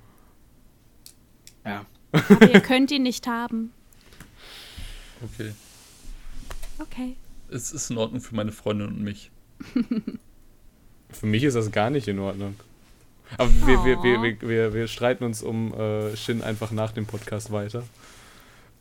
Ja. 1.65 1.85
Aber 2.11 2.53
ihr 2.53 2.61
könnt 2.61 2.91
ihn 2.91 3.03
nicht 3.03 3.27
haben. 3.27 3.71
okay. 5.23 5.51
Okay. 6.79 7.15
Es 7.49 7.71
ist 7.71 7.89
in 7.89 7.97
Ordnung 7.97 8.21
für 8.21 8.35
meine 8.35 8.51
Freundin 8.51 8.87
und 8.87 9.01
mich. 9.01 9.31
Für 11.09 11.25
mich 11.25 11.43
ist 11.43 11.55
das 11.55 11.71
gar 11.71 11.89
nicht 11.89 12.07
in 12.07 12.19
Ordnung. 12.19 12.55
Aber 13.37 13.49
wir, 13.65 13.83
wir, 13.85 14.03
wir, 14.03 14.21
wir, 14.21 14.49
wir, 14.49 14.73
wir 14.73 14.87
streiten 14.87 15.23
uns 15.23 15.43
um 15.43 15.73
äh, 15.73 16.15
Shin 16.15 16.41
einfach 16.41 16.71
nach 16.71 16.91
dem 16.91 17.05
Podcast 17.05 17.51
weiter. 17.51 17.83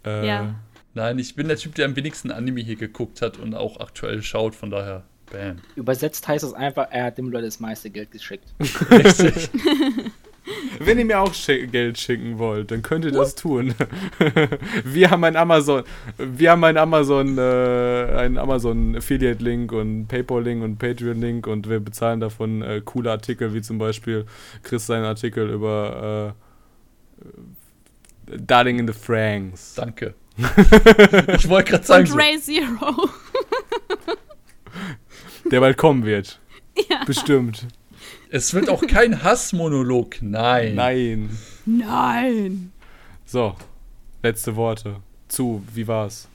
Äh, 0.04 0.26
Ja. 0.26 0.54
Nein, 0.94 1.18
ich 1.18 1.34
bin 1.34 1.46
der 1.48 1.58
Typ, 1.58 1.74
der 1.74 1.84
am 1.84 1.94
wenigsten 1.94 2.30
Anime 2.30 2.62
hier 2.62 2.76
geguckt 2.76 3.20
hat 3.20 3.36
und 3.36 3.54
auch 3.54 3.80
aktuell 3.80 4.22
schaut, 4.22 4.54
von 4.54 4.70
daher, 4.70 5.02
bam. 5.30 5.58
Übersetzt 5.74 6.26
heißt 6.26 6.42
es 6.42 6.54
einfach, 6.54 6.86
er 6.90 7.04
hat 7.04 7.18
dem 7.18 7.28
Leute 7.30 7.44
das 7.44 7.60
meiste 7.60 7.90
Geld 7.90 8.10
geschickt. 8.12 8.44
Richtig. 8.90 9.50
Wenn 10.78 10.98
ihr 10.98 11.04
mir 11.04 11.20
auch 11.20 11.34
schi 11.34 11.66
Geld 11.66 11.98
schicken 11.98 12.38
wollt, 12.38 12.70
dann 12.70 12.82
könnt 12.82 13.04
ihr 13.04 13.10
das 13.10 13.34
tun. 13.34 13.74
wir 14.84 15.10
haben 15.10 15.24
ein 15.24 15.36
Amazon, 15.36 15.82
wir 16.18 16.50
haben 16.50 16.64
ein 16.64 16.76
Amazon, 16.76 17.38
äh, 17.38 17.40
einen 18.16 18.38
Amazon 18.38 18.96
Affiliate 18.96 19.42
Link 19.42 19.72
und 19.72 20.06
PayPal 20.06 20.42
Link 20.42 20.62
und 20.62 20.78
Patreon 20.78 21.20
Link 21.20 21.46
und 21.46 21.68
wir 21.68 21.80
bezahlen 21.80 22.20
davon 22.20 22.62
äh, 22.62 22.80
coole 22.84 23.10
Artikel, 23.10 23.54
wie 23.54 23.62
zum 23.62 23.78
Beispiel 23.78 24.26
Chris 24.62 24.86
seinen 24.86 25.04
Artikel 25.04 25.50
über 25.50 26.34
äh, 28.28 28.38
Darling 28.38 28.78
in 28.78 28.86
the 28.86 28.92
Franks. 28.92 29.74
Danke. 29.74 30.14
ich 30.36 31.48
wollte 31.48 31.70
gerade 31.70 31.84
sagen, 31.84 32.02
Und 32.02 32.08
so, 32.08 32.16
Ray 32.16 32.38
Zero. 32.38 33.08
der 35.50 35.60
bald 35.60 35.76
kommen 35.76 36.04
wird. 36.04 36.40
Ja. 36.90 37.04
Bestimmt. 37.06 37.66
Es 38.36 38.52
wird 38.52 38.68
auch 38.68 38.86
kein 38.86 39.22
Hassmonolog. 39.24 40.20
Nein. 40.20 40.74
Nein. 40.74 41.38
Nein. 41.64 42.70
So, 43.24 43.56
letzte 44.22 44.56
Worte. 44.56 44.96
Zu, 45.28 45.64
wie 45.72 45.88
war's? 45.88 46.28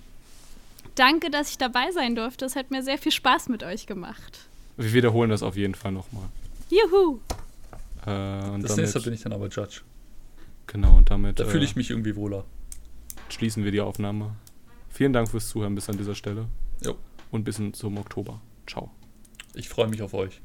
Danke, 0.95 1.29
dass 1.29 1.51
ich 1.51 1.59
dabei 1.59 1.91
sein 1.91 2.15
durfte. 2.15 2.45
Es 2.45 2.55
hat 2.55 2.71
mir 2.71 2.81
sehr 2.81 2.97
viel 2.97 3.11
Spaß 3.11 3.49
mit 3.49 3.61
euch 3.63 3.85
gemacht. 3.85 4.47
Wir 4.77 4.93
wiederholen 4.93 5.29
das 5.29 5.43
auf 5.43 5.55
jeden 5.55 5.75
Fall 5.75 5.91
nochmal. 5.91 6.23
Juhu. 6.71 7.19
Äh, 8.07 8.49
und 8.49 8.63
Das 8.63 8.71
damit, 8.71 8.77
nächste 8.77 9.01
bin 9.01 9.13
ich 9.13 9.21
dann 9.21 9.33
aber 9.33 9.47
Judge. 9.49 9.81
Genau, 10.65 10.97
und 10.97 11.11
damit 11.11 11.39
Da 11.39 11.45
fühle 11.45 11.61
äh, 11.61 11.65
ich 11.65 11.75
mich 11.75 11.91
irgendwie 11.91 12.15
wohler. 12.15 12.45
schließen 13.29 13.63
wir 13.63 13.71
die 13.71 13.81
Aufnahme. 13.81 14.31
Vielen 14.89 15.13
Dank 15.13 15.29
fürs 15.29 15.47
Zuhören 15.49 15.75
bis 15.75 15.87
an 15.87 15.97
dieser 15.97 16.15
Stelle 16.15 16.47
Jo. 16.83 16.95
und 17.29 17.43
bis 17.43 17.61
zum 17.73 17.97
Oktober. 17.99 18.41
Ciao. 18.65 18.89
Ich 19.53 19.69
freue 19.69 19.87
mich 19.87 20.01
auf 20.01 20.15
euch. 20.15 20.41